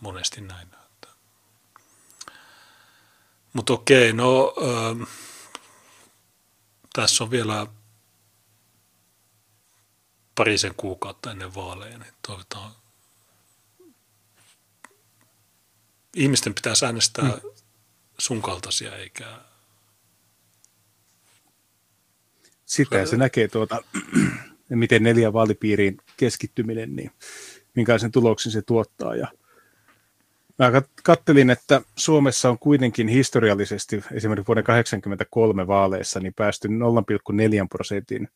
monesti 0.00 0.40
näin. 0.40 0.68
Mutta 3.52 3.72
okei, 3.72 4.12
no 4.12 4.54
äh, 4.62 5.08
tässä 6.92 7.24
on 7.24 7.30
vielä 7.30 7.66
parisen 10.36 10.74
kuukautta 10.76 11.30
ennen 11.30 11.54
vaaleja, 11.54 11.98
niin 11.98 12.12
toivotaan. 12.26 12.72
Ihmisten 16.16 16.54
pitää 16.54 16.72
äänestää 16.84 17.24
mm. 17.24 17.50
sun 18.18 18.42
kaltaisia, 18.42 18.96
eikä... 18.96 19.38
Sitä 22.66 23.06
se 23.06 23.16
näkee 23.16 23.48
tuota, 23.48 23.82
miten 24.68 25.02
neljä 25.02 25.32
vaalipiiriin 25.32 25.98
keskittyminen, 26.16 26.96
niin 26.96 27.10
minkälaisen 27.74 28.12
tuloksen 28.12 28.52
se 28.52 28.62
tuottaa. 28.62 29.16
Ja 29.16 29.28
mä 30.58 30.82
kattelin, 31.02 31.50
että 31.50 31.80
Suomessa 31.96 32.50
on 32.50 32.58
kuitenkin 32.58 33.08
historiallisesti 33.08 33.96
esimerkiksi 33.96 34.46
vuoden 34.46 34.64
1983 34.64 35.66
vaaleissa 35.66 36.20
niin 36.20 36.34
päästy 36.34 36.68
0,4 36.68 36.74
prosentin 37.70 38.28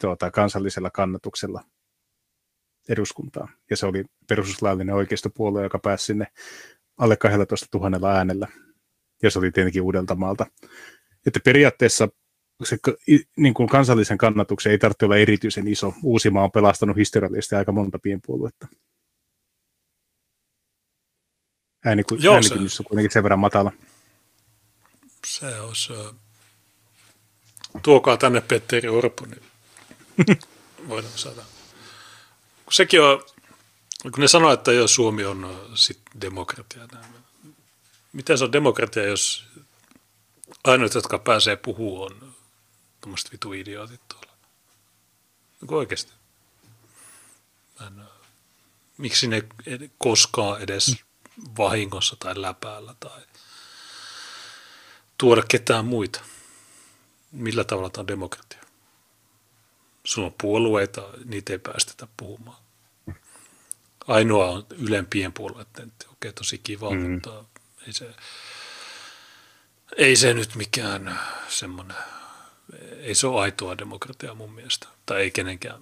tuota, 0.00 0.30
kansallisella 0.30 0.90
kannatuksella 0.90 1.64
eduskuntaan. 2.88 3.48
Ja 3.70 3.76
se 3.76 3.86
oli 3.86 4.04
perustuslaillinen 4.28 4.94
oikeistopuolue, 4.94 5.62
joka 5.62 5.78
pääsi 5.78 6.04
sinne 6.04 6.26
alle 6.98 7.16
12 7.16 7.78
000 7.78 8.14
äänellä. 8.14 8.48
Ja 9.22 9.30
se 9.30 9.38
oli 9.38 9.50
tietenkin 9.50 9.82
Uudeltamaalta. 9.82 10.46
Että 11.26 11.40
periaatteessa 11.44 12.08
se 12.64 12.78
niin 13.36 13.54
kuin 13.54 13.68
kansallisen 13.68 14.18
kannatuksen 14.18 14.72
ei 14.72 14.78
tarvitse 14.78 15.04
olla 15.04 15.16
erityisen 15.16 15.68
iso. 15.68 15.94
Uusimaa 16.02 16.44
on 16.44 16.52
pelastanut 16.52 16.96
historiallisesti 16.96 17.54
aika 17.54 17.72
monta 17.72 17.98
pienpuoluetta. 17.98 18.66
Ääni, 21.84 22.02
Joo, 22.18 22.34
äänikynnys 22.34 22.80
on 22.80 22.86
kuitenkin 22.86 23.10
sen 23.10 23.22
verran 23.22 23.38
matala. 23.38 23.72
Se 25.26 25.60
olisi... 25.60 25.92
Tuokaa 27.82 28.16
tänne 28.16 28.40
Petteri 28.40 28.88
Orpo, 28.88 29.26
niin 29.26 29.42
voidaan 30.88 31.18
saada. 31.18 31.42
Kun 32.64 32.72
sekin 32.72 33.02
on, 33.02 33.24
kun 34.02 34.20
ne 34.20 34.28
sanoo, 34.28 34.52
että 34.52 34.72
jos 34.72 34.94
Suomi 34.94 35.24
on 35.24 35.70
sit 35.74 36.00
demokratia, 36.20 36.88
miten 38.12 38.38
se 38.38 38.44
on 38.44 38.52
demokratia, 38.52 39.06
jos 39.06 39.44
ainoat, 40.64 40.94
jotka 40.94 41.18
pääsee 41.18 41.56
puhumaan, 41.56 42.22
on 42.22 42.34
tuommoiset 43.00 43.32
vitu 43.32 43.52
idiootit 43.52 44.00
tuolla. 44.08 44.32
Niin 45.60 45.74
oikeasti. 45.74 46.12
En, 47.86 48.04
miksi 48.98 49.26
ne 49.26 49.48
koskaan 49.98 50.60
edes 50.60 50.96
vahingossa 51.58 52.16
tai 52.16 52.42
läpäällä 52.42 52.94
tai 53.00 53.22
tuoda 55.18 55.42
ketään 55.48 55.84
muita? 55.84 56.20
Millä 57.32 57.64
tavalla 57.64 57.90
tämä 57.90 58.00
on 58.00 58.08
demokratia? 58.08 58.63
Sulla 60.04 60.26
on 60.26 60.34
puolueita, 60.42 61.02
niitä 61.24 61.52
ei 61.52 61.58
päästetä 61.58 62.08
puhumaan. 62.16 62.64
Ainoa 64.06 64.50
on 64.50 64.66
ylempien 64.78 65.32
puolueiden, 65.32 65.66
okei 65.76 66.08
okay, 66.12 66.32
tosi 66.32 66.58
kiva, 66.58 66.90
mm. 66.90 67.10
mutta 67.10 67.44
ei 67.86 67.92
se, 67.92 68.10
ei 69.96 70.16
se 70.16 70.34
nyt 70.34 70.54
mikään 70.54 71.18
semmoinen, 71.48 71.96
ei 72.98 73.14
se 73.14 73.26
ole 73.26 73.40
aitoa 73.40 73.78
demokratiaa 73.78 74.34
mun 74.34 74.52
mielestä, 74.52 74.88
tai 75.06 75.20
ei 75.20 75.30
kenenkään. 75.30 75.80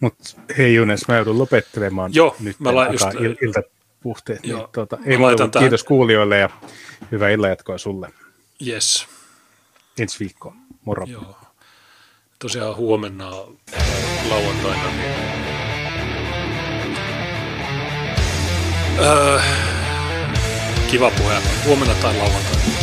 Mutta 0.00 0.24
hei 0.58 0.74
Junes, 0.74 1.08
mä 1.08 1.16
joudun 1.16 1.38
lopettelemaan 1.38 2.14
Joo, 2.14 2.36
nyt 2.40 2.60
mä 2.60 2.74
laitan 2.74 3.24
just, 3.24 3.42
iltapuhteet. 3.42 4.42
Niin, 4.42 4.56
tuota, 4.72 4.98
ei 5.04 5.18
mä 5.18 5.26
tähän. 5.36 5.50
kiitos 5.58 5.84
kuulijoille 5.84 6.38
ja 6.38 6.50
hyvää 7.10 7.30
illanjatkoa 7.30 7.78
sulle. 7.78 8.12
Yes. 8.66 9.08
Ensi 9.98 10.18
viikkoon. 10.20 10.56
Moro. 10.84 11.06
Joo 11.06 11.49
tosiaan 12.42 12.76
huomenna 12.76 13.30
lauantaina 14.28 14.90
niin 14.90 15.14
öö, 18.98 19.40
kiva 20.90 21.10
puhe. 21.10 21.34
Huomenna 21.66 21.94
tai 21.94 22.16
lauantaina. 22.16 22.79